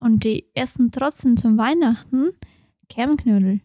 und 0.00 0.24
die 0.24 0.50
essen 0.54 0.90
trotzdem 0.90 1.36
zum 1.36 1.56
Weihnachten 1.58 2.32
Kernknödel. 2.88 3.60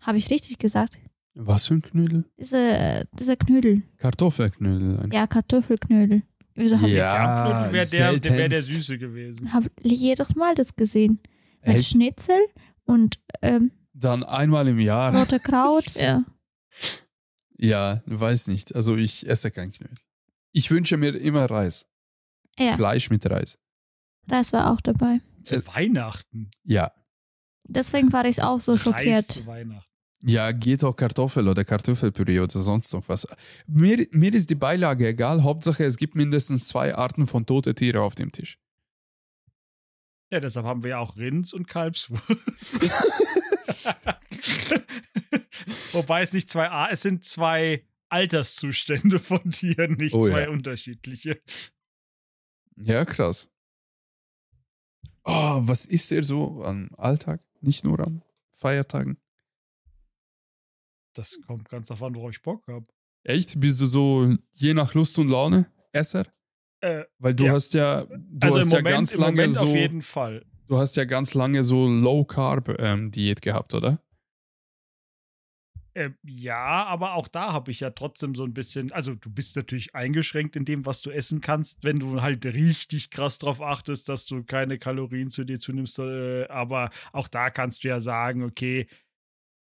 Habe 0.00 0.18
ich 0.18 0.30
richtig 0.30 0.58
gesagt? 0.58 0.98
Was 1.34 1.68
für 1.68 1.74
ein 1.74 1.82
Knödel? 1.82 2.24
Diese, 2.38 3.06
diese 3.18 3.36
Knödel. 3.36 3.82
Kartoffelknödel. 3.98 5.08
Ja, 5.12 5.26
Kartoffelknödel. 5.26 6.22
Wieso 6.54 6.76
habe 6.80 6.88
Ja. 6.90 7.68
Wäre 7.72 7.86
der, 7.86 8.18
der, 8.18 8.36
wär 8.36 8.48
der. 8.48 8.62
Süße 8.62 8.98
gewesen. 8.98 9.46
ich 9.46 9.52
hab 9.52 9.64
jedes 9.82 10.34
Mal 10.34 10.54
das 10.56 10.74
gesehen? 10.74 11.20
Mit 11.64 11.76
Echt? 11.76 11.90
Schnitzel 11.90 12.38
und 12.84 13.20
ähm, 13.42 13.70
Dann 13.92 14.24
einmal 14.24 14.66
im 14.66 14.80
Jahr. 14.80 15.14
rote 15.16 15.38
Kraut. 15.38 15.84
ja. 15.94 16.24
Ja, 17.56 18.02
weiß 18.06 18.48
nicht. 18.48 18.74
Also 18.74 18.96
ich 18.96 19.28
esse 19.28 19.50
kein 19.50 19.72
Knödel. 19.72 19.96
Ich 20.52 20.70
wünsche 20.70 20.96
mir 20.96 21.14
immer 21.16 21.46
Reis. 21.50 21.86
ja, 22.58 22.74
Fleisch 22.74 23.10
mit 23.10 23.28
Reis. 23.30 23.58
Reis 24.28 24.52
war 24.52 24.72
auch 24.72 24.80
dabei. 24.80 25.20
Zu 25.44 25.56
Äh, 25.56 25.66
Weihnachten. 25.66 26.50
Ja. 26.64 26.92
Deswegen 27.64 28.12
war 28.12 28.24
ich 28.24 28.42
auch 28.42 28.60
so 28.60 28.72
Reis 28.72 28.80
schockiert. 28.82 29.30
zu 29.30 29.46
Weihnachten. 29.46 29.84
Ja, 30.24 30.50
geht 30.50 30.82
auch 30.82 30.96
Kartoffel 30.96 31.46
oder 31.46 31.64
Kartoffelpüree 31.64 32.40
oder 32.40 32.58
sonst 32.58 32.92
noch 32.92 33.08
was. 33.08 33.26
Mir, 33.68 34.06
mir 34.10 34.34
ist 34.34 34.50
die 34.50 34.56
Beilage 34.56 35.06
egal. 35.06 35.44
Hauptsache, 35.44 35.84
es 35.84 35.96
gibt 35.96 36.16
mindestens 36.16 36.66
zwei 36.66 36.94
Arten 36.94 37.26
von 37.28 37.46
tote 37.46 37.74
Tiere 37.74 38.02
auf 38.02 38.16
dem 38.16 38.32
Tisch. 38.32 38.58
Ja, 40.30 40.40
deshalb 40.40 40.66
haben 40.66 40.82
wir 40.82 40.90
ja 40.90 40.98
auch 40.98 41.16
Rinds 41.16 41.52
und 41.52 41.68
Kalbswurst. 41.68 42.26
Wobei 45.92 46.22
es 46.22 46.32
nicht 46.32 46.50
zwei 46.50 46.68
A, 46.68 46.90
es 46.90 47.02
sind 47.02 47.24
zwei 47.24 47.86
Alterszustände 48.08 49.20
von 49.20 49.50
Tieren, 49.50 49.94
nicht 49.94 50.14
Oh 50.14 50.26
zwei 50.26 50.42
ja. 50.42 50.50
unterschiedliche. 50.50 51.40
ja, 52.76 53.04
krass. 53.04 53.50
Oh, 55.24 55.60
was 55.62 55.84
isst 55.86 56.10
ihr 56.10 56.24
so 56.24 56.64
am 56.64 56.90
Alltag? 56.96 57.40
Nicht 57.60 57.84
nur 57.84 58.00
an 58.00 58.22
Feiertagen? 58.52 59.18
Das 61.18 61.36
kommt 61.48 61.68
ganz 61.68 61.88
davon, 61.88 62.14
worauf 62.14 62.30
ich 62.30 62.40
Bock 62.42 62.62
habe. 62.68 62.84
Echt? 63.24 63.58
Bist 63.58 63.80
du 63.80 63.86
so 63.86 64.36
je 64.54 64.72
nach 64.72 64.94
Lust 64.94 65.18
und 65.18 65.26
Laune 65.28 65.66
Esser? 65.92 66.24
Äh, 66.80 67.04
Weil 67.18 67.34
du 67.34 67.46
Ja. 67.46 67.52
hast 67.54 67.74
ja, 67.74 68.04
du 68.04 68.18
also 68.40 68.58
hast 68.58 68.66
im 68.66 68.70
ja 68.70 68.78
Moment, 68.78 68.84
ganz 68.94 69.14
im 69.14 69.20
lange 69.20 69.36
Moment 69.36 69.54
so, 69.56 69.66
auf 69.66 69.74
jeden 69.74 70.02
Fall. 70.02 70.46
du 70.68 70.78
hast 70.78 70.96
ja 70.96 71.04
ganz 71.04 71.34
lange 71.34 71.64
so 71.64 71.88
Low 71.88 72.24
Carb 72.24 72.68
ähm, 72.78 73.10
Diät 73.10 73.42
gehabt, 73.42 73.74
oder? 73.74 74.00
Äh, 75.94 76.10
ja, 76.22 76.84
aber 76.86 77.14
auch 77.14 77.26
da 77.26 77.52
habe 77.52 77.72
ich 77.72 77.80
ja 77.80 77.90
trotzdem 77.90 78.36
so 78.36 78.44
ein 78.44 78.54
bisschen, 78.54 78.92
also 78.92 79.16
du 79.16 79.28
bist 79.28 79.56
natürlich 79.56 79.96
eingeschränkt 79.96 80.54
in 80.54 80.64
dem, 80.64 80.86
was 80.86 81.00
du 81.02 81.10
essen 81.10 81.40
kannst, 81.40 81.82
wenn 81.82 81.98
du 81.98 82.22
halt 82.22 82.46
richtig 82.46 83.10
krass 83.10 83.38
drauf 83.38 83.60
achtest, 83.60 84.08
dass 84.08 84.24
du 84.24 84.44
keine 84.44 84.78
Kalorien 84.78 85.30
zu 85.30 85.42
dir 85.42 85.58
zunimmst. 85.58 85.98
Äh, 85.98 86.46
aber 86.46 86.90
auch 87.12 87.26
da 87.26 87.50
kannst 87.50 87.82
du 87.82 87.88
ja 87.88 88.00
sagen, 88.00 88.44
okay, 88.44 88.86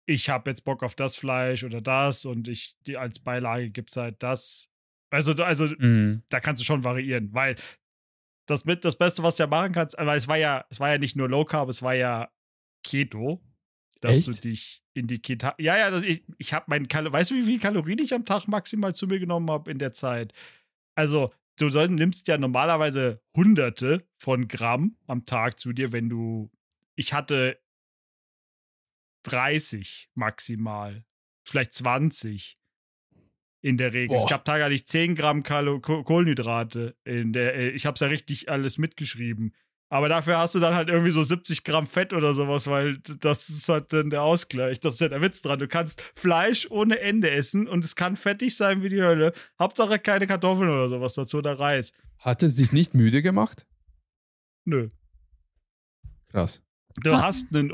ich 0.06 0.28
habe 0.28 0.50
jetzt 0.50 0.64
Bock 0.64 0.82
auf 0.82 0.94
das 0.94 1.16
Fleisch 1.16 1.64
oder 1.64 1.80
das 1.80 2.24
und 2.24 2.48
ich, 2.48 2.76
die 2.86 2.96
als 2.96 3.18
Beilage 3.18 3.70
gibt 3.70 3.90
es 3.90 3.96
halt 3.96 4.22
das. 4.22 4.68
Also, 5.10 5.32
also 5.42 5.66
Mhm. 5.78 6.22
da 6.28 6.40
kannst 6.40 6.60
du 6.60 6.64
schon 6.66 6.84
variieren, 6.84 7.32
weil 7.32 7.56
das 8.46 8.64
mit 8.64 8.84
das 8.84 8.96
Beste, 8.96 9.22
was 9.22 9.36
du 9.36 9.44
ja 9.44 9.46
machen 9.46 9.72
kannst, 9.72 9.98
aber 9.98 10.14
es 10.14 10.28
war 10.28 10.36
ja, 10.36 10.64
es 10.68 10.80
war 10.80 10.90
ja 10.90 10.98
nicht 10.98 11.16
nur 11.16 11.28
Low 11.28 11.44
Carb, 11.44 11.68
es 11.68 11.82
war 11.82 11.94
ja 11.94 12.30
Keto, 12.82 13.42
dass 14.00 14.18
Echt? 14.18 14.28
du 14.28 14.32
dich 14.48 14.82
in 14.92 15.06
die 15.06 15.20
Keto. 15.20 15.50
Ja, 15.58 15.78
ja, 15.78 15.96
ich, 16.02 16.24
ich 16.36 16.52
habe 16.52 16.66
meinen 16.68 16.88
Kal 16.88 17.10
weißt 17.10 17.30
du, 17.30 17.36
wie 17.36 17.42
viel 17.42 17.58
Kalorien 17.58 17.98
ich 18.00 18.12
am 18.12 18.26
Tag 18.26 18.46
maximal 18.48 18.94
zu 18.94 19.06
mir 19.06 19.18
genommen 19.18 19.50
habe 19.50 19.70
in 19.70 19.78
der 19.78 19.94
Zeit? 19.94 20.34
Also, 20.94 21.32
du 21.58 21.70
soll, 21.70 21.88
nimmst 21.88 22.28
ja 22.28 22.36
normalerweise 22.36 23.22
Hunderte 23.34 24.06
von 24.18 24.46
Gramm 24.48 24.96
am 25.06 25.24
Tag 25.24 25.58
zu 25.58 25.72
dir, 25.72 25.92
wenn 25.92 26.08
du. 26.08 26.50
Ich 26.96 27.12
hatte 27.12 27.58
30 29.24 30.10
maximal, 30.14 31.04
vielleicht 31.44 31.74
20 31.74 32.58
in 33.60 33.76
der 33.78 33.92
Regel. 33.92 34.16
Es 34.16 34.22
Boah. 34.24 34.28
gab 34.30 34.44
Tage, 34.44 34.58
da 34.60 34.64
hatte 34.66 34.74
ich 34.74 34.86
10 34.86 35.14
Gramm 35.14 35.42
Kalo 35.42 35.80
Ko- 35.80 36.02
Kohlenhydrate. 36.04 36.96
In 37.04 37.32
der, 37.32 37.54
äh, 37.54 37.68
ich 37.70 37.86
habe 37.86 37.94
es 37.94 38.00
ja 38.00 38.08
richtig 38.08 38.50
alles 38.50 38.78
mitgeschrieben. 38.78 39.54
Aber 39.90 40.08
dafür 40.08 40.38
hast 40.38 40.54
du 40.54 40.58
dann 40.60 40.74
halt 40.74 40.88
irgendwie 40.88 41.10
so 41.12 41.22
70 41.22 41.62
Gramm 41.62 41.86
Fett 41.86 42.12
oder 42.12 42.34
sowas, 42.34 42.66
weil 42.66 42.98
das 42.98 43.48
ist 43.48 43.68
halt 43.68 43.92
dann 43.92 44.10
der 44.10 44.22
Ausgleich. 44.22 44.80
Das 44.80 44.94
ist 44.94 45.00
ja 45.00 45.08
der 45.08 45.22
Witz 45.22 45.40
dran. 45.40 45.58
Du 45.58 45.68
kannst 45.68 46.00
Fleisch 46.14 46.66
ohne 46.70 46.98
Ende 47.00 47.30
essen 47.30 47.68
und 47.68 47.84
es 47.84 47.94
kann 47.94 48.16
fettig 48.16 48.56
sein 48.56 48.82
wie 48.82 48.88
die 48.88 49.02
Hölle. 49.02 49.32
Hauptsache 49.58 49.98
keine 49.98 50.26
Kartoffeln 50.26 50.68
oder 50.68 50.88
sowas 50.88 51.14
dazu 51.14 51.38
oder 51.38 51.58
Reis. 51.58 51.92
Hat 52.18 52.42
es 52.42 52.56
dich 52.56 52.72
nicht 52.72 52.94
müde 52.94 53.22
gemacht? 53.22 53.66
Nö. 54.64 54.88
Krass. 56.28 56.62
Du 57.02 57.12
hast 57.16 57.54
einen 57.54 57.70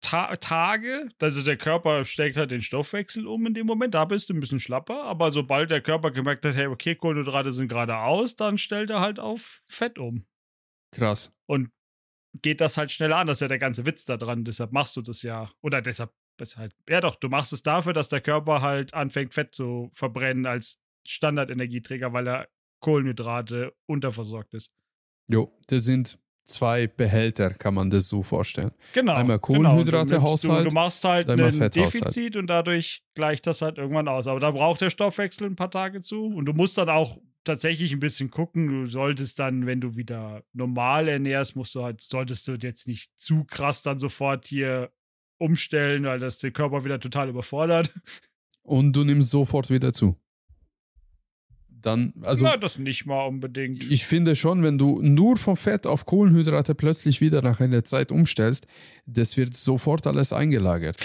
Umstellungstage, 0.00 1.08
also 1.20 1.42
der 1.42 1.56
Körper 1.56 2.04
steckt 2.04 2.36
halt 2.36 2.50
den 2.50 2.62
Stoffwechsel 2.62 3.26
um 3.26 3.46
in 3.46 3.54
dem 3.54 3.66
Moment, 3.66 3.94
da 3.94 4.04
bist 4.04 4.30
du 4.30 4.34
ein 4.34 4.40
bisschen 4.40 4.60
schlapper, 4.60 5.02
aber 5.04 5.30
sobald 5.30 5.70
der 5.70 5.80
Körper 5.80 6.10
gemerkt 6.10 6.44
hat, 6.44 6.56
hey, 6.56 6.66
okay, 6.66 6.94
Kohlenhydrate 6.94 7.52
sind 7.52 7.68
gerade 7.68 7.96
aus, 7.96 8.36
dann 8.36 8.58
stellt 8.58 8.90
er 8.90 9.00
halt 9.00 9.18
auf 9.18 9.62
Fett 9.66 9.98
um. 9.98 10.24
Krass. 10.92 11.32
Und 11.46 11.70
geht 12.42 12.60
das 12.60 12.76
halt 12.76 12.90
schneller 12.90 13.16
an, 13.16 13.26
das 13.26 13.38
ist 13.38 13.42
ja 13.42 13.48
der 13.48 13.58
ganze 13.58 13.86
Witz 13.86 14.04
da 14.04 14.16
dran, 14.16 14.44
deshalb 14.44 14.72
machst 14.72 14.96
du 14.96 15.02
das 15.02 15.22
ja. 15.22 15.50
Oder 15.60 15.82
deshalb, 15.82 16.12
halt, 16.56 16.74
ja 16.88 17.00
doch, 17.00 17.16
du 17.16 17.28
machst 17.28 17.52
es 17.52 17.62
dafür, 17.62 17.92
dass 17.92 18.08
der 18.08 18.20
Körper 18.20 18.62
halt 18.62 18.94
anfängt, 18.94 19.34
Fett 19.34 19.54
zu 19.54 19.90
verbrennen 19.94 20.46
als 20.46 20.80
Standardenergieträger, 21.06 22.12
weil 22.12 22.26
er 22.26 22.48
Kohlenhydrate 22.80 23.74
unterversorgt 23.86 24.54
ist. 24.54 24.72
Jo, 25.28 25.56
das 25.66 25.84
sind 25.84 26.18
zwei 26.54 26.86
Behälter, 26.86 27.50
kann 27.50 27.74
man 27.74 27.90
das 27.90 28.08
so 28.08 28.22
vorstellen. 28.22 28.72
Genau. 28.92 29.14
Einmal 29.14 29.38
genau. 29.38 29.70
Kohlenhydrate-Haushalt, 29.70 30.66
Du, 30.66 30.68
du 30.70 30.74
machst 30.74 31.04
halt 31.04 31.28
ein. 31.28 31.70
Defizit 31.70 32.36
und 32.36 32.46
dadurch 32.48 33.02
gleicht 33.14 33.46
das 33.46 33.62
halt 33.62 33.78
irgendwann 33.78 34.08
aus. 34.08 34.26
Aber 34.26 34.40
da 34.40 34.50
braucht 34.50 34.80
der 34.80 34.90
Stoffwechsel 34.90 35.46
ein 35.46 35.56
paar 35.56 35.70
Tage 35.70 36.00
zu. 36.00 36.26
Und 36.26 36.46
du 36.46 36.52
musst 36.52 36.78
dann 36.78 36.88
auch 36.88 37.18
tatsächlich 37.44 37.92
ein 37.92 38.00
bisschen 38.00 38.30
gucken. 38.30 38.68
Du 38.68 38.86
solltest 38.86 39.38
dann, 39.38 39.66
wenn 39.66 39.80
du 39.80 39.96
wieder 39.96 40.42
normal 40.52 41.08
ernährst, 41.08 41.56
musst 41.56 41.74
du 41.74 41.82
halt, 41.82 42.02
solltest 42.02 42.48
du 42.48 42.52
jetzt 42.54 42.86
nicht 42.86 43.10
zu 43.16 43.44
krass 43.44 43.82
dann 43.82 43.98
sofort 43.98 44.46
hier 44.46 44.90
umstellen, 45.38 46.04
weil 46.04 46.20
das 46.20 46.38
den 46.38 46.52
Körper 46.52 46.84
wieder 46.84 47.00
total 47.00 47.28
überfordert. 47.28 47.92
Und 48.62 48.94
du 48.94 49.04
nimmst 49.04 49.30
sofort 49.30 49.70
wieder 49.70 49.92
zu. 49.92 50.16
Dann, 51.82 52.12
also 52.22 52.44
Na, 52.44 52.56
das 52.56 52.78
nicht 52.78 53.06
mal 53.06 53.26
unbedingt. 53.26 53.90
ich 53.90 54.04
finde 54.04 54.36
schon, 54.36 54.62
wenn 54.62 54.78
du 54.78 55.00
nur 55.02 55.36
vom 55.36 55.56
Fett 55.56 55.86
auf 55.86 56.04
Kohlenhydrate 56.04 56.74
plötzlich 56.74 57.20
wieder 57.20 57.42
nach 57.42 57.60
einer 57.60 57.84
Zeit 57.84 58.12
umstellst, 58.12 58.66
das 59.06 59.36
wird 59.36 59.54
sofort 59.54 60.06
alles 60.06 60.32
eingelagert. 60.32 60.96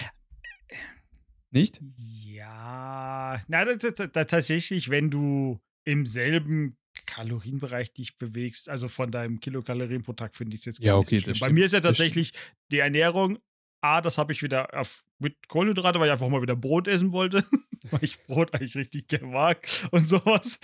Nicht? 1.51 1.81
Ja, 1.97 3.41
na, 3.47 3.65
das, 3.65 3.95
das, 3.95 4.11
das, 4.11 4.27
tatsächlich, 4.27 4.89
wenn 4.89 5.09
du 5.09 5.59
im 5.85 6.05
selben 6.05 6.77
Kalorienbereich 7.05 7.93
dich 7.93 8.17
bewegst, 8.17 8.69
also 8.69 8.87
von 8.87 9.11
deinem 9.11 9.39
Kilokalorien 9.39 10.01
pro 10.01 10.13
Tag 10.13 10.35
finde 10.35 10.55
ich 10.55 10.61
es 10.61 10.65
jetzt 10.65 10.79
Ja, 10.79 10.93
gar 10.93 10.99
okay, 10.99 11.15
nicht 11.15 11.35
so. 11.35 11.45
Bei 11.45 11.51
mir 11.51 11.65
ist 11.65 11.73
ja 11.73 11.79
tatsächlich 11.79 12.33
die 12.71 12.79
Ernährung, 12.79 13.39
A, 13.85 14.01
das 14.01 14.17
habe 14.17 14.33
ich 14.33 14.41
wieder 14.41 14.73
auf, 14.73 15.05
mit 15.19 15.47
Kohlenhydrate, 15.47 15.99
weil 15.99 16.07
ich 16.07 16.11
einfach 16.11 16.27
mal 16.27 16.41
wieder 16.41 16.55
Brot 16.55 16.87
essen 16.87 17.11
wollte, 17.11 17.45
weil 17.91 18.03
ich 18.03 18.19
Brot 18.23 18.53
eigentlich 18.53 18.75
richtig 18.75 19.07
gerne 19.07 19.27
mag 19.27 19.67
und 19.91 20.07
sowas. 20.07 20.59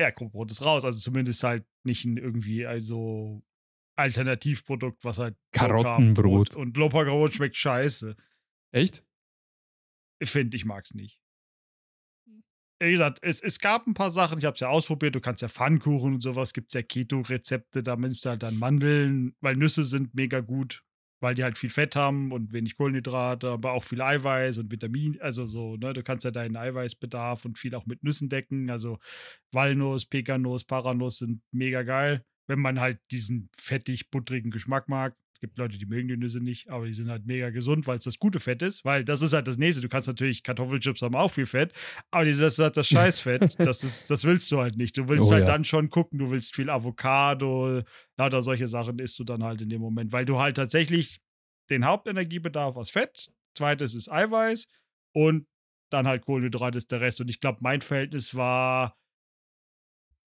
Ja, 0.00 0.10
Brot 0.10 0.50
ist 0.50 0.64
raus, 0.64 0.84
also 0.84 0.98
zumindest 0.98 1.44
halt 1.44 1.64
nicht 1.84 2.04
ein 2.04 2.16
irgendwie, 2.16 2.66
also 2.66 3.42
Alternativprodukt, 3.96 5.04
was 5.04 5.18
halt 5.18 5.36
Karottenbrot. 5.52 6.56
Und 6.56 6.76
Low-Carb-Brot 6.76 7.34
schmeckt 7.34 7.56
scheiße. 7.56 8.16
Echt? 8.72 9.04
Ich 10.18 10.30
finde, 10.30 10.56
ich 10.56 10.64
mag's 10.64 10.92
nicht. 10.92 11.20
Wie 12.80 12.90
gesagt, 12.90 13.20
es, 13.22 13.40
es 13.40 13.60
gab 13.60 13.86
ein 13.86 13.94
paar 13.94 14.10
Sachen, 14.10 14.38
ich 14.38 14.44
habe 14.44 14.54
es 14.54 14.60
ja 14.60 14.68
ausprobiert. 14.68 15.14
Du 15.14 15.20
kannst 15.20 15.40
ja 15.40 15.48
Pfannkuchen 15.48 16.14
und 16.14 16.20
sowas, 16.20 16.52
gibt 16.52 16.68
es 16.70 16.74
ja 16.74 16.82
Keto-Rezepte, 16.82 17.84
da 17.84 17.94
nimmst 17.94 18.24
du 18.24 18.30
halt 18.30 18.42
dann 18.42 18.58
Mandeln, 18.58 19.36
weil 19.40 19.56
Nüsse 19.56 19.84
sind 19.84 20.14
mega 20.14 20.40
gut, 20.40 20.82
weil 21.20 21.34
die 21.34 21.44
halt 21.44 21.58
viel 21.58 21.70
Fett 21.70 21.96
haben 21.96 22.32
und 22.32 22.52
wenig 22.52 22.76
Kohlenhydrate, 22.76 23.48
aber 23.48 23.72
auch 23.72 23.84
viel 23.84 24.02
Eiweiß 24.02 24.58
und 24.58 24.70
Vitamin, 24.70 25.20
also 25.20 25.46
so, 25.46 25.76
ne, 25.76 25.92
du 25.92 26.02
kannst 26.02 26.24
ja 26.24 26.30
deinen 26.30 26.56
Eiweißbedarf 26.56 27.44
und 27.44 27.58
viel 27.58 27.74
auch 27.74 27.86
mit 27.86 28.02
Nüssen 28.02 28.28
decken. 28.28 28.70
Also 28.70 28.98
Walnuss, 29.52 30.06
Pekanuss, 30.06 30.64
Paranuss 30.64 31.18
sind 31.18 31.42
mega 31.52 31.82
geil, 31.82 32.24
wenn 32.46 32.60
man 32.60 32.80
halt 32.80 33.00
diesen 33.10 33.50
fettig, 33.58 34.10
buttrigen 34.10 34.50
Geschmack 34.50 34.88
mag. 34.88 35.16
Es 35.36 35.40
gibt 35.40 35.58
Leute, 35.58 35.76
die 35.76 35.84
mögen 35.84 36.08
die 36.08 36.16
Nüsse 36.16 36.40
nicht, 36.40 36.70
aber 36.70 36.86
die 36.86 36.94
sind 36.94 37.10
halt 37.10 37.26
mega 37.26 37.50
gesund, 37.50 37.86
weil 37.86 37.98
es 37.98 38.04
das 38.04 38.18
gute 38.18 38.40
Fett 38.40 38.62
ist. 38.62 38.86
Weil 38.86 39.04
das 39.04 39.20
ist 39.20 39.34
halt 39.34 39.46
das 39.46 39.58
nächste. 39.58 39.82
Du 39.82 39.88
kannst 39.90 40.08
natürlich, 40.08 40.42
Kartoffelchips 40.42 41.02
haben 41.02 41.14
auch 41.14 41.28
viel 41.28 41.44
Fett, 41.44 41.74
aber 42.10 42.24
das 42.24 42.40
ist 42.40 42.58
halt 42.58 42.74
das 42.74 42.88
Scheißfett. 42.88 43.54
das, 43.58 43.84
ist, 43.84 44.08
das 44.10 44.24
willst 44.24 44.50
du 44.50 44.60
halt 44.60 44.78
nicht. 44.78 44.96
Du 44.96 45.10
willst 45.10 45.28
Oh 45.28 45.32
halt 45.32 45.42
ja. 45.42 45.52
dann 45.52 45.64
schon 45.64 45.90
gucken, 45.90 46.18
du 46.18 46.30
willst 46.30 46.54
viel 46.54 46.70
Avocado, 46.70 47.82
lauter 48.16 48.40
solche 48.40 48.66
Sachen 48.66 48.98
isst 48.98 49.18
du 49.18 49.24
dann 49.24 49.44
halt 49.44 49.60
in 49.60 49.68
dem 49.68 49.82
Moment, 49.82 50.10
weil 50.10 50.24
du 50.24 50.38
halt 50.38 50.56
tatsächlich 50.56 51.20
den 51.68 51.84
Hauptenergiebedarf 51.84 52.74
aus 52.76 52.88
Fett, 52.88 53.28
zweites 53.54 53.94
ist 53.94 54.10
Eiweiß 54.10 54.68
und 55.14 55.46
dann 55.90 56.06
halt 56.06 56.24
Kohlenhydrate 56.24 56.78
ist 56.78 56.90
der 56.90 57.02
Rest. 57.02 57.20
Und 57.20 57.28
ich 57.28 57.40
glaube, 57.40 57.58
mein 57.60 57.82
Verhältnis 57.82 58.34
war 58.34 58.96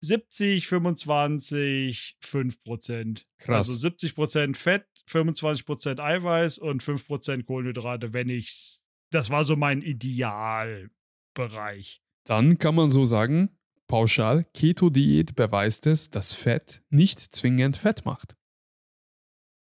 70, 0.01 0.67
25, 0.67 2.17
5 2.21 2.63
Prozent. 2.63 3.27
Krass. 3.37 3.69
Also 3.69 3.79
70 3.79 4.15
Prozent 4.15 4.57
Fett, 4.57 4.85
25 5.07 5.65
Prozent 5.65 5.99
Eiweiß 5.99 6.59
und 6.59 6.83
5 6.83 7.07
Prozent 7.07 7.45
Kohlenhydrate, 7.45 8.13
wenn 8.13 8.29
ich's. 8.29 8.81
Das 9.11 9.29
war 9.29 9.43
so 9.43 9.55
mein 9.55 9.81
Idealbereich. 9.81 12.01
Dann 12.25 12.59
kann 12.59 12.75
man 12.75 12.89
so 12.89 13.05
sagen, 13.05 13.49
pauschal, 13.87 14.45
Keto-Diät 14.53 15.35
beweist 15.35 15.87
es, 15.87 16.09
dass 16.09 16.33
Fett 16.33 16.83
nicht 16.89 17.19
zwingend 17.19 17.77
Fett 17.77 18.05
macht. 18.05 18.35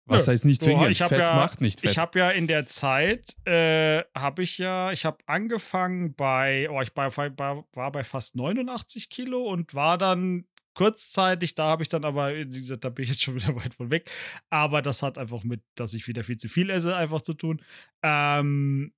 Was 0.07 0.27
Nö. 0.27 0.33
heißt 0.33 0.45
nicht 0.45 0.63
So, 0.63 0.67
zwingend? 0.71 0.91
ich 0.91 0.99
Fett 0.99 1.19
ja- 1.19 1.37
macht 1.37 1.61
nicht 1.61 1.81
Fett. 1.81 1.91
Ich 1.93 1.99
habe 1.99 2.19
ja 2.19 2.31
in 2.31 2.47
der 2.49 2.67
Zeit, 2.67 3.37
äh, 3.47 4.03
habe 4.17 4.43
ich 4.43 4.59
ja, 4.59 4.91
ich 4.93 5.05
habe 5.05 5.19
angefangen 5.27 6.15
bei, 6.15 6.69
oh, 6.71 6.81
ich 6.83 6.95
war, 6.97 7.17
war, 7.17 7.65
war 7.73 7.93
bei 7.93 8.03
fast 8.05 8.35
89 8.35 9.11
Kilo 9.11 9.43
und 9.45 9.75
war 9.75 9.99
dann 9.99 10.45
kurzzeitig, 10.75 11.55
da 11.55 11.67
habe 11.69 11.83
ich 11.83 11.89
dann 11.91 12.05
aber, 12.05 12.35
wie 12.35 12.61
gesagt, 12.63 12.83
da 12.85 12.89
bin 12.89 13.03
ich 13.05 13.11
jetzt 13.11 13.23
schon 13.23 13.35
wieder 13.37 13.55
weit 13.55 13.75
von 13.75 13.91
weg, 13.91 14.11
aber 14.51 14.83
das 14.83 15.03
hat 15.03 15.19
einfach 15.19 15.45
mit, 15.45 15.63
dass 15.77 15.95
ich 15.95 16.09
wieder 16.09 16.25
viel 16.25 16.37
zu 16.39 16.49
viel 16.49 16.71
esse, 16.71 16.97
einfach 16.97 17.23
zu 17.23 17.35
tun. 17.35 17.63
Ähm, 18.03 18.93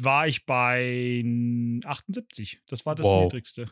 war 0.00 0.26
ich 0.26 0.44
bei 0.44 1.22
78. 1.84 2.60
Das 2.66 2.84
war 2.84 2.94
das 2.96 3.06
Wow. 3.06 3.22
niedrigste. 3.24 3.66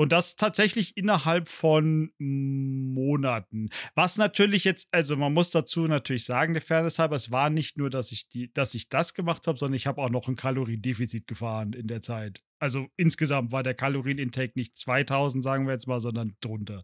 Und 0.00 0.12
das 0.12 0.36
tatsächlich 0.36 0.96
innerhalb 0.96 1.46
von 1.46 2.10
Monaten. 2.16 3.68
Was 3.94 4.16
natürlich 4.16 4.64
jetzt, 4.64 4.88
also 4.92 5.14
man 5.14 5.34
muss 5.34 5.50
dazu 5.50 5.82
natürlich 5.82 6.24
sagen, 6.24 6.54
der 6.54 6.62
Fairness 6.62 6.98
halber, 6.98 7.16
es 7.16 7.30
war 7.30 7.50
nicht 7.50 7.76
nur, 7.76 7.90
dass 7.90 8.10
ich, 8.10 8.30
die, 8.30 8.50
dass 8.54 8.74
ich 8.74 8.88
das 8.88 9.12
gemacht 9.12 9.46
habe, 9.46 9.58
sondern 9.58 9.74
ich 9.74 9.86
habe 9.86 10.00
auch 10.00 10.08
noch 10.08 10.26
ein 10.26 10.36
Kaloriendefizit 10.36 11.26
gefahren 11.26 11.74
in 11.74 11.86
der 11.86 12.00
Zeit. 12.00 12.42
Also 12.58 12.86
insgesamt 12.96 13.52
war 13.52 13.62
der 13.62 13.74
Kalorienintake 13.74 14.54
nicht 14.56 14.74
2000, 14.78 15.44
sagen 15.44 15.66
wir 15.66 15.74
jetzt 15.74 15.86
mal, 15.86 16.00
sondern 16.00 16.34
drunter. 16.40 16.82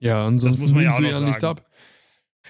ja, 0.00 0.26
ansonsten 0.26 0.62
muss 0.62 0.72
man 0.72 0.82
ja 0.82 0.90
auch 0.90 1.00
ja 1.00 1.20
nicht 1.20 1.44
ab. 1.44 1.64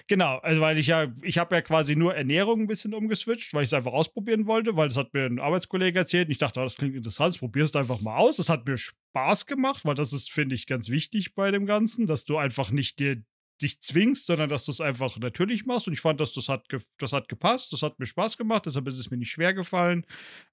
Genau, 0.09 0.39
also 0.39 0.61
weil 0.61 0.79
ich 0.79 0.89
ja, 0.89 1.13
ich 1.23 1.39
habe 1.39 1.55
ja 1.55 1.63
quasi 1.63 1.97
nur 1.97 2.15
Ernährung 2.15 2.63
ein 2.63 2.67
bisschen 2.67 2.95
umgeswitcht, 2.95 3.55
weil 3.55 3.63
ich 3.63 3.69
es 3.69 3.75
einfach 3.75 3.93
ausprobieren 3.93 4.47
wollte, 4.47 4.77
weil 4.77 4.89
das 4.89 4.97
hat 4.97 5.15
mir 5.15 5.27
ein 5.27 5.39
Arbeitskollege 5.39 5.99
erzählt 5.99 6.29
und 6.29 6.33
ich 6.33 6.39
dachte, 6.39 6.61
ah, 6.61 6.65
das 6.65 6.77
klingt 6.77 6.97
interessant, 6.97 7.39
probier 7.39 7.65
es 7.65 7.75
einfach 7.75 8.01
mal 8.01 8.17
aus. 8.17 8.37
Das 8.37 8.49
hat 8.49 8.67
mir 8.67 8.77
Spaß 8.77 9.47
gemacht, 9.47 9.85
weil 9.85 9.95
das 9.95 10.13
ist, 10.13 10.33
finde 10.33 10.55
ich, 10.55 10.67
ganz 10.67 10.89
wichtig 10.89 11.35
bei 11.35 11.51
dem 11.51 11.67
Ganzen, 11.67 12.07
dass 12.07 12.25
du 12.25 12.37
einfach 12.37 12.71
nicht 12.71 12.99
dir 12.99 13.23
dich 13.63 13.81
zwingst, 13.81 14.27
sondern 14.27 14.49
dass 14.49 14.65
du 14.65 14.73
es 14.73 14.81
einfach 14.81 15.19
natürlich 15.19 15.65
machst. 15.65 15.87
Und 15.87 15.93
ich 15.93 16.01
fand, 16.01 16.21
dass 16.21 16.33
das 16.33 16.49
hat, 16.49 16.67
das 16.99 17.13
hat 17.13 17.29
gepasst, 17.29 17.73
das 17.73 17.83
hat 17.83 17.99
mir 17.99 18.07
Spaß 18.07 18.37
gemacht, 18.37 18.67
deshalb 18.67 18.87
ist 18.89 18.99
es 18.99 19.11
mir 19.11 19.17
nicht 19.17 19.31
schwer 19.31 19.55
gefallen. 19.55 20.05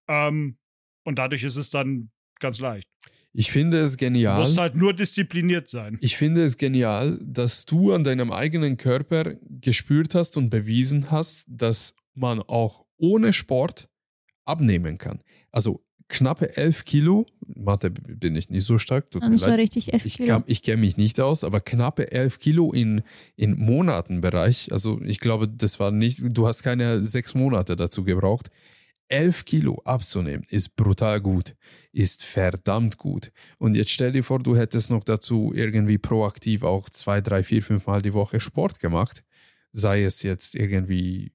Ähm, 0.07 0.57
und 1.03 1.17
dadurch 1.17 1.43
ist 1.43 1.57
es 1.57 1.69
dann 1.69 2.11
ganz 2.39 2.59
leicht. 2.59 2.87
Ich 3.33 3.51
finde 3.51 3.79
es 3.79 3.93
Du 3.93 3.97
genial. 3.97 4.39
musst 4.39 4.57
halt 4.57 4.75
nur 4.75 4.93
diszipliniert 4.93 5.69
sein. 5.69 5.97
Ich 6.01 6.17
finde 6.17 6.43
es 6.43 6.57
genial, 6.57 7.17
dass 7.21 7.65
du 7.65 7.93
an 7.93 8.03
deinem 8.03 8.31
eigenen 8.31 8.75
Körper 8.77 9.35
gespürt 9.49 10.15
hast 10.15 10.35
und 10.37 10.49
bewiesen 10.49 11.11
hast, 11.11 11.45
dass 11.47 11.93
man 12.13 12.41
auch 12.41 12.85
ohne 12.97 13.31
Sport 13.33 13.87
abnehmen 14.45 14.97
kann. 14.97 15.21
Also 15.51 15.81
knappe 16.09 16.57
11 16.57 16.83
Kilo, 16.83 17.25
Mathe 17.55 17.89
bin 17.89 18.35
ich 18.35 18.49
nicht 18.49 18.65
so 18.65 18.77
stark, 18.77 19.09
tut 19.11 19.23
mir 19.23 19.31
Das 19.31 19.43
war 19.43 19.49
leid. 19.51 19.59
richtig 19.59 19.93
elf 19.93 20.05
Ich, 20.05 20.15
Kilo. 20.17 20.27
kann- 20.27 20.43
ich 20.45 20.61
kenne 20.61 20.81
mich 20.81 20.97
nicht 20.97 21.21
aus, 21.21 21.45
aber 21.45 21.61
knappe 21.61 22.11
11 22.11 22.37
Kilo 22.39 22.73
in, 22.73 23.01
in 23.37 23.57
Monatenbereich. 23.57 24.73
Also 24.73 24.99
ich 25.03 25.21
glaube, 25.21 25.47
das 25.47 25.79
war 25.79 25.91
nicht, 25.91 26.19
du 26.21 26.47
hast 26.47 26.63
keine 26.63 27.03
sechs 27.05 27.33
Monate 27.33 27.77
dazu 27.77 28.03
gebraucht. 28.03 28.49
11 29.11 29.45
Kilo 29.45 29.81
abzunehmen 29.83 30.43
ist 30.49 30.75
brutal 30.75 31.21
gut, 31.21 31.55
ist 31.91 32.23
verdammt 32.23 32.97
gut. 32.97 33.31
Und 33.57 33.75
jetzt 33.75 33.91
stell 33.91 34.11
dir 34.11 34.23
vor, 34.23 34.39
du 34.39 34.55
hättest 34.55 34.91
noch 34.91 35.03
dazu 35.03 35.51
irgendwie 35.53 35.97
proaktiv 35.97 36.63
auch 36.63 36.89
zwei, 36.89 37.21
drei, 37.21 37.43
vier, 37.43 37.61
fünf 37.61 37.87
Mal 37.87 38.01
die 38.01 38.13
Woche 38.13 38.39
Sport 38.39 38.79
gemacht. 38.79 39.23
Sei 39.73 40.03
es 40.03 40.23
jetzt 40.23 40.55
irgendwie, 40.55 41.31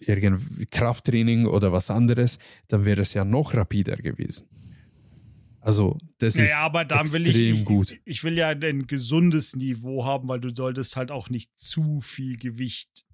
irgendwie 0.00 0.66
Krafttraining 0.66 1.46
oder 1.46 1.72
was 1.72 1.90
anderes, 1.90 2.38
dann 2.68 2.84
wäre 2.84 3.02
es 3.02 3.14
ja 3.14 3.24
noch 3.24 3.54
rapider 3.54 3.96
gewesen. 3.96 4.48
Also, 5.60 5.98
das 6.18 6.36
ist 6.36 6.50
Naja, 6.50 6.64
aber 6.64 6.84
dann 6.84 7.10
will 7.12 7.26
extrem 7.26 7.54
ich, 7.54 7.60
ich, 7.60 7.64
gut. 7.64 8.00
ich 8.04 8.22
will 8.22 8.38
ja 8.38 8.50
ein 8.50 8.86
gesundes 8.86 9.56
Niveau 9.56 10.04
haben, 10.04 10.28
weil 10.28 10.38
du 10.38 10.54
solltest 10.54 10.94
halt 10.94 11.10
auch 11.10 11.28
nicht 11.28 11.58
zu 11.58 12.00
viel 12.00 12.36
Gewicht 12.36 13.05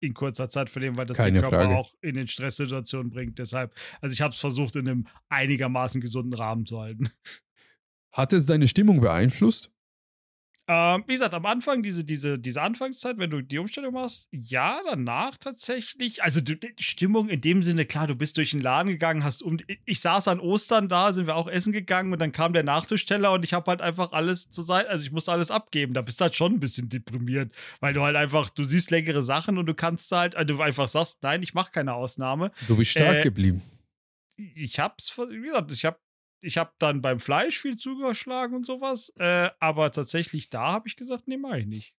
in 0.00 0.14
kurzer 0.14 0.48
Zeit 0.48 0.70
verlieren, 0.70 0.96
weil 0.96 1.06
das 1.06 1.16
Keine 1.16 1.40
den 1.40 1.42
Körper 1.42 1.64
Frage. 1.64 1.76
auch 1.76 1.94
in 2.00 2.14
den 2.14 2.26
Stresssituationen 2.28 3.10
bringt. 3.10 3.38
Deshalb, 3.38 3.74
also 4.00 4.12
ich 4.12 4.20
habe 4.20 4.32
es 4.32 4.40
versucht, 4.40 4.76
in 4.76 4.88
einem 4.88 5.06
einigermaßen 5.28 6.00
gesunden 6.00 6.34
Rahmen 6.34 6.66
zu 6.66 6.80
halten. 6.80 7.10
Hat 8.12 8.32
es 8.32 8.46
deine 8.46 8.68
Stimmung 8.68 9.00
beeinflusst? 9.00 9.70
Ähm, 10.68 11.04
wie 11.06 11.12
gesagt, 11.12 11.32
am 11.32 11.46
Anfang, 11.46 11.84
diese, 11.84 12.02
diese, 12.04 12.38
diese 12.40 12.60
Anfangszeit, 12.60 13.18
wenn 13.18 13.30
du 13.30 13.40
die 13.40 13.58
Umstellung 13.58 13.94
machst, 13.94 14.28
ja, 14.32 14.80
danach 14.84 15.36
tatsächlich. 15.38 16.24
Also 16.24 16.40
die 16.40 16.58
Stimmung 16.80 17.28
in 17.28 17.40
dem 17.40 17.62
Sinne, 17.62 17.84
klar, 17.86 18.08
du 18.08 18.16
bist 18.16 18.36
durch 18.36 18.50
den 18.50 18.60
Laden 18.62 18.88
gegangen, 18.88 19.22
hast 19.22 19.44
um. 19.44 19.58
Ich 19.84 20.00
saß 20.00 20.26
an 20.26 20.40
Ostern 20.40 20.88
da, 20.88 21.12
sind 21.12 21.26
wir 21.28 21.36
auch 21.36 21.46
essen 21.46 21.72
gegangen 21.72 22.12
und 22.12 22.18
dann 22.18 22.32
kam 22.32 22.52
der 22.52 22.64
Nachtischsteller 22.64 23.30
und 23.32 23.44
ich 23.44 23.52
habe 23.52 23.70
halt 23.70 23.80
einfach 23.80 24.10
alles 24.10 24.50
zur 24.50 24.64
Seite, 24.64 24.90
also 24.90 25.04
ich 25.04 25.12
musste 25.12 25.30
alles 25.30 25.52
abgeben. 25.52 25.94
Da 25.94 26.02
bist 26.02 26.20
du 26.20 26.24
halt 26.24 26.34
schon 26.34 26.54
ein 26.54 26.60
bisschen 26.60 26.88
deprimiert, 26.88 27.52
weil 27.78 27.94
du 27.94 28.02
halt 28.02 28.16
einfach, 28.16 28.50
du 28.50 28.64
siehst 28.64 28.90
längere 28.90 29.22
Sachen 29.22 29.58
und 29.58 29.66
du 29.66 29.74
kannst 29.74 30.10
halt, 30.10 30.34
also 30.34 30.54
du 30.54 30.62
einfach 30.62 30.88
sagst, 30.88 31.22
nein, 31.22 31.44
ich 31.44 31.54
mache 31.54 31.70
keine 31.70 31.94
Ausnahme. 31.94 32.50
Du 32.66 32.76
bist 32.76 32.90
stark 32.90 33.18
Äh, 33.18 33.22
geblieben. 33.22 33.62
ich 34.36 34.80
hab's, 34.80 35.16
wie 35.16 35.42
gesagt, 35.46 35.70
ich 35.72 35.84
hab, 35.84 36.00
ich 36.46 36.58
hab 36.58 36.78
dann 36.78 37.02
beim 37.02 37.18
Fleisch 37.18 37.58
viel 37.58 37.76
zugeschlagen 37.76 38.54
und 38.54 38.64
sowas, 38.64 39.12
äh, 39.16 39.50
aber 39.58 39.90
tatsächlich 39.90 40.48
da 40.48 40.72
habe 40.72 40.88
ich 40.88 40.96
gesagt, 40.96 41.26
nee, 41.26 41.36
mach 41.36 41.54
ich 41.54 41.66
nicht. 41.66 41.94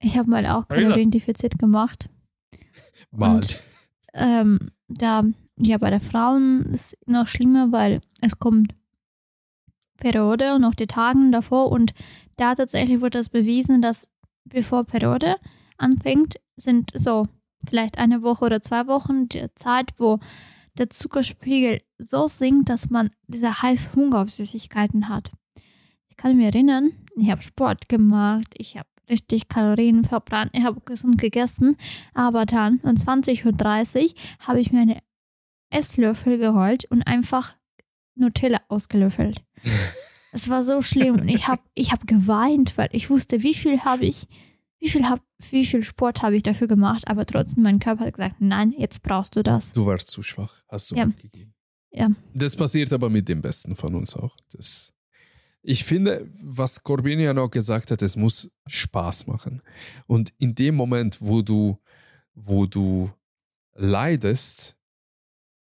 Ich 0.00 0.18
habe 0.18 0.28
mal 0.28 0.46
auch. 0.46 0.66
Kaloriendefizit 0.68 1.58
gemacht. 1.58 2.08
Mal. 3.10 3.36
Und 3.36 3.58
ähm, 4.14 4.70
da, 4.88 5.24
ja, 5.56 5.78
bei 5.78 5.90
der 5.90 6.00
Frauen 6.00 6.72
ist 6.72 6.96
noch 7.06 7.28
schlimmer, 7.28 7.70
weil 7.70 8.00
es 8.20 8.38
kommt 8.38 8.74
Periode 9.98 10.54
und 10.54 10.62
noch 10.62 10.74
die 10.74 10.86
Tagen 10.86 11.30
davor 11.30 11.70
und 11.70 11.92
da 12.36 12.54
tatsächlich 12.54 13.00
wird 13.00 13.14
das 13.14 13.28
bewiesen, 13.28 13.82
dass 13.82 14.08
bevor 14.44 14.84
Periode 14.84 15.36
anfängt, 15.76 16.36
sind 16.56 16.90
so 16.94 17.26
vielleicht 17.66 17.98
eine 17.98 18.22
Woche 18.22 18.46
oder 18.46 18.60
zwei 18.62 18.86
Wochen 18.86 19.28
die 19.28 19.46
Zeit, 19.54 19.92
wo 19.98 20.18
der 20.80 20.90
Zuckerspiegel 20.90 21.82
so 21.98 22.26
sinkt, 22.26 22.70
dass 22.70 22.88
man 22.90 23.10
dieser 23.26 23.62
heiß 23.62 23.94
Hunger 23.94 24.22
auf 24.22 24.30
Süßigkeiten 24.30 25.08
hat. 25.10 25.30
Ich 26.08 26.16
kann 26.16 26.36
mich 26.36 26.46
erinnern, 26.46 26.92
ich 27.16 27.30
habe 27.30 27.42
Sport 27.42 27.88
gemacht, 27.88 28.48
ich 28.56 28.78
habe 28.78 28.88
richtig 29.08 29.48
Kalorien 29.48 30.04
verbrannt, 30.04 30.52
ich 30.54 30.64
habe 30.64 30.80
gesund 30.80 31.18
gegessen, 31.18 31.76
aber 32.14 32.46
dann 32.46 32.80
um 32.82 32.92
20.30 32.92 33.44
Uhr 33.44 34.14
habe 34.40 34.60
ich 34.60 34.72
mir 34.72 34.80
einen 34.80 35.00
Esslöffel 35.68 36.38
geholt 36.38 36.86
und 36.86 37.06
einfach 37.06 37.56
Nutella 38.16 38.60
ausgelöffelt. 38.68 39.44
Es 40.32 40.48
war 40.48 40.62
so 40.62 40.80
schlimm 40.80 41.16
und 41.16 41.28
ich 41.28 41.48
habe 41.48 41.62
ich 41.74 41.90
hab 41.90 42.06
geweint, 42.06 42.78
weil 42.78 42.88
ich 42.92 43.10
wusste, 43.10 43.42
wie 43.42 43.52
viel 43.52 43.80
habe 43.80 44.06
ich, 44.06 44.28
wie 44.80 44.88
viel, 44.88 45.04
hab, 45.08 45.22
wie 45.50 45.64
viel 45.66 45.84
Sport 45.84 46.22
habe 46.22 46.36
ich 46.36 46.42
dafür 46.42 46.66
gemacht, 46.66 47.06
aber 47.06 47.26
trotzdem 47.26 47.62
mein 47.62 47.78
Körper 47.78 48.06
hat 48.06 48.14
gesagt, 48.14 48.36
nein, 48.40 48.72
jetzt 48.76 49.02
brauchst 49.02 49.36
du 49.36 49.42
das. 49.42 49.72
Du 49.72 49.86
warst 49.86 50.08
zu 50.08 50.22
schwach, 50.22 50.62
hast 50.68 50.90
du 50.90 50.96
Ja. 50.96 51.06
aufgegeben. 51.06 51.54
Ja. 51.92 52.08
Das 52.34 52.56
passiert 52.56 52.92
aber 52.92 53.10
mit 53.10 53.28
dem 53.28 53.42
Besten 53.42 53.76
von 53.76 53.94
uns 53.94 54.14
auch. 54.16 54.36
Das, 54.52 54.92
ich 55.62 55.84
finde, 55.84 56.28
was 56.42 56.82
Corbinian 56.82 57.36
auch 57.38 57.50
gesagt 57.50 57.90
hat, 57.90 58.00
es 58.00 58.16
muss 58.16 58.50
Spaß 58.66 59.26
machen. 59.26 59.60
Und 60.06 60.32
in 60.38 60.54
dem 60.54 60.74
Moment, 60.76 61.18
wo 61.20 61.42
du, 61.42 61.78
wo 62.34 62.66
du 62.66 63.10
leidest 63.74 64.76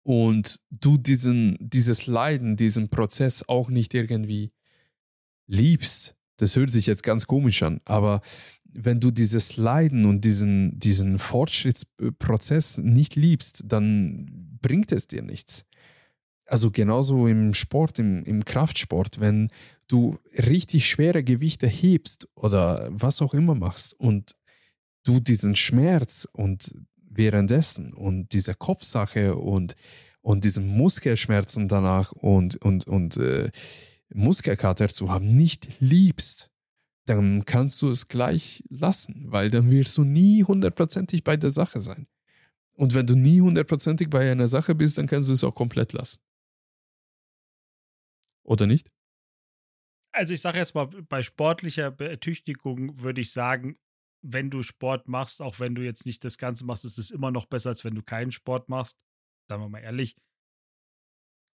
und 0.03 0.59
du 0.71 0.97
diesen, 0.97 1.57
dieses 1.59 2.05
Leiden, 2.07 2.57
diesen 2.57 2.89
Prozess 2.89 3.47
auch 3.47 3.69
nicht 3.69 3.93
irgendwie 3.93 4.51
liebst, 5.47 6.15
das 6.37 6.55
hört 6.55 6.71
sich 6.71 6.85
jetzt 6.85 7.03
ganz 7.03 7.27
komisch 7.27 7.63
an, 7.63 7.81
aber 7.85 8.21
wenn 8.75 8.99
du 8.99 9.09
dieses 9.09 9.57
Leiden 9.57 10.05
und 10.05 10.25
diesen, 10.25 10.77
diesen 10.79 11.17
Fortschrittsprozess 11.17 12.77
nicht 12.77 13.15
liebst, 13.15 13.63
dann 13.65 14.57
bringt 14.61 14.91
es 14.91 15.07
dir 15.07 15.21
nichts. 15.21 15.65
Also 16.45 16.71
genauso 16.71 17.27
im 17.27 17.53
Sport, 17.53 17.99
im, 17.99 18.23
im 18.23 18.43
Kraftsport, 18.45 19.19
wenn 19.19 19.49
du 19.87 20.19
richtig 20.37 20.87
schwere 20.87 21.23
Gewichte 21.23 21.67
hebst 21.67 22.27
oder 22.35 22.87
was 22.91 23.21
auch 23.21 23.33
immer 23.33 23.55
machst 23.55 23.93
und 23.99 24.35
du 25.03 25.19
diesen 25.19 25.55
Schmerz 25.55 26.27
und 26.33 26.75
währenddessen 27.09 27.93
und 27.93 28.33
diese 28.33 28.55
Kopfsache 28.55 29.35
und, 29.35 29.75
und 30.21 30.43
diesen 30.43 30.67
Muskelschmerzen 30.67 31.67
danach 31.67 32.11
und, 32.11 32.57
und, 32.57 32.87
und 32.87 33.17
äh, 33.17 33.49
Muskelkater 34.13 34.89
zu 34.89 35.09
haben, 35.09 35.27
nicht 35.27 35.79
liebst, 35.79 36.51
dann 37.05 37.45
kannst 37.45 37.81
du 37.81 37.89
es 37.89 38.07
gleich 38.07 38.63
lassen, 38.69 39.31
weil 39.31 39.49
dann 39.49 39.69
wirst 39.69 39.97
du 39.97 40.03
nie 40.03 40.43
hundertprozentig 40.43 41.23
bei 41.23 41.37
der 41.37 41.51
Sache 41.51 41.81
sein. 41.81 42.07
Und 42.73 42.93
wenn 42.93 43.07
du 43.07 43.15
nie 43.15 43.41
hundertprozentig 43.41 44.09
bei 44.09 44.31
einer 44.31 44.47
Sache 44.47 44.75
bist, 44.75 44.97
dann 44.97 45.07
kannst 45.07 45.29
du 45.29 45.33
es 45.33 45.43
auch 45.43 45.55
komplett 45.55 45.93
lassen. 45.93 46.19
Oder 48.43 48.67
nicht? 48.67 48.89
Also 50.11 50.33
ich 50.33 50.41
sage 50.41 50.57
jetzt 50.59 50.75
mal, 50.75 50.87
bei 50.87 51.23
sportlicher 51.23 51.99
Ertüchtigung 51.99 53.01
würde 53.01 53.21
ich 53.21 53.31
sagen, 53.31 53.77
wenn 54.21 54.49
du 54.49 54.63
Sport 54.63 55.07
machst, 55.07 55.41
auch 55.41 55.59
wenn 55.59 55.75
du 55.75 55.83
jetzt 55.83 56.05
nicht 56.05 56.23
das 56.23 56.37
Ganze 56.37 56.65
machst, 56.65 56.85
ist 56.85 56.97
es 56.97 57.11
immer 57.11 57.31
noch 57.31 57.45
besser, 57.45 57.69
als 57.69 57.83
wenn 57.83 57.95
du 57.95 58.01
keinen 58.01 58.31
Sport 58.31 58.69
machst. 58.69 58.97
Sagen 59.47 59.61
wir 59.61 59.69
mal 59.69 59.79
ehrlich. 59.79 60.15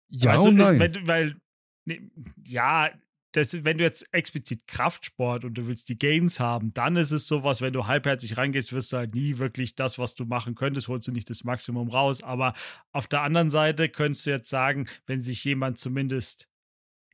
Ja 0.09 0.33
Weißt 0.33 0.45
du, 0.45 0.51
nein. 0.51 0.79
Wenn, 0.79 1.07
weil, 1.07 1.41
ne, 1.85 2.11
ja, 2.45 2.91
das, 3.31 3.63
wenn 3.63 3.77
du 3.77 3.83
jetzt 3.83 4.13
explizit 4.13 4.67
Kraftsport 4.67 5.45
und 5.45 5.53
du 5.53 5.67
willst 5.67 5.89
die 5.89 5.97
Gains 5.97 6.39
haben, 6.39 6.73
dann 6.73 6.95
ist 6.95 7.11
es 7.11 7.27
sowas, 7.27 7.61
wenn 7.61 7.73
du 7.73 7.87
halbherzig 7.87 8.37
reingehst, 8.37 8.73
wirst 8.73 8.91
du 8.91 8.97
halt 8.97 9.15
nie 9.15 9.37
wirklich 9.37 9.75
das, 9.75 9.97
was 9.97 10.15
du 10.15 10.25
machen 10.25 10.55
könntest, 10.55 10.87
holst 10.87 11.07
du 11.07 11.11
nicht 11.11 11.29
das 11.29 11.43
Maximum 11.43 11.89
raus. 11.89 12.23
Aber 12.23 12.53
auf 12.91 13.07
der 13.07 13.21
anderen 13.21 13.49
Seite 13.49 13.89
könntest 13.89 14.25
du 14.25 14.31
jetzt 14.31 14.49
sagen, 14.49 14.87
wenn 15.05 15.21
sich 15.21 15.43
jemand 15.43 15.79
zumindest 15.79 16.50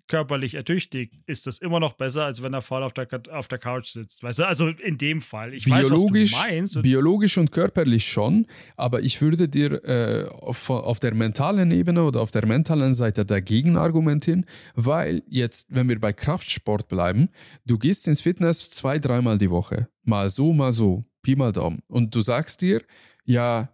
körperlich 0.08 0.56
ertüchtigt, 0.56 1.14
ist 1.26 1.48
das 1.48 1.60
immer 1.60 1.80
noch 1.80 1.94
besser, 1.94 2.26
als 2.26 2.42
wenn 2.44 2.54
er 2.54 2.62
voll 2.62 2.84
auf 2.84 2.94
der, 2.94 3.08
auf 3.32 3.48
der 3.48 3.58
Couch 3.58 3.88
sitzt. 3.88 4.24
Weißt 4.24 4.40
du, 4.40 4.48
also 4.48 4.68
in 4.68 4.98
dem 4.98 5.22
Fall. 5.22 5.54
Ich 5.54 5.66
biologisch, 5.66 6.34
weiß, 6.34 6.40
was 6.40 6.48
du 6.48 6.54
meinst. 6.54 6.76
Und 6.78 6.82
biologisch 6.84 7.38
und 7.38 7.52
körperlich 7.52 8.08
schon, 8.08 8.46
aber 8.76 9.02
ich 9.02 9.22
würde 9.22 9.48
dir 9.48 9.84
äh, 9.84 10.28
auf, 10.30 10.70
auf 10.70 11.00
der 11.00 11.14
mentalen 11.14 11.72
Ebene 11.72 12.04
oder 12.04 12.22
auf 12.22 12.32
der 12.32 12.46
mentalen 12.46 12.94
Seite 12.94 13.26
dagegen 13.26 13.78
argumentieren, 13.78 14.46
weil 14.76 15.24
jetzt, 15.28 15.74
wenn 15.74 15.90
wir 15.90 16.00
bei 16.00 16.14
Kraftsport 16.14 16.88
bleiben, 16.88 17.30
du 17.66 17.78
gehst 17.78 18.08
ins 18.08 18.22
Fitness 18.22 18.70
zwei, 18.70 19.00
dreimal 19.00 19.38
die 19.38 19.52
Woche, 19.52 19.90
mal 20.04 20.30
so, 20.30 20.54
mal 20.54 20.74
so, 20.74 21.06
Pi 21.22 21.36
mal 21.36 21.52
Daumen, 21.52 21.82
und 21.88 22.14
du 22.16 22.22
sagst 22.22 22.62
dir, 22.62 22.82
ja, 23.26 23.70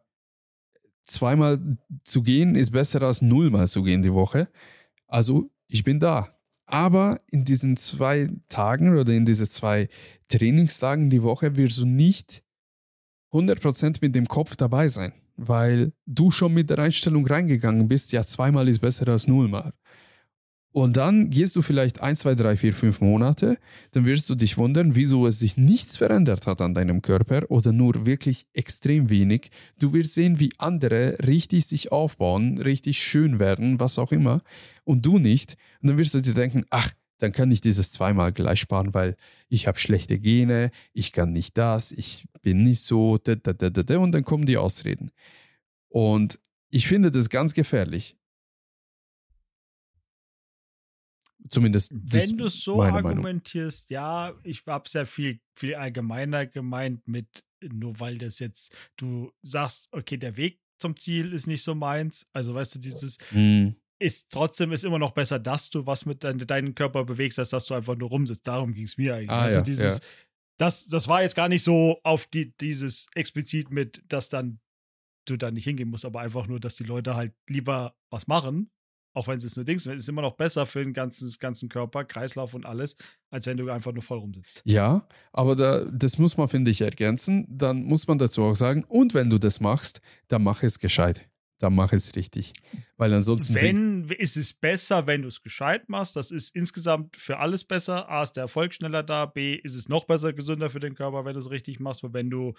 zweimal 1.06 1.78
zu 2.04 2.24
gehen 2.24 2.56
ist 2.56 2.72
besser 2.72 3.02
als 3.02 3.22
nullmal 3.22 3.68
zu 3.68 3.84
gehen 3.84 4.04
die 4.04 4.14
Woche. 4.14 4.48
Also 5.08 5.52
ich 5.68 5.84
bin 5.84 6.00
da. 6.00 6.36
Aber 6.66 7.22
in 7.30 7.44
diesen 7.44 7.78
zwei 7.78 8.30
Tagen 8.48 8.98
oder 8.98 9.14
in 9.14 9.26
diese 9.26 9.50
zwei 9.50 9.90
Trainingstagen 10.30 11.10
die 11.10 11.22
Woche 11.22 11.56
wirst 11.56 11.80
du 11.80 11.86
nicht 11.86 12.44
100% 13.34 13.98
mit 14.02 14.16
dem 14.16 14.26
Kopf 14.28 14.56
dabei 14.56 14.88
sein, 14.88 15.12
weil 15.36 15.92
du 16.06 16.32
schon 16.32 16.54
mit 16.54 16.70
der 16.70 16.80
Einstellung 16.80 17.26
reingegangen 17.26 17.88
bist, 17.88 18.12
ja, 18.12 18.24
zweimal 18.26 18.68
ist 18.68 18.80
besser 18.80 19.08
als 19.08 19.28
nullmal. 19.28 19.74
Und 20.74 20.98
dann 20.98 21.30
gehst 21.30 21.56
du 21.56 21.62
vielleicht 21.62 22.02
ein, 22.02 22.16
zwei, 22.16 22.34
drei, 22.34 22.58
vier, 22.58 22.74
fünf 22.74 23.00
Monate, 23.00 23.60
dann 23.92 24.06
wirst 24.06 24.28
du 24.32 24.34
dich 24.34 24.58
wundern, 24.58 24.96
wieso 24.96 25.28
es 25.28 25.38
sich 25.38 25.56
nichts 25.56 25.98
verändert 25.98 26.48
hat 26.48 26.62
an 26.62 26.74
deinem 26.74 27.04
Körper 27.04 27.44
oder 27.50 27.72
nur 27.72 28.08
wirklich 28.08 28.48
extrem 28.54 29.12
wenig. 29.12 29.52
Du 29.78 29.94
wirst 29.94 30.16
sehen, 30.16 30.40
wie 30.40 30.52
andere 30.58 31.20
richtig 31.28 31.68
sich 31.68 31.92
aufbauen, 31.92 32.58
richtig 32.58 33.04
schön 33.04 33.38
werden, 33.38 33.80
was 33.80 34.00
auch 34.00 34.12
immer, 34.12 34.42
und 34.84 35.06
du 35.06 35.20
nicht. 35.20 35.58
Und 35.82 35.90
dann 35.90 35.98
wirst 36.00 36.16
du 36.16 36.22
dir 36.22 36.34
denken, 36.34 36.66
ach, 36.72 36.90
dann 37.20 37.32
kann 37.32 37.52
ich 37.52 37.62
dieses 37.62 37.92
zweimal 37.92 38.34
gleich 38.34 38.60
sparen, 38.60 38.96
weil 38.96 39.16
ich 39.50 39.68
habe 39.68 39.78
schlechte 39.78 40.18
Gene, 40.18 40.72
ich 40.92 41.12
kann 41.12 41.32
nicht 41.32 41.56
das, 41.56 41.92
ich 41.92 42.26
bin 42.42 42.64
nicht 42.64 42.82
so, 42.82 43.20
da, 43.20 43.36
da, 43.36 43.54
da, 43.54 43.70
da, 43.70 43.98
und 44.00 44.12
dann 44.12 44.24
kommen 44.24 44.48
die 44.48 44.58
Ausreden. 44.58 45.12
Und 45.90 46.40
ich 46.72 46.88
finde 46.88 47.12
das 47.12 47.30
ganz 47.30 47.54
gefährlich. 47.54 48.18
Zumindest 51.50 51.92
wenn 51.94 52.38
du 52.38 52.46
es 52.46 52.62
so 52.62 52.78
meine 52.78 52.94
Meinung. 52.94 53.12
argumentierst, 53.12 53.90
ja, 53.90 54.34
ich 54.44 54.64
habe 54.66 54.88
sehr 54.88 55.06
viel, 55.06 55.40
viel 55.56 55.76
allgemeiner 55.76 56.46
gemeint 56.46 57.08
mit, 57.08 57.44
nur 57.62 58.00
weil 58.00 58.18
das 58.18 58.40
jetzt, 58.40 58.74
du 58.98 59.32
sagst, 59.42 59.90
okay, 59.92 60.18
der 60.18 60.38
Weg 60.38 60.60
zum 60.80 60.96
Ziel 60.98 61.34
ist 61.34 61.48
nicht 61.48 61.64
so 61.64 61.76
meins. 61.76 62.28
Also 62.34 62.54
weißt 62.54 62.76
du, 62.76 62.80
dieses 62.80 63.18
Hm, 63.30 63.76
ist 64.00 64.30
trotzdem 64.32 64.72
ist 64.72 64.84
immer 64.84 65.00
noch 65.00 65.12
besser, 65.12 65.40
dass 65.40 65.70
du 65.70 65.86
was 65.86 66.06
mit 66.06 66.24
dein, 66.24 66.38
deinem 66.40 66.76
Körper 66.76 67.06
bewegst, 67.06 67.40
als 67.40 67.50
dass 67.50 67.66
du 67.66 67.74
einfach 67.74 67.96
nur 67.96 68.10
rumsitzt. 68.10 68.46
Darum 68.46 68.74
ging 68.74 68.84
es 68.84 68.98
mir 68.98 69.16
eigentlich. 69.16 69.30
Ah, 69.30 69.44
also 69.44 69.58
ja, 69.58 69.64
dieses, 69.64 70.00
ja. 70.00 70.06
das, 70.58 70.88
das 70.88 71.08
war 71.08 71.22
jetzt 71.22 71.36
gar 71.36 71.48
nicht 71.48 71.64
so 71.64 72.00
auf 72.04 72.26
die, 72.26 72.56
dieses 72.58 73.08
explizit 73.16 73.72
mit, 73.72 74.04
dass 74.08 74.30
dann 74.30 74.60
du 75.26 75.38
da 75.38 75.52
nicht 75.52 75.64
hingehen 75.64 75.90
musst, 75.90 76.04
aber 76.04 76.20
einfach 76.20 76.48
nur, 76.48 76.60
dass 76.60 76.76
die 76.76 76.84
Leute 76.84 77.16
halt 77.16 77.34
lieber 77.48 77.96
was 78.10 78.28
machen, 78.28 78.70
auch 79.14 79.28
wenn 79.28 79.38
es 79.38 79.44
jetzt 79.44 79.56
nur 79.56 79.66
Dings 79.66 79.86
ist, 79.86 79.94
ist 79.94 80.10
immer 80.10 80.22
noch 80.22 80.36
besser 80.36 80.66
für 80.66 80.84
den 80.84 80.94
ganzen, 80.94 81.32
ganzen 81.40 81.70
Körper, 81.70 82.04
Kreislauf 82.04 82.54
und 82.54 82.66
alles, 82.66 82.96
als 83.30 83.46
wenn 83.46 83.58
du 83.58 83.70
einfach 83.70 83.94
nur 83.94 84.04
voll 84.04 84.20
rumsitzt. 84.20 84.62
Ja, 84.66 85.08
aber 85.32 85.56
da, 85.56 85.86
das 85.86 86.18
muss 86.18 86.38
man, 86.38 86.48
finde 86.48 86.72
ich, 86.72 86.82
ergänzen. 86.82 87.46
Dann 87.50 87.84
muss 87.84 88.08
man 88.08 88.18
dazu 88.18 88.44
auch 88.44 88.56
sagen, 88.56 88.84
und 88.88 89.14
wenn 89.14 89.30
du 89.30 89.38
das 89.38 89.60
machst, 89.60 90.02
dann 90.28 90.44
mach 90.44 90.64
es 90.64 90.80
gescheit. 90.80 91.30
Dann 91.60 91.76
mach 91.76 91.94
es 91.94 92.18
richtig. 92.18 92.52
Weil 92.98 93.14
ansonsten. 93.14 93.56
Wenn, 93.56 94.10
ist 94.10 94.36
es 94.36 94.52
besser, 94.52 95.08
wenn 95.08 95.22
du 95.22 95.30
es 95.30 95.42
gescheit 95.42 95.88
machst. 95.88 96.16
Das 96.18 96.30
ist 96.30 96.54
insgesamt 96.54 97.16
für 97.16 97.38
alles 97.38 97.64
besser. 97.64 98.10
A, 98.10 98.24
ist 98.24 98.34
der 98.34 98.44
Erfolg 98.44 98.74
schneller 98.74 99.02
da. 99.02 99.28
B, 99.28 99.54
ist 99.54 99.76
es 99.76 99.88
noch 99.88 100.04
besser, 100.04 100.34
gesünder 100.34 100.70
für 100.70 100.82
den 100.82 100.94
Körper, 100.94 101.24
wenn 101.24 101.36
du 101.36 101.40
es 101.40 101.50
richtig 101.50 101.80
machst. 101.80 102.04
Weil 102.04 102.14
wenn 102.14 102.30
du 102.30 102.54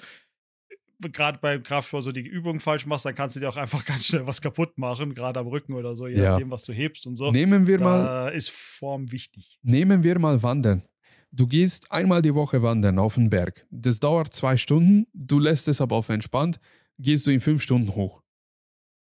gerade 1.10 1.38
beim 1.40 1.62
Kraftsport 1.62 2.02
so 2.04 2.12
die 2.12 2.20
Übung 2.26 2.60
falsch 2.60 2.86
machst, 2.86 3.04
dann 3.04 3.14
kannst 3.14 3.36
du 3.36 3.40
dir 3.40 3.48
auch 3.48 3.56
einfach 3.56 3.84
ganz 3.86 4.06
schnell 4.06 4.26
was 4.26 4.40
kaputt 4.40 4.76
machen, 4.78 5.14
gerade 5.14 5.40
am 5.40 5.46
Rücken 5.46 5.74
oder 5.74 5.94
so, 5.96 6.06
je 6.06 6.16
Ja. 6.16 6.32
nachdem, 6.32 6.50
was 6.50 6.64
du 6.64 6.72
hebst 6.72 7.06
und 7.06 7.16
so. 7.16 7.30
nehmen 7.32 7.66
wir 7.66 7.80
mal. 7.80 8.04
Da 8.04 8.28
ist 8.28 8.50
Form 8.50 9.10
wichtig. 9.12 9.58
Nehmen 9.62 10.02
wir 10.02 10.18
mal 10.18 10.42
Wandern. 10.42 10.82
Du 11.32 11.46
gehst 11.48 11.90
einmal 11.90 12.22
die 12.22 12.34
Woche 12.34 12.62
wandern 12.62 12.98
auf 13.00 13.14
den 13.16 13.28
Berg. 13.28 13.66
Das 13.70 13.98
dauert 13.98 14.32
zwei 14.32 14.56
Stunden, 14.56 15.06
du 15.12 15.40
lässt 15.40 15.66
es 15.66 15.80
aber 15.80 15.96
auf 15.96 16.08
entspannt, 16.08 16.60
gehst 16.98 17.26
du 17.26 17.32
in 17.32 17.40
fünf 17.40 17.60
Stunden 17.62 17.94
hoch. 17.96 18.22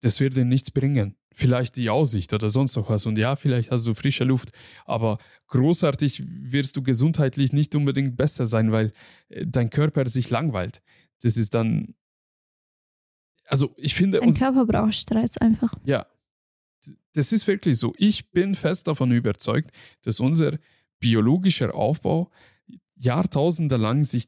Das 0.01 0.19
wird 0.19 0.35
dir 0.35 0.45
nichts 0.45 0.69
bringen. 0.71 1.15
Vielleicht 1.33 1.77
die 1.77 1.89
Aussicht 1.89 2.33
oder 2.33 2.49
sonst 2.49 2.75
noch 2.75 2.89
was. 2.89 3.05
Und 3.05 3.17
ja, 3.17 3.35
vielleicht 3.37 3.71
hast 3.71 3.87
du 3.87 3.93
frische 3.93 4.23
Luft, 4.25 4.51
aber 4.85 5.17
großartig 5.47 6.23
wirst 6.27 6.75
du 6.75 6.83
gesundheitlich 6.83 7.53
nicht 7.53 7.73
unbedingt 7.73 8.17
besser 8.17 8.45
sein, 8.47 8.71
weil 8.71 8.91
äh, 9.29 9.45
dein 9.47 9.69
Körper 9.69 10.07
sich 10.07 10.29
langweilt. 10.29 10.81
Das 11.21 11.37
ist 11.37 11.53
dann. 11.53 11.95
Also, 13.45 13.73
ich 13.77 13.95
finde 13.95 14.21
uns. 14.21 14.39
Körper 14.39 14.65
braucht 14.65 14.93
Stress 14.93 15.37
einfach. 15.37 15.73
Ja, 15.85 16.05
das 17.13 17.31
ist 17.31 17.47
wirklich 17.47 17.77
so. 17.77 17.93
Ich 17.97 18.31
bin 18.31 18.55
fest 18.55 18.87
davon 18.87 19.11
überzeugt, 19.11 19.71
dass 20.03 20.19
unser 20.19 20.57
biologischer 20.99 21.75
Aufbau 21.75 22.29
Jahrtausende 22.95 23.77
lang 23.77 24.03
sich 24.03 24.27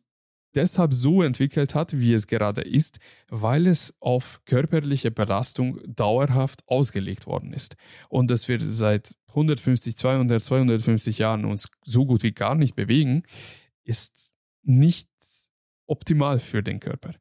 deshalb 0.56 0.94
so 0.94 1.22
entwickelt 1.24 1.76
hat, 1.76 2.00
wie 2.00 2.14
es 2.14 2.28
gerade 2.28 2.62
ist, 2.62 3.00
weil 3.30 3.68
es 3.68 3.94
auf 4.00 4.42
körperliche 4.46 5.12
Belastung 5.12 5.80
dauerhaft 5.88 6.62
ausgelegt 6.68 7.26
worden 7.26 7.54
ist. 7.54 7.76
Und 8.10 8.30
dass 8.30 8.48
wir 8.48 8.60
seit 8.60 9.16
150, 9.30 9.96
200, 9.98 10.44
250 10.44 11.18
Jahren 11.18 11.46
uns 11.46 11.70
so 11.84 12.06
gut 12.06 12.24
wie 12.24 12.32
gar 12.32 12.56
nicht 12.56 12.76
bewegen, 12.76 13.24
ist 13.84 14.36
nicht 14.64 15.10
optimal 15.88 16.40
für 16.40 16.64
den 16.64 16.80
Körper. 16.80 17.16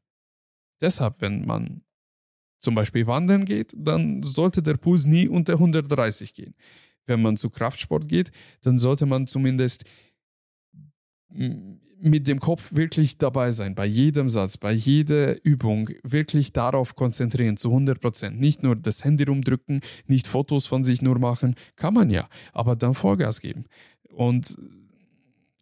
Deshalb, 0.81 1.21
wenn 1.21 1.45
man 1.45 1.81
zum 2.59 2.75
Beispiel 2.75 3.07
wandern 3.07 3.45
geht, 3.45 3.73
dann 3.75 4.23
sollte 4.23 4.63
der 4.63 4.77
Puls 4.77 5.05
nie 5.05 5.27
unter 5.27 5.53
130 5.53 6.33
gehen. 6.33 6.55
wenn 7.05 7.21
man 7.21 7.35
zu 7.35 7.49
Kraftsport 7.49 8.07
geht, 8.07 8.31
dann 8.61 8.77
sollte 8.77 9.05
man 9.05 9.27
zumindest 9.27 9.83
mit 11.29 12.27
dem 12.27 12.39
Kopf 12.39 12.73
wirklich 12.73 13.17
dabei 13.17 13.51
sein, 13.51 13.75
bei 13.75 13.85
jedem 13.85 14.29
Satz, 14.29 14.57
bei 14.57 14.71
jeder 14.71 15.43
Übung, 15.43 15.89
wirklich 16.03 16.51
darauf 16.53 16.95
konzentrieren, 16.95 17.57
zu 17.57 17.69
100 17.69 17.99
Prozent. 17.99 18.39
Nicht 18.39 18.61
nur 18.61 18.75
das 18.75 19.03
Handy 19.03 19.23
rumdrücken, 19.23 19.81
nicht 20.05 20.27
Fotos 20.27 20.67
von 20.67 20.83
sich 20.83 21.01
nur 21.01 21.17
machen, 21.17 21.55
kann 21.75 21.93
man 21.93 22.09
ja, 22.09 22.27
aber 22.51 22.75
dann 22.75 22.93
Vollgas 22.93 23.41
geben. 23.41 23.65
Und 24.11 24.55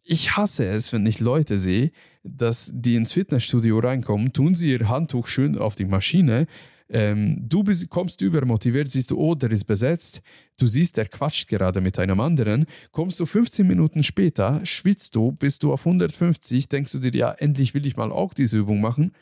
ich 0.04 0.36
hasse 0.36 0.66
es, 0.66 0.92
wenn 0.92 1.06
ich 1.06 1.20
Leute 1.20 1.58
sehe, 1.58 1.90
dass 2.22 2.70
die 2.74 2.94
ins 2.94 3.12
Fitnessstudio 3.12 3.78
reinkommen, 3.78 4.32
tun 4.32 4.54
sie 4.54 4.72
ihr 4.72 4.88
Handtuch 4.88 5.26
schön 5.26 5.58
auf 5.58 5.74
die 5.74 5.84
Maschine. 5.84 6.46
Ähm, 6.88 7.48
du 7.48 7.64
bist, 7.64 7.88
kommst 7.88 8.20
übermotiviert, 8.20 8.90
siehst 8.90 9.10
du, 9.10 9.18
oh, 9.18 9.34
der 9.34 9.50
ist 9.50 9.64
besetzt. 9.64 10.20
Du 10.58 10.66
siehst, 10.66 10.98
der 10.98 11.06
quatscht 11.06 11.48
gerade 11.48 11.80
mit 11.80 11.98
einem 11.98 12.20
anderen. 12.20 12.66
Kommst 12.90 13.18
du 13.18 13.26
15 13.26 13.66
Minuten 13.66 14.02
später, 14.02 14.60
schwitzt 14.64 15.16
du, 15.16 15.32
bist 15.32 15.62
du 15.62 15.72
auf 15.72 15.86
150, 15.86 16.68
denkst 16.68 16.92
du 16.92 16.98
dir, 16.98 17.12
ja, 17.14 17.32
endlich 17.32 17.72
will 17.72 17.86
ich 17.86 17.96
mal 17.96 18.12
auch 18.12 18.34
diese 18.34 18.58
Übung 18.58 18.80
machen. 18.80 19.12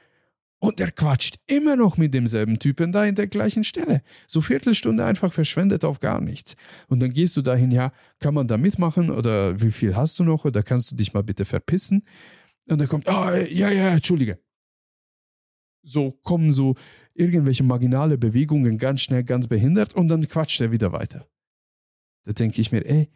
Und 0.62 0.78
der 0.78 0.90
quatscht 0.90 1.36
immer 1.46 1.74
noch 1.74 1.96
mit 1.96 2.12
demselben 2.12 2.58
Typen 2.58 2.92
da 2.92 3.04
in 3.06 3.14
der 3.14 3.28
gleichen 3.28 3.64
Stelle. 3.64 4.02
So 4.26 4.42
Viertelstunde 4.42 5.04
einfach 5.06 5.32
verschwendet 5.32 5.84
auf 5.84 6.00
gar 6.00 6.20
nichts. 6.20 6.54
Und 6.88 7.00
dann 7.00 7.14
gehst 7.14 7.36
du 7.36 7.40
dahin, 7.40 7.70
ja, 7.70 7.92
kann 8.18 8.34
man 8.34 8.46
da 8.46 8.58
mitmachen 8.58 9.10
oder 9.10 9.58
wie 9.62 9.72
viel 9.72 9.96
hast 9.96 10.18
du 10.18 10.24
noch 10.24 10.44
oder 10.44 10.62
kannst 10.62 10.90
du 10.90 10.96
dich 10.96 11.14
mal 11.14 11.22
bitte 11.22 11.46
verpissen? 11.46 12.02
Und 12.70 12.80
dann 12.80 12.88
kommt, 12.88 13.08
ah, 13.08 13.36
ja, 13.36 13.70
ja, 13.70 13.88
entschuldige. 13.90 14.38
So 15.82 16.12
kommen 16.22 16.50
so 16.50 16.76
irgendwelche 17.14 17.64
marginale 17.64 18.18
Bewegungen 18.18 18.78
ganz 18.78 19.00
schnell, 19.02 19.24
ganz 19.24 19.48
behindert 19.48 19.94
und 19.94 20.08
dann 20.08 20.28
quatscht 20.28 20.60
er 20.60 20.70
wieder 20.70 20.92
weiter. 20.92 21.26
Da 22.24 22.32
denke 22.32 22.60
ich 22.60 22.70
mir, 22.70 22.84
ey, 22.86 23.08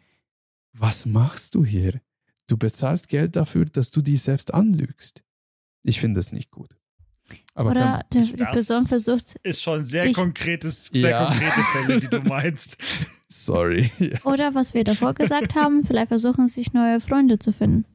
was 0.73 1.05
machst 1.05 1.55
du 1.55 1.63
hier? 1.63 2.01
Du 2.47 2.57
bezahlst 2.57 3.07
Geld 3.07 3.35
dafür, 3.35 3.65
dass 3.65 3.91
du 3.91 4.01
dich 4.01 4.21
selbst 4.21 4.53
anlügst. 4.53 5.23
Ich 5.83 5.99
finde 5.99 6.19
das 6.19 6.31
nicht 6.31 6.51
gut. 6.51 6.75
Aber 7.53 7.71
Oder 7.71 7.79
ganz, 7.79 7.99
der, 8.13 8.21
die 8.23 8.35
das- 8.35 8.51
Person 8.51 8.85
versucht, 8.85 9.35
Ist 9.43 9.61
schon 9.61 9.83
sehr 9.83 10.05
Sich- 10.05 10.15
konkretes, 10.15 10.85
sehr 10.87 11.09
Ja. 11.11 11.25
konkrete 11.25 11.61
Fälle, 11.71 11.99
die 12.01 12.07
du 12.07 12.21
meinst. 12.29 12.77
sorry. 13.29 13.89
Ja. 13.99 14.19
oder 14.25 14.53
was 14.53 14.73
wir 14.73 14.83
davor 14.83 15.13
gesagt 15.13 15.55
haben, 15.55 15.83
vielleicht 15.83 16.09
versuchen 16.09 16.47
sich 16.47 16.73
neue 16.73 16.99
Freunde 16.99 17.39
zu 17.39 17.51
finden. 17.51 17.85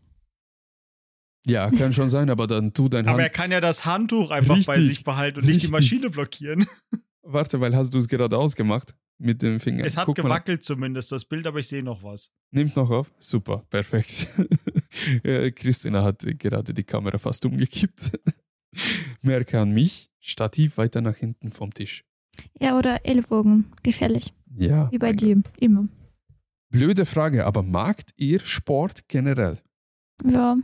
Ja, 1.47 1.71
kann 1.71 1.93
schon 1.93 2.09
sein, 2.09 2.31
aber 2.31 2.47
dann 2.47 2.73
tu 2.73 2.89
dein 2.89 3.09
Aber 3.09 3.23
er 3.23 3.31
kann 3.31 3.51
ja 3.51 3.61
das 3.61 3.85
Handtuch 3.85 4.31
einfach 4.31 4.63
bei 4.67 4.75
Richtig. 4.75 4.87
sich 4.87 5.05
behalten 5.05 5.41
und 5.41 5.47
nicht 5.47 5.63
die. 5.63 5.69
Maschine 5.69 6.11
blockieren. 6.11 6.67
Warte, 7.23 7.61
weil 7.61 7.75
hast 7.77 7.95
du 7.95 7.99
es 7.99 8.09
gerade 8.09 8.37
ausgemacht 8.37 8.95
mit 9.19 9.43
dem 9.43 9.61
Finger? 9.61 9.85
Es 9.85 9.97
hat 9.97 10.07
Guck 10.07 10.19
mal. 10.19 10.25
gewackelt 10.25 10.65
zumindest, 10.65 11.13
das 11.13 11.25
Bild, 11.25 11.47
aber 11.47 11.59
ich 11.59 11.69
sehe 11.69 11.83
noch 11.83 12.03
was. 12.03 12.31
Nimmt 12.51 12.77
noch 12.77 12.91
auf? 12.91 13.11
Super, 13.19 13.65
perfekt. 13.71 14.27
Äh, 15.23 15.53
Christina 15.53 16.03
hat 16.03 16.19
gerade 16.39 16.75
die 16.75 16.83
Kamera 16.83 17.17
fast 17.17 17.45
umgekippt. 17.47 18.19
Merke 19.23 19.61
an 19.61 19.71
mich, 19.71 20.11
Stativ 20.19 20.77
weiter 20.79 21.01
nach 21.01 21.17
hinten 21.17 21.53
vom 21.53 21.73
Tisch. 21.73 22.05
Ja, 22.59 22.77
oder 22.77 23.07
Ellbogen, 23.07 23.67
gefährlich. 23.85 24.35
Ja. 24.57 24.91
Wie 24.91 24.99
bei 24.99 25.13
dir, 25.13 25.41
immer. 25.59 25.87
Blöde 26.71 27.07
Frage, 27.07 27.47
aber 27.47 27.63
magt 27.63 28.13
ihr 28.17 28.41
Sport 28.41 29.07
generell? 29.09 29.59
Ja, 30.25 30.57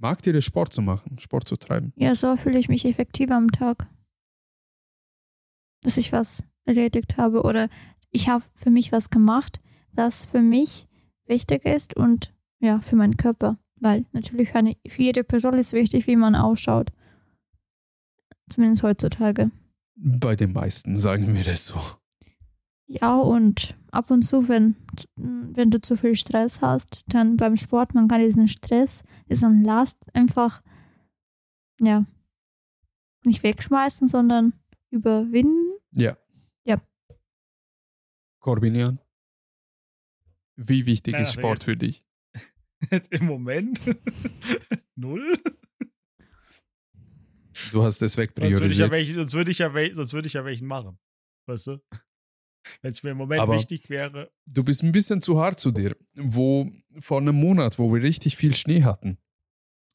Magt 0.00 0.26
ihr 0.26 0.34
es, 0.34 0.46
Sport 0.46 0.72
zu 0.72 0.80
machen, 0.80 1.18
Sport 1.18 1.46
zu 1.46 1.56
treiben? 1.56 1.92
ja, 1.94 2.14
so 2.14 2.36
fühle 2.36 2.58
ich 2.58 2.68
mich 2.68 2.86
effektiver 2.86 3.36
am 3.36 3.52
Tag. 3.52 3.86
Dass 5.82 5.98
ich 5.98 6.10
was 6.10 6.44
erledigt 6.64 7.18
habe 7.18 7.42
oder 7.42 7.68
ich 8.10 8.28
habe 8.28 8.44
für 8.54 8.70
mich 8.70 8.92
was 8.92 9.10
gemacht, 9.10 9.60
was 9.92 10.24
für 10.24 10.40
mich 10.40 10.88
wichtig 11.26 11.64
ist 11.64 11.94
und 11.96 12.34
ja, 12.60 12.80
für 12.80 12.96
meinen 12.96 13.16
Körper. 13.16 13.58
Weil 13.76 14.06
natürlich 14.12 14.50
für, 14.50 14.58
eine, 14.58 14.76
für 14.88 15.02
jede 15.02 15.22
Person 15.22 15.54
ist 15.54 15.72
wichtig, 15.72 16.06
wie 16.06 16.16
man 16.16 16.34
ausschaut. 16.34 16.92
Zumindest 18.50 18.82
heutzutage. 18.82 19.50
Bei 19.96 20.34
den 20.34 20.52
meisten 20.52 20.96
sagen 20.96 21.34
wir 21.34 21.44
das 21.44 21.66
so. 21.66 21.80
Ja, 22.92 23.16
und 23.18 23.76
ab 23.92 24.10
und 24.10 24.22
zu, 24.22 24.48
wenn, 24.48 24.74
wenn 25.14 25.70
du 25.70 25.80
zu 25.80 25.96
viel 25.96 26.16
Stress 26.16 26.60
hast, 26.60 27.04
dann 27.06 27.36
beim 27.36 27.56
Sport, 27.56 27.94
man 27.94 28.08
kann 28.08 28.20
diesen 28.20 28.48
Stress, 28.48 29.04
diesen 29.28 29.62
Last 29.62 29.96
einfach, 30.12 30.60
ja, 31.80 32.04
nicht 33.24 33.44
wegschmeißen, 33.44 34.08
sondern 34.08 34.54
überwinden. 34.90 35.72
Ja. 35.92 36.16
Ja. 36.64 36.80
Corbinian, 38.40 38.98
wie 40.56 40.84
wichtig 40.84 41.12
Na, 41.12 41.20
ist 41.20 41.34
Sport 41.34 41.62
für 41.62 41.76
dich? 41.76 42.02
Jetzt 42.90 43.12
Im 43.12 43.26
Moment 43.26 43.80
null. 44.96 45.38
Du 47.70 47.84
hast 47.84 48.02
es 48.02 48.14
Sonst 48.14 48.34
würde 48.34 48.46
ich, 48.66 48.78
ja 48.78 48.86
wegpriorisiert. 48.90 48.92
welchen, 48.92 49.14
sonst 49.16 49.34
würde 49.34 49.50
ich, 49.52 49.58
ja 49.58 49.68
wel- 49.74 49.94
sonst 49.94 50.12
würde 50.12 50.26
ich 50.26 50.32
ja 50.32 50.44
welchen 50.44 50.66
machen. 50.66 50.98
Weißt 51.46 51.68
du? 51.68 51.78
Wenn 52.82 52.90
es 52.90 53.02
mir 53.02 53.10
im 53.10 53.16
Moment 53.16 53.40
Aber- 53.40 53.54
wichtig 53.54 53.88
wäre. 53.90 54.30
Du 54.46 54.62
bist 54.64 54.82
ein 54.82 54.92
bisschen 54.92 55.22
zu 55.22 55.40
hart 55.40 55.58
zu 55.60 55.70
dir. 55.70 55.96
Wo 56.14 56.68
vor 57.00 57.18
einem 57.20 57.36
Monat, 57.36 57.78
wo 57.78 57.92
wir 57.92 58.02
richtig 58.02 58.36
viel 58.36 58.54
Schnee 58.54 58.82
hatten, 58.84 59.18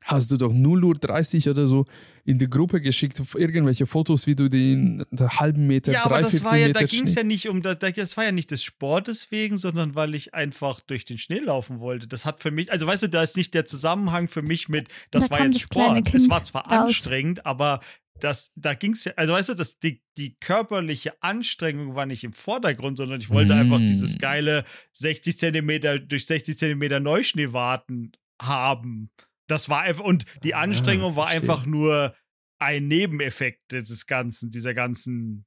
hast 0.05 0.31
du 0.31 0.37
doch 0.37 0.53
0.30 0.53 1.47
Uhr 1.47 1.51
oder 1.51 1.67
so 1.67 1.85
in 2.23 2.39
die 2.39 2.49
Gruppe 2.49 2.79
geschickt, 2.81 3.21
irgendwelche 3.35 3.85
Fotos, 3.85 4.25
wie 4.25 4.35
du 4.35 4.47
den 4.49 5.03
halben 5.19 5.67
Meter, 5.67 5.91
Ja, 5.91 6.05
aber 6.05 6.21
das 6.21 6.43
war 6.43 6.57
ja, 6.57 6.67
Meter 6.67 6.79
da 6.79 6.85
ging 6.85 7.03
es 7.03 7.15
ja 7.15 7.23
nicht 7.23 7.49
um 7.49 7.61
das, 7.61 7.77
das 7.79 8.17
war 8.17 8.23
ja 8.23 8.31
nicht 8.31 8.49
des 8.51 8.63
Sportes 8.63 9.29
wegen, 9.31 9.57
sondern 9.57 9.93
weil 9.95 10.15
ich 10.15 10.33
einfach 10.33 10.79
durch 10.81 11.05
den 11.05 11.17
Schnee 11.17 11.39
laufen 11.39 11.79
wollte. 11.79 12.07
Das 12.07 12.25
hat 12.25 12.39
für 12.39 12.51
mich, 12.51 12.71
also 12.71 12.87
weißt 12.87 13.03
du, 13.03 13.09
da 13.09 13.21
ist 13.21 13.35
nicht 13.37 13.53
der 13.53 13.65
Zusammenhang 13.65 14.27
für 14.27 14.41
mich 14.41 14.69
mit, 14.69 14.87
das 15.11 15.25
Da 15.25 15.31
war 15.31 15.43
jetzt 15.45 15.55
das 15.55 15.61
Sport. 15.63 16.13
Es 16.13 16.29
war 16.29 16.43
zwar 16.43 16.63
raus. 16.65 16.87
anstrengend, 16.87 17.45
aber 17.45 17.79
das, 18.19 18.51
da 18.55 18.73
ging 18.75 18.93
es 18.93 19.03
ja, 19.03 19.11
also 19.17 19.33
weißt 19.33 19.49
du, 19.49 19.53
das, 19.55 19.77
die, 19.79 20.01
die 20.17 20.35
körperliche 20.39 21.21
Anstrengung 21.21 21.95
war 21.95 22.05
nicht 22.05 22.23
im 22.23 22.33
Vordergrund, 22.33 22.97
sondern 22.97 23.19
ich 23.19 23.29
wollte 23.29 23.53
Mm. 23.53 23.59
einfach 23.59 23.79
dieses 23.79 24.17
geile 24.17 24.63
60 24.93 25.37
Zentimeter 25.37 25.99
durch 25.99 26.25
60 26.25 26.57
Zentimeter 26.57 26.99
Neuschnee 26.99 27.51
warten 27.53 28.13
haben. 28.41 29.09
Das 29.47 29.69
war 29.69 29.81
einfach, 29.81 30.03
und 30.03 30.25
die 30.43 30.55
Ah, 30.55 30.61
Anstrengung 30.61 31.15
war 31.15 31.27
verstehe. 31.27 31.49
einfach 31.49 31.65
nur 31.65 32.15
ein 32.59 32.87
Nebeneffekt 32.87 33.71
des 33.71 34.05
Ganzen, 34.07 34.49
dieser 34.49 34.73
ganzen 34.73 35.45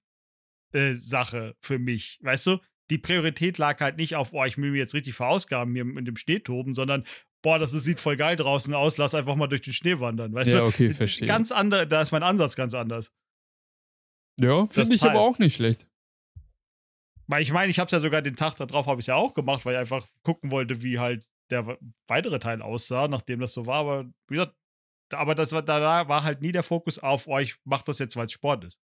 äh, 0.73 0.93
Sache 0.95 1.57
für 1.61 1.79
mich. 1.79 2.19
Weißt 2.23 2.47
du? 2.47 2.59
Die 2.91 2.99
Priorität 2.99 3.59
lag 3.59 3.81
halt 3.81 3.97
nicht 3.97 4.15
auf, 4.15 4.33
oh, 4.33 4.45
ich 4.45 4.57
will 4.59 4.71
mir 4.71 4.79
jetzt 4.79 4.95
richtig 4.95 5.15
verausgaben 5.15 5.75
hier 5.75 5.83
in 5.85 6.05
dem 6.05 6.17
Schnee 6.17 6.39
toben, 6.41 6.75
sondern 6.75 7.05
boah, 7.43 7.59
das 7.59 7.73
ist- 7.75 7.85
sieht 7.85 8.01
voll 8.01 8.17
geil 8.17 8.37
draußen 8.37 8.73
aus, 8.75 8.97
lass 8.99 9.15
einfach 9.15 9.37
mal 9.37 9.47
durch 9.47 9.63
den 9.63 9.73
Schnee 9.73 9.99
wandern. 10.01 10.33
Weißt 10.35 10.53
Ja, 10.55 10.61
du? 10.61 10.67
okay, 10.67 10.93
verstehe. 10.95 11.27
Ganz 11.29 11.53
andere, 11.53 11.87
da 11.87 12.01
ist 12.03 12.13
mein 12.13 12.23
Ansatz 12.23 12.57
ganz 12.57 12.75
anders. 12.75 13.13
Ja, 14.39 14.67
finde 14.69 14.95
ich 14.95 15.03
aber 15.03 15.13
Deshalb. 15.13 15.17
auch 15.17 15.39
nicht 15.39 15.55
schlecht. 15.57 15.87
Weil 17.27 17.43
ich 17.43 17.53
meine, 17.53 17.71
ich 17.71 17.79
habe 17.79 17.87
es 17.87 17.93
ja 17.93 18.01
sogar 18.01 18.23
den 18.23 18.37
Tag 18.37 18.55
darauf, 18.57 18.87
habe 18.87 19.01
ich 19.01 19.05
es 19.05 19.09
ja 19.09 19.17
auch 19.17 19.35
gemacht, 19.35 19.65
weil 19.67 19.75
ich 19.75 19.79
einfach 19.81 20.07
gucken 20.23 20.51
wollte, 20.51 20.83
wie 20.83 20.99
halt 20.99 21.27
der 21.51 21.67
we- 21.67 21.79
weitere 22.07 22.39
Teil 22.39 22.63
aussah, 22.63 23.09
nachdem 23.09 23.41
das 23.41 23.53
so 23.53 23.67
war. 23.67 23.77
Aber 23.81 24.05
wie 24.29 24.37
gesagt, 24.37 24.55
da- 25.11 25.19
aber 25.19 25.35
das 25.35 25.53
war, 25.53 25.63
da 25.63 26.09
war 26.09 26.23
halt 26.25 26.41
nie 26.43 26.53
der 26.53 26.63
Fokus 26.63 26.99
auf, 26.99 27.27
oh, 27.29 27.39
ich 27.39 27.57
mach 27.65 27.83
das 27.83 27.99
jetzt, 27.99 28.17
weil 28.17 28.27
es 28.27 28.33
Sport 28.33 28.65
ist. 28.65 28.81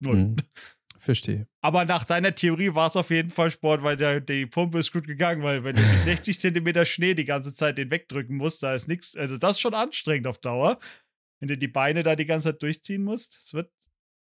Null. 0.00 0.16
Mhm. 0.16 0.36
Verstehe. 0.98 1.46
Aber 1.62 1.84
nach 1.84 2.04
deiner 2.04 2.34
Theorie 2.34 2.74
war 2.74 2.86
es 2.86 2.96
auf 2.96 3.10
jeden 3.10 3.28
Fall 3.30 3.50
Sport, 3.50 3.82
weil 3.82 3.98
der, 3.98 4.20
die 4.22 4.46
Pumpe 4.46 4.78
ist 4.78 4.92
gut 4.92 5.06
gegangen, 5.06 5.42
weil 5.42 5.62
wenn 5.62 5.76
du 5.76 5.82
durch 5.82 6.00
60 6.02 6.40
Zentimeter 6.40 6.86
Schnee 6.86 7.12
die 7.14 7.26
ganze 7.26 7.52
Zeit 7.52 7.76
den 7.76 7.90
wegdrücken 7.90 8.36
musst, 8.38 8.62
da 8.62 8.72
ist 8.74 8.88
nichts, 8.88 9.14
also 9.14 9.36
das 9.36 9.52
ist 9.56 9.60
schon 9.60 9.74
anstrengend 9.74 10.26
auf 10.26 10.38
Dauer. 10.38 10.78
Wenn 11.38 11.48
du 11.48 11.58
die 11.58 11.68
Beine 11.68 12.02
da 12.02 12.16
die 12.16 12.24
ganze 12.24 12.48
Zeit 12.52 12.62
durchziehen 12.62 13.04
musst, 13.04 13.38
es 13.44 13.52
wird 13.52 13.70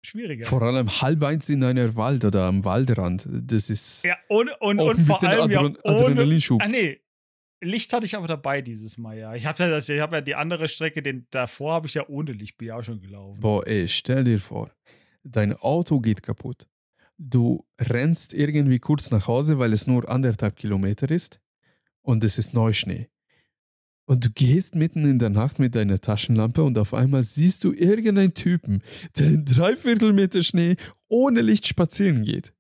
schwieriger. 0.04 0.48
Vor 0.48 0.64
allem 0.64 0.90
halb 0.90 1.22
eins 1.24 1.48
in 1.50 1.64
einer 1.64 1.96
Wald 1.96 2.26
oder 2.26 2.46
am 2.46 2.66
Waldrand. 2.66 3.28
Das 3.30 3.70
ist 3.70 4.04
ja, 4.04 4.18
und, 4.28 4.50
und, 4.60 4.80
auch 4.80 4.88
und 4.88 5.00
ein 5.00 5.06
vor 5.06 5.24
allem 5.24 5.52
ja 5.52 5.60
Adren 5.60 5.78
ohne, 5.84 5.96
Adrenalinschub. 5.96 6.60
Ah, 6.60 6.68
nee. 6.68 7.03
Licht 7.64 7.94
hatte 7.94 8.06
ich 8.06 8.16
aber 8.16 8.28
dabei 8.28 8.62
dieses 8.62 8.98
Mal, 8.98 9.18
ja. 9.18 9.34
Ich 9.34 9.46
habe 9.46 9.64
ja, 9.64 9.78
ich 9.78 9.90
hab 10.02 10.14
ja 10.14 10.22
die 10.22 10.36
andere 10.36 10.68
Strecke, 10.68 11.02
den 11.02 11.28
davor 11.32 11.74
habe 11.74 11.88
ich 11.88 11.94
ja 11.94 12.08
ohne 12.08 12.32
Licht, 12.32 12.58
bin 12.58 12.70
ja 12.70 12.76
auch 12.76 12.84
schon 12.84 13.02
gelaufen. 13.02 13.40
Boah, 13.40 13.66
ey, 13.68 13.88
stell 13.88 14.24
dir 14.24 14.40
vor, 14.40 14.72
dein 15.24 15.54
Auto 15.54 16.00
geht 16.00 16.24
kaputt. 16.24 16.68
Du 17.18 17.66
rennst 17.80 18.34
irgendwie 18.34 18.80
kurz 18.80 19.12
nach 19.12 19.28
Hause, 19.28 19.60
weil 19.60 19.74
es 19.74 19.88
nur 19.88 20.10
anderthalb 20.10 20.56
Kilometer 20.56 21.10
ist 21.10 21.40
und 22.02 22.24
es 22.24 22.38
ist 22.38 22.54
Neuschnee. 22.54 23.08
Und 24.06 24.26
du 24.26 24.30
gehst 24.32 24.76
mitten 24.76 25.06
in 25.06 25.18
der 25.18 25.30
Nacht 25.30 25.60
mit 25.60 25.76
deiner 25.76 26.02
Taschenlampe 26.02 26.64
und 26.64 26.78
auf 26.78 26.94
einmal 26.94 27.24
siehst 27.24 27.64
du 27.64 27.72
irgendeinen 27.72 28.34
Typen, 28.34 28.82
der 29.18 29.28
in 29.28 29.46
dreiviertel 29.46 30.12
Meter 30.12 30.44
Schnee 30.44 30.76
ohne 31.08 31.42
Licht 31.42 31.68
spazieren 31.68 32.24
geht. 32.24 32.54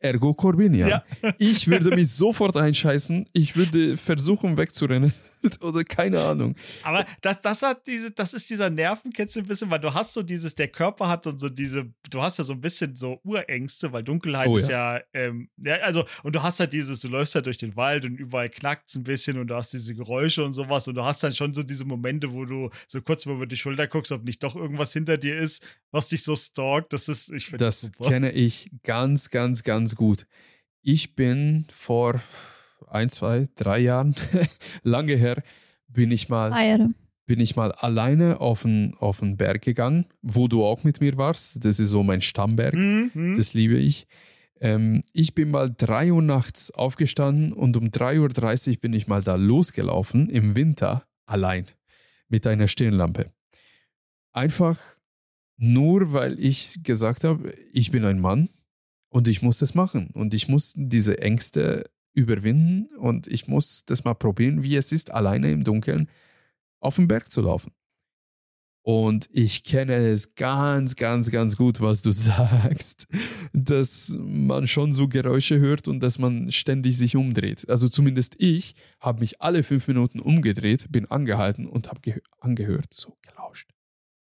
Ergo 0.00 0.34
Corbinian. 0.34 0.88
Ja. 0.88 1.04
Ich 1.38 1.68
würde 1.68 1.94
mich 1.94 2.10
sofort 2.10 2.56
einscheißen. 2.56 3.26
Ich 3.32 3.56
würde 3.56 3.96
versuchen 3.96 4.56
wegzurennen. 4.56 5.12
Oder 5.60 5.84
keine 5.84 6.20
Ahnung. 6.22 6.54
Aber 6.82 7.04
das, 7.20 7.40
das 7.40 7.62
hat 7.62 7.86
diese, 7.86 8.10
das 8.10 8.34
ist 8.34 8.50
dieser 8.50 8.70
Nervenkitzel 8.70 9.42
ein 9.42 9.46
bisschen, 9.48 9.70
weil 9.70 9.80
du 9.80 9.92
hast 9.94 10.12
so 10.12 10.22
dieses, 10.22 10.54
der 10.54 10.68
Körper 10.68 11.08
hat 11.08 11.26
und 11.26 11.38
so 11.38 11.48
diese, 11.48 11.92
du 12.10 12.22
hast 12.22 12.38
ja 12.38 12.44
so 12.44 12.52
ein 12.52 12.60
bisschen 12.60 12.96
so 12.96 13.20
Urängste, 13.24 13.92
weil 13.92 14.02
Dunkelheit 14.02 14.48
Oh, 14.48 14.56
ist 14.56 14.68
ja, 14.68 15.00
ähm, 15.12 15.48
ja, 15.56 15.76
also, 15.76 16.04
und 16.22 16.34
du 16.34 16.42
hast 16.42 16.60
halt 16.60 16.72
dieses, 16.72 17.00
du 17.00 17.08
läufst 17.08 17.34
halt 17.34 17.46
durch 17.46 17.58
den 17.58 17.76
Wald 17.76 18.04
und 18.04 18.16
überall 18.16 18.48
knackt 18.48 18.88
es 18.88 18.96
ein 18.96 19.02
bisschen 19.02 19.38
und 19.38 19.48
du 19.48 19.54
hast 19.54 19.72
diese 19.72 19.94
Geräusche 19.94 20.44
und 20.44 20.52
sowas 20.52 20.88
und 20.88 20.94
du 20.94 21.04
hast 21.04 21.22
dann 21.22 21.32
schon 21.32 21.52
so 21.54 21.62
diese 21.62 21.84
Momente, 21.84 22.32
wo 22.32 22.44
du 22.44 22.70
so 22.86 23.00
kurz 23.02 23.26
mal 23.26 23.34
über 23.36 23.46
die 23.46 23.56
Schulter 23.56 23.86
guckst, 23.86 24.12
ob 24.12 24.24
nicht 24.24 24.42
doch 24.42 24.56
irgendwas 24.56 24.92
hinter 24.92 25.18
dir 25.18 25.38
ist, 25.38 25.64
was 25.90 26.08
dich 26.08 26.22
so 26.22 26.36
stalkt. 26.36 26.92
Das 26.92 27.08
ist, 27.08 27.30
ich 27.30 27.46
finde 27.46 27.64
das, 27.64 27.80
Das 27.82 27.92
super. 27.92 28.10
kenne 28.10 28.32
ich 28.32 28.70
ganz, 28.82 29.30
ganz, 29.30 29.62
ganz 29.62 29.94
gut. 29.96 30.26
Ich 30.82 31.14
bin 31.14 31.66
vor 31.70 32.20
ein, 32.90 33.08
zwei, 33.08 33.48
drei 33.54 33.78
Jahren, 33.80 34.14
lange 34.82 35.14
her, 35.14 35.42
bin 35.88 36.10
ich 36.10 36.28
mal, 36.28 36.50
Feiere. 36.50 36.90
bin 37.26 37.40
ich 37.40 37.56
mal 37.56 37.72
alleine 37.72 38.40
auf 38.40 38.62
den, 38.62 38.94
auf 38.98 39.20
den 39.20 39.36
Berg 39.36 39.62
gegangen, 39.62 40.06
wo 40.22 40.48
du 40.48 40.64
auch 40.64 40.84
mit 40.84 41.00
mir 41.00 41.16
warst. 41.16 41.64
Das 41.64 41.80
ist 41.80 41.90
so 41.90 42.02
mein 42.02 42.20
Stammberg. 42.20 42.74
Hm, 42.74 43.10
hm. 43.12 43.34
Das 43.36 43.54
liebe 43.54 43.76
ich. 43.76 44.06
Ähm, 44.60 45.02
ich 45.12 45.34
bin 45.34 45.50
mal 45.50 45.72
3 45.74 46.12
Uhr 46.12 46.22
nachts 46.22 46.70
aufgestanden 46.70 47.52
und 47.52 47.76
um 47.76 47.86
3.30 47.86 48.70
Uhr 48.70 48.76
bin 48.80 48.92
ich 48.92 49.06
mal 49.06 49.22
da 49.22 49.36
losgelaufen 49.36 50.28
im 50.28 50.56
Winter 50.56 51.06
allein 51.26 51.66
mit 52.28 52.46
einer 52.46 52.68
Stirnlampe. 52.68 53.30
Einfach 54.32 54.78
nur, 55.56 56.12
weil 56.12 56.38
ich 56.38 56.82
gesagt 56.82 57.24
habe, 57.24 57.52
ich 57.72 57.90
bin 57.90 58.04
ein 58.04 58.20
Mann 58.20 58.48
und 59.08 59.28
ich 59.28 59.42
muss 59.42 59.58
das 59.58 59.74
machen 59.74 60.10
und 60.14 60.34
ich 60.34 60.48
muss 60.48 60.74
diese 60.76 61.20
Ängste 61.20 61.84
überwinden 62.14 62.88
und 62.96 63.26
ich 63.26 63.46
muss 63.46 63.84
das 63.84 64.04
mal 64.04 64.14
probieren, 64.14 64.62
wie 64.62 64.76
es 64.76 64.92
ist, 64.92 65.10
alleine 65.10 65.50
im 65.52 65.64
Dunkeln 65.64 66.08
auf 66.80 66.96
den 66.96 67.08
Berg 67.08 67.30
zu 67.30 67.40
laufen. 67.42 67.72
Und 68.82 69.28
ich 69.32 69.64
kenne 69.64 69.94
es 69.96 70.34
ganz, 70.34 70.96
ganz, 70.96 71.30
ganz 71.30 71.56
gut, 71.56 71.80
was 71.80 72.00
du 72.00 72.10
sagst, 72.12 73.06
dass 73.52 74.14
man 74.18 74.66
schon 74.66 74.92
so 74.94 75.08
Geräusche 75.08 75.58
hört 75.58 75.88
und 75.88 76.00
dass 76.00 76.18
man 76.18 76.50
ständig 76.52 76.96
sich 76.96 77.14
umdreht. 77.14 77.68
Also 77.68 77.88
zumindest 77.88 78.36
ich 78.38 78.74
habe 79.00 79.20
mich 79.20 79.42
alle 79.42 79.62
fünf 79.62 79.88
Minuten 79.88 80.20
umgedreht, 80.20 80.90
bin 80.90 81.04
angehalten 81.06 81.66
und 81.66 81.88
habe 81.88 82.00
gehö- 82.00 82.22
angehört, 82.40 82.86
so 82.94 83.14
gelauscht. 83.20 83.70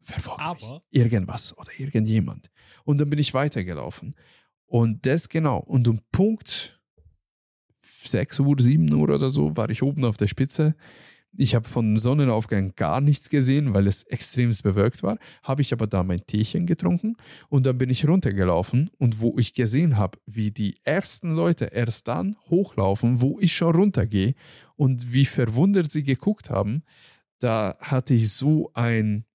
Verfolgt 0.01 0.39
mich 0.39 0.63
Aber- 0.63 0.82
irgendwas 0.89 1.55
oder 1.55 1.70
irgendjemand. 1.78 2.49
Und 2.86 2.99
dann 2.99 3.09
bin 3.09 3.20
ich 3.20 3.34
weitergelaufen. 3.36 4.15
Und 4.65 5.05
das 5.05 5.30
genau. 5.30 5.59
Und 5.59 5.88
um 5.88 5.99
Punkt 6.11 6.78
6 8.12 8.39
Uhr, 8.39 8.55
7 8.60 8.91
Uhr 8.93 9.10
oder 9.10 9.30
so 9.30 9.55
war 9.55 9.70
ich 9.70 9.84
oben 9.84 10.05
auf 10.05 10.18
der 10.18 10.28
Spitze. 10.28 10.76
Ich 11.38 11.53
habe 11.53 11.68
von 11.68 11.95
Sonnenaufgang 11.95 12.74
gar 12.76 13.01
nichts 13.01 13.30
gesehen, 13.30 13.74
weil 13.74 13.88
es 13.88 14.03
extremst 14.03 14.64
bewölkt 14.64 15.03
war. 15.03 15.20
Habe 15.43 15.62
ich 15.62 15.72
aber 15.72 15.86
da 15.86 16.03
mein 16.03 16.26
Teechen 16.26 16.66
getrunken 16.66 17.16
und 17.49 17.66
dann 17.66 17.78
bin 17.78 17.89
ich 17.89 18.07
runtergelaufen 18.07 18.89
und 18.97 19.22
wo 19.22 19.38
ich 19.38 19.53
gesehen 19.53 19.97
habe, 19.97 20.18
wie 20.26 20.51
die 20.51 20.78
ersten 20.84 21.36
Leute 21.36 21.66
erst 21.66 22.07
dann 22.07 22.36
hochlaufen, 22.49 23.22
wo 23.22 23.38
ich 23.39 23.55
schon 23.55 23.76
runtergehe 23.76 24.34
und 24.76 25.14
wie 25.14 25.26
verwundert 25.26 25.91
sie 25.91 26.03
geguckt 26.03 26.49
haben, 26.49 26.84
da 27.39 27.78
hatte 27.80 28.14
ich 28.16 28.32
so 28.34 28.72
ein, 28.74 29.26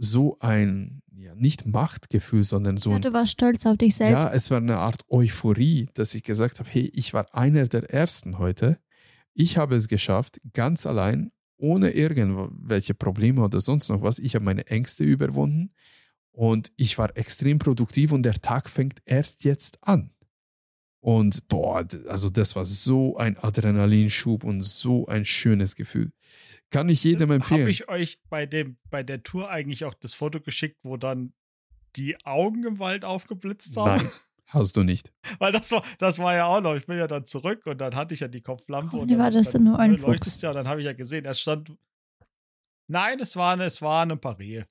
so 0.00 0.38
ein, 0.40 1.02
ja, 1.14 1.34
nicht 1.34 1.66
Machtgefühl, 1.66 2.42
sondern 2.44 2.76
so 2.78 2.90
Ja, 2.90 2.96
ein 2.96 3.02
du 3.02 3.12
warst 3.12 3.32
stolz 3.32 3.66
auf 3.66 3.76
dich 3.76 3.96
selbst. 3.96 4.12
ja, 4.12 4.30
es 4.32 4.50
war 4.50 4.58
eine 4.58 4.78
Art 4.78 5.02
Euphorie, 5.10 5.88
dass 5.94 6.14
ich 6.14 6.22
gesagt 6.22 6.60
habe, 6.60 6.68
hey, 6.70 6.90
ich 6.94 7.12
war 7.12 7.34
einer 7.34 7.66
der 7.66 7.90
Ersten 7.92 8.38
heute. 8.38 8.78
Ich 9.34 9.56
habe 9.58 9.74
es 9.76 9.88
geschafft, 9.88 10.40
ganz 10.52 10.86
allein, 10.86 11.30
ohne 11.56 11.90
irgendwelche 11.90 12.94
Probleme 12.94 13.42
oder 13.42 13.60
sonst 13.60 13.88
noch 13.88 14.02
was. 14.02 14.18
Ich 14.20 14.34
habe 14.36 14.44
meine 14.44 14.66
Ängste 14.68 15.02
überwunden 15.04 15.72
und 16.30 16.70
ich 16.76 16.98
war 16.98 17.16
extrem 17.16 17.58
produktiv 17.58 18.12
und 18.12 18.22
der 18.22 18.34
Tag 18.40 18.70
fängt 18.70 19.00
erst 19.04 19.42
jetzt 19.44 19.78
an. 19.82 20.12
Und 21.00 21.46
boah, 21.48 21.86
also 22.08 22.28
das 22.28 22.54
war 22.56 22.64
so 22.64 23.16
ein 23.16 23.36
Adrenalinschub 23.38 24.44
und 24.44 24.60
so 24.62 25.06
ein 25.06 25.24
schönes 25.24 25.74
Gefühl. 25.76 26.12
Kann 26.70 26.88
ich 26.88 27.02
jedem 27.04 27.30
empfehlen. 27.30 27.62
Habe 27.62 27.70
ich 27.70 27.88
euch 27.88 28.20
bei, 28.28 28.44
dem, 28.46 28.76
bei 28.90 29.02
der 29.02 29.22
Tour 29.22 29.50
eigentlich 29.50 29.84
auch 29.84 29.94
das 29.94 30.12
Foto 30.12 30.40
geschickt, 30.40 30.78
wo 30.82 30.96
dann 30.96 31.32
die 31.96 32.16
Augen 32.26 32.64
im 32.64 32.78
Wald 32.78 33.04
aufgeblitzt 33.04 33.76
haben? 33.76 34.02
Nein, 34.02 34.10
hast 34.46 34.76
du 34.76 34.82
nicht. 34.82 35.12
Weil 35.38 35.52
das 35.52 35.72
war, 35.72 35.82
das 35.98 36.18
war 36.18 36.34
ja 36.34 36.44
auch 36.46 36.60
noch. 36.60 36.74
Ich 36.74 36.86
bin 36.86 36.98
ja 36.98 37.06
dann 37.06 37.24
zurück 37.24 37.64
und 37.66 37.78
dann 37.78 37.94
hatte 37.96 38.12
ich 38.14 38.20
ja 38.20 38.28
die 38.28 38.42
Kopflampe. 38.42 38.92
Hoffentlich 38.92 39.02
und 39.02 39.08
dann, 39.10 39.18
war 39.18 39.30
das 39.30 39.50
dann 39.52 39.64
dann 39.64 39.72
nur 39.72 39.78
ein 39.78 39.90
leuchtest 39.96 40.36
Fuchs. 40.36 40.42
Ja, 40.42 40.52
dann 40.52 40.68
habe 40.68 40.80
ich 40.80 40.84
ja 40.86 40.92
gesehen, 40.92 41.24
er 41.24 41.34
stand. 41.34 41.74
Nein, 42.90 43.20
es 43.20 43.36
war, 43.36 43.52
eine- 43.54 43.64
es 43.64 43.80
war 43.82 44.02
eine 44.02 44.16
Paris. 44.16 44.64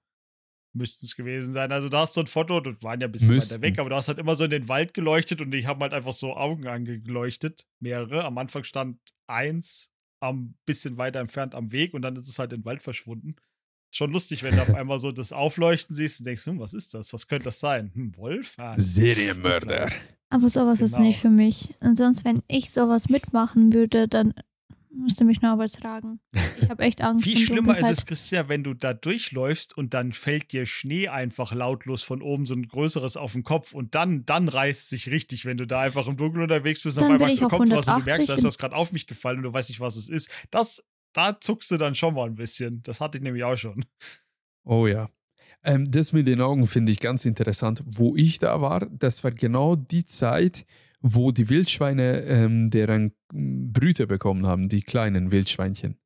Müssten 0.73 1.05
es 1.07 1.15
gewesen 1.15 1.53
sein. 1.53 1.71
Also 1.71 1.89
da 1.89 2.01
hast 2.01 2.15
du 2.15 2.21
ein 2.21 2.27
Foto, 2.27 2.59
das 2.59 2.75
waren 2.83 2.99
ja 2.99 3.07
ein 3.07 3.11
bisschen 3.11 3.29
Müssten. 3.29 3.55
weiter 3.55 3.61
weg, 3.63 3.79
aber 3.79 3.89
du 3.89 3.95
hast 3.95 4.07
halt 4.07 4.19
immer 4.19 4.35
so 4.35 4.43
in 4.43 4.51
den 4.51 4.67
Wald 4.69 4.93
geleuchtet 4.93 5.41
und 5.41 5.51
ich 5.55 5.65
habe 5.65 5.79
halt 5.81 5.93
einfach 5.93 6.13
so 6.13 6.35
Augen 6.35 6.67
angeleuchtet. 6.67 7.65
Mehrere. 7.79 8.23
Am 8.25 8.37
Anfang 8.37 8.63
stand 8.63 8.99
eins 9.27 9.91
am 10.19 10.55
bisschen 10.65 10.97
weiter 10.97 11.19
entfernt 11.19 11.55
am 11.55 11.71
Weg 11.71 11.93
und 11.93 12.01
dann 12.01 12.15
ist 12.15 12.27
es 12.27 12.39
halt 12.39 12.53
in 12.53 12.61
den 12.61 12.65
Wald 12.65 12.81
verschwunden. 12.81 13.35
Schon 13.89 14.11
lustig, 14.11 14.43
wenn 14.43 14.55
du 14.55 14.61
auf 14.61 14.73
einmal 14.75 14.99
so 14.99 15.11
das 15.11 15.31
Aufleuchten 15.31 15.95
siehst 15.95 16.19
und 16.19 16.25
denkst, 16.25 16.45
hm, 16.45 16.59
was 16.59 16.73
ist 16.73 16.93
das? 16.93 17.13
Was 17.13 17.27
könnte 17.27 17.45
das 17.45 17.59
sein? 17.59 17.91
Hm, 17.93 18.15
Wolf? 18.17 18.53
Ah, 18.57 18.75
Serienmörder. 18.77 19.89
Aber 20.29 20.49
sowas 20.49 20.81
ist 20.81 20.91
Genau. 20.95 21.07
nicht 21.07 21.19
für 21.19 21.29
mich. 21.29 21.73
Und 21.79 21.97
sonst, 21.97 22.25
wenn 22.25 22.43
ich 22.47 22.71
sowas 22.71 23.07
mitmachen 23.07 23.73
würde, 23.73 24.07
dann 24.09 24.33
müsste 24.97 25.23
mich 25.25 25.41
Norbert 25.41 25.73
tragen. 25.73 26.19
Ich 26.61 26.69
habe 26.69 26.83
echt 26.83 27.01
Angst 27.01 27.23
Viel 27.23 27.37
schlimmer 27.37 27.77
ist 27.77 27.89
es, 27.89 28.05
Christian, 28.05 28.49
wenn 28.49 28.63
du 28.63 28.73
da 28.73 28.93
durchläufst 28.93 29.77
und 29.77 29.93
dann 29.93 30.11
fällt 30.11 30.51
dir 30.51 30.65
Schnee 30.65 31.07
einfach 31.07 31.53
lautlos 31.53 32.03
von 32.03 32.21
oben 32.21 32.45
so 32.45 32.53
ein 32.53 32.67
größeres 32.67 33.17
auf 33.17 33.33
den 33.33 33.43
Kopf 33.43 33.73
und 33.73 33.95
dann, 33.95 34.25
dann 34.25 34.49
reißt 34.49 34.89
sich 34.89 35.09
richtig, 35.09 35.45
wenn 35.45 35.57
du 35.57 35.65
da 35.67 35.81
einfach 35.81 36.07
im 36.07 36.17
Dunkeln 36.17 36.43
unterwegs 36.43 36.81
bist 36.83 36.97
und 36.97 37.03
Dann 37.03 37.15
auf 37.15 37.21
einmal 37.21 37.43
auf 37.43 37.49
kommt 37.51 37.71
was 37.71 37.87
und 37.87 37.87
du 37.87 37.91
180 37.91 38.05
merkst, 38.05 38.29
da 38.29 38.33
ist 38.33 38.39
und- 38.41 38.45
was 38.47 38.57
gerade 38.57 38.75
auf 38.75 38.91
mich 38.91 39.07
gefallen 39.07 39.37
und 39.37 39.43
du 39.43 39.53
weißt 39.53 39.69
nicht, 39.69 39.79
was 39.79 39.95
es 39.95 40.09
ist. 40.09 40.29
Das, 40.51 40.83
da 41.13 41.39
zuckst 41.39 41.71
du 41.71 41.77
dann 41.77 41.95
schon 41.95 42.13
mal 42.13 42.27
ein 42.27 42.35
bisschen. 42.35 42.81
Das 42.83 42.99
hatte 43.01 43.17
ich 43.17 43.23
nämlich 43.23 43.43
auch 43.43 43.55
schon. 43.57 43.85
Oh 44.63 44.87
ja. 44.87 45.09
Ähm, 45.63 45.89
das 45.89 46.13
mit 46.13 46.27
den 46.27 46.41
Augen 46.41 46.67
finde 46.67 46.91
ich 46.91 46.99
ganz 46.99 47.25
interessant. 47.25 47.83
Wo 47.85 48.15
ich 48.15 48.39
da 48.39 48.61
war, 48.61 48.85
das 48.85 49.23
war 49.23 49.31
genau 49.31 49.75
die 49.75 50.05
Zeit, 50.05 50.65
wo 51.01 51.31
die 51.31 51.49
Wildschweine 51.49 52.21
ähm, 52.21 52.69
deren 52.69 53.13
Brüte 53.29 54.07
bekommen 54.07 54.45
haben, 54.47 54.69
die 54.69 54.81
kleinen 54.81 55.31
Wildschweinchen. 55.31 55.99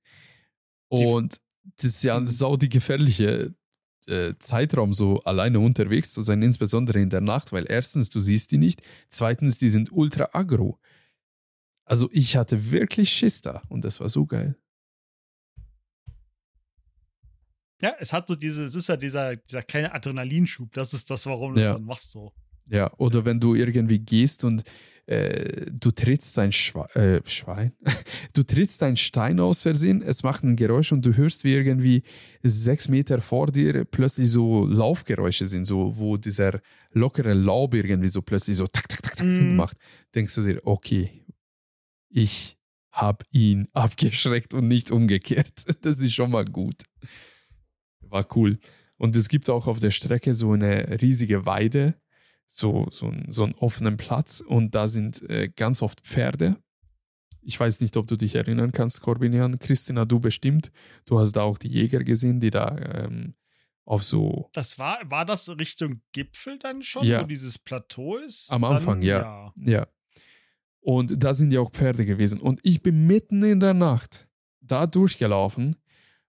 Und 0.89 1.37
das 1.77 1.85
ist 1.85 2.03
ja 2.03 2.19
Mhm. 2.19 2.27
sau 2.27 2.57
die 2.57 2.69
gefährliche 2.69 3.53
äh, 4.07 4.33
Zeitraum, 4.39 4.93
so 4.93 5.21
alleine 5.23 5.59
unterwegs 5.59 6.11
zu 6.11 6.21
sein, 6.23 6.41
insbesondere 6.41 6.99
in 6.99 7.09
der 7.11 7.21
Nacht, 7.21 7.51
weil 7.53 7.65
erstens, 7.69 8.09
du 8.09 8.19
siehst 8.19 8.51
die 8.51 8.57
nicht, 8.57 8.81
zweitens, 9.09 9.59
die 9.59 9.69
sind 9.69 9.91
ultra 9.91 10.29
aggro. 10.33 10.79
Also 11.85 12.09
ich 12.11 12.35
hatte 12.35 12.71
wirklich 12.71 13.11
Schiss 13.11 13.41
da 13.41 13.61
und 13.69 13.85
das 13.85 13.99
war 13.99 14.09
so 14.09 14.25
geil. 14.25 14.57
Ja, 17.81 17.95
es 17.99 18.13
hat 18.13 18.27
so 18.27 18.35
diese, 18.35 18.65
es 18.65 18.75
ist 18.75 18.87
ja 18.89 18.97
dieser, 18.97 19.35
dieser 19.35 19.63
kleine 19.63 19.93
Adrenalinschub. 19.93 20.71
Das 20.73 20.93
ist 20.93 21.09
das, 21.09 21.25
warum 21.25 21.53
du 21.55 21.59
es 21.61 21.65
Ja. 21.65 21.73
dann 21.73 21.83
machst 21.83 22.11
so. 22.11 22.31
Ja, 22.71 22.91
oder 22.97 23.25
wenn 23.25 23.39
du 23.39 23.53
irgendwie 23.53 23.99
gehst 23.99 24.43
und 24.45 24.63
äh, 25.07 25.65
du 25.71 25.91
trittst 25.91 26.39
ein 26.39 26.51
Schwe 26.53 26.85
äh, 26.95 27.21
Schwein, 27.27 27.73
du 28.33 28.43
trittst 28.43 28.81
ein 28.83 28.95
Stein 28.95 29.39
aus 29.41 29.61
Versehen, 29.61 30.01
es 30.01 30.23
macht 30.23 30.43
ein 30.43 30.55
Geräusch 30.55 30.91
und 30.93 31.05
du 31.05 31.15
hörst, 31.17 31.43
wie 31.43 31.53
irgendwie 31.53 32.03
sechs 32.43 32.87
Meter 32.87 33.21
vor 33.21 33.47
dir 33.47 33.83
plötzlich 33.83 34.29
so 34.29 34.65
Laufgeräusche 34.65 35.47
sind, 35.47 35.65
so 35.65 35.97
wo 35.97 36.15
dieser 36.15 36.61
lockere 36.91 37.33
Laub 37.33 37.73
irgendwie 37.73 38.07
so 38.07 38.21
plötzlich 38.21 38.55
so 38.55 38.67
tak, 38.67 38.87
tak, 38.87 39.01
tak, 39.01 39.17
tak 39.17 39.27
Mhm. 39.27 39.55
macht. 39.57 39.75
Denkst 40.15 40.35
du 40.35 40.43
dir, 40.43 40.61
okay, 40.63 41.25
ich 42.09 42.57
habe 42.91 43.25
ihn 43.31 43.67
abgeschreckt 43.73 44.53
und 44.53 44.67
nicht 44.69 44.91
umgekehrt. 44.91 45.51
Das 45.81 45.99
ist 45.99 46.13
schon 46.13 46.31
mal 46.31 46.45
gut. 46.45 46.83
War 48.01 48.25
cool. 48.35 48.59
Und 48.97 49.15
es 49.15 49.29
gibt 49.29 49.49
auch 49.49 49.67
auf 49.67 49.79
der 49.79 49.91
Strecke 49.91 50.33
so 50.33 50.51
eine 50.51 51.01
riesige 51.01 51.45
Weide, 51.45 51.95
so, 52.53 52.87
so, 52.91 53.13
so 53.29 53.43
einen 53.45 53.55
offenen 53.55 53.95
Platz 53.95 54.41
und 54.45 54.75
da 54.75 54.87
sind 54.87 55.21
äh, 55.29 55.47
ganz 55.55 55.81
oft 55.81 56.01
Pferde. 56.01 56.57
Ich 57.41 57.57
weiß 57.57 57.79
nicht, 57.79 57.95
ob 57.95 58.07
du 58.07 58.17
dich 58.17 58.35
erinnern 58.35 58.71
kannst, 58.73 59.01
Corbinian. 59.01 59.57
Christina, 59.57 60.03
du 60.05 60.19
bestimmt. 60.19 60.69
Du 61.05 61.17
hast 61.17 61.31
da 61.31 61.43
auch 61.43 61.57
die 61.57 61.69
Jäger 61.69 62.03
gesehen, 62.03 62.39
die 62.41 62.49
da 62.49 62.77
ähm, 62.77 63.35
auf 63.85 64.03
so 64.03 64.49
Das 64.53 64.77
war, 64.77 64.99
war 65.09 65.25
das 65.25 65.47
Richtung 65.49 66.01
Gipfel 66.11 66.59
dann 66.59 66.83
schon, 66.83 67.05
Ja. 67.05 67.21
wo 67.21 67.25
dieses 67.25 67.57
Plateau 67.57 68.17
ist? 68.17 68.51
Am 68.51 68.61
Dann, 68.63 68.73
Anfang, 68.73 69.01
ja. 69.01 69.53
Ja. 69.55 69.87
Und 70.81 71.23
da 71.23 71.33
sind 71.33 71.51
ja 71.53 71.61
auch 71.61 71.71
Pferde 71.71 72.05
gewesen. 72.05 72.41
Und 72.41 72.59
ich 72.63 72.83
bin 72.83 73.07
mitten 73.07 73.43
in 73.43 73.59
der 73.61 73.73
Nacht 73.73 74.27
da 74.59 74.85
durchgelaufen 74.87 75.77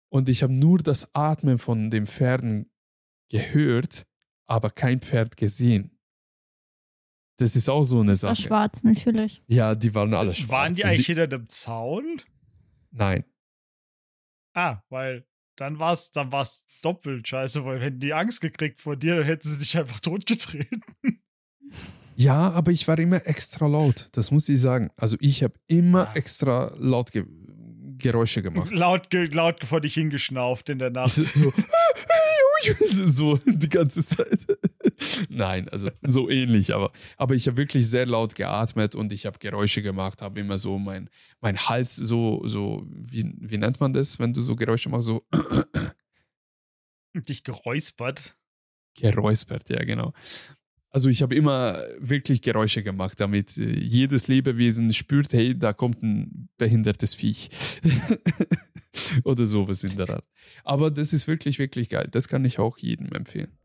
und 0.09 0.29
ich 0.29 0.43
habe 0.45 0.53
nur 0.53 0.79
das 0.79 1.15
Atmen 1.15 1.59
von 1.59 1.91
den 1.91 2.07
Pferden 2.07 2.71
gehört, 3.29 4.07
aber 4.47 4.71
kein 4.71 5.01
Pferd 5.01 5.37
gesehen. 5.37 5.92
Das 7.39 7.57
ist 7.57 7.69
auch 7.69 7.83
so 7.83 8.01
eine 8.01 8.13
Das 8.13 8.23
war 8.23 8.35
Sache. 8.35 8.47
schwarz, 8.49 8.83
natürlich. 8.85 9.43
Ja, 9.49 9.75
die 9.75 9.95
waren 9.95 10.13
alle 10.15 10.35
schwarz. 10.35 10.51
Waren 10.51 10.75
die 10.75 10.85
eigentlich 10.85 11.07
hinter 11.07 11.27
dem 11.27 11.49
Zaun? 11.49 12.21
Nein. 12.91 13.25
Ah, 14.55 14.83
weil 14.91 15.27
dann 15.57 15.79
war's, 15.79 16.11
dann 16.13 16.31
war's 16.31 16.65
doppelt 16.83 17.27
scheiße, 17.27 17.65
weil 17.65 17.81
hätten 17.81 18.01
die 18.01 18.13
Angst 18.13 18.41
gekriegt 18.41 18.81
vor 18.81 18.97
dir, 18.97 19.17
dann 19.17 19.25
hätten 19.25 19.49
sie 19.49 19.59
dich 19.59 19.77
einfach 19.79 20.01
totgetreten. 20.01 20.83
Ja, 22.17 22.51
aber 22.51 22.71
ich 22.71 22.87
war 22.87 22.99
immer 22.99 23.27
extra 23.27 23.67
laut, 23.67 24.09
das 24.13 24.31
muss 24.31 24.49
ich 24.49 24.61
sagen. 24.61 24.91
Also 24.97 25.17
ich 25.21 25.43
habe 25.43 25.55
immer 25.67 26.15
extra 26.15 26.73
laut 26.77 27.13
ge 27.13 27.25
Geräusche 27.99 28.43
gemacht. 28.43 28.73
laut, 28.73 29.11
ge 29.11 29.27
laut 29.27 29.65
vor 29.65 29.81
dich 29.81 29.95
hingeschnauft 29.95 30.69
in 30.69 30.79
der 30.79 30.91
Nacht. 30.91 31.13
So, 31.17 31.23
so 31.23 31.53
die 33.47 33.69
ganze 33.69 34.03
Zeit. 34.03 34.39
Nein, 35.29 35.69
also 35.69 35.91
so 36.03 36.29
ähnlich, 36.29 36.75
aber, 36.75 36.93
aber 37.17 37.35
ich 37.35 37.47
habe 37.47 37.57
wirklich 37.57 37.89
sehr 37.89 38.07
laut 38.07 38.35
geatmet 38.35 38.95
und 38.95 39.13
ich 39.13 39.27
habe 39.27 39.39
Geräusche 39.39 39.83
gemacht, 39.83 40.23
habe 40.23 40.41
immer 40.41 40.59
so 40.59 40.79
mein, 40.79 41.09
mein 41.41 41.59
Hals 41.59 41.97
so, 41.97 42.43
so 42.47 42.87
wie, 42.87 43.33
wie 43.39 43.59
nennt 43.59 43.81
man 43.81 43.93
das, 43.93 44.19
wenn 44.19 44.33
du 44.33 44.43
so 44.43 44.57
Geräusche 44.57 44.89
machst, 44.89 45.07
so 45.07 45.25
Dich 47.15 47.45
geräuspert. 47.45 48.37
geräuspert, 48.97 49.69
ja 49.69 49.85
genau. 49.85 50.13
Also 50.95 51.09
ich 51.09 51.23
habe 51.23 51.35
immer 51.35 51.79
wirklich 51.99 52.43
Geräusche 52.43 52.83
gemacht, 52.83 53.19
damit 53.19 53.57
äh, 53.57 53.79
jedes 53.79 54.29
Lebewesen 54.29 54.93
spürt, 54.93 55.33
hey, 55.33 55.59
da 55.59 55.73
kommt 55.73 56.03
ein 56.03 56.51
behindertes 56.59 57.15
Viech. 57.15 57.49
Oder 59.25 59.47
sowas 59.47 59.85
in 59.85 59.97
der 59.97 60.11
Art. 60.11 60.27
Aber 60.65 60.91
das 60.91 61.15
ist 61.15 61.27
wirklich, 61.27 61.59
wirklich 61.59 61.89
geil. 61.89 62.09
Das 62.11 62.29
kann 62.29 62.45
ich 62.45 62.59
auch 62.59 62.77
jedem 62.77 63.11
empfehlen. 63.13 63.57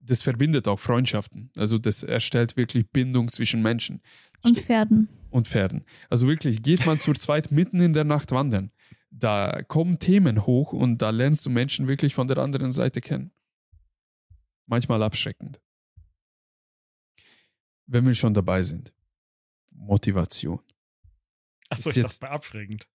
Das 0.00 0.22
verbindet 0.22 0.66
auch 0.66 0.80
Freundschaften. 0.80 1.50
Also 1.56 1.78
das 1.78 2.02
erstellt 2.02 2.56
wirklich 2.56 2.90
Bindung 2.90 3.30
zwischen 3.30 3.62
Menschen 3.62 4.02
Und 4.42 4.58
Pferden. 4.58 5.08
und 5.30 5.46
Pferden. 5.46 5.84
Also 6.10 6.26
wirklich, 6.26 6.62
geht 6.62 6.84
man 6.84 6.98
zur 6.98 7.14
zweit 7.14 7.52
mitten 7.52 7.80
in 7.80 7.92
der 7.92 8.04
Nacht 8.04 8.32
wandern. 8.32 8.72
Da 9.10 9.62
kommen 9.68 10.00
Themen 10.00 10.44
hoch 10.44 10.72
und 10.72 11.00
da 11.00 11.10
lernst 11.10 11.46
du 11.46 11.50
Menschen 11.50 11.86
wirklich 11.86 12.14
von 12.14 12.26
der 12.26 12.38
anderen 12.38 12.72
Seite 12.72 13.00
kennen. 13.00 13.30
Manchmal 14.66 15.02
abschreckend. 15.04 15.60
Wenn 17.86 18.06
wir 18.06 18.14
schon 18.14 18.34
dabei 18.34 18.62
sind. 18.62 18.92
Motivation. 19.70 20.60
Achso, 21.68 21.90
Ist 21.90 21.96
ich 21.96 22.02
jetzt- 22.02 22.22
dachte 22.22 22.30
mal 22.30 22.36
abschreckend. 22.36 22.88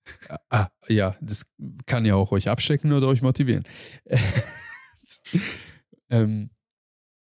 Ah, 0.49 0.69
ja, 0.87 1.15
das 1.21 1.45
kann 1.85 2.05
ja 2.05 2.15
auch 2.15 2.31
euch 2.31 2.49
abschrecken 2.49 2.91
oder 2.93 3.07
euch 3.07 3.21
motivieren. 3.21 3.65
ähm, 6.09 6.49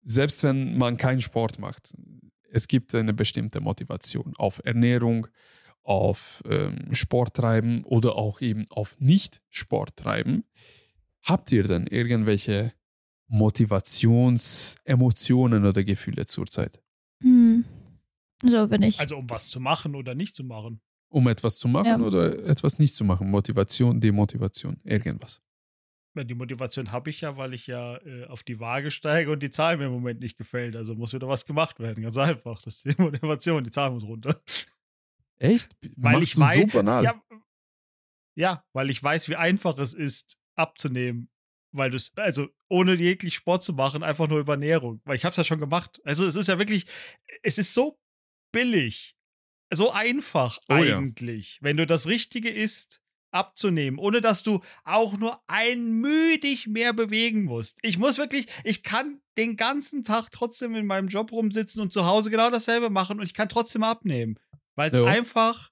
selbst 0.02 0.44
wenn 0.44 0.78
man 0.78 0.98
keinen 0.98 1.22
Sport 1.22 1.58
macht, 1.60 1.94
es 2.52 2.68
gibt 2.68 2.94
eine 2.96 3.14
bestimmte 3.14 3.60
Motivation 3.62 4.34
auf 4.38 4.62
Ernährung, 4.64 5.28
auf 5.84 6.42
ähm, 6.50 6.94
Sport 6.94 7.36
treiben 7.36 7.84
oder 7.84 8.16
auch 8.16 8.40
eben 8.42 8.66
auf 8.70 8.96
Nicht-Sport 9.00 9.98
treiben. 9.98 10.46
Habt 11.22 11.52
ihr 11.52 11.64
denn 11.64 11.86
irgendwelche 11.88 12.74
Motivationsemotionen 13.28 15.66
oder 15.66 15.84
Gefühle 15.84 16.26
zurzeit? 16.28 16.82
Hm. 17.22 17.66
So, 18.44 18.70
wenn 18.70 18.82
ich. 18.84 19.00
Also 19.00 19.18
um 19.18 19.30
was 19.30 19.50
zu 19.50 19.60
machen 19.60 19.96
oder 19.96 20.14
nicht 20.16 20.36
zu 20.36 20.44
machen. 20.44 20.82
Um 21.10 21.28
etwas 21.28 21.58
zu 21.58 21.68
machen 21.68 21.86
Ja. 21.88 22.00
oder 22.00 22.46
etwas 22.46 22.78
nicht 22.80 22.94
zu 22.96 23.06
machen? 23.06 23.30
Motivation, 23.32 24.00
Demotivation, 24.02 24.78
irgendwas. 24.84 25.42
Ja, 26.16 26.24
Die 26.24 26.34
Motivation 26.34 26.92
habe 26.92 27.10
ich 27.10 27.22
ja, 27.22 27.38
weil 27.38 27.54
ich 27.54 27.68
ja 27.68 27.98
äh, 27.98 28.26
auf 28.28 28.44
die 28.44 28.60
Waage 28.60 28.92
steige 28.92 29.32
und 29.32 29.42
die 29.42 29.52
Zahl 29.52 29.78
mir 29.78 29.86
im 29.86 29.92
Moment 29.94 30.20
nicht 30.20 30.38
gefällt. 30.38 30.76
Also 30.76 30.96
muss 30.96 31.14
wieder 31.14 31.28
was 31.28 31.46
gemacht 31.46 31.80
werden. 31.80 32.04
Ganz 32.04 32.18
einfach. 32.18 32.62
Das 32.62 32.78
ist 32.78 32.86
die 32.86 32.96
Motivation. 33.02 33.64
Die 33.64 33.72
Zahl 33.72 33.92
muss 33.92 34.04
runter. 34.04 34.42
Echt? 35.38 35.76
Weil 35.98 36.14
Machst 36.14 36.28
ich 36.28 36.34
du 36.36 36.42
weiß- 36.42 36.72
so 36.72 36.78
banal? 36.78 37.04
Ja, 37.04 37.22
ja, 38.38 38.66
weil 38.74 38.90
ich 38.90 39.02
weiß, 39.02 39.30
wie 39.30 39.36
einfach 39.38 39.78
es 39.78 39.94
ist, 39.94 40.38
abzunehmen. 40.56 41.30
Weil 41.72 41.90
du 41.92 41.96
es, 41.98 42.12
also 42.18 42.48
ohne 42.68 42.94
jeglich 42.96 43.36
Sport 43.36 43.64
zu 43.64 43.74
machen, 43.74 44.04
einfach 44.04 44.28
nur 44.28 44.40
über 44.40 44.54
Ernährung. 44.54 45.02
Weil 45.06 45.16
ich 45.18 45.24
habe 45.26 45.32
es 45.32 45.38
ja 45.38 45.44
schon 45.44 45.60
gemacht. 45.60 46.02
Also 46.04 46.26
es 46.26 46.36
ist 46.36 46.48
ja 46.48 46.58
wirklich, 46.60 46.86
es 47.44 47.58
ist 47.58 47.74
so 47.74 48.00
billig, 48.52 49.16
so 49.72 49.92
einfach 49.92 50.60
Oh 50.70 50.76
ja. 50.76 50.98
eigentlich, 50.98 51.60
wenn 51.62 51.78
du 51.78 51.86
das 51.86 52.08
Richtige 52.08 52.50
isst, 52.50 53.02
abzunehmen, 53.32 54.00
ohne 54.00 54.22
dass 54.22 54.44
du 54.44 54.62
auch 54.86 55.18
nur 55.18 55.42
ein 55.48 56.00
müdig 56.00 56.68
mehr 56.68 56.94
bewegen 56.94 57.44
musst. 57.44 57.78
Ich 57.82 57.98
muss 57.98 58.18
wirklich, 58.18 58.48
ich 58.64 58.82
kann 58.82 59.20
den 59.38 59.58
ganzen 59.58 60.06
Tag 60.06 60.30
trotzdem 60.32 60.74
in 60.74 60.86
meinem 60.86 61.10
Job 61.10 61.34
rumsitzen 61.34 61.82
und 61.82 61.92
zu 61.92 62.06
Hause 62.06 62.32
genau 62.32 62.50
dasselbe 62.50 62.90
machen 62.90 63.20
und 63.20 63.26
ich 63.26 63.34
kann 63.34 63.50
trotzdem 63.50 63.84
abnehmen. 63.84 64.40
Weil 64.76 64.92
es 64.92 65.00
Ja. 65.00 65.06
einfach 65.06 65.72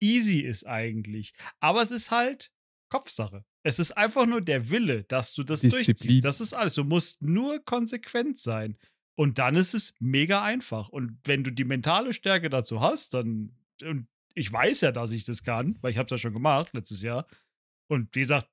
easy 0.00 0.38
ist 0.40 0.66
eigentlich. 0.68 1.34
Aber 1.58 1.82
es 1.82 1.90
ist 1.90 2.12
halt 2.12 2.52
Kopfsache. 2.94 3.44
Es 3.64 3.80
ist 3.80 3.90
einfach 3.96 4.24
nur 4.24 4.40
der 4.40 4.70
Wille, 4.70 5.02
dass 5.02 5.34
du 5.34 5.42
das 5.42 5.62
Disziplin. 5.62 5.96
durchziehst. 5.96 6.24
Das 6.24 6.40
ist 6.40 6.54
alles. 6.54 6.74
Du 6.74 6.84
musst 6.84 7.20
nur 7.24 7.58
konsequent 7.64 8.38
sein. 8.38 8.78
Und 9.16 9.38
dann 9.38 9.56
ist 9.56 9.74
es 9.74 9.94
mega 9.98 10.44
einfach. 10.44 10.90
Und 10.90 11.18
wenn 11.24 11.42
du 11.42 11.50
die 11.50 11.64
mentale 11.64 12.12
Stärke 12.12 12.50
dazu 12.50 12.80
hast, 12.80 13.14
dann, 13.14 13.58
und 13.82 14.06
ich 14.34 14.52
weiß 14.52 14.82
ja, 14.82 14.92
dass 14.92 15.10
ich 15.10 15.24
das 15.24 15.42
kann, 15.42 15.76
weil 15.80 15.90
ich 15.90 15.98
habe 15.98 16.06
es 16.06 16.12
ja 16.12 16.18
schon 16.18 16.34
gemacht 16.34 16.72
letztes 16.72 17.02
Jahr. 17.02 17.26
Und 17.88 18.14
wie 18.14 18.20
gesagt, 18.20 18.48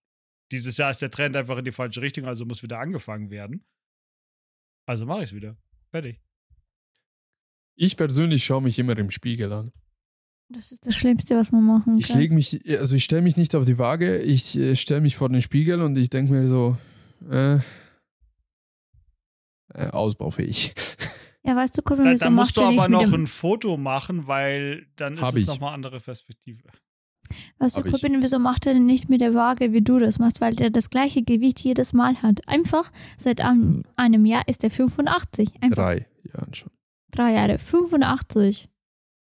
dieses 0.51 0.75
Jahr 0.77 0.89
ist 0.89 1.03
der 1.03 1.11
Trend 1.11 1.35
einfach 1.35 1.57
in 1.59 1.65
die 1.65 1.71
falsche 1.71 2.01
Richtung, 2.01 2.25
also 2.25 2.43
muss 2.45 2.63
wieder 2.63 2.79
angefangen 2.79 3.29
werden. 3.29 3.63
Also 4.87 5.05
mache 5.05 5.19
ich 5.19 5.29
es 5.29 5.35
wieder. 5.35 5.55
Fertig. 5.91 6.19
Ich 7.75 7.95
persönlich 7.95 8.43
schaue 8.43 8.63
mich 8.63 8.79
immer 8.79 8.97
im 8.97 9.11
Spiegel 9.11 9.53
an. 9.53 9.71
Das 10.53 10.71
ist 10.71 10.85
das 10.85 10.95
Schlimmste, 10.95 11.35
was 11.37 11.51
man 11.51 11.63
machen 11.63 11.97
Ich 11.97 12.07
kann. 12.09 12.19
lege 12.19 12.33
mich, 12.33 12.59
also 12.79 12.95
ich 12.95 13.03
stelle 13.03 13.21
mich 13.21 13.37
nicht 13.37 13.55
auf 13.55 13.65
die 13.65 13.77
Waage, 13.77 14.17
ich 14.19 14.57
äh, 14.57 14.75
stelle 14.75 15.01
mich 15.01 15.15
vor 15.15 15.29
den 15.29 15.41
Spiegel 15.41 15.81
und 15.81 15.97
ich 15.97 16.09
denke 16.09 16.33
mir 16.33 16.47
so, 16.47 16.77
äh, 17.29 17.55
äh, 19.73 19.87
ausbaufähig. 19.91 20.73
ja, 21.43 21.55
weißt 21.55 21.77
du, 21.77 21.81
Corbin, 21.81 22.05
Da, 22.05 22.11
wieso 22.11 22.25
da 22.25 22.29
musst 22.31 22.57
macht 22.57 22.57
du 22.57 22.61
aber 22.81 22.89
noch 22.89 23.11
ein 23.13 23.27
Foto 23.27 23.77
machen, 23.77 24.27
weil 24.27 24.87
dann 24.95 25.13
ist 25.13 25.21
Hab 25.21 25.33
es 25.35 25.41
ich. 25.41 25.47
nochmal 25.47 25.73
andere 25.73 25.99
Perspektive. 25.99 26.63
Weißt 27.59 27.77
du, 27.77 27.85
ich. 27.85 27.91
Corbin, 27.91 28.21
wieso 28.21 28.39
macht 28.39 28.65
er 28.65 28.73
denn 28.73 28.85
nicht 28.85 29.07
mit 29.09 29.21
der 29.21 29.33
Waage, 29.33 29.71
wie 29.71 29.81
du 29.81 29.99
das 29.99 30.19
machst? 30.19 30.41
Weil 30.41 30.55
der 30.55 30.69
das 30.69 30.89
gleiche 30.89 31.23
Gewicht 31.23 31.61
jedes 31.61 31.93
Mal 31.93 32.21
hat. 32.21 32.45
Einfach, 32.47 32.91
seit 33.17 33.39
einem, 33.39 33.83
einem 33.95 34.25
Jahr 34.25 34.45
ist 34.49 34.63
er 34.65 34.69
85. 34.71 35.61
Einfach 35.61 35.75
Drei 35.75 36.07
Jahren 36.33 36.53
schon. 36.53 36.71
drei 37.11 37.33
Jahre. 37.33 37.57
85. 37.57 38.67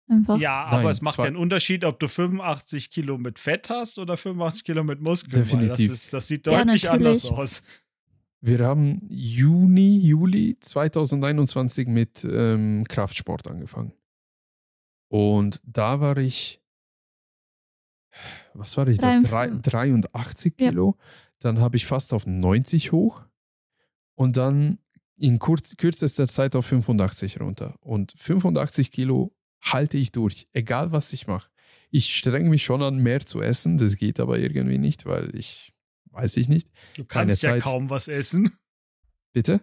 Einfach. 0.10 0.38
Ja, 0.38 0.64
aber 0.66 0.84
Nein, 0.84 0.91
es 0.91 1.01
macht 1.01 1.18
ja 1.18 1.26
einen 1.26 1.36
Unterschied, 1.36 1.84
ob 1.84 1.99
du 1.99 2.08
85 2.08 2.91
Kilo 2.91 3.18
mit 3.18 3.39
Fett 3.39 3.70
hast 3.70 3.99
oder 3.99 4.16
85 4.16 4.64
Kilo 4.64 4.84
mit 4.84 5.01
Muskeln. 5.01 5.34
Definitiv. 5.43 5.89
Das, 5.89 6.03
ist, 6.03 6.14
das 6.14 6.28
sieht 6.28 6.47
Ja, 6.47 6.64
deutlich 6.64 6.89
anders 6.89 7.24
natürlich. 7.24 7.39
aus. 7.39 7.64
Wir 8.39 8.60
haben 8.66 9.01
Juni, 9.10 9.97
Juli 9.99 10.55
2021 10.60 11.88
mit 11.88 12.24
ähm, 12.24 12.86
Kraftsport 12.88 13.47
angefangen. 13.47 13.91
Und 15.10 15.62
da 15.66 15.99
war 15.99 16.18
ich, 16.18 16.62
was 18.53 18.78
war 18.78 18.88
ich 18.88 18.99
da? 18.99 19.20
Drei, 19.22 19.47
53. 19.47 19.72
83 19.72 20.53
Ja. 20.60 20.70
Kilo. 20.70 20.97
Dann 21.39 21.60
habe 21.60 21.78
ich 21.78 21.86
fast 21.86 22.14
auf 22.14 22.26
90 22.26 22.91
hoch 22.91 23.24
und 24.16 24.38
dann 24.38 24.80
in 25.18 25.39
kurz, 25.39 25.76
kürzester 25.78 26.28
Zeit 26.28 26.55
auf 26.55 26.66
85 26.66 27.39
runter. 27.39 27.76
Und 27.82 28.14
85 28.16 28.91
Kilo 28.91 29.34
halte 29.62 29.97
ich 29.97 30.12
durch, 30.12 30.47
egal 30.53 30.91
was 30.91 31.14
ich 31.14 31.28
mache. 31.28 31.49
Ich 31.89 32.16
strenge 32.16 32.49
mich 32.49 32.64
schon 32.64 32.82
an, 32.82 32.97
mehr 32.97 33.22
zu 33.22 33.41
essen. 33.41 33.78
Das 33.78 33.95
geht 33.95 34.20
aber 34.20 34.39
irgendwie 34.39 34.78
nicht, 34.78 35.05
weil 35.05 35.34
ich, 35.36 35.74
weiß 36.12 36.38
ich 36.38 36.49
nicht. 36.49 36.70
Du 36.95 37.05
kannst 37.05 37.43
ja 37.43 37.51
Zeit. 37.53 37.64
kaum 37.64 37.89
was 37.89 38.08
essen. 38.08 38.51
Bitte? 39.34 39.62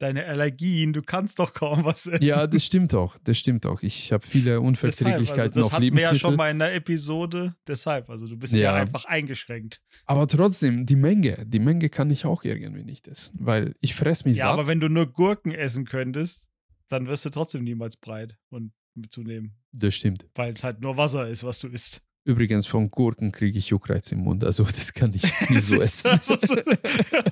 Deine 0.00 0.26
Allergien, 0.26 0.92
du 0.92 1.02
kannst 1.02 1.38
doch 1.38 1.54
kaum 1.54 1.84
was 1.84 2.06
essen. 2.08 2.22
Ja, 2.24 2.46
das 2.48 2.64
stimmt 2.66 2.94
auch. 2.94 3.16
Das 3.22 3.38
stimmt 3.38 3.64
auch. 3.64 3.80
Ich 3.82 4.12
habe 4.12 4.26
viele 4.26 4.50
Deshalb, 4.50 4.64
Unverträglichkeiten 4.64 5.40
also 5.42 5.60
das 5.60 5.66
auf 5.68 5.72
hatten 5.72 5.82
wir 5.82 5.88
ja 5.88 5.94
Lebensmittel. 5.94 6.18
schon 6.20 6.36
mal 6.36 6.50
in 6.50 6.58
der 6.58 6.74
Episode. 6.74 7.54
Deshalb, 7.66 8.10
also 8.10 8.26
du 8.26 8.36
bist 8.36 8.52
ja, 8.52 8.60
Ja. 8.60 8.74
einfach 8.74 9.04
eingeschränkt. 9.04 9.80
aber 10.04 10.26
trotzdem, 10.26 10.84
die 10.84 10.96
Menge, 10.96 11.46
die 11.46 11.60
Menge 11.60 11.88
kann 11.88 12.10
ich 12.10 12.24
auch 12.26 12.42
irgendwie 12.44 12.82
nicht 12.84 13.06
essen, 13.06 13.38
weil 13.40 13.76
ich 13.80 13.94
fress 13.94 14.24
mich 14.24 14.36
Ja, 14.38 14.44
satt. 14.44 14.52
aber 14.54 14.66
wenn 14.66 14.80
du 14.80 14.88
nur 14.88 15.06
Gurken 15.06 15.52
essen 15.52 15.84
könntest, 15.86 16.48
dann 16.88 17.06
wirst 17.06 17.24
du 17.24 17.30
trotzdem 17.30 17.62
niemals 17.62 17.96
breit 17.96 18.36
und 18.50 18.72
zunehmen, 19.10 19.54
das 19.72 19.94
stimmt. 19.94 20.26
weil 20.34 20.52
es 20.52 20.62
halt 20.64 20.80
nur 20.80 20.96
Wasser 20.96 21.28
ist, 21.28 21.42
was 21.44 21.58
du 21.60 21.68
isst. 21.68 22.02
Übrigens, 22.26 22.66
von 22.66 22.90
Gurken 22.90 23.32
kriege 23.32 23.58
ich 23.58 23.68
Juckreiz 23.68 24.10
im 24.12 24.20
Mund, 24.20 24.44
also 24.44 24.64
das 24.64 24.92
kann 24.94 25.12
ich 25.12 25.22
nie 25.50 25.58
so 25.60 25.80
essen. 25.80 26.08
Also, 26.12 26.36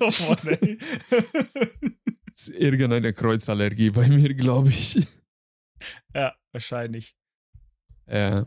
oh 0.01 0.11
Mann, 0.29 0.47
ey. 0.61 0.77
Das 2.35 2.47
ist 2.47 2.57
irgendeine 2.59 3.13
Kreuzallergie 3.13 3.91
bei 3.91 4.07
mir, 4.07 4.33
glaube 4.33 4.69
ich. 4.69 5.05
ja, 6.15 6.33
wahrscheinlich. 6.51 7.15
Äh, 8.07 8.43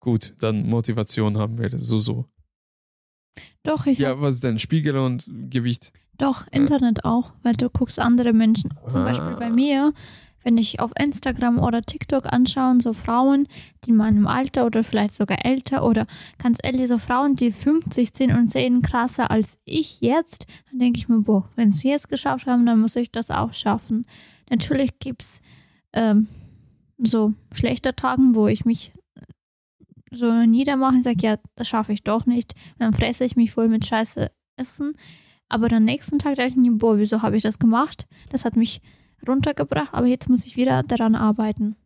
gut, 0.00 0.34
dann 0.38 0.66
Motivation 0.66 1.38
haben 1.38 1.58
wir 1.58 1.70
so, 1.78 1.98
so. 1.98 2.28
Doch, 3.62 3.86
ich 3.86 3.98
Ja, 3.98 4.20
was 4.20 4.40
denn? 4.40 4.58
Spiegel 4.58 4.96
und 4.96 5.24
Gewicht? 5.48 5.92
Doch, 6.18 6.46
Internet 6.50 7.04
auch, 7.04 7.32
weil 7.44 7.54
du 7.54 7.70
guckst 7.70 7.98
andere 8.00 8.32
Menschen. 8.32 8.70
Zum 8.88 9.00
Ah. 9.00 9.04
Beispiel 9.04 9.36
bei 9.36 9.50
mir, 9.50 9.94
wenn 10.44 10.58
ich 10.58 10.78
auf 10.78 10.92
Instagram 10.98 11.58
oder 11.58 11.82
TikTok 11.82 12.32
anschaue, 12.32 12.80
so 12.80 12.92
Frauen, 12.92 13.48
die 13.84 13.90
in 13.90 13.96
meinem 13.96 14.26
Alter 14.26 14.66
oder 14.66 14.84
vielleicht 14.84 15.14
sogar 15.14 15.44
älter 15.44 15.84
oder 15.84 16.06
ganz 16.38 16.58
ehrlich, 16.62 16.88
so 16.88 16.98
Frauen, 16.98 17.34
die 17.34 17.50
50 17.50 18.10
sind 18.14 18.32
und 18.32 18.52
sehen 18.52 18.82
krasser 18.82 19.30
als 19.30 19.58
ich 19.64 20.00
jetzt, 20.00 20.46
dann 20.70 20.78
denke 20.78 20.98
ich 20.98 21.08
mir, 21.08 21.20
boah, 21.20 21.48
wenn 21.56 21.70
sie 21.70 21.92
es 21.92 22.08
geschafft 22.08 22.46
haben, 22.46 22.66
dann 22.66 22.80
muss 22.80 22.94
ich 22.94 23.10
das 23.10 23.30
auch 23.30 23.52
schaffen. 23.52 24.06
Natürlich 24.50 24.98
gibt 24.98 25.22
es 25.22 25.40
ähm, 25.94 26.28
so 26.98 27.32
schlechte 27.52 27.96
Tagen, 27.96 28.34
wo 28.34 28.46
ich 28.46 28.64
mich 28.64 28.92
so 30.10 30.30
niedermache 30.44 30.96
und 30.96 31.02
sage, 31.02 31.26
ja, 31.26 31.38
das 31.56 31.68
schaffe 31.68 31.92
ich 31.92 32.04
doch 32.04 32.26
nicht. 32.26 32.54
dann 32.78 32.92
fresse 32.92 33.24
ich 33.24 33.34
mich 33.34 33.50
voll 33.50 33.68
mit 33.68 33.84
Scheiße 33.84 34.30
Essen. 34.56 34.92
Aber 35.48 35.70
am 35.72 35.84
nächsten 35.84 36.18
Tag 36.18 36.36
dachte 36.36 36.50
ich 36.50 36.56
mir, 36.56 36.72
boah, 36.72 36.98
wieso 36.98 37.22
habe 37.22 37.36
ich 37.36 37.42
das 37.42 37.58
gemacht? 37.58 38.06
Das 38.30 38.44
hat 38.44 38.56
mich 38.56 38.80
runtergebracht, 39.28 39.92
aber 39.92 40.06
jetzt 40.06 40.28
muss 40.28 40.46
ich 40.46 40.56
wieder 40.56 40.82
daran 40.82 41.14
arbeiten. 41.14 41.76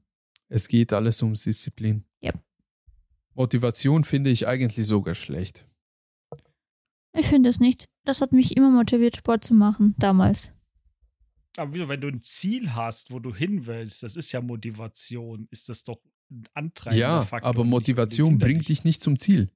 Es 0.48 0.68
geht 0.68 0.92
alles 0.92 1.22
ums 1.22 1.42
Disziplin. 1.42 2.04
Ja. 2.20 2.32
Motivation 3.34 4.04
finde 4.04 4.30
ich 4.30 4.46
eigentlich 4.46 4.86
sogar 4.86 5.14
schlecht. 5.14 5.66
Ich 7.16 7.26
finde 7.26 7.48
es 7.48 7.60
nicht. 7.60 7.88
Das 8.04 8.20
hat 8.20 8.32
mich 8.32 8.56
immer 8.56 8.70
motiviert, 8.70 9.16
Sport 9.16 9.44
zu 9.44 9.54
machen, 9.54 9.94
damals. 9.98 10.52
Aber 11.56 11.88
wenn 11.88 12.00
du 12.00 12.08
ein 12.08 12.22
Ziel 12.22 12.74
hast, 12.74 13.10
wo 13.10 13.18
du 13.18 13.34
hin 13.34 13.66
willst, 13.66 14.02
das 14.02 14.14
ist 14.14 14.30
ja 14.32 14.40
Motivation, 14.40 15.48
ist 15.50 15.68
das 15.68 15.82
doch 15.82 15.98
ein 16.30 16.44
antreibender 16.54 17.00
ja, 17.00 17.22
Faktor. 17.22 17.48
aber 17.48 17.64
Motivation 17.64 18.38
bringt 18.38 18.68
dich 18.68 18.84
nicht 18.84 19.02
zum 19.02 19.18
Ziel. 19.18 19.48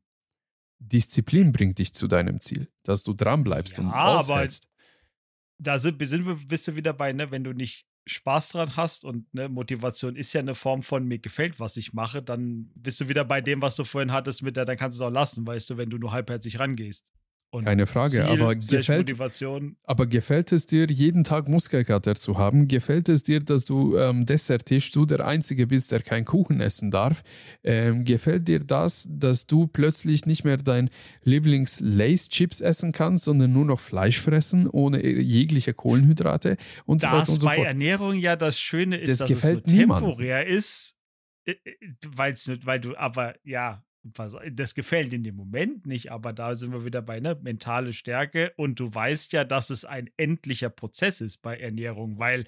Disziplin 0.81 1.53
bringt 1.53 1.79
dich 1.79 1.95
zu 1.95 2.09
deinem 2.09 2.41
Ziel, 2.41 2.69
dass 2.83 3.05
du 3.05 3.13
dranbleibst 3.13 3.79
ja, 3.79 3.85
und 3.85 3.91
aushältst. 3.91 4.69
Da 5.63 5.79
sind, 5.79 6.05
sind 6.05 6.27
wir, 6.27 6.37
bist 6.47 6.69
du 6.69 6.77
wieder 6.77 6.93
bei, 6.93 7.13
ne, 7.13 7.31
wenn 7.31 7.45
du 7.45 7.53
nicht 7.53 7.87
Spaß 8.07 8.51
dran 8.51 8.77
hast 8.77 9.05
und 9.05 9.33
ne, 9.33 9.49
Motivation 9.49 10.17
ist 10.17 10.33
ja 10.33 10.41
eine 10.41 10.55
Form 10.55 10.83
von 10.83 11.07
mir 11.07 11.19
gefällt, 11.19 11.61
was 11.61 11.77
ich 11.77 11.93
mache, 11.93 12.23
dann 12.23 12.71
bist 12.75 13.01
du 13.01 13.09
wieder 13.09 13.25
bei 13.25 13.41
dem, 13.41 13.63
was 13.63 13.77
du 13.77 13.85
vorhin 13.85 14.13
hattest 14.13 14.43
mit 14.43 14.57
der, 14.57 14.65
dann 14.65 14.77
kannst 14.77 14.99
du 14.99 15.05
es 15.05 15.09
auch 15.09 15.13
lassen, 15.13 15.47
weißt 15.47 15.71
du, 15.71 15.77
wenn 15.77 15.91
du 15.91 15.99
nur 15.99 16.13
halbherzig 16.13 16.59
rangehst. 16.59 17.13
Und 17.55 17.67
Keine 17.67 17.87
Frage, 17.87 18.13
Ziel, 18.13 18.23
aber, 18.23 18.55
gefällt, 18.57 19.15
aber 19.85 20.07
gefällt 20.07 20.53
es 20.53 20.65
dir, 20.65 20.87
jeden 20.89 21.23
Tag 21.23 21.49
Muskelkater 21.49 22.15
zu 22.15 22.39
haben? 22.39 22.67
Gefällt 22.67 23.11
es 23.11 23.25
dir, 23.25 23.41
dass 23.41 23.67
du 23.67 23.95
ähm, 23.99 24.25
Desserttisch, 24.25 24.91
du 24.91 25.05
der 25.05 25.27
Einzige 25.27 25.67
bist, 25.67 25.93
der 25.93 26.01
keinen 26.01 26.25
Kuchen 26.25 26.63
essen 26.63 26.91
darf? 26.91 27.23
Ähm, 27.63 28.05
gefällt 28.05 28.49
dir 28.49 28.61
das, 28.61 29.07
dass 29.11 29.47
du 29.47 29.67
plötzlich 29.67 30.25
nicht 30.25 30.45
mehr 30.45 30.57
dein 30.57 30.89
Lieblings-Lace-Chips 31.25 32.63
essen 32.63 32.93
kannst, 32.93 33.27
sondern 33.27 33.53
nur 33.53 33.67
noch 33.67 33.81
Fleisch 33.81 34.19
fressen, 34.19 34.67
ohne 34.67 35.05
jegliche 35.05 35.75
Kohlenhydrate 35.75 36.57
und 36.87 37.05
das 37.05 37.11
so 37.11 37.17
weiter 37.17 37.33
und 37.33 37.41
so 37.41 37.47
bei 37.49 37.57
Ernährung 37.59 38.15
ja 38.15 38.35
das 38.35 38.59
Schöne 38.59 38.97
ist, 38.97 39.13
das 39.13 39.19
dass 39.19 39.29
gefällt 39.29 39.67
es 39.67 39.71
so 39.71 39.79
niemand. 39.79 40.07
temporär 40.07 40.47
ist, 40.47 40.97
äh, 41.45 41.53
äh, 41.53 41.77
weil's 42.07 42.47
nicht, 42.47 42.65
weil 42.65 42.81
du, 42.81 42.97
aber 42.97 43.35
ja, 43.45 43.85
das 44.05 44.75
gefällt 44.75 45.13
in 45.13 45.23
dem 45.23 45.37
Moment 45.37 45.87
nicht, 45.87 46.11
aber 46.11 46.33
da 46.33 46.55
sind 46.55 46.73
wir 46.73 46.85
wieder 46.85 47.03
bei 47.03 47.21
ne, 47.21 47.39
mentale 47.41 47.93
Stärke 47.93 48.53
und 48.57 48.81
du 48.81 48.93
weißt 48.93 49.33
ja, 49.33 49.45
dass 49.45 49.71
es 49.71 49.85
ein 49.85 50.11
endlicher 50.17 50.71
Prozess 50.71 51.21
ist 51.21 51.39
bei 51.43 51.57
Ernährung, 51.57 52.19
weil 52.19 52.47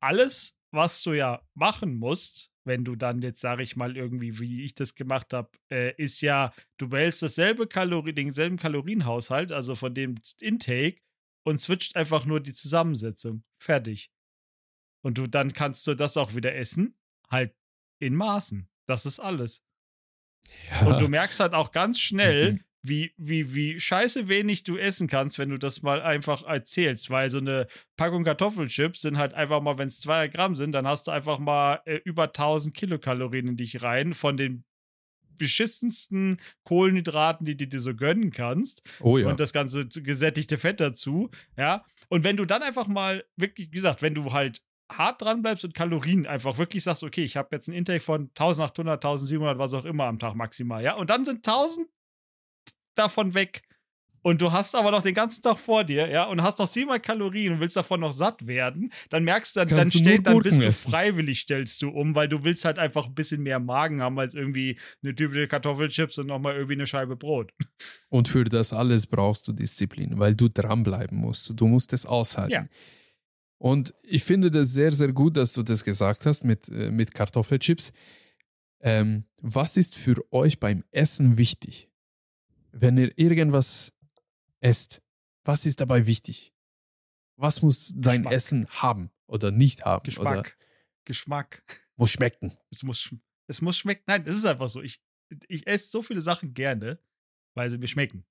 alles, 0.00 0.58
was 0.72 1.02
du 1.02 1.12
ja 1.12 1.42
machen 1.54 1.94
musst, 1.94 2.52
wenn 2.64 2.84
du 2.84 2.96
dann 2.96 3.22
jetzt, 3.22 3.40
sage 3.40 3.62
ich 3.62 3.76
mal, 3.76 3.96
irgendwie, 3.96 4.40
wie 4.40 4.64
ich 4.64 4.74
das 4.74 4.94
gemacht 4.96 5.32
habe, 5.32 5.50
äh, 5.72 5.94
ist 5.96 6.20
ja, 6.20 6.52
du 6.78 6.88
behältst 6.88 7.22
dasselbe 7.22 7.68
Kalori 7.68 8.12
denselben 8.12 8.56
Kalorienhaushalt, 8.56 9.52
also 9.52 9.76
von 9.76 9.94
dem 9.94 10.16
Intake 10.40 11.00
und 11.44 11.60
switcht 11.60 11.94
einfach 11.94 12.24
nur 12.24 12.40
die 12.40 12.52
Zusammensetzung. 12.52 13.44
Fertig. 13.62 14.10
Und 15.04 15.18
du 15.18 15.28
dann 15.28 15.52
kannst 15.52 15.86
du 15.86 15.94
das 15.94 16.16
auch 16.16 16.34
wieder 16.34 16.56
essen, 16.56 16.98
halt 17.30 17.54
in 18.00 18.16
Maßen. 18.16 18.68
Das 18.86 19.06
ist 19.06 19.20
alles. 19.20 19.65
Ja. 20.70 20.86
Und 20.86 21.00
du 21.00 21.08
merkst 21.08 21.40
halt 21.40 21.52
auch 21.52 21.72
ganz 21.72 22.00
schnell, 22.00 22.60
wie, 22.82 23.12
wie, 23.16 23.54
wie 23.54 23.80
scheiße 23.80 24.28
wenig 24.28 24.62
du 24.62 24.76
essen 24.76 25.08
kannst, 25.08 25.38
wenn 25.38 25.50
du 25.50 25.58
das 25.58 25.82
mal 25.82 26.00
einfach 26.00 26.44
erzählst. 26.44 27.10
Weil 27.10 27.30
so 27.30 27.38
eine 27.38 27.66
Packung 27.96 28.24
Kartoffelchips 28.24 29.00
sind 29.00 29.18
halt 29.18 29.34
einfach 29.34 29.60
mal, 29.60 29.78
wenn 29.78 29.88
es 29.88 30.00
200 30.00 30.32
Gramm 30.32 30.56
sind, 30.56 30.72
dann 30.72 30.86
hast 30.86 31.06
du 31.06 31.10
einfach 31.10 31.38
mal 31.38 31.80
äh, 31.84 31.96
über 32.04 32.24
1000 32.24 32.74
Kilokalorien 32.74 33.48
in 33.48 33.56
dich 33.56 33.82
rein 33.82 34.14
von 34.14 34.36
den 34.36 34.64
beschissensten 35.38 36.38
Kohlenhydraten, 36.64 37.44
die 37.44 37.56
du 37.56 37.66
dir 37.66 37.80
so 37.80 37.94
gönnen 37.94 38.30
kannst. 38.30 38.82
Oh 39.00 39.18
ja. 39.18 39.28
Und 39.28 39.40
das 39.40 39.52
ganze 39.52 39.86
gesättigte 39.86 40.58
Fett 40.58 40.80
dazu. 40.80 41.30
Ja. 41.56 41.84
Und 42.08 42.24
wenn 42.24 42.36
du 42.36 42.44
dann 42.44 42.62
einfach 42.62 42.86
mal, 42.86 43.24
wirklich, 43.36 43.68
wie 43.68 43.76
gesagt, 43.76 44.02
wenn 44.02 44.14
du 44.14 44.32
halt 44.32 44.62
hart 44.90 45.22
dran 45.22 45.42
bleibst 45.42 45.64
und 45.64 45.74
Kalorien 45.74 46.26
einfach 46.26 46.58
wirklich 46.58 46.84
sagst, 46.84 47.02
okay, 47.02 47.24
ich 47.24 47.36
habe 47.36 47.48
jetzt 47.52 47.68
ein 47.68 47.72
Intake 47.74 48.00
von 48.00 48.30
1800, 48.30 49.04
1700, 49.04 49.58
was 49.58 49.74
auch 49.74 49.84
immer 49.84 50.04
am 50.04 50.18
Tag 50.18 50.34
maximal, 50.34 50.82
ja, 50.82 50.94
und 50.94 51.10
dann 51.10 51.24
sind 51.24 51.46
1000 51.46 51.88
davon 52.94 53.34
weg. 53.34 53.62
Und 54.22 54.42
du 54.42 54.50
hast 54.50 54.74
aber 54.74 54.90
noch 54.90 55.02
den 55.02 55.14
ganzen 55.14 55.40
Tag 55.40 55.56
vor 55.56 55.84
dir, 55.84 56.08
ja, 56.08 56.24
und 56.24 56.42
hast 56.42 56.58
noch 56.58 56.66
siebenmal 56.66 56.98
Kalorien 56.98 57.52
und 57.52 57.60
willst 57.60 57.76
davon 57.76 58.00
noch 58.00 58.10
satt 58.10 58.44
werden, 58.44 58.92
dann 59.08 59.22
merkst 59.22 59.54
du, 59.54 59.60
dann, 59.60 59.68
dann, 59.68 59.78
Kannst 59.78 59.94
du 59.94 59.98
stell, 59.98 60.18
dann 60.20 60.34
bist 60.40 60.56
Gurken 60.56 60.60
du 60.62 60.66
essen. 60.66 60.90
freiwillig, 60.90 61.38
stellst 61.38 61.80
du 61.80 61.90
um, 61.90 62.16
weil 62.16 62.28
du 62.28 62.42
willst 62.42 62.64
halt 62.64 62.80
einfach 62.80 63.06
ein 63.06 63.14
bisschen 63.14 63.44
mehr 63.44 63.60
Magen 63.60 64.02
haben 64.02 64.18
als 64.18 64.34
irgendwie 64.34 64.80
eine 65.00 65.14
typische 65.14 65.46
Kartoffelchips 65.46 66.18
und 66.18 66.26
nochmal 66.26 66.54
irgendwie 66.54 66.74
eine 66.74 66.88
Scheibe 66.88 67.14
Brot. 67.14 67.52
Und 68.08 68.26
für 68.26 68.42
das 68.42 68.72
alles 68.72 69.06
brauchst 69.06 69.46
du 69.46 69.52
Disziplin, 69.52 70.18
weil 70.18 70.34
du 70.34 70.48
dranbleiben 70.48 71.18
musst. 71.18 71.52
Du 71.54 71.68
musst 71.68 71.92
es 71.92 72.04
aushalten. 72.04 72.52
Ja. 72.52 72.66
Und 73.58 73.94
ich 74.02 74.22
finde 74.24 74.50
das 74.50 74.72
sehr, 74.72 74.92
sehr 74.92 75.12
gut, 75.12 75.36
dass 75.36 75.52
du 75.52 75.62
das 75.62 75.82
gesagt 75.84 76.26
hast 76.26 76.44
mit, 76.44 76.68
äh, 76.68 76.90
mit 76.90 77.14
Kartoffelchips. 77.14 77.92
Ähm, 78.80 79.24
was 79.38 79.76
ist 79.76 79.94
für 79.94 80.22
euch 80.32 80.60
beim 80.60 80.84
Essen 80.90 81.38
wichtig? 81.38 81.88
Wenn 82.72 82.98
ihr 82.98 83.16
irgendwas 83.18 83.94
esst, 84.60 85.02
was 85.44 85.64
ist 85.64 85.80
dabei 85.80 86.06
wichtig? 86.06 86.52
Was 87.36 87.62
muss 87.62 87.92
dein 87.96 88.22
Geschmack. 88.22 88.32
Essen 88.34 88.66
haben 88.68 89.10
oder 89.26 89.50
nicht 89.50 89.84
haben? 89.84 90.02
Oder 90.18 90.42
Geschmack. 90.42 90.58
Geschmack. 91.04 91.86
muss 91.96 92.10
schmecken? 92.10 92.56
Es 92.70 92.82
muss, 92.82 92.98
sch- 93.00 93.18
es 93.46 93.60
muss 93.62 93.78
schmecken. 93.78 94.02
Nein, 94.06 94.24
es 94.26 94.36
ist 94.36 94.44
einfach 94.44 94.68
so. 94.68 94.82
Ich, 94.82 95.00
ich 95.48 95.66
esse 95.66 95.88
so 95.88 96.02
viele 96.02 96.20
Sachen 96.20 96.52
gerne, 96.52 96.98
weil 97.54 97.70
sie 97.70 97.78
mir 97.78 97.88
schmecken. 97.88 98.26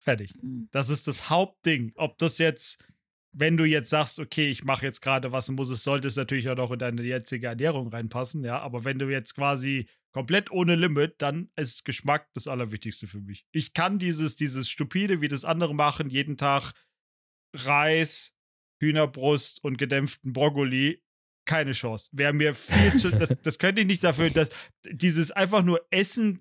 Fertig. 0.00 0.32
Hm. 0.40 0.68
Das 0.72 0.88
ist 0.88 1.06
das 1.06 1.30
Hauptding. 1.30 1.92
Ob 1.96 2.18
das 2.18 2.38
jetzt, 2.38 2.82
wenn 3.32 3.56
du 3.56 3.64
jetzt 3.64 3.90
sagst, 3.90 4.18
okay, 4.18 4.50
ich 4.50 4.64
mache 4.64 4.84
jetzt 4.84 5.00
gerade 5.00 5.32
was, 5.32 5.50
muss 5.50 5.70
es, 5.70 5.84
sollte 5.84 6.08
es 6.08 6.16
natürlich 6.16 6.48
auch 6.48 6.56
noch 6.56 6.70
in 6.70 6.78
deine 6.78 7.02
jetzige 7.02 7.46
Ernährung 7.46 7.88
reinpassen, 7.88 8.44
ja. 8.44 8.58
Aber 8.60 8.84
wenn 8.84 8.98
du 8.98 9.08
jetzt 9.08 9.34
quasi 9.34 9.88
komplett 10.12 10.50
ohne 10.50 10.76
Limit, 10.76 11.14
dann 11.18 11.50
ist 11.56 11.84
Geschmack 11.84 12.28
das 12.34 12.46
Allerwichtigste 12.46 13.06
für 13.06 13.20
mich. 13.20 13.46
Ich 13.52 13.72
kann 13.72 13.98
dieses, 13.98 14.36
dieses 14.36 14.68
stupide, 14.68 15.20
wie 15.20 15.28
das 15.28 15.44
andere 15.44 15.74
machen, 15.74 16.10
jeden 16.10 16.36
Tag 16.36 16.72
Reis, 17.54 18.34
Hühnerbrust 18.80 19.62
und 19.64 19.78
gedämpften 19.78 20.32
Brokkoli. 20.32 21.02
Keine 21.44 21.72
Chance. 21.72 22.10
Wäre 22.12 22.32
mir 22.32 22.54
viel 22.54 22.94
zu. 22.94 23.10
Das, 23.10 23.34
das 23.42 23.58
könnte 23.58 23.80
ich 23.80 23.86
nicht 23.86 24.04
dafür, 24.04 24.30
dass 24.30 24.48
dieses 24.88 25.30
einfach 25.32 25.62
nur 25.62 25.84
Essen 25.90 26.40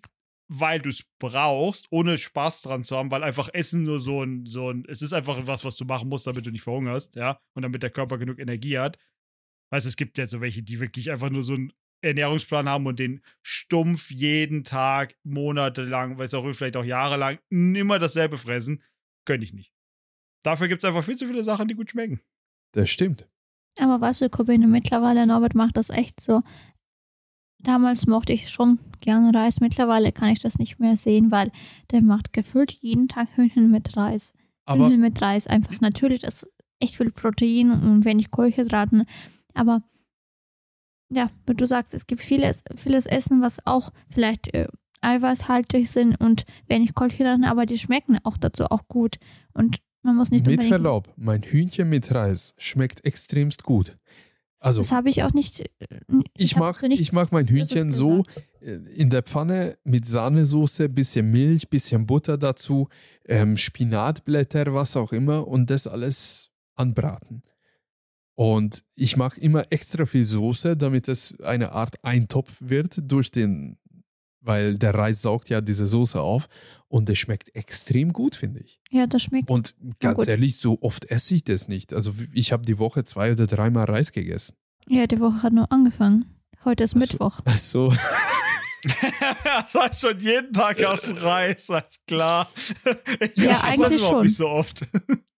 weil 0.54 0.82
du 0.82 0.89
es 0.89 1.06
brauchst, 1.18 1.88
ohne 1.91 2.18
Spaß 2.18 2.64
dran 2.64 2.84
zu 2.84 2.97
haben, 2.97 3.10
weil 3.10 3.24
einfach 3.24 3.47
Essen 3.54 3.84
nur 3.84 3.99
so 3.99 4.22
ein, 4.22 4.45
so 4.45 4.70
ein, 4.70 4.84
es 4.89 5.02
ist 5.02 5.14
einfach 5.14 5.47
was, 5.47 5.64
was 5.64 5.78
du 5.78 5.86
machen 5.86 6.10
musst, 6.10 6.28
damit 6.28 6.45
du 6.45 6.52
nicht 6.52 6.64
verhungerst, 6.64 7.16
ja, 7.16 7.39
und 7.54 7.62
damit 7.62 7.84
der 7.84 7.89
Körper 7.89 8.18
genug 8.18 8.38
Energie 8.38 8.78
hat. 8.78 8.97
Weißt 9.72 9.86
du, 9.86 9.89
es 9.89 9.95
gibt 9.95 10.18
ja 10.18 10.28
so 10.28 10.41
welche, 10.41 10.62
die 10.62 10.82
wirklich 10.82 11.10
einfach 11.10 11.30
nur 11.30 11.43
so 11.43 11.54
einen 11.54 11.72
Ernährungsplan 12.02 12.67
haben 12.67 12.86
und 12.86 13.00
den 13.00 13.21
stumpf 13.42 14.12
jeden 14.12 14.66
Tag, 14.66 15.16
monatelang, 15.24 16.17
weiß 16.17 16.34
auch 16.34 16.51
vielleicht 16.54 16.75
auch 16.75 16.84
jahrelang, 16.84 17.39
immer 17.50 17.97
dasselbe 17.97 18.38
fressen. 18.38 18.84
Gönn 19.25 19.42
ich 19.42 19.54
nicht. 19.54 19.71
Dafür 20.43 20.67
gibt 20.67 20.84
es 20.84 20.88
einfach 20.88 21.05
viel 21.05 21.16
zu 21.16 21.28
viele 21.28 21.46
Sachen, 21.46 21.70
die 21.70 21.75
gut 21.75 21.92
schmecken. 21.92 22.20
Das 22.74 22.89
stimmt. 22.89 23.30
Aber 23.80 24.01
weißt 24.01 24.21
du, 24.21 24.30
Corinne, 24.30 24.67
mittlerweile, 24.67 25.25
Norbert 25.25 25.55
macht 25.55 25.78
das 25.78 25.92
echt 25.92 26.20
so. 26.20 26.42
Damals 27.63 28.08
mochte 28.08 28.33
ich 28.33 28.50
schon 28.50 28.79
gerne 29.01 29.33
Reis. 29.38 29.59
Mittlerweile 29.59 30.12
kann 30.12 30.29
ich 30.29 30.39
das 30.39 30.58
nicht 30.58 30.79
mehr 30.79 30.96
sehen, 30.96 31.32
weil 31.32 31.51
der 31.92 32.01
macht 32.01 32.33
gefühlt 32.33 32.71
jeden 32.71 33.08
Tag 33.08 33.29
Hühnchen 33.36 33.70
mit 33.71 33.96
Reis. 33.96 34.33
Aber 34.66 34.86
Hühnchen 34.86 35.01
mit 35.01 35.21
Reis 35.21 35.47
einfach. 35.47 35.79
Natürlich 35.82 36.24
ist 36.24 36.47
echt 36.79 36.96
viel 36.97 37.12
Protein 37.12 37.71
und 37.71 38.05
wenig 38.05 38.32
Kohlenhydraten. 38.32 39.05
Aber 39.54 39.83
ja, 41.12 41.29
wie 41.46 41.54
du 41.54 41.67
sagst, 41.67 41.93
es 41.93 42.08
gibt 42.08 42.21
vieles, 42.21 42.63
vieles 42.75 43.05
Essen, 43.05 43.42
was 43.42 43.66
auch 43.66 43.92
vielleicht 44.09 44.54
äh, 44.54 44.67
eiweißhaltig 45.01 45.92
sind 45.92 46.16
und 46.16 46.46
wenig 46.67 46.93
Kohlenhydraten, 46.93 47.43
aber 47.43 47.66
die 47.66 47.78
schmecken 47.78 48.17
auch 48.24 48.38
dazu 48.38 48.66
auch 48.66 48.88
gut. 48.88 49.17
Und 49.54 49.79
man 50.04 50.16
muss 50.16 50.32
nicht 50.32 50.46
mit 50.46 50.63
Verlaub, 50.63 51.13
mein 51.17 51.43
Hühnchen 51.43 51.89
mit 51.89 52.13
Reis 52.13 52.55
schmeckt 52.58 53.04
extremst 53.05 53.63
gut. 53.63 53.97
Also, 54.62 54.82
Das 54.82 54.92
habe 54.92 55.09
ich 55.09 55.24
auch 55.24 55.33
nicht. 55.33 55.59
äh, 55.59 55.88
ich, 56.38 56.51
ich 56.51 57.12
mag 57.12 57.32
mein 57.32 57.47
Böses 57.47 57.71
Hühnchen 57.71 57.92
so 57.92 58.24
äh, 58.62 58.74
in 58.96 59.09
der 59.09 59.24
Pfanne 59.24 59.78
mit 59.83 60.05
Sahnesoße, 60.05 60.88
bisschen 60.88 61.32
Milch, 61.32 61.67
bisschen 61.67 62.05
Butter 62.05 62.38
dazu, 62.38 62.88
ähm, 63.25 63.58
Spinatblätter, 63.58 64.71
was 64.74 64.96
auch 64.96 65.13
immer 65.13 65.47
und 65.47 65.71
das 65.71 65.88
alles 65.88 66.51
anbraten. 66.75 67.42
Und 68.36 68.83
ich 68.93 69.17
mache 69.17 69.39
immer 69.39 69.66
extra 69.71 70.05
viel 70.05 70.25
Soße, 70.25 70.78
damit 70.78 71.08
es 71.08 71.39
eine 71.42 71.74
Art 71.74 72.04
Eintopf 72.04 72.58
wird 72.59 73.00
durch 73.12 73.32
den, 73.32 73.78
weil 74.42 74.76
der 74.76 74.93
Reis 74.93 75.22
saugt 75.22 75.50
ja 75.50 75.62
diese 75.62 75.88
Soße 75.88 76.20
auf 76.20 76.47
und 76.88 77.09
es 77.09 77.18
schmeckt 77.20 77.55
extrem 77.55 78.12
gut, 78.12 78.36
finde 78.36 78.59
ich. 78.62 78.80
Ja, 78.89 79.08
das 79.08 79.24
schmeckt. 79.24 79.50
Und 79.50 79.76
ganz 80.00 80.18
gut. 80.20 80.28
ehrlich, 80.28 80.58
so 80.58 80.78
oft 80.82 81.05
esse 81.05 81.36
ich 81.36 81.43
das 81.43 81.68
nicht. 81.68 81.93
Also 81.93 82.13
ich 82.34 82.51
habe 82.51 82.66
die 82.66 82.78
Woche 82.80 83.04
zwei 83.04 83.32
oder 83.32 83.47
dreimal 83.47 83.86
Reis 83.86 84.12
gegessen. 84.12 84.55
Ja, 84.88 85.08
die 85.08 85.20
Woche 85.20 85.43
hat 85.43 85.54
nur 85.54 85.72
angefangen. 85.72 86.26
Heute 86.66 86.84
ist 86.84 86.92
Ach 86.92 86.93
so. 86.93 87.00
Mittwoch. 87.00 87.39
Ach 87.46 87.58
so. 87.58 87.93
das 89.43 89.76
heißt 89.76 90.01
schon 90.01 90.20
jeden 90.20 90.51
Tag 90.54 90.84
aus 90.84 91.22
Reis, 91.22 91.70
ist 91.70 92.00
klar. 92.08 92.51
Ich 93.36 93.43
Ja, 93.43 93.62
eigentlich 93.62 94.01
schon. 94.01 94.24
nicht 94.24 94.36
so 94.36 94.47
oft. 94.47 94.86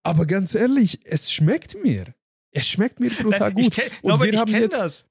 Aber 0.01 0.25
ganz 0.25 0.55
ehrlich, 0.55 0.99
es 1.05 1.31
schmeckt 1.31 1.75
mir. 1.83 2.13
Es 2.51 2.67
schmeckt 2.69 2.99
mir 2.99 3.09
brutal 3.09 3.49
Nein, 3.51 3.57
ich 3.57 3.65
gut. 3.65 3.73
kenn, 3.75 3.91
Und 4.01 4.11
aber 4.13 4.25
wir 4.25 4.33
ich 4.33 4.39
haben 4.39 4.49
kenne 4.51 4.63
jetzt- 4.63 4.79
das. 4.79 5.05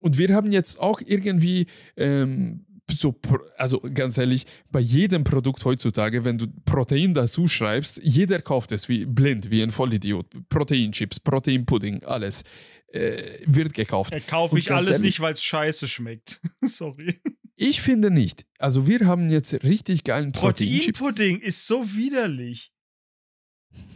Und 0.00 0.18
wir 0.18 0.34
haben 0.34 0.50
jetzt 0.52 0.80
auch 0.80 1.00
irgendwie 1.00 1.66
ähm, 1.96 2.66
so, 2.90 3.18
also 3.56 3.80
ganz 3.94 4.18
ehrlich, 4.18 4.46
bei 4.70 4.80
jedem 4.80 5.24
Produkt 5.24 5.64
heutzutage, 5.64 6.24
wenn 6.24 6.38
du 6.38 6.46
Protein 6.64 7.14
dazu 7.14 7.48
schreibst, 7.48 8.00
jeder 8.02 8.40
kauft 8.42 8.72
es 8.72 8.88
wie 8.88 9.04
blind, 9.06 9.50
wie 9.50 9.62
ein 9.62 9.70
Vollidiot. 9.70 10.26
Proteinchips, 10.48 11.20
Proteinpudding, 11.20 12.02
alles 12.04 12.42
äh, 12.88 13.16
wird 13.46 13.72
gekauft. 13.74 14.14
Äh, 14.14 14.20
Kaufe 14.20 14.58
ich 14.58 14.70
alles 14.70 14.88
ehrlich- 14.88 15.02
nicht, 15.02 15.20
weil 15.20 15.32
es 15.34 15.42
scheiße 15.42 15.88
schmeckt. 15.88 16.40
Sorry. 16.62 17.20
Ich 17.56 17.80
finde 17.80 18.10
nicht. 18.10 18.44
Also 18.58 18.86
wir 18.86 19.06
haben 19.06 19.30
jetzt 19.30 19.62
richtig 19.62 20.04
geilen 20.04 20.32
Proteinchips. 20.32 20.98
Proteinpudding 20.98 21.40
ist 21.40 21.66
so 21.66 21.94
widerlich. 21.94 22.72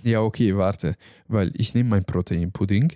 Ja, 0.02 0.20
okay, 0.22 0.56
warte. 0.56 0.96
Weil 1.26 1.52
ich 1.56 1.74
nehme 1.74 1.90
mein 1.90 2.04
Proteinpudding, 2.04 2.92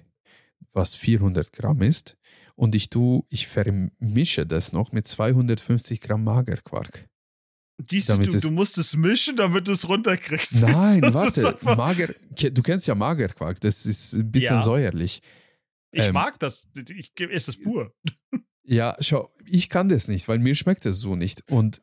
was 0.72 0.94
400 0.94 1.52
Gramm 1.52 1.82
ist, 1.82 2.16
und 2.60 2.74
ich 2.74 2.90
tue, 2.90 3.22
ich 3.30 3.46
vermische 3.46 4.44
das 4.44 4.74
noch 4.74 4.92
mit 4.92 5.06
250 5.06 5.98
Gramm 5.98 6.24
Magerquark. 6.24 7.08
Siehst 7.88 8.10
du, 8.10 8.18
du, 8.18 8.50
musst 8.50 8.76
es 8.76 8.94
mischen, 8.94 9.36
damit 9.38 9.66
du 9.66 9.72
es 9.72 9.88
runterkriegst. 9.88 10.56
Nein, 10.60 11.00
warte. 11.14 11.56
Mager, 11.62 12.08
du 12.36 12.62
kennst 12.62 12.86
ja 12.86 12.94
Magerquark, 12.94 13.58
das 13.62 13.86
ist 13.86 14.12
ein 14.12 14.30
bisschen 14.30 14.56
Ja. 14.56 14.60
säuerlich. 14.60 15.22
Ich 15.90 16.04
ähm, 16.04 16.12
mag 16.12 16.38
das. 16.38 16.68
Ich 16.94 17.12
esse 17.18 17.52
es 17.52 17.60
pur. 17.60 17.94
Ja, 18.62 18.94
schau, 19.00 19.32
ich 19.46 19.68
kann 19.68 19.88
das 19.88 20.06
nicht, 20.06 20.28
weil 20.28 20.38
mir 20.38 20.54
schmeckt 20.54 20.84
das 20.84 20.98
so 20.98 21.16
nicht. 21.16 21.42
Und 21.50 21.82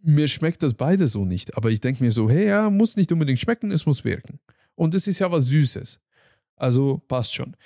mir 0.00 0.28
schmeckt 0.28 0.62
das 0.62 0.74
beide 0.74 1.08
so 1.08 1.24
nicht. 1.24 1.56
Aber 1.56 1.70
ich 1.70 1.80
denke 1.80 2.04
mir 2.04 2.12
so, 2.12 2.30
hey, 2.30 2.46
ja, 2.46 2.70
muss 2.70 2.96
nicht 2.96 3.10
unbedingt 3.10 3.40
schmecken, 3.40 3.72
es 3.72 3.86
muss 3.86 4.04
wirken. 4.04 4.38
Und 4.76 4.94
es 4.94 5.08
ist 5.08 5.18
ja 5.18 5.32
was 5.32 5.46
Süßes. 5.46 5.98
Also 6.54 6.98
passt 7.08 7.34
schon. 7.34 7.56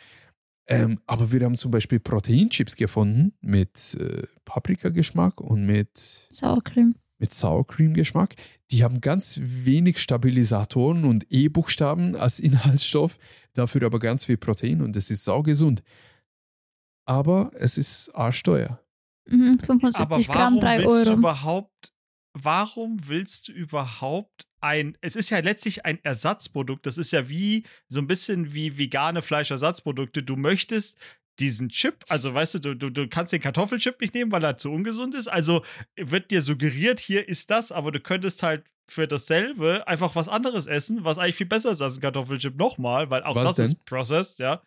Ähm, 0.68 1.00
aber 1.06 1.32
wir 1.32 1.40
haben 1.44 1.56
zum 1.56 1.70
Beispiel 1.70 1.98
Proteinchips 2.00 2.76
gefunden 2.76 3.32
mit 3.40 3.94
äh, 4.00 4.22
Paprikageschmack 4.44 5.40
und 5.40 5.66
mit, 5.66 6.28
Sauercreme. 6.32 6.94
mit 7.18 7.32
Sour 7.32 7.66
Cream 7.66 7.94
Geschmack. 7.94 8.36
Die 8.70 8.84
haben 8.84 9.00
ganz 9.00 9.38
wenig 9.42 9.98
Stabilisatoren 9.98 11.04
und 11.04 11.26
E-Buchstaben 11.30 12.16
als 12.16 12.38
Inhaltsstoff, 12.40 13.18
dafür 13.54 13.82
aber 13.84 13.98
ganz 13.98 14.24
viel 14.24 14.36
Protein 14.38 14.80
und 14.82 14.96
es 14.96 15.10
ist 15.10 15.24
saugesund. 15.24 15.82
Aber 17.04 17.50
es 17.54 17.76
ist 17.76 18.10
arschteuer. 18.14 18.80
Mhm, 19.28 19.56
Aber 19.60 19.66
75 19.66 20.28
Gramm, 20.28 20.54
warum 20.54 20.60
3 20.60 20.78
willst 20.78 20.90
du 21.06 21.10
Euro. 21.10 21.18
überhaupt, 21.18 21.92
warum 22.34 23.08
willst 23.08 23.48
du 23.48 23.52
überhaupt 23.52 24.46
ein, 24.62 24.96
es 25.00 25.16
ist 25.16 25.30
ja 25.30 25.38
letztlich 25.40 25.84
ein 25.84 25.98
Ersatzprodukt, 26.04 26.86
das 26.86 26.98
ist 26.98 27.12
ja 27.12 27.28
wie, 27.28 27.64
so 27.88 28.00
ein 28.00 28.06
bisschen 28.06 28.54
wie 28.54 28.78
vegane 28.78 29.22
Fleischersatzprodukte. 29.22 30.22
Du 30.22 30.36
möchtest 30.36 30.98
diesen 31.38 31.68
Chip, 31.70 32.04
also 32.08 32.34
weißt 32.34 32.54
du, 32.54 32.58
du, 32.58 32.74
du, 32.74 32.90
du 32.90 33.08
kannst 33.08 33.32
den 33.32 33.40
Kartoffelchip 33.40 34.00
nicht 34.00 34.14
nehmen, 34.14 34.30
weil 34.32 34.44
er 34.44 34.56
zu 34.58 34.70
ungesund 34.70 35.14
ist, 35.14 35.28
also 35.28 35.64
wird 35.96 36.30
dir 36.30 36.42
suggeriert, 36.42 37.00
hier 37.00 37.26
ist 37.28 37.50
das, 37.50 37.72
aber 37.72 37.90
du 37.90 38.00
könntest 38.00 38.42
halt 38.42 38.64
für 38.88 39.08
dasselbe 39.08 39.86
einfach 39.88 40.14
was 40.14 40.28
anderes 40.28 40.66
essen, 40.66 41.04
was 41.04 41.18
eigentlich 41.18 41.36
viel 41.36 41.46
besser 41.46 41.70
ist 41.70 41.80
als 41.80 41.96
ein 41.96 42.00
Kartoffelchip 42.02 42.56
nochmal, 42.58 43.08
weil 43.10 43.22
auch 43.22 43.34
Was 43.34 43.48
das 43.48 43.54
denn? 43.56 43.64
ist 43.66 43.84
processed, 43.86 44.38
ja. 44.38 44.62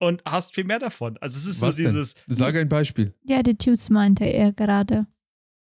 Und 0.00 0.22
hast 0.24 0.54
viel 0.54 0.64
mehr 0.64 0.78
davon. 0.78 1.16
Also 1.20 1.38
es 1.38 1.46
ist 1.46 1.60
Was 1.62 1.76
so 1.76 1.82
denn? 1.82 1.92
dieses, 1.92 2.14
Sag 2.28 2.54
ein 2.54 2.68
Beispiel. 2.68 3.14
Ja, 3.24 3.42
die 3.42 3.56
Chips 3.56 3.88
meinte 3.88 4.24
er 4.24 4.52
gerade. 4.52 5.06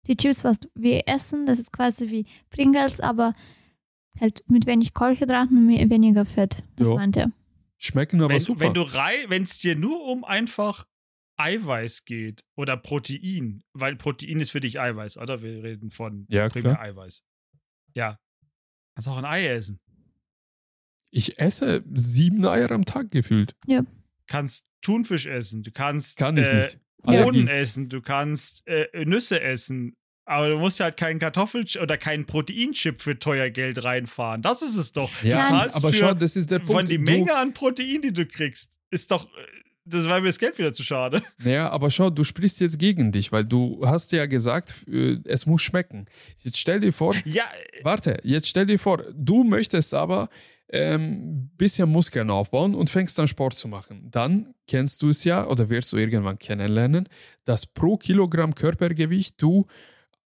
Die 0.06 0.16
Chips, 0.16 0.44
was 0.44 0.58
wir 0.74 1.06
essen, 1.08 1.46
das 1.46 1.58
ist 1.58 1.72
quasi 1.72 2.10
wie 2.10 2.26
Pringles, 2.50 3.00
aber 3.00 3.34
halt 4.20 4.42
mit 4.48 4.66
wenig 4.66 4.94
Kohlenhydraten 4.94 5.56
und 5.58 5.90
weniger 5.90 6.24
Fett. 6.24 6.58
Das 6.76 6.88
Ja. 6.88 6.94
meinte 6.94 7.20
er. 7.20 7.32
Schmecken 7.78 8.20
aber 8.22 8.34
wenn, 8.34 8.40
super. 8.40 8.60
wenn 8.60 8.74
du 8.74 8.82
rei, 8.82 9.24
wenn 9.28 9.42
es 9.44 9.58
dir 9.58 9.76
nur 9.76 10.04
um 10.04 10.24
einfach 10.24 10.86
Eiweiß 11.38 12.04
geht 12.04 12.44
oder 12.54 12.76
Protein, 12.76 13.62
weil 13.72 13.96
Protein 13.96 14.40
ist 14.40 14.50
für 14.50 14.60
dich 14.60 14.78
Eiweiß, 14.78 15.16
oder? 15.16 15.42
Wir 15.42 15.62
reden 15.62 15.90
von 15.90 16.26
Ja, 16.28 16.48
primär. 16.50 16.78
Eiweiß. 16.80 17.22
Ja. 17.94 18.18
Kannst 18.94 19.08
auch 19.08 19.16
ein 19.16 19.24
Ei 19.24 19.46
essen. 19.46 19.80
ich 21.10 21.38
esse 21.38 21.82
sieben 21.94 22.44
Eier 22.46 22.70
am 22.72 22.84
Tag 22.84 23.10
gefühlt. 23.10 23.54
Kannst 24.26 24.66
Thunfisch 24.82 25.26
essen. 25.26 25.62
Du 25.62 25.72
kannst 25.72 26.16
Kann 26.18 26.36
ich 26.36 26.46
äh, 26.48 26.56
nicht. 26.56 26.78
Bohnen 27.02 27.48
Allergie. 27.48 27.48
essen. 27.48 27.88
Du 27.88 28.00
kannst 28.00 28.66
äh, 28.66 28.86
Nüsse 29.04 29.40
essen. 29.40 29.96
Aber 30.26 30.48
du 30.48 30.58
musst 30.58 30.78
halt 30.78 30.96
keinen 30.96 31.18
Kartoffel- 31.18 31.66
oder 31.82 31.98
keinen 31.98 32.24
Proteinchip 32.24 33.00
für 33.02 33.18
teuer 33.18 33.50
Geld 33.50 33.82
reinfahren. 33.82 34.42
Das 34.42 34.62
ist 34.62 34.76
es 34.76 34.92
doch. 34.92 35.10
Ja, 35.24 35.40
du 35.42 35.48
zahlst 35.48 35.76
aber 35.76 35.88
für, 35.92 35.98
schau, 35.98 36.14
das 36.14 36.36
ist 36.36 36.50
der 36.52 36.60
von 36.60 36.76
Punkt. 36.76 36.88
die 36.92 36.98
du, 36.98 37.02
Menge 37.02 37.34
an 37.34 37.52
Protein, 37.52 38.00
die 38.02 38.12
du 38.12 38.26
kriegst, 38.26 38.70
ist 38.90 39.10
doch. 39.10 39.24
äh, 39.24 39.28
Das 39.86 40.06
war 40.08 40.20
mir 40.20 40.28
das 40.28 40.38
Geld 40.38 40.56
wieder 40.58 40.72
zu 40.72 40.84
schade. 40.84 41.20
Ja, 41.42 41.70
aber 41.70 41.90
schau, 41.90 42.10
du 42.10 42.22
sprichst 42.22 42.60
jetzt 42.60 42.78
gegen 42.78 43.10
dich, 43.10 43.32
weil 43.32 43.44
du 43.44 43.80
hast 43.84 44.12
ja 44.12 44.26
gesagt, 44.26 44.84
äh, 44.88 45.16
es 45.24 45.46
muss 45.46 45.62
schmecken. 45.62 46.06
Jetzt 46.38 46.58
stell 46.58 46.78
dir 46.78 46.92
vor, 46.92 47.16
Ja, 47.24 47.44
warte, 47.82 48.18
jetzt 48.22 48.46
stell 48.46 48.66
dir 48.66 48.78
vor, 48.78 49.02
du 49.12 49.42
möchtest 49.42 49.94
aber 49.94 50.28
ähm, 50.72 51.50
bisschen 51.56 51.90
Muskeln 51.90 52.30
aufbauen 52.30 52.74
und 52.74 52.90
fängst 52.90 53.18
an 53.18 53.28
Sport 53.28 53.54
zu 53.54 53.68
machen. 53.68 54.08
Dann 54.10 54.54
kennst 54.66 55.02
du 55.02 55.08
es 55.08 55.24
ja 55.24 55.46
oder 55.46 55.68
wirst 55.68 55.92
du 55.92 55.96
irgendwann 55.96 56.38
kennenlernen, 56.38 57.08
dass 57.44 57.66
pro 57.66 57.96
Kilogramm 57.96 58.54
Körpergewicht 58.54 59.40
du 59.42 59.66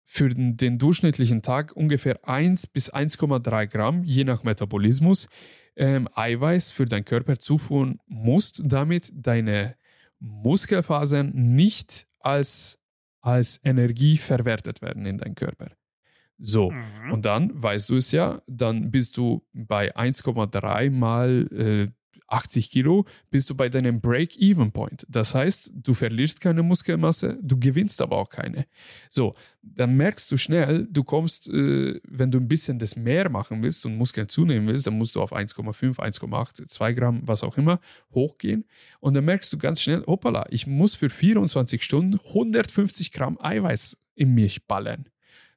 für 0.04 0.28
den, 0.28 0.78
durchschnittlichen 0.78 1.40
Tag 1.40 1.74
ungefähr 1.74 2.28
1 2.28 2.66
bis 2.66 2.92
1,3 2.92 3.66
Gramm, 3.66 4.04
je 4.04 4.24
nach 4.24 4.44
Metabolismus, 4.44 5.28
ähm, 5.76 6.08
Eiweiß 6.14 6.70
für 6.70 6.84
deinen 6.84 7.06
Körper 7.06 7.38
zuführen 7.38 7.98
musst, 8.06 8.60
damit 8.64 9.10
deine 9.14 9.76
Muskelfasern 10.20 11.32
nicht 11.34 12.06
als, 12.20 12.78
als 13.22 13.60
Energie 13.64 14.18
verwertet 14.18 14.82
werden 14.82 15.06
in 15.06 15.18
deinem 15.18 15.34
Körper. 15.34 15.70
So, 16.38 16.70
Mhm. 16.70 17.12
und 17.12 17.24
dann 17.26 17.50
weißt 17.54 17.88
du 17.90 17.96
es 17.96 18.10
ja, 18.12 18.42
dann 18.46 18.90
bist 18.90 19.16
du 19.16 19.44
bei 19.52 19.94
1,3 19.96 20.90
mal 20.90 21.46
äh, 21.52 21.88
80 22.26 22.70
Kilo, 22.70 23.04
bist 23.30 23.50
du 23.50 23.54
bei 23.54 23.68
deinem 23.68 24.00
Break-Even-Point. 24.00 25.06
Das 25.08 25.34
heißt, 25.34 25.72
du 25.74 25.94
verlierst 25.94 26.40
keine 26.40 26.62
Muskelmasse, 26.62 27.38
du 27.42 27.60
gewinnst 27.60 28.00
aber 28.02 28.16
auch 28.16 28.28
keine. 28.30 28.66
So, 29.10 29.34
dann 29.62 29.96
merkst 29.96 30.32
du 30.32 30.36
schnell, 30.38 30.88
du 30.90 31.04
kommst, 31.04 31.48
äh, 31.50 32.00
wenn 32.08 32.30
du 32.30 32.38
ein 32.40 32.48
bisschen 32.48 32.78
das 32.78 32.96
mehr 32.96 33.28
machen 33.30 33.62
willst 33.62 33.84
und 33.86 33.96
Muskeln 33.96 34.28
zunehmen 34.28 34.66
willst, 34.66 34.86
dann 34.86 34.96
musst 34.98 35.14
du 35.14 35.20
auf 35.22 35.32
1,5, 35.32 35.98
1,8, 36.00 36.66
2 36.66 36.92
Gramm, 36.94 37.20
was 37.24 37.44
auch 37.44 37.58
immer, 37.58 37.78
hochgehen. 38.12 38.64
Und 39.00 39.14
dann 39.14 39.26
merkst 39.26 39.52
du 39.52 39.58
ganz 39.58 39.82
schnell, 39.82 40.02
hoppala, 40.06 40.46
ich 40.50 40.66
muss 40.66 40.96
für 40.96 41.10
24 41.10 41.82
Stunden 41.84 42.18
150 42.18 43.12
Gramm 43.12 43.38
Eiweiß 43.40 43.98
in 44.14 44.34
mich 44.34 44.66
ballern. 44.66 45.08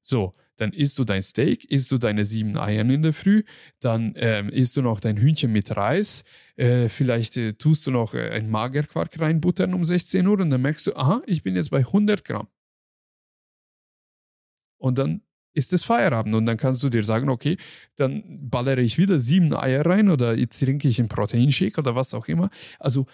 So, 0.02 0.32
dann 0.57 0.73
isst 0.73 0.99
du 0.99 1.03
dein 1.03 1.21
Steak, 1.21 1.65
isst 1.65 1.91
du 1.91 1.97
deine 1.97 2.25
sieben 2.25 2.57
Eiern 2.57 2.89
in 2.89 3.01
der 3.01 3.13
Früh, 3.13 3.43
dann 3.79 4.13
ähm, 4.15 4.49
isst 4.49 4.75
du 4.75 4.81
noch 4.81 4.99
dein 4.99 5.17
Hühnchen 5.17 5.51
mit 5.51 5.75
Reis, 5.75 6.23
äh, 6.57 6.89
vielleicht 6.89 7.38
äh, 7.38 7.53
tust 7.53 7.88
du 7.88 7.91
noch 7.91 8.13
äh, 8.13 8.29
ein 8.29 8.49
Magerquark 8.49 9.19
reinbuttern 9.19 9.73
um 9.73 9.85
16 9.85 10.27
Uhr 10.27 10.39
und 10.39 10.49
dann 10.49 10.61
merkst 10.61 10.88
du, 10.88 10.95
aha, 10.95 11.21
ich 11.25 11.43
bin 11.43 11.55
jetzt 11.55 11.71
bei 11.71 11.79
100 11.79 12.25
Gramm. 12.25 12.47
Und 14.77 14.97
dann 14.97 15.21
ist 15.53 15.73
es 15.73 15.84
Feierabend 15.84 16.35
und 16.35 16.45
dann 16.45 16.57
kannst 16.57 16.84
du 16.84 16.89
dir 16.89 17.03
sagen, 17.03 17.29
okay, 17.29 17.57
dann 17.95 18.23
ballere 18.47 18.81
ich 18.81 18.99
wieder 18.99 19.17
sieben 19.17 19.55
Eier 19.55 19.85
rein 19.85 20.09
oder 20.09 20.38
jetzt 20.38 20.59
trinke 20.59 20.88
ich 20.88 20.99
einen 20.99 21.09
Proteinshake 21.09 21.79
oder 21.79 21.95
was 21.95 22.13
auch 22.13 22.27
immer. 22.27 22.51
Also 22.79 23.07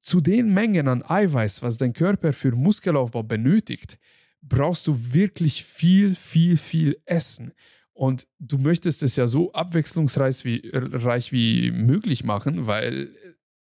zu 0.00 0.20
den 0.22 0.52
Mengen 0.54 0.88
an 0.88 1.02
Eiweiß, 1.06 1.62
was 1.62 1.76
dein 1.76 1.92
Körper 1.92 2.32
für 2.32 2.52
Muskelaufbau 2.52 3.22
benötigt, 3.22 3.98
brauchst 4.42 4.86
du 4.86 5.14
wirklich 5.14 5.64
viel, 5.64 6.14
viel, 6.14 6.56
viel 6.56 6.98
Essen. 7.06 7.52
Und 7.94 8.26
du 8.38 8.58
möchtest 8.58 9.02
es 9.02 9.16
ja 9.16 9.26
so 9.26 9.52
abwechslungsreich 9.52 10.44
wie, 10.44 10.70
reich 10.72 11.30
wie 11.32 11.70
möglich 11.70 12.24
machen, 12.24 12.66
weil 12.66 13.08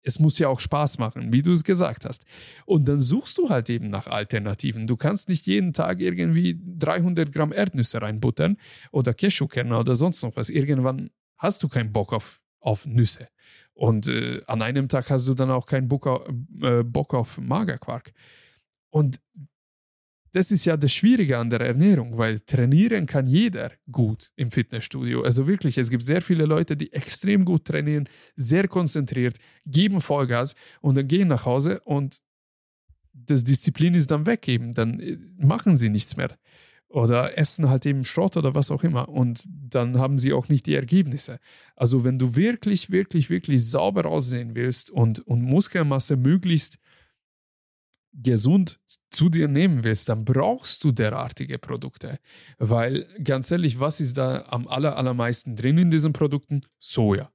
es 0.03 0.19
muss 0.19 0.39
ja 0.39 0.49
auch 0.49 0.61
Spaß 0.61 0.99
machen, 0.99 1.33
wie 1.33 1.43
du 1.43 1.53
es 1.53 1.65
gesagt 1.65 2.05
hast. 2.05 2.25
Und 2.65 2.89
dann 2.89 2.99
suchst 2.99 3.39
du 3.39 3.51
halt 3.51 3.69
eben 3.69 3.91
nach 3.91 4.07
Alternativen. 4.07 4.87
Du 4.87 4.97
kannst 4.97 5.29
nicht 5.29 5.47
jeden 5.47 5.73
Tag 5.73 6.01
irgendwie 6.01 6.59
300 6.79 7.33
Gramm 7.33 7.53
Erdnüsse 7.53 8.01
reinbuttern 8.01 8.57
oder 8.91 9.15
Cashewkerne 9.15 9.77
oder 9.77 9.95
sonst 9.95 10.23
noch 10.23 10.37
was. 10.37 10.49
Irgendwann 10.49 11.11
hast 11.37 11.63
du 11.63 11.69
keinen 11.69 11.93
Bock 11.93 12.13
auf, 12.13 12.41
auf 12.61 12.87
Nüsse. 12.87 13.29
Und 13.75 14.09
äh, 14.09 14.41
an 14.47 14.63
einem 14.63 14.89
Tag 14.89 15.11
hast 15.11 15.29
du 15.29 15.35
dann 15.35 15.51
auch 15.51 15.67
keinen 15.67 15.89
Bock 15.89 16.07
auf, 16.07 16.27
äh, 16.63 16.83
Bock 16.83 17.15
auf 17.15 17.39
Magerquark. 17.39 18.13
Und 18.91 19.21
das 20.33 20.51
ist 20.51 20.65
ja 20.65 20.77
das 20.77 20.93
Schwierige 20.93 21.39
an 21.39 21.51
der 21.51 21.61
Ernährung, 21.61 22.19
weil 22.19 22.41
trainieren 22.41 23.07
kann 23.07 23.27
jeder 23.27 23.73
gut 23.91 24.31
im 24.37 24.51
Fitnessstudio. 24.51 25.23
Also 25.23 25.47
wirklich, 25.47 25.79
es 25.79 25.91
gibt 25.91 26.03
sehr 26.03 26.23
viele 26.23 26.45
Leute, 26.45 26.77
die 26.77 26.93
extrem 26.93 27.45
gut 27.45 27.65
trainieren, 27.65 28.09
sehr 28.37 28.69
konzentriert, 28.69 29.39
geben 29.67 30.01
Vollgas 30.01 30.55
und 30.81 30.97
dann 30.97 31.09
gehen 31.09 31.29
nach 31.29 31.47
Hause 31.47 31.81
und 31.85 32.21
das 33.27 33.45
Disziplin 33.45 33.95
ist 33.95 34.11
dann 34.11 34.27
weg 34.27 34.47
eben. 34.49 34.73
Dann 34.73 35.01
äh, 35.01 35.19
machen 35.39 35.77
sie 35.77 35.89
nichts 35.89 36.17
mehr. 36.17 36.31
Oder 36.89 37.37
essen 37.37 37.69
halt 37.69 37.85
eben 37.85 38.05
Schrott 38.05 38.37
oder 38.39 38.55
was 38.55 38.71
auch 38.71 38.83
immer. 38.83 39.09
Und 39.11 39.45
dann 39.47 39.99
haben 39.99 40.19
sie 40.19 40.33
auch 40.33 40.49
nicht 40.49 40.65
die 40.67 40.75
Ergebnisse. 40.75 41.39
Also 41.77 42.03
wenn 42.03 42.19
du 42.19 42.35
wirklich, 42.35 42.91
wirklich, 42.91 43.29
wirklich 43.29 43.69
sauber 43.69 44.07
aussehen 44.07 44.55
willst 44.55 44.91
und, 44.91 45.21
und 45.21 45.43
Muskelmasse 45.43 46.17
möglichst 46.17 46.79
gesund 48.13 48.81
zu 49.11 49.29
dir 49.29 49.49
nehmen 49.49 49.85
willst, 49.85 50.09
dann 50.09 50.25
brauchst 50.25 50.85
du 50.85 50.93
derartige 50.93 51.59
Produkte. 51.59 52.19
Weil 52.59 53.07
ganz 53.23 53.51
ehrlich, 53.51 53.81
was 53.81 54.01
ist 54.01 54.17
da 54.17 54.45
am 54.49 54.67
aller, 54.69 54.97
allermeisten 54.97 55.57
drin 55.57 55.79
in 55.79 55.91
diesen 55.91 56.13
Produkten? 56.13 56.63
Soja. 56.79 57.33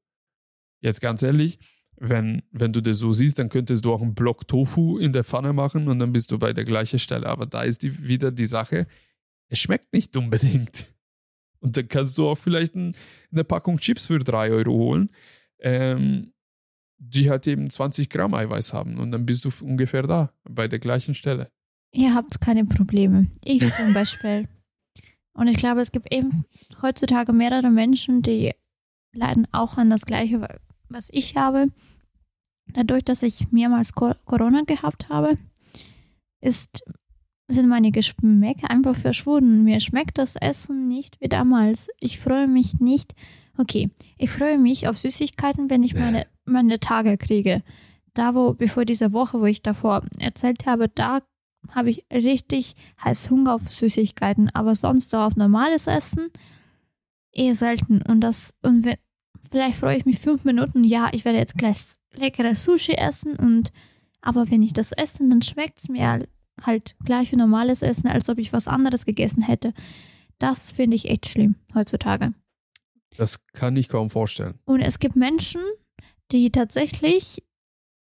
Jetzt 0.82 1.02
ganz 1.02 1.24
ehrlich, 1.24 1.60
wenn, 1.96 2.44
wenn 2.52 2.74
du 2.74 2.82
das 2.82 2.98
so 2.98 3.14
siehst, 3.14 3.40
dann 3.40 3.50
könntest 3.50 3.86
du 3.86 3.94
auch 3.94 4.02
einen 4.02 4.16
Block 4.16 4.48
Tofu 4.48 4.98
in 4.98 5.14
der 5.14 5.24
Pfanne 5.24 5.54
machen 5.54 5.88
und 5.88 6.00
dann 6.00 6.12
bist 6.12 6.32
du 6.32 6.40
bei 6.40 6.54
der 6.54 6.66
gleichen 6.66 7.00
Stelle. 7.00 7.28
Aber 7.28 7.46
da 7.46 7.64
ist 7.64 7.84
die, 7.84 8.08
wieder 8.08 8.32
die 8.32 8.46
Sache, 8.46 8.88
es 9.48 9.60
schmeckt 9.60 9.94
nicht 9.94 10.16
unbedingt. 10.18 10.86
Und 11.60 11.78
dann 11.78 11.88
kannst 11.88 12.18
du 12.18 12.28
auch 12.28 12.38
vielleicht 12.38 12.76
ein, 12.76 12.94
eine 13.32 13.46
Packung 13.46 13.78
Chips 13.78 14.08
für 14.08 14.20
3 14.20 14.52
Euro 14.52 14.72
holen. 14.72 15.10
Ähm, 15.60 16.33
die 16.98 17.30
halt 17.30 17.48
eben 17.48 17.70
20 17.70 18.10
Gramm 18.10 18.34
Eiweiß 18.34 18.74
haben 18.74 18.98
und 18.98 19.12
dann 19.12 19.26
bist 19.26 19.46
du 19.46 19.50
ungefähr 19.64 20.04
da, 20.04 20.32
bei 20.44 20.68
der 20.68 20.80
gleichen 20.80 21.16
Stelle. 21.16 21.50
Ihr 21.92 22.14
habt 22.16 22.42
keine 22.42 22.66
Probleme. 22.66 23.28
Ich 23.44 23.60
zum 23.76 23.94
Beispiel. 23.94 24.48
Und 25.34 25.48
ich 25.48 25.58
glaube, 25.58 25.82
es 25.82 25.92
gibt 25.92 26.14
eben 26.14 26.46
heutzutage 26.82 27.34
mehrere 27.34 27.70
Menschen, 27.70 28.22
die 28.22 28.54
leiden 29.14 29.48
auch 29.52 29.78
an 29.78 29.90
das 29.90 30.06
Gleiche, 30.06 30.60
was 30.90 31.10
ich 31.12 31.36
habe. 31.36 31.68
Dadurch, 32.74 33.04
dass 33.04 33.24
ich 33.24 33.52
mehrmals 33.52 33.94
Corona 33.94 34.62
gehabt 34.66 35.10
habe, 35.10 35.38
ist, 36.42 36.84
sind 37.48 37.68
meine 37.68 37.92
Geschmäcker 37.92 38.70
einfach 38.70 38.96
verschwunden. 38.96 39.64
Mir 39.64 39.80
schmeckt 39.80 40.18
das 40.18 40.36
Essen 40.36 40.88
nicht 40.88 41.20
wie 41.20 41.30
damals. 41.30 41.90
Ich 42.00 42.20
freue 42.20 42.48
mich 42.48 42.80
nicht 42.80 43.14
Okay, 43.58 43.92
ich 44.18 44.32
freue 44.32 44.58
mich 44.58 44.88
auf 44.88 44.98
Süßigkeiten, 44.98 45.70
wenn 45.70 45.84
ich 45.84 45.94
meine, 45.94 46.26
meine 46.46 46.80
Tage 46.80 47.18
kriege. 47.18 47.64
Da, 48.14 48.36
wo, 48.36 48.54
bevor 48.54 48.86
diese 48.86 49.12
Woche, 49.12 49.40
wo 49.40 49.46
ich 49.46 49.62
davor 49.62 50.04
erzählt 50.20 50.66
habe, 50.66 50.88
da 50.88 51.22
habe 51.70 51.90
ich 51.90 52.06
richtig 52.12 52.76
heiß 53.04 53.30
Hunger 53.30 53.56
auf 53.56 53.72
Süßigkeiten, 53.72 54.50
aber 54.54 54.76
sonst 54.76 55.10
so 55.10 55.18
auf 55.18 55.36
normales 55.36 55.88
Essen 55.88 56.30
eher 57.32 57.56
selten. 57.56 58.02
Und 58.02 58.22
das, 58.22 58.54
und 58.62 58.86
wenn, 58.86 58.98
vielleicht 59.50 59.80
freue 59.80 59.98
ich 59.98 60.06
mich 60.06 60.20
fünf 60.20 60.44
Minuten, 60.44 60.84
ja, 60.84 61.10
ich 61.12 61.26
werde 61.26 61.40
jetzt 61.40 61.58
gleich 61.58 61.78
leckere 62.14 62.56
Sushi 62.56 62.94
essen 62.94 63.36
und 63.36 63.72
aber 64.22 64.50
wenn 64.50 64.64
ich 64.64 64.74
das 64.74 64.94
esse, 64.94 65.28
dann 65.28 65.42
schmeckt 65.42 65.80
es 65.80 65.90
mir 65.90 66.26
halt 66.62 66.96
gleich 67.04 67.32
wie 67.32 67.36
normales 67.36 67.82
Essen, 67.82 68.08
als 68.08 68.30
ob 68.30 68.38
ich 68.38 68.54
was 68.54 68.68
anderes 68.68 69.06
gegessen 69.06 69.42
hätte. 69.42 69.74
Das 70.40 70.72
finde 70.72 70.96
ich 70.96 71.10
echt 71.10 71.28
schlimm 71.28 71.56
heutzutage. 71.76 72.34
Das 73.18 73.46
kann 73.54 73.76
ich 73.76 73.90
kaum 73.90 74.10
vorstellen. 74.10 74.56
Und 74.66 74.82
es 74.82 75.00
gibt 75.00 75.16
Menschen, 75.16 75.62
die 76.32 76.52
tatsächlich 76.52 77.44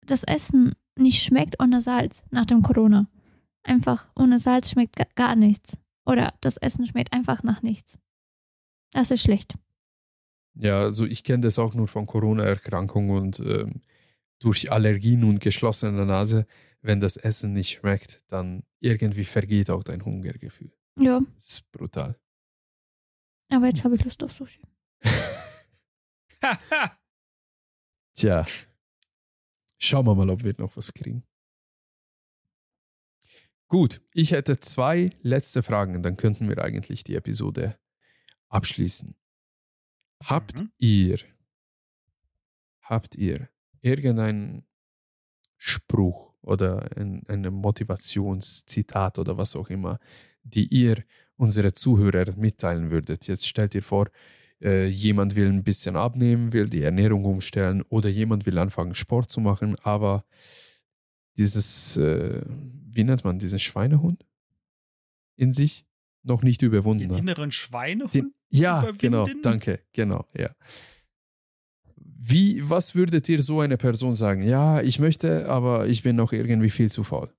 das 0.06 0.24
Essen 0.24 0.74
nicht 0.98 1.24
schmeckt 1.24 1.62
ohne 1.62 1.82
Salz 1.82 2.24
nach 2.32 2.46
dem 2.46 2.64
Corona. 2.64 3.08
Einfach 3.64 4.08
ohne 4.16 4.40
Salz 4.40 4.72
schmeckt 4.72 5.16
gar 5.16 5.36
nichts. 5.36 5.78
Oder 6.06 6.34
das 6.42 6.58
Essen 6.58 6.88
schmeckt 6.88 7.14
einfach 7.14 7.44
nach 7.44 7.62
nichts. 7.62 7.98
Das 8.92 9.12
ist 9.12 9.24
schlecht. 9.24 9.56
Ja, 10.56 10.80
also 10.80 11.06
ich 11.06 11.24
kenne 11.24 11.42
das 11.42 11.60
auch 11.60 11.74
nur 11.74 11.88
von 11.88 12.08
Corona-Erkrankungen 12.08 13.12
und 13.12 13.40
ähm, 13.42 13.82
durch 14.40 14.72
Allergien 14.72 15.24
und 15.24 15.40
geschlossene 15.40 16.06
Nase. 16.06 16.48
Wenn 16.82 17.00
das 17.00 17.18
Essen 17.18 17.54
nicht 17.54 17.72
schmeckt, 17.72 18.24
dann 18.28 18.64
irgendwie 18.80 19.26
vergeht 19.26 19.70
auch 19.70 19.84
dein 19.84 20.06
Hungergefühl. 20.06 20.72
Ja. 21.00 21.22
Das 21.36 21.48
ist 21.48 21.72
brutal. 21.72 22.20
Aber 23.50 23.68
jetzt 23.68 23.84
habe 23.84 23.96
ich 23.96 24.04
Lust 24.04 24.24
auf 24.24 24.32
Sushi. 24.32 24.62
Tja. 28.18 28.46
Schauen 29.78 30.08
wir 30.08 30.16
mal, 30.16 30.30
ob 30.32 30.44
wir 30.44 30.56
noch 30.58 30.76
was 30.76 30.92
kriegen. 30.92 31.24
Gut, 33.68 34.02
ich 34.12 34.32
hätte 34.32 34.60
zwei 34.60 35.12
letzte 35.22 35.62
Fragen, 35.62 36.02
dann 36.02 36.18
könnten 36.18 36.50
wir 36.50 36.58
eigentlich 36.64 37.04
die 37.04 37.16
Episode 37.16 37.78
abschließen. 38.50 39.16
Habt 40.24 40.60
mhm. 40.60 40.72
ihr, 40.80 41.20
habt 42.82 43.16
ihr 43.16 43.50
irgendeinen 43.82 44.66
Spruch 45.58 46.34
oder 46.42 46.90
ein, 46.98 47.24
ein 47.28 47.42
Motivationszitat 47.54 49.20
oder 49.20 49.38
was 49.38 49.56
auch 49.56 49.70
immer, 49.70 50.00
die 50.42 50.66
ihr 50.74 51.04
unsere 51.36 51.74
Zuhörer 51.74 52.36
mitteilen 52.36 52.90
würdet? 52.90 53.28
Jetzt 53.28 53.48
stellt 53.48 53.76
ihr 53.76 53.84
vor, 53.84 54.08
äh, 54.62 54.88
jemand 54.88 55.36
will 55.36 55.48
ein 55.48 55.64
bisschen 55.64 55.96
abnehmen, 55.96 56.54
will 56.54 56.68
die 56.70 56.82
Ernährung 56.82 57.26
umstellen 57.26 57.84
oder 57.90 58.10
jemand 58.10 58.46
will 58.46 58.58
anfangen, 58.58 58.96
Sport 58.96 59.30
zu 59.30 59.40
machen, 59.42 59.76
aber 59.84 60.26
dieses, 61.38 61.98
äh, 61.98 62.42
wie 62.48 63.04
nennt 63.04 63.24
man, 63.24 63.40
diesen 63.40 63.60
Schweinehund 63.60 64.26
in 65.36 65.54
sich 65.54 65.86
noch 66.24 66.42
nicht 66.42 66.62
überwunden 66.62 67.10
Den 67.10 67.12
hat. 67.12 67.20
inneren 67.20 67.52
Schweinehund? 67.52 68.14
Den, 68.14 68.34
ja, 68.50 68.90
genau, 68.98 69.28
danke, 69.42 69.82
genau, 69.94 70.26
ja. 70.36 70.50
Wie, 71.96 72.68
was 72.68 72.96
würdet 72.96 73.30
ihr 73.30 73.42
so 73.42 73.62
eine 73.62 73.78
Person 73.78 74.16
sagen? 74.16 74.42
Ja, 74.42 74.82
ich 74.82 75.00
möchte, 75.00 75.48
aber 75.48 75.88
ich 75.88 76.04
bin 76.04 76.16
noch 76.16 76.34
irgendwie 76.34 76.70
viel 76.70 76.90
zu 76.90 77.04
faul. 77.04 77.30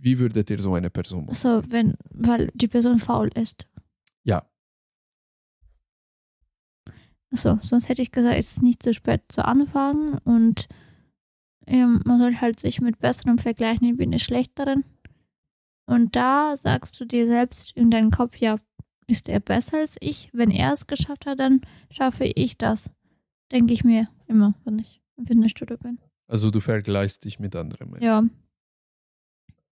Wie 0.00 0.18
würdet 0.18 0.48
ihr 0.48 0.60
so 0.60 0.74
eine 0.74 0.90
Person 0.90 1.26
machen? 1.26 1.30
Also, 1.30 1.62
wenn, 1.68 1.94
weil 2.10 2.50
die 2.54 2.68
Person 2.68 2.98
faul 2.98 3.28
ist. 3.34 3.66
Ja, 4.22 4.48
Achso, 7.30 7.58
sonst 7.62 7.88
hätte 7.88 8.02
ich 8.02 8.10
gesagt, 8.10 8.36
es 8.38 8.52
ist 8.52 8.62
nicht 8.62 8.82
zu 8.82 8.94
spät 8.94 9.22
zu 9.28 9.44
anfangen 9.44 10.18
und 10.24 10.68
ähm, 11.66 12.00
man 12.04 12.18
soll 12.18 12.36
halt 12.36 12.58
sich 12.58 12.80
mit 12.80 12.98
Besseren 12.98 13.38
vergleichen, 13.38 13.86
ich 13.86 13.96
bin 13.96 14.10
eine 14.10 14.18
Schlechteren. 14.18 14.84
Und 15.86 16.16
da 16.16 16.56
sagst 16.56 16.98
du 17.00 17.04
dir 17.04 17.26
selbst 17.26 17.76
in 17.76 17.90
deinem 17.90 18.10
Kopf, 18.10 18.36
ja, 18.36 18.58
ist 19.06 19.28
er 19.28 19.40
besser 19.40 19.78
als 19.78 19.96
ich? 20.00 20.30
Wenn 20.32 20.50
er 20.50 20.72
es 20.72 20.86
geschafft 20.86 21.26
hat, 21.26 21.40
dann 21.40 21.62
schaffe 21.90 22.24
ich 22.24 22.58
das. 22.58 22.90
Denke 23.50 23.72
ich 23.72 23.84
mir 23.84 24.08
immer, 24.26 24.54
wenn 24.64 24.78
ich 24.78 25.00
im 25.16 25.26
Fitnessstudio 25.26 25.78
bin. 25.78 25.98
Also 26.26 26.50
du 26.50 26.60
vergleichst 26.60 27.24
dich 27.24 27.38
mit 27.38 27.56
anderen 27.56 27.90
Menschen. 27.90 28.04
Ja. 28.04 28.22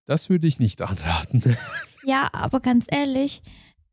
Das 0.05 0.29
würde 0.29 0.47
ich 0.47 0.57
nicht 0.57 0.81
anraten. 0.81 1.43
ja, 2.03 2.29
aber 2.33 2.61
ganz 2.61 2.87
ehrlich, 2.89 3.43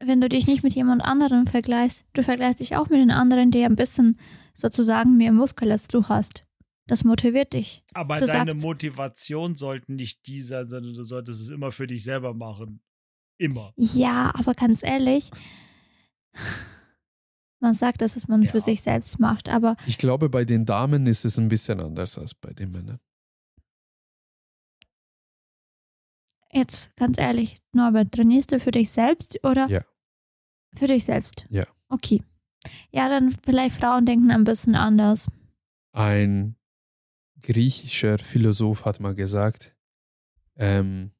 wenn 0.07 0.21
du 0.21 0.29
dich 0.29 0.47
nicht 0.47 0.63
mit 0.63 0.75
jemand 0.75 1.03
anderem 1.03 1.47
vergleichst, 1.47 2.07
du 2.13 2.23
vergleichst 2.23 2.61
dich 2.61 2.77
auch 2.77 2.89
mit 2.89 3.01
den 3.01 3.11
anderen, 3.11 3.51
der 3.51 3.67
ein 3.67 3.77
bisschen 3.77 4.19
sozusagen 4.55 5.17
mehr 5.17 5.33
Muskel 5.33 5.71
als 5.71 5.89
du 5.89 6.09
hast. 6.09 6.45
Das 6.87 7.03
motiviert 7.03 7.55
dich. 7.55 7.83
Aber 7.95 8.21
du 8.21 8.27
deine 8.27 8.55
Motivation 8.55 9.57
sollte 9.57 9.93
nicht 9.95 10.27
die 10.27 10.43
sein, 10.43 10.69
sondern 10.69 10.95
du 10.95 11.03
solltest 11.03 11.41
es 11.41 11.49
immer 11.49 11.73
für 11.73 11.87
dich 11.87 12.05
selber 12.05 12.35
machen. 12.35 12.83
Immer. 13.39 13.73
Ja, 13.77 14.33
aber 14.35 14.55
ganz 14.55 14.83
ehrlich, 14.83 15.31
man 17.61 17.75
sagt, 17.75 18.03
dass 18.03 18.17
es 18.17 18.29
man 18.29 18.43
ja. 18.43 18.51
für 18.51 18.61
sich 18.61 18.83
selbst 18.83 19.19
macht, 19.19 19.49
aber. 19.49 19.77
Ich 19.87 19.99
glaube, 19.99 20.29
bei 20.29 20.45
den 20.45 20.67
Damen 20.67 21.07
ist 21.07 21.25
es 21.25 21.39
ein 21.39 21.49
bisschen 21.49 21.81
anders 21.81 22.19
als 22.19 22.35
bei 22.35 22.53
den 22.53 22.71
Männern. 22.71 23.01
Jetzt 26.53 26.95
ganz 26.95 27.19
ehrlich, 27.19 27.61
Norbert, 27.73 28.13
trainierst 28.13 28.53
du 28.53 28.61
für 28.61 28.71
dich 28.71 28.91
selbst 28.91 29.43
oder? 29.43 29.67
Ja. 29.69 29.85
Für 30.77 30.87
dich 30.87 31.05
selbst? 31.05 31.47
Ja. 31.51 31.65
Okay. 31.89 32.23
Ja, 32.91 33.09
dann 33.09 33.31
vielleicht 33.45 33.77
Frauen 33.77 34.07
denken 34.07 34.31
ein 34.31 34.45
bisschen 34.45 34.75
anders. 34.75 35.31
Ein 35.93 36.57
griechischer 37.43 38.19
Philosoph 38.19 38.85
hat 38.85 39.01
mal 39.01 39.15
gesagt, 39.15 39.75
ähm, 40.57 41.13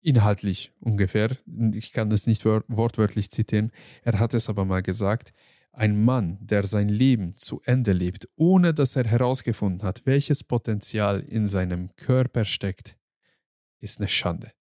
inhaltlich 0.00 0.72
ungefähr, 0.80 1.36
ich 1.72 1.92
kann 1.92 2.10
es 2.10 2.26
nicht 2.26 2.44
wortwörtlich 2.44 3.30
zitieren, 3.30 3.70
er 4.02 4.18
hat 4.18 4.34
es 4.34 4.48
aber 4.48 4.64
mal 4.64 4.82
gesagt, 4.82 5.32
ein 5.72 6.02
Mann, 6.02 6.38
der 6.40 6.64
sein 6.64 6.88
Leben 6.88 7.36
zu 7.36 7.60
Ende 7.64 7.92
lebt, 7.92 8.28
ohne 8.36 8.74
dass 8.74 8.96
er 8.96 9.04
herausgefunden 9.04 9.82
hat, 9.82 10.02
welches 10.06 10.42
Potenzial 10.42 11.20
in 11.20 11.46
seinem 11.46 11.94
Körper 11.96 12.44
steckt, 12.44 12.96
ist 13.80 14.00
eine 14.00 14.08
Schande. 14.08 14.52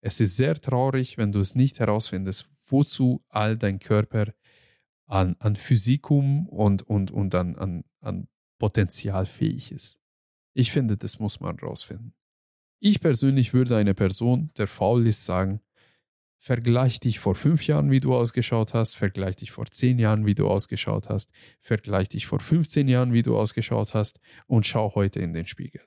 Es 0.00 0.20
ist 0.20 0.36
sehr 0.36 0.56
traurig, 0.56 1.16
wenn 1.16 1.32
du 1.32 1.40
es 1.40 1.54
nicht 1.54 1.78
herausfindest, 1.78 2.50
wozu 2.72 3.22
all 3.28 3.56
dein 3.56 3.78
Körper 3.78 4.32
an, 5.06 5.36
an 5.38 5.56
Physikum 5.56 6.48
und, 6.48 6.82
und, 6.82 7.10
und 7.10 7.34
an, 7.34 7.56
an, 7.56 7.84
an 8.00 8.28
potenzialfähig 8.58 9.72
ist. 9.72 10.00
Ich 10.54 10.72
finde, 10.72 10.96
das 10.96 11.18
muss 11.18 11.40
man 11.40 11.58
rausfinden. 11.58 12.14
Ich 12.80 13.00
persönlich 13.00 13.54
würde 13.54 13.76
einer 13.76 13.94
Person, 13.94 14.50
der 14.56 14.66
faul 14.66 15.06
ist, 15.06 15.24
sagen, 15.24 15.60
vergleich 16.38 16.98
dich 16.98 17.20
vor 17.20 17.36
fünf 17.36 17.66
Jahren, 17.68 17.92
wie 17.92 18.00
du 18.00 18.14
ausgeschaut 18.14 18.74
hast, 18.74 18.96
vergleich 18.96 19.36
dich 19.36 19.52
vor 19.52 19.66
zehn 19.66 20.00
Jahren, 20.00 20.26
wie 20.26 20.34
du 20.34 20.48
ausgeschaut 20.48 21.08
hast, 21.08 21.30
vergleich 21.60 22.08
dich 22.08 22.26
vor 22.26 22.40
15 22.40 22.88
Jahren, 22.88 23.12
wie 23.12 23.22
du 23.22 23.36
ausgeschaut 23.36 23.94
hast 23.94 24.18
und 24.48 24.66
schau 24.66 24.96
heute 24.96 25.20
in 25.20 25.34
den 25.34 25.46
Spiegel. 25.46 25.82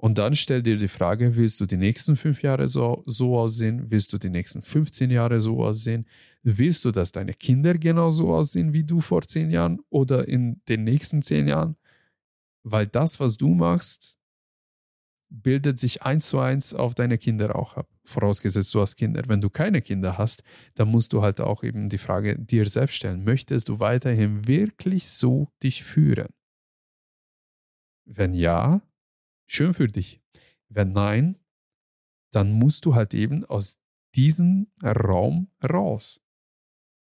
Und 0.00 0.16
dann 0.16 0.34
stell 0.34 0.62
dir 0.62 0.78
die 0.78 0.88
Frage, 0.88 1.36
willst 1.36 1.60
du 1.60 1.66
die 1.66 1.76
nächsten 1.76 2.16
fünf 2.16 2.42
Jahre 2.42 2.68
so, 2.68 3.02
so 3.04 3.36
aussehen? 3.38 3.90
Willst 3.90 4.10
du 4.14 4.16
die 4.16 4.30
nächsten 4.30 4.62
15 4.62 5.10
Jahre 5.10 5.42
so 5.42 5.62
aussehen? 5.62 6.06
Willst 6.42 6.86
du, 6.86 6.90
dass 6.90 7.12
deine 7.12 7.34
Kinder 7.34 7.74
genauso 7.74 8.32
aussehen 8.32 8.72
wie 8.72 8.82
du 8.82 9.02
vor 9.02 9.20
zehn 9.20 9.50
Jahren 9.50 9.78
oder 9.90 10.26
in 10.26 10.62
den 10.70 10.84
nächsten 10.84 11.20
zehn 11.20 11.48
Jahren? 11.48 11.76
Weil 12.62 12.86
das, 12.86 13.20
was 13.20 13.36
du 13.36 13.50
machst, 13.50 14.16
bildet 15.28 15.78
sich 15.78 16.02
eins 16.02 16.30
zu 16.30 16.38
eins 16.38 16.72
auf 16.72 16.94
deine 16.94 17.18
Kinder 17.18 17.54
auch 17.54 17.76
ab. 17.76 17.86
Vorausgesetzt, 18.04 18.72
du 18.72 18.80
hast 18.80 18.96
Kinder. 18.96 19.22
Wenn 19.26 19.42
du 19.42 19.50
keine 19.50 19.82
Kinder 19.82 20.16
hast, 20.16 20.42
dann 20.76 20.88
musst 20.88 21.12
du 21.12 21.20
halt 21.20 21.42
auch 21.42 21.62
eben 21.62 21.90
die 21.90 21.98
Frage 21.98 22.38
dir 22.38 22.66
selbst 22.66 22.96
stellen, 22.96 23.22
möchtest 23.24 23.68
du 23.68 23.80
weiterhin 23.80 24.48
wirklich 24.48 25.10
so 25.10 25.48
dich 25.62 25.84
führen? 25.84 26.32
Wenn 28.06 28.32
ja, 28.32 28.80
schön 29.50 29.74
für 29.74 29.88
dich. 29.88 30.20
Wenn 30.68 30.92
nein, 30.92 31.38
dann 32.30 32.52
musst 32.52 32.84
du 32.84 32.94
halt 32.94 33.14
eben 33.14 33.44
aus 33.44 33.78
diesem 34.14 34.68
Raum 34.82 35.48
raus 35.62 36.20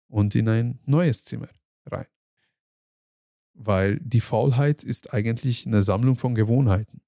und 0.08 0.34
in 0.34 0.48
ein 0.48 0.80
neues 0.84 1.24
Zimmer 1.24 1.48
rein. 1.86 2.06
Weil 3.54 3.98
die 4.00 4.20
Faulheit 4.20 4.82
ist 4.82 5.12
eigentlich 5.12 5.66
eine 5.66 5.82
Sammlung 5.82 6.16
von 6.16 6.34
Gewohnheiten. 6.34 7.02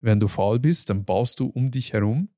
Wenn 0.00 0.20
du 0.20 0.28
faul 0.28 0.58
bist, 0.58 0.90
dann 0.90 1.04
baust 1.04 1.40
du 1.40 1.46
um 1.46 1.70
dich 1.70 1.92
herum 1.92 2.28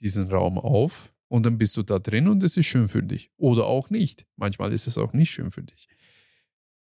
diesen 0.00 0.30
Raum 0.30 0.58
auf 0.58 1.12
und 1.28 1.46
dann 1.46 1.56
bist 1.58 1.76
du 1.76 1.82
da 1.82 1.98
drin 1.98 2.28
und 2.28 2.42
es 2.42 2.56
ist 2.56 2.66
schön 2.66 2.88
für 2.88 3.02
dich. 3.02 3.30
Oder 3.36 3.66
auch 3.66 3.90
nicht. 3.90 4.26
Manchmal 4.36 4.72
ist 4.72 4.86
es 4.86 4.98
auch 4.98 5.12
nicht 5.12 5.30
schön 5.30 5.50
für 5.50 5.62
dich. 5.62 5.88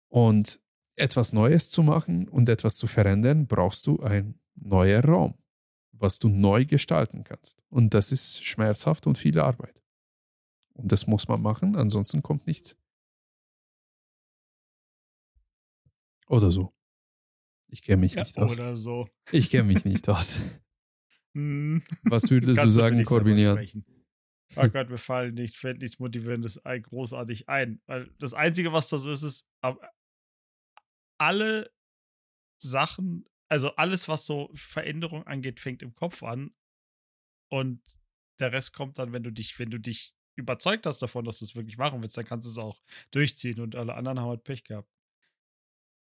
Und 0.09 0.59
etwas 0.95 1.31
Neues 1.31 1.69
zu 1.69 1.83
machen 1.83 2.27
und 2.27 2.49
etwas 2.49 2.75
zu 2.75 2.87
verändern, 2.87 3.47
brauchst 3.47 3.87
du 3.87 3.99
einen 4.01 4.39
neuen 4.61 5.03
Raum, 5.03 5.37
was 5.91 6.19
du 6.19 6.29
neu 6.29 6.65
gestalten 6.65 7.23
kannst. 7.23 7.61
Und 7.69 7.93
das 7.93 8.11
ist 8.11 8.43
schmerzhaft 8.43 9.07
und 9.07 9.17
viel 9.17 9.39
Arbeit. 9.39 9.81
Und 10.73 10.91
das 10.91 11.07
muss 11.07 11.27
man 11.27 11.41
machen, 11.41 11.75
ansonsten 11.75 12.21
kommt 12.21 12.47
nichts. 12.47 12.77
Oder 16.27 16.51
so. 16.51 16.73
Ich 17.71 17.81
kenne 17.81 17.97
mich 18.01 18.13
Ja, 18.15 18.23
nicht 18.23 18.37
aus. 18.37 18.53
oder 18.57 18.75
so. 18.75 19.07
Ich 19.31 19.49
kenne 19.49 19.63
mich 19.63 19.85
nicht 19.85 20.07
aus. 20.09 20.41
Hm. 21.33 21.83
Was 22.03 22.29
würdest 22.31 22.57
du 22.59 22.63
für 22.63 22.71
sagen, 22.71 23.03
Corbinian? 23.03 23.55
sprechen. 23.55 23.85
Oh 24.55 24.67
Gott, 24.67 24.89
mir 24.89 24.97
fallen 24.97 25.35
nicht, 25.35 25.57
fällt 25.57 25.79
nichts 25.79 25.99
Motivierendes 25.99 26.57
ein, 26.65 26.81
großartig 26.81 27.49
ein. 27.49 27.81
Weil 27.85 28.11
das 28.17 28.33
Einzige, 28.33 28.73
was 28.73 28.89
das 28.89 29.05
ist, 29.05 29.21
ist, 29.21 29.45
ab- 29.61 29.79
alle 31.19 31.71
Sachen, 32.59 33.25
also 33.49 33.75
alles, 33.75 34.07
was 34.07 34.25
so 34.25 34.49
Veränderung 34.53 35.25
angeht, 35.25 35.59
fängt 35.59 35.81
im 35.81 35.95
Kopf 35.95 36.23
an. 36.23 36.51
Und 37.51 37.81
der 38.39 38.51
Rest 38.51 38.73
kommt 38.73 38.99
dann, 38.99 39.11
wenn 39.11 39.23
du 39.23 39.31
dich, 39.31 39.57
wenn 39.59 39.71
du 39.71 39.79
dich 39.79 40.15
überzeugt 40.35 40.85
hast 40.85 40.99
davon, 40.99 41.25
dass 41.25 41.39
du 41.39 41.45
es 41.45 41.55
wirklich 41.55 41.77
machen 41.77 42.01
willst, 42.01 42.17
dann 42.17 42.25
kannst 42.25 42.47
du 42.47 42.51
es 42.51 42.57
auch 42.57 42.81
durchziehen 43.11 43.59
und 43.59 43.75
alle 43.75 43.95
anderen 43.95 44.19
haben 44.19 44.29
halt 44.29 44.43
Pech 44.43 44.63
gehabt. 44.63 44.89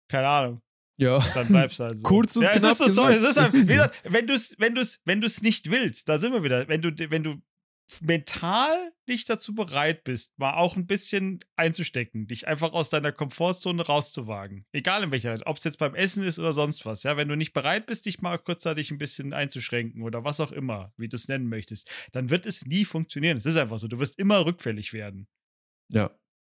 Keine 0.10 0.28
Ahnung. 0.28 0.62
Ja. 0.98 1.20
Dann 1.34 1.48
bleibst 1.48 1.80
du 1.80 1.84
halt 1.84 1.98
so. 1.98 2.04
Kurz 2.04 2.36
und 2.36 2.44
ja, 2.44 2.52
knapp 2.52 2.72
es 2.72 2.82
ist 2.82 2.96
so, 2.96 3.08
es 3.08 3.24
ist 3.24 3.38
ist 3.38 3.70
wie 3.70 3.74
gesagt, 3.74 4.02
wenn 4.04 4.28
du 4.28 4.34
es 4.34 4.56
wenn 4.60 4.76
du's, 4.76 5.00
wenn 5.06 5.22
du's 5.22 5.42
nicht 5.42 5.72
willst, 5.72 6.10
da 6.10 6.18
sind 6.18 6.34
wir 6.34 6.44
wieder, 6.44 6.68
wenn 6.68 6.82
du, 6.82 6.92
wenn 7.10 7.24
du 7.24 7.42
mental 8.02 8.92
nicht 9.08 9.30
dazu 9.30 9.56
bereit 9.56 10.04
bist, 10.04 10.38
mal 10.38 10.54
auch 10.54 10.76
ein 10.76 10.86
bisschen 10.86 11.40
einzustecken, 11.56 12.28
dich 12.28 12.48
einfach 12.48 12.74
aus 12.74 12.90
deiner 12.90 13.12
Komfortzone 13.12 13.86
rauszuwagen. 13.86 14.66
Egal 14.72 15.04
in 15.04 15.12
welcher, 15.12 15.40
ob 15.46 15.58
es 15.58 15.64
jetzt 15.64 15.80
beim 15.80 15.96
Essen 15.96 16.24
ist 16.24 16.40
oder 16.40 16.54
sonst 16.54 16.86
was, 16.86 17.04
ja, 17.04 17.18
wenn 17.18 17.28
du 17.28 17.36
nicht 17.36 17.54
bereit 17.54 17.88
bist, 17.88 18.06
dich 18.06 18.22
mal 18.22 18.38
kurzzeitig 18.38 18.92
ein 18.92 19.00
bisschen 19.00 19.34
einzuschränken 19.34 20.04
oder 20.04 20.24
was 20.24 20.40
auch 20.40 20.52
immer, 20.52 20.94
wie 20.98 21.10
du 21.10 21.16
es 21.16 21.28
nennen 21.28 21.48
möchtest, 21.48 21.90
dann 22.12 22.30
wird 22.30 22.46
es 22.46 22.66
nie 22.66 22.86
funktionieren. 22.86 23.38
Es 23.38 23.46
ist 23.46 23.58
einfach 23.58 23.80
so, 23.80 23.88
du 23.88 24.00
wirst 24.00 24.18
immer 24.20 24.46
rückfällig 24.46 24.94
werden. 24.94 25.28
Ja. 25.90 26.12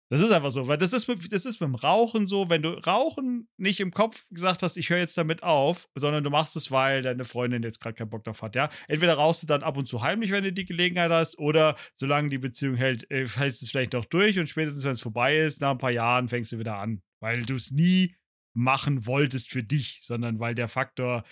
Das 0.09 0.21
ist 0.21 0.31
einfach 0.31 0.51
so, 0.51 0.67
weil 0.67 0.77
das 0.77 0.93
ist, 0.93 1.07
mit, 1.07 1.31
das 1.31 1.45
ist 1.45 1.59
mit 1.59 1.67
dem 1.67 1.75
Rauchen 1.75 2.27
so, 2.27 2.49
wenn 2.49 2.61
du 2.61 2.69
Rauchen 2.69 3.47
nicht 3.57 3.79
im 3.79 3.91
Kopf 3.91 4.25
gesagt 4.29 4.61
hast, 4.61 4.77
ich 4.77 4.89
höre 4.89 4.99
jetzt 4.99 5.17
damit 5.17 5.41
auf, 5.41 5.87
sondern 5.95 6.23
du 6.23 6.29
machst 6.29 6.55
es, 6.55 6.69
weil 6.71 7.01
deine 7.01 7.25
Freundin 7.25 7.63
jetzt 7.63 7.79
gerade 7.79 7.95
keinen 7.95 8.09
Bock 8.09 8.23
drauf 8.23 8.41
hat, 8.41 8.55
ja. 8.55 8.69
Entweder 8.87 9.15
rauchst 9.15 9.43
du 9.43 9.47
dann 9.47 9.63
ab 9.63 9.75
und 9.77 9.87
zu 9.87 10.01
heimlich, 10.03 10.31
wenn 10.31 10.43
du 10.43 10.53
die 10.53 10.65
Gelegenheit 10.65 11.09
hast, 11.11 11.39
oder 11.39 11.75
solange 11.95 12.29
die 12.29 12.37
Beziehung 12.37 12.75
hält, 12.75 13.09
äh, 13.09 13.27
hältst 13.27 13.61
du 13.61 13.65
es 13.65 13.71
vielleicht 13.71 13.93
noch 13.93 14.05
durch 14.05 14.37
und 14.37 14.47
spätestens, 14.47 14.83
wenn 14.83 14.91
es 14.91 15.01
vorbei 15.01 15.37
ist, 15.37 15.61
nach 15.61 15.71
ein 15.71 15.77
paar 15.79 15.91
Jahren 15.91 16.29
fängst 16.29 16.51
du 16.51 16.59
wieder 16.59 16.77
an, 16.77 17.01
weil 17.21 17.43
du 17.43 17.55
es 17.55 17.71
nie 17.71 18.15
machen 18.55 19.07
wolltest 19.07 19.49
für 19.49 19.63
dich, 19.63 20.01
sondern 20.03 20.39
weil 20.39 20.53
der 20.53 20.67
Faktor 20.67 21.23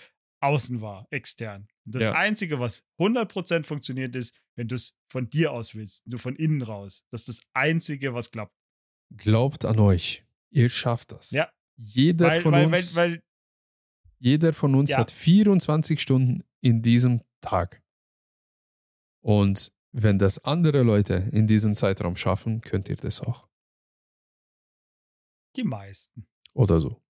außen 0.42 0.80
war, 0.80 1.06
extern. 1.10 1.68
Das 1.84 2.02
Ja. 2.02 2.12
Einzige, 2.14 2.58
was 2.58 2.84
100% 2.98 3.62
funktioniert, 3.64 4.16
ist, 4.16 4.36
wenn 4.56 4.68
du 4.68 4.74
es 4.74 4.96
von 5.08 5.30
dir 5.30 5.52
aus 5.52 5.74
willst, 5.74 6.02
du 6.06 6.18
von 6.18 6.34
innen 6.36 6.62
raus. 6.62 7.04
Das 7.10 7.22
ist 7.22 7.28
das 7.28 7.46
Einzige, 7.54 8.12
was 8.12 8.30
klappt. 8.30 8.56
Glaubt 9.16 9.64
an 9.64 9.78
euch. 9.78 10.24
Ihr 10.50 10.68
schafft 10.68 11.12
das. 11.12 11.30
Ja. 11.30 11.50
Jeder 11.76 12.26
Weil, 12.28 12.42
von 12.42 12.52
weil, 12.52 12.66
uns, 12.66 12.94
weil, 12.96 13.22
jeder 14.18 14.52
von 14.52 14.74
uns 14.74 14.90
Ja. 14.90 14.98
hat 14.98 15.10
24 15.10 16.00
Stunden 16.00 16.42
in 16.60 16.82
diesem 16.82 17.22
Tag. 17.40 17.82
Und 19.20 19.72
wenn 19.92 20.18
das 20.18 20.42
andere 20.44 20.82
Leute 20.82 21.28
in 21.32 21.46
diesem 21.46 21.76
Zeitraum 21.76 22.16
schaffen, 22.16 22.60
könnt 22.60 22.88
ihr 22.88 22.96
das 22.96 23.20
auch. 23.20 23.48
die 25.56 25.64
meisten. 25.64 26.26
Oder 26.54 26.80
so. 26.80 27.02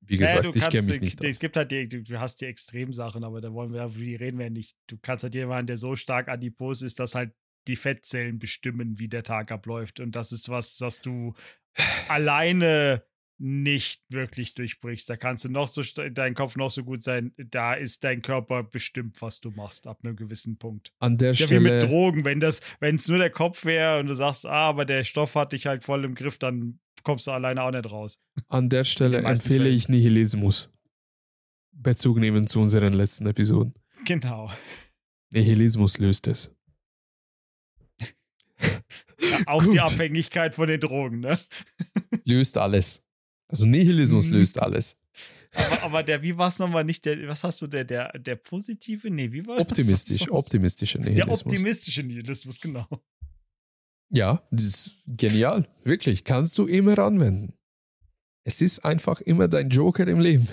Wie 0.00 0.16
Naja, 0.18 0.42
gesagt, 0.42 0.54
du 0.54 0.58
ich 0.58 0.68
kenne 0.68 0.86
mich 0.86 1.00
nicht 1.00 1.24
Es 1.24 1.38
gibt 1.40 1.56
halt 1.56 1.70
die, 1.72 1.88
du 1.88 2.20
hast 2.20 2.40
die 2.40 2.44
Extremsachen, 2.46 3.24
aber 3.24 3.40
da 3.40 3.52
wollen 3.52 3.72
wir, 3.72 3.88
die 3.88 4.14
reden 4.14 4.38
wir 4.38 4.50
nicht. 4.50 4.76
Du 4.86 4.96
kannst 4.98 5.24
halt 5.24 5.34
jemanden, 5.34 5.66
der 5.66 5.76
so 5.76 5.96
stark 5.96 6.28
adipos 6.28 6.82
ist, 6.82 7.00
dass 7.00 7.14
halt 7.14 7.34
die 7.66 7.76
Fettzellen 7.76 8.38
bestimmen, 8.38 8.98
wie 8.98 9.08
der 9.08 9.22
Tag 9.22 9.52
abläuft. 9.52 10.00
Und 10.00 10.16
das 10.16 10.32
ist 10.32 10.48
was, 10.48 10.80
was 10.80 11.00
du 11.00 11.34
alleine 12.08 13.02
nicht 13.38 14.02
wirklich 14.10 14.54
durchbrichst. 14.54 15.10
Da 15.10 15.16
kannst 15.16 15.44
du 15.44 15.48
noch 15.48 15.66
so, 15.66 15.82
dein 15.82 16.34
Kopf 16.34 16.56
noch 16.56 16.70
so 16.70 16.84
gut 16.84 17.02
sein. 17.02 17.32
Da 17.36 17.74
ist 17.74 18.04
dein 18.04 18.22
Körper 18.22 18.62
bestimmt, 18.62 19.20
was 19.20 19.40
du 19.40 19.50
machst, 19.50 19.86
ab 19.86 20.00
einem 20.02 20.16
gewissen 20.16 20.56
Punkt. 20.56 20.92
An 21.00 21.18
der 21.18 21.32
ja 21.32 21.50
wie 21.50 21.58
mit 21.58 21.72
Stelle, 21.72 21.86
Drogen, 21.88 22.24
wenn 22.24 22.40
das, 22.40 22.60
wenn 22.80 22.94
es 22.96 23.08
nur 23.08 23.18
der 23.18 23.30
Kopf 23.30 23.64
wäre 23.64 24.00
und 24.00 24.06
du 24.06 24.14
sagst, 24.14 24.46
ah, 24.46 24.68
aber 24.68 24.84
der 24.84 25.02
Stoff 25.02 25.34
hat 25.34 25.52
dich 25.52 25.66
halt 25.66 25.82
voll 25.82 26.04
im 26.04 26.14
Griff, 26.14 26.38
dann 26.38 26.78
kommst 27.02 27.26
du 27.26 27.32
alleine 27.32 27.62
auch 27.62 27.70
nicht 27.70 27.90
raus. 27.90 28.20
an 28.48 28.68
der 28.68 28.84
Stelle 28.84 29.18
empfehle 29.18 29.64
Fällen. 29.64 29.76
ich 29.76 29.88
Nihilismus. 29.88 30.70
Bezug 31.72 32.18
nehmen 32.18 32.46
zu 32.46 32.60
unseren 32.60 32.92
letzten 32.92 33.26
Episoden. 33.26 33.74
Genau. 34.04 34.50
Nihilismus 35.30 35.98
löst 35.98 36.28
es. 36.28 36.50
Ja, 39.20 39.38
auch 39.46 39.62
Gut. 39.64 39.74
die 39.74 39.80
Abhängigkeit 39.80 40.54
von 40.54 40.66
den 40.68 40.80
Drogen, 40.80 41.20
ne? 41.20 41.38
Löst 42.24 42.58
alles. 42.58 43.02
Also 43.48 43.64
Nihilismus 43.64 44.26
Mhm. 44.26 44.32
löst 44.34 44.60
alles. 44.60 44.96
Aber, 45.54 45.82
aber 45.84 46.02
der, 46.02 46.20
wie 46.22 46.36
war 46.36 46.48
es 46.48 46.58
nochmal 46.58 46.82
nicht, 46.84 47.04
der, 47.04 47.28
was 47.28 47.44
hast 47.44 47.62
du, 47.62 47.66
der, 47.68 47.84
der, 47.84 48.12
der 48.18 48.34
positive? 48.36 49.08
Nee, 49.10 49.30
wie 49.32 49.46
war 49.46 49.56
das? 49.58 49.68
Optimistisch, 49.68 50.22
Was- 50.22 50.28
was- 50.30 50.34
optimistischer 50.46 50.98
Der 50.98 51.10
Nihilismus. 51.12 51.42
optimistische 51.44 52.02
Nihilismus, 52.02 52.60
genau. 52.60 52.86
Ja, 54.10 54.42
das 54.50 54.64
ist 54.64 54.90
genial. 55.06 55.68
Wirklich. 55.84 56.24
Kannst 56.24 56.58
du 56.58 56.66
immer 56.66 56.98
anwenden. 56.98 57.54
Es 58.42 58.60
ist 58.60 58.84
einfach 58.84 59.20
immer 59.20 59.46
dein 59.48 59.70
Joker 59.70 60.06
im 60.08 60.20
Leben. 60.20 60.48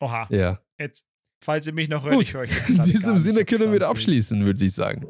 Oha, 0.00 0.26
Ja. 0.30 0.60
jetzt, 0.78 1.04
falls 1.40 1.66
ihr 1.66 1.72
mich 1.72 1.88
noch 1.88 2.02
hört, 2.04 2.14
Gut. 2.14 2.22
ich 2.24 2.34
höre 2.34 2.42
euch 2.42 2.50
jetzt 2.50 2.68
In 2.68 2.82
diesem. 2.82 3.16
Sinne 3.18 3.40
Ich 3.40 3.46
können 3.46 3.72
wir 3.72 3.88
abschließen, 3.88 4.44
würde 4.44 4.64
ich 4.64 4.72
sagen. 4.74 5.06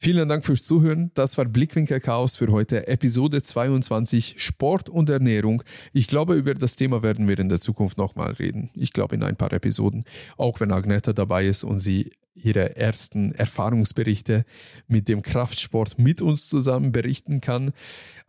Vielen 0.00 0.28
Dank 0.28 0.46
fürs 0.46 0.62
Zuhören. 0.62 1.10
Das 1.14 1.36
war 1.38 1.44
Blickwinkel 1.44 1.98
Chaos 1.98 2.36
für 2.36 2.46
heute, 2.52 2.86
Episode 2.86 3.42
22 3.42 4.36
Sport 4.38 4.88
und 4.88 5.10
Ernährung. 5.10 5.64
Ich 5.92 6.06
glaube, 6.06 6.34
über 6.34 6.54
das 6.54 6.76
Thema 6.76 7.02
werden 7.02 7.26
wir 7.26 7.36
in 7.36 7.48
der 7.48 7.58
Zukunft 7.58 7.98
nochmal 7.98 8.30
reden. 8.34 8.70
Ich 8.74 8.92
glaube, 8.92 9.16
in 9.16 9.24
ein 9.24 9.34
paar 9.34 9.52
Episoden. 9.52 10.04
Auch 10.36 10.60
wenn 10.60 10.70
Agneta 10.70 11.12
dabei 11.12 11.46
ist 11.46 11.64
und 11.64 11.80
sie 11.80 12.12
ihre 12.36 12.76
ersten 12.76 13.32
Erfahrungsberichte 13.32 14.44
mit 14.86 15.08
dem 15.08 15.20
Kraftsport 15.20 15.98
mit 15.98 16.22
uns 16.22 16.48
zusammen 16.48 16.92
berichten 16.92 17.40
kann. 17.40 17.72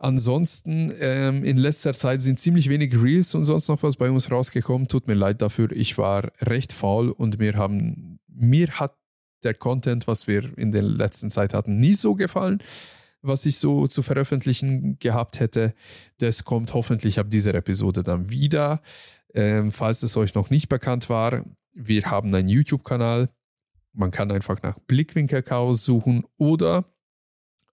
Ansonsten, 0.00 0.92
ähm, 0.98 1.44
in 1.44 1.56
letzter 1.56 1.92
Zeit 1.92 2.20
sind 2.20 2.40
ziemlich 2.40 2.68
wenig 2.68 3.00
Reels 3.00 3.36
und 3.36 3.44
sonst 3.44 3.68
noch 3.68 3.84
was 3.84 3.94
bei 3.94 4.10
uns 4.10 4.28
rausgekommen. 4.28 4.88
Tut 4.88 5.06
mir 5.06 5.14
leid 5.14 5.40
dafür. 5.40 5.70
Ich 5.70 5.98
war 5.98 6.32
recht 6.40 6.72
faul 6.72 7.10
und 7.10 7.38
mir 7.38 7.54
haben, 7.54 8.18
mir 8.26 8.66
hat 8.72 8.96
der 9.42 9.54
Content, 9.54 10.06
was 10.06 10.26
wir 10.26 10.56
in 10.58 10.72
der 10.72 10.82
letzten 10.82 11.30
Zeit 11.30 11.54
hatten, 11.54 11.78
nie 11.80 11.94
so 11.94 12.14
gefallen. 12.14 12.62
was 13.22 13.44
ich 13.44 13.58
so 13.58 13.86
zu 13.86 14.02
veröffentlichen 14.02 14.98
gehabt 14.98 15.40
hätte. 15.40 15.74
Das 16.18 16.44
kommt 16.44 16.72
hoffentlich 16.72 17.18
ab 17.18 17.28
dieser 17.28 17.54
Episode 17.54 18.02
dann 18.02 18.30
wieder. 18.30 18.80
Ähm, 19.34 19.72
falls 19.72 20.02
es 20.02 20.16
euch 20.16 20.34
noch 20.34 20.50
nicht 20.50 20.68
bekannt 20.68 21.08
war, 21.10 21.44
wir 21.72 22.02
haben 22.04 22.34
einen 22.34 22.48
YouTube-Kanal. 22.48 23.28
Man 23.92 24.10
kann 24.10 24.30
einfach 24.30 24.62
nach 24.62 24.78
Blickwinkel 24.86 25.42
Chaos 25.42 25.84
suchen 25.84 26.24
oder 26.36 26.84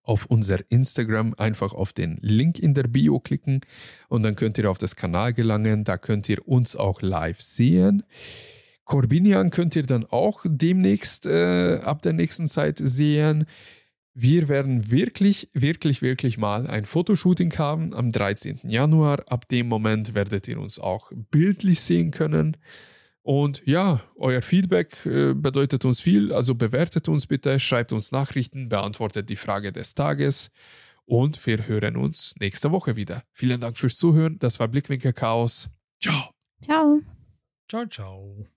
auf 0.04 0.26
unser 0.26 0.60
Instagram 0.70 1.34
einfach 1.38 1.74
auf 1.74 1.94
den 1.94 2.18
Link 2.22 2.60
in 2.60 2.74
der 2.74 2.84
Bio 2.84 3.20
klicken 3.20 3.62
und 4.08 4.24
dann 4.24 4.36
könnt 4.36 4.58
ihr 4.58 4.70
auf 4.70 4.78
das 4.78 4.96
Kanal 4.96 5.34
gelangen. 5.34 5.84
Da 5.84 5.98
könnt 5.98 6.30
ihr 6.30 6.48
uns 6.48 6.76
auch 6.76 7.02
live 7.02 7.42
sehen. 7.42 8.04
Corbinian 8.88 9.52
könnt 9.52 9.76
ihr 9.76 9.84
dann 9.84 10.06
auch 10.06 10.46
demnächst 10.46 11.26
äh, 11.26 11.80
ab 11.84 12.02
der 12.02 12.14
nächsten 12.14 12.48
Zeit 12.48 12.80
sehen. 12.80 13.46
Wir 14.14 14.48
werden 14.48 14.90
wirklich, 14.90 15.50
wirklich, 15.54 16.02
wirklich 16.02 16.38
mal 16.38 16.66
ein 16.66 16.86
Fotoshooting 16.86 17.54
haben 17.58 17.94
am 17.94 18.12
13. 18.12 18.62
Januar. 18.64 19.24
Ab 19.28 19.48
dem 19.50 19.68
Moment 19.68 20.16
werdet 20.16 20.48
ihr 20.48 20.60
uns 20.60 20.80
auch 20.80 21.12
bildlich 21.30 21.82
sehen 21.82 22.12
können. 22.12 22.58
Und 23.22 23.62
ja, 23.66 24.00
euer 24.16 24.42
Feedback 24.42 25.06
äh, 25.06 25.34
bedeutet 25.34 25.84
uns 25.84 26.00
viel, 26.00 26.32
also 26.32 26.56
bewertet 26.56 27.10
uns 27.10 27.28
bitte, 27.28 27.60
schreibt 27.60 27.92
uns 27.92 28.14
Nachrichten, 28.14 28.70
beantwortet 28.70 29.28
die 29.28 29.36
Frage 29.36 29.74
des 29.74 29.96
Tages 29.96 30.50
und 31.04 31.46
wir 31.46 31.68
hören 31.68 31.98
uns 31.98 32.36
nächste 32.40 32.72
Woche 32.72 32.96
wieder. 32.96 33.24
Vielen 33.34 33.60
Dank 33.60 33.78
fürs 33.78 33.98
Zuhören, 33.98 34.40
das 34.40 34.62
war 34.62 34.70
Blickwinkel 34.70 35.12
Chaos. 35.12 35.70
Ciao. 36.02 36.30
Ciao. 36.64 37.02
Ciao, 37.68 37.86
ciao. 37.86 38.48